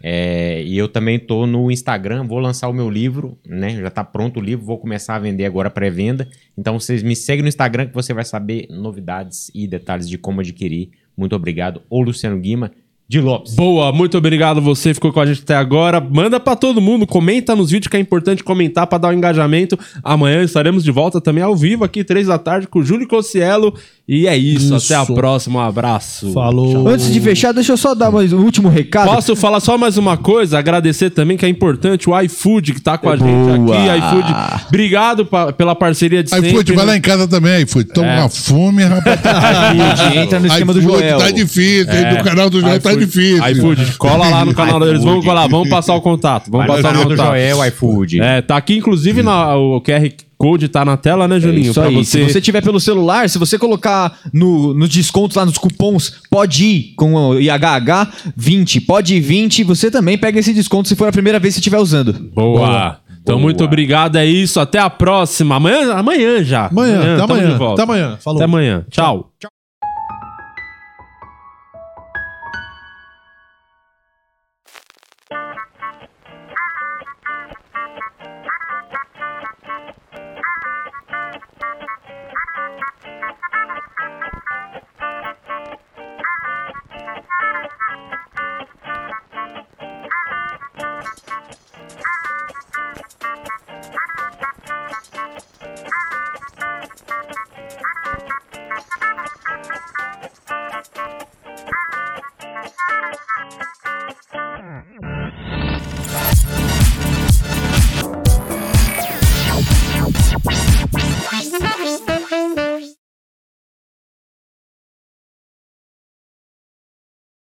É, 0.03 0.63
e 0.63 0.75
eu 0.79 0.87
também 0.87 1.19
tô 1.19 1.45
no 1.45 1.69
Instagram, 1.69 2.25
vou 2.25 2.39
lançar 2.39 2.67
o 2.67 2.73
meu 2.73 2.89
livro, 2.89 3.37
né? 3.45 3.79
Já 3.79 3.91
tá 3.91 4.03
pronto 4.03 4.39
o 4.39 4.43
livro, 4.43 4.65
vou 4.65 4.79
começar 4.79 5.15
a 5.15 5.19
vender 5.19 5.45
agora 5.45 5.69
pré-venda. 5.69 6.27
Então 6.57 6.79
vocês 6.79 7.03
me 7.03 7.15
seguem 7.15 7.43
no 7.43 7.47
Instagram 7.47 7.85
que 7.85 7.93
você 7.93 8.11
vai 8.11 8.25
saber 8.25 8.65
novidades 8.67 9.51
e 9.53 9.67
detalhes 9.67 10.09
de 10.09 10.17
como 10.17 10.41
adquirir. 10.41 10.89
Muito 11.15 11.35
obrigado, 11.35 11.83
o 11.87 12.01
Luciano 12.01 12.39
Guima 12.39 12.71
de 13.11 13.19
Lopes. 13.19 13.55
Boa, 13.55 13.91
muito 13.91 14.17
obrigado 14.17 14.61
você 14.61 14.93
ficou 14.93 15.11
com 15.11 15.19
a 15.19 15.25
gente 15.25 15.41
até 15.41 15.53
agora. 15.53 15.99
Manda 15.99 16.39
pra 16.39 16.55
todo 16.55 16.79
mundo, 16.79 17.05
comenta 17.05 17.53
nos 17.53 17.69
vídeos 17.69 17.89
que 17.89 17.97
é 17.97 17.99
importante 17.99 18.41
comentar 18.41 18.87
pra 18.87 18.97
dar 18.97 19.09
o 19.09 19.13
engajamento. 19.13 19.77
Amanhã 20.01 20.41
estaremos 20.41 20.81
de 20.81 20.91
volta 20.91 21.19
também 21.19 21.43
ao 21.43 21.53
vivo 21.53 21.83
aqui, 21.83 22.05
três 22.05 22.27
da 22.27 22.39
tarde, 22.39 22.67
com 22.67 22.79
o 22.79 22.83
Júlio 22.83 23.05
Cossielo. 23.05 23.77
E 24.07 24.27
é 24.27 24.35
isso, 24.35 24.75
Isso. 24.75 24.93
até 24.93 25.01
a 25.01 25.05
próxima, 25.05 25.59
um 25.59 25.63
abraço. 25.63 26.33
Falou. 26.33 26.85
Antes 26.87 27.13
de 27.13 27.21
fechar, 27.21 27.53
deixa 27.53 27.71
eu 27.71 27.77
só 27.77 27.95
dar 27.95 28.11
mais 28.11 28.33
um 28.33 28.39
último 28.39 28.67
recado. 28.67 29.07
Posso 29.07 29.35
falar 29.37 29.59
só 29.61 29.77
mais 29.77 29.95
uma 29.97 30.17
coisa? 30.17 30.59
Agradecer 30.59 31.11
também 31.11 31.37
que 31.37 31.45
é 31.45 31.49
importante 31.49 32.09
o 32.09 32.19
iFood 32.21 32.73
que 32.73 32.81
tá 32.81 32.97
com 32.97 33.09
a 33.09 33.15
gente 33.15 33.59
Boa. 33.59 33.77
aqui. 33.77 33.97
iFood, 33.99 34.65
obrigado 34.67 35.25
pa- 35.25 35.53
pela 35.53 35.75
parceria 35.75 36.21
de 36.23 36.33
Aí, 36.33 36.41
sempre. 36.41 36.73
Vai 36.75 36.85
né? 36.85 36.91
lá 36.91 36.97
em 36.97 37.01
casa 37.01 37.25
também, 37.27 37.65
Fute. 37.65 37.93
Toma 37.93 38.07
É. 38.07 38.19
uma 38.19 38.27
fome, 38.29 38.83
rapaz. 38.83 39.19
iFood, 40.01 40.17
entra 40.17 40.39
no 40.41 40.47
esquema 40.47 40.73
do 40.73 40.79
iFood 40.79 40.97
Joel. 40.99 41.17
Tá 41.19 41.31
difícil, 41.31 41.93
hein? 41.93 42.05
É. 42.05 42.15
do 42.15 42.23
canal 42.23 42.49
do 42.49 42.59
Joel 42.59 42.81
tá 42.81 42.89
iFood- 42.91 43.05
difícil. 43.05 43.47
iFood, 43.51 43.97
cola 43.97 44.27
lá 44.29 44.43
no 44.43 44.53
canal 44.53 44.79
deles. 44.79 45.03
Vamos 45.03 45.23
colar, 45.23 45.47
vamos 45.47 45.69
passar 45.69 45.93
o 45.95 46.01
contato. 46.01 46.51
Vamos 46.51 46.67
Vai 46.67 46.81
passar 46.81 46.95
o 46.95 47.03
do 47.03 47.09
contato. 47.11 47.27
Joel, 47.27 47.65
iFood. 47.67 48.19
É, 48.21 48.41
tá 48.41 48.57
aqui, 48.57 48.75
inclusive, 48.75 49.23
na- 49.23 49.55
o 49.55 49.79
QR 49.79 50.11
Code 50.41 50.68
tá 50.69 50.84
na 50.84 50.97
tela, 50.97 51.27
né, 51.27 51.39
Juninho? 51.39 51.69
Isso 51.69 51.80
aí. 51.80 52.03
Se 52.03 52.23
você 52.23 52.41
tiver 52.41 52.63
pelo 52.63 52.80
celular, 52.80 53.30
se 53.30 53.38
você 53.38 53.59
colocar 53.59 54.18
no, 54.34 54.73
nos 54.73 54.89
descontos 54.89 55.38
lá 55.38 55.45
nos 55.45 55.59
cupons, 55.59 56.15
pode 56.31 56.65
ir 56.65 56.93
com 56.95 57.13
o 57.13 57.39
IHH 57.39 58.34
20, 58.35 58.81
pode 58.81 59.15
ir 59.15 59.19
20, 59.19 59.63
você 59.63 59.91
também 59.91 60.18
pega 60.18 60.39
esse 60.39 60.51
desconto 60.51 60.88
se 60.88 60.95
for 60.95 61.07
a 61.07 61.11
primeira 61.11 61.38
vez 61.38 61.53
que 61.53 61.57
você 61.57 61.59
estiver 61.59 61.77
usando. 61.77 62.13
Boa. 62.34 62.97
Então, 63.22 63.35
Boa. 63.35 63.43
muito 63.43 63.63
obrigado. 63.63 64.15
É 64.15 64.26
isso. 64.26 64.59
Até 64.59 64.80
a 64.80 64.89
próxima. 64.89 65.57
Amanhã, 65.57 65.93
amanhã 65.93 66.43
já. 66.43 66.65
Amanhã, 66.65 67.13
até 67.13 67.23
amanhã. 67.23 67.51
de 67.51 67.57
volta. 67.59 67.84
Até 67.84 67.91
amanhã. 67.91 68.18
Falou. 68.19 68.39
Até 68.39 68.45
amanhã. 68.45 68.85
Tchau. 68.89 69.31
Thank 69.39 69.50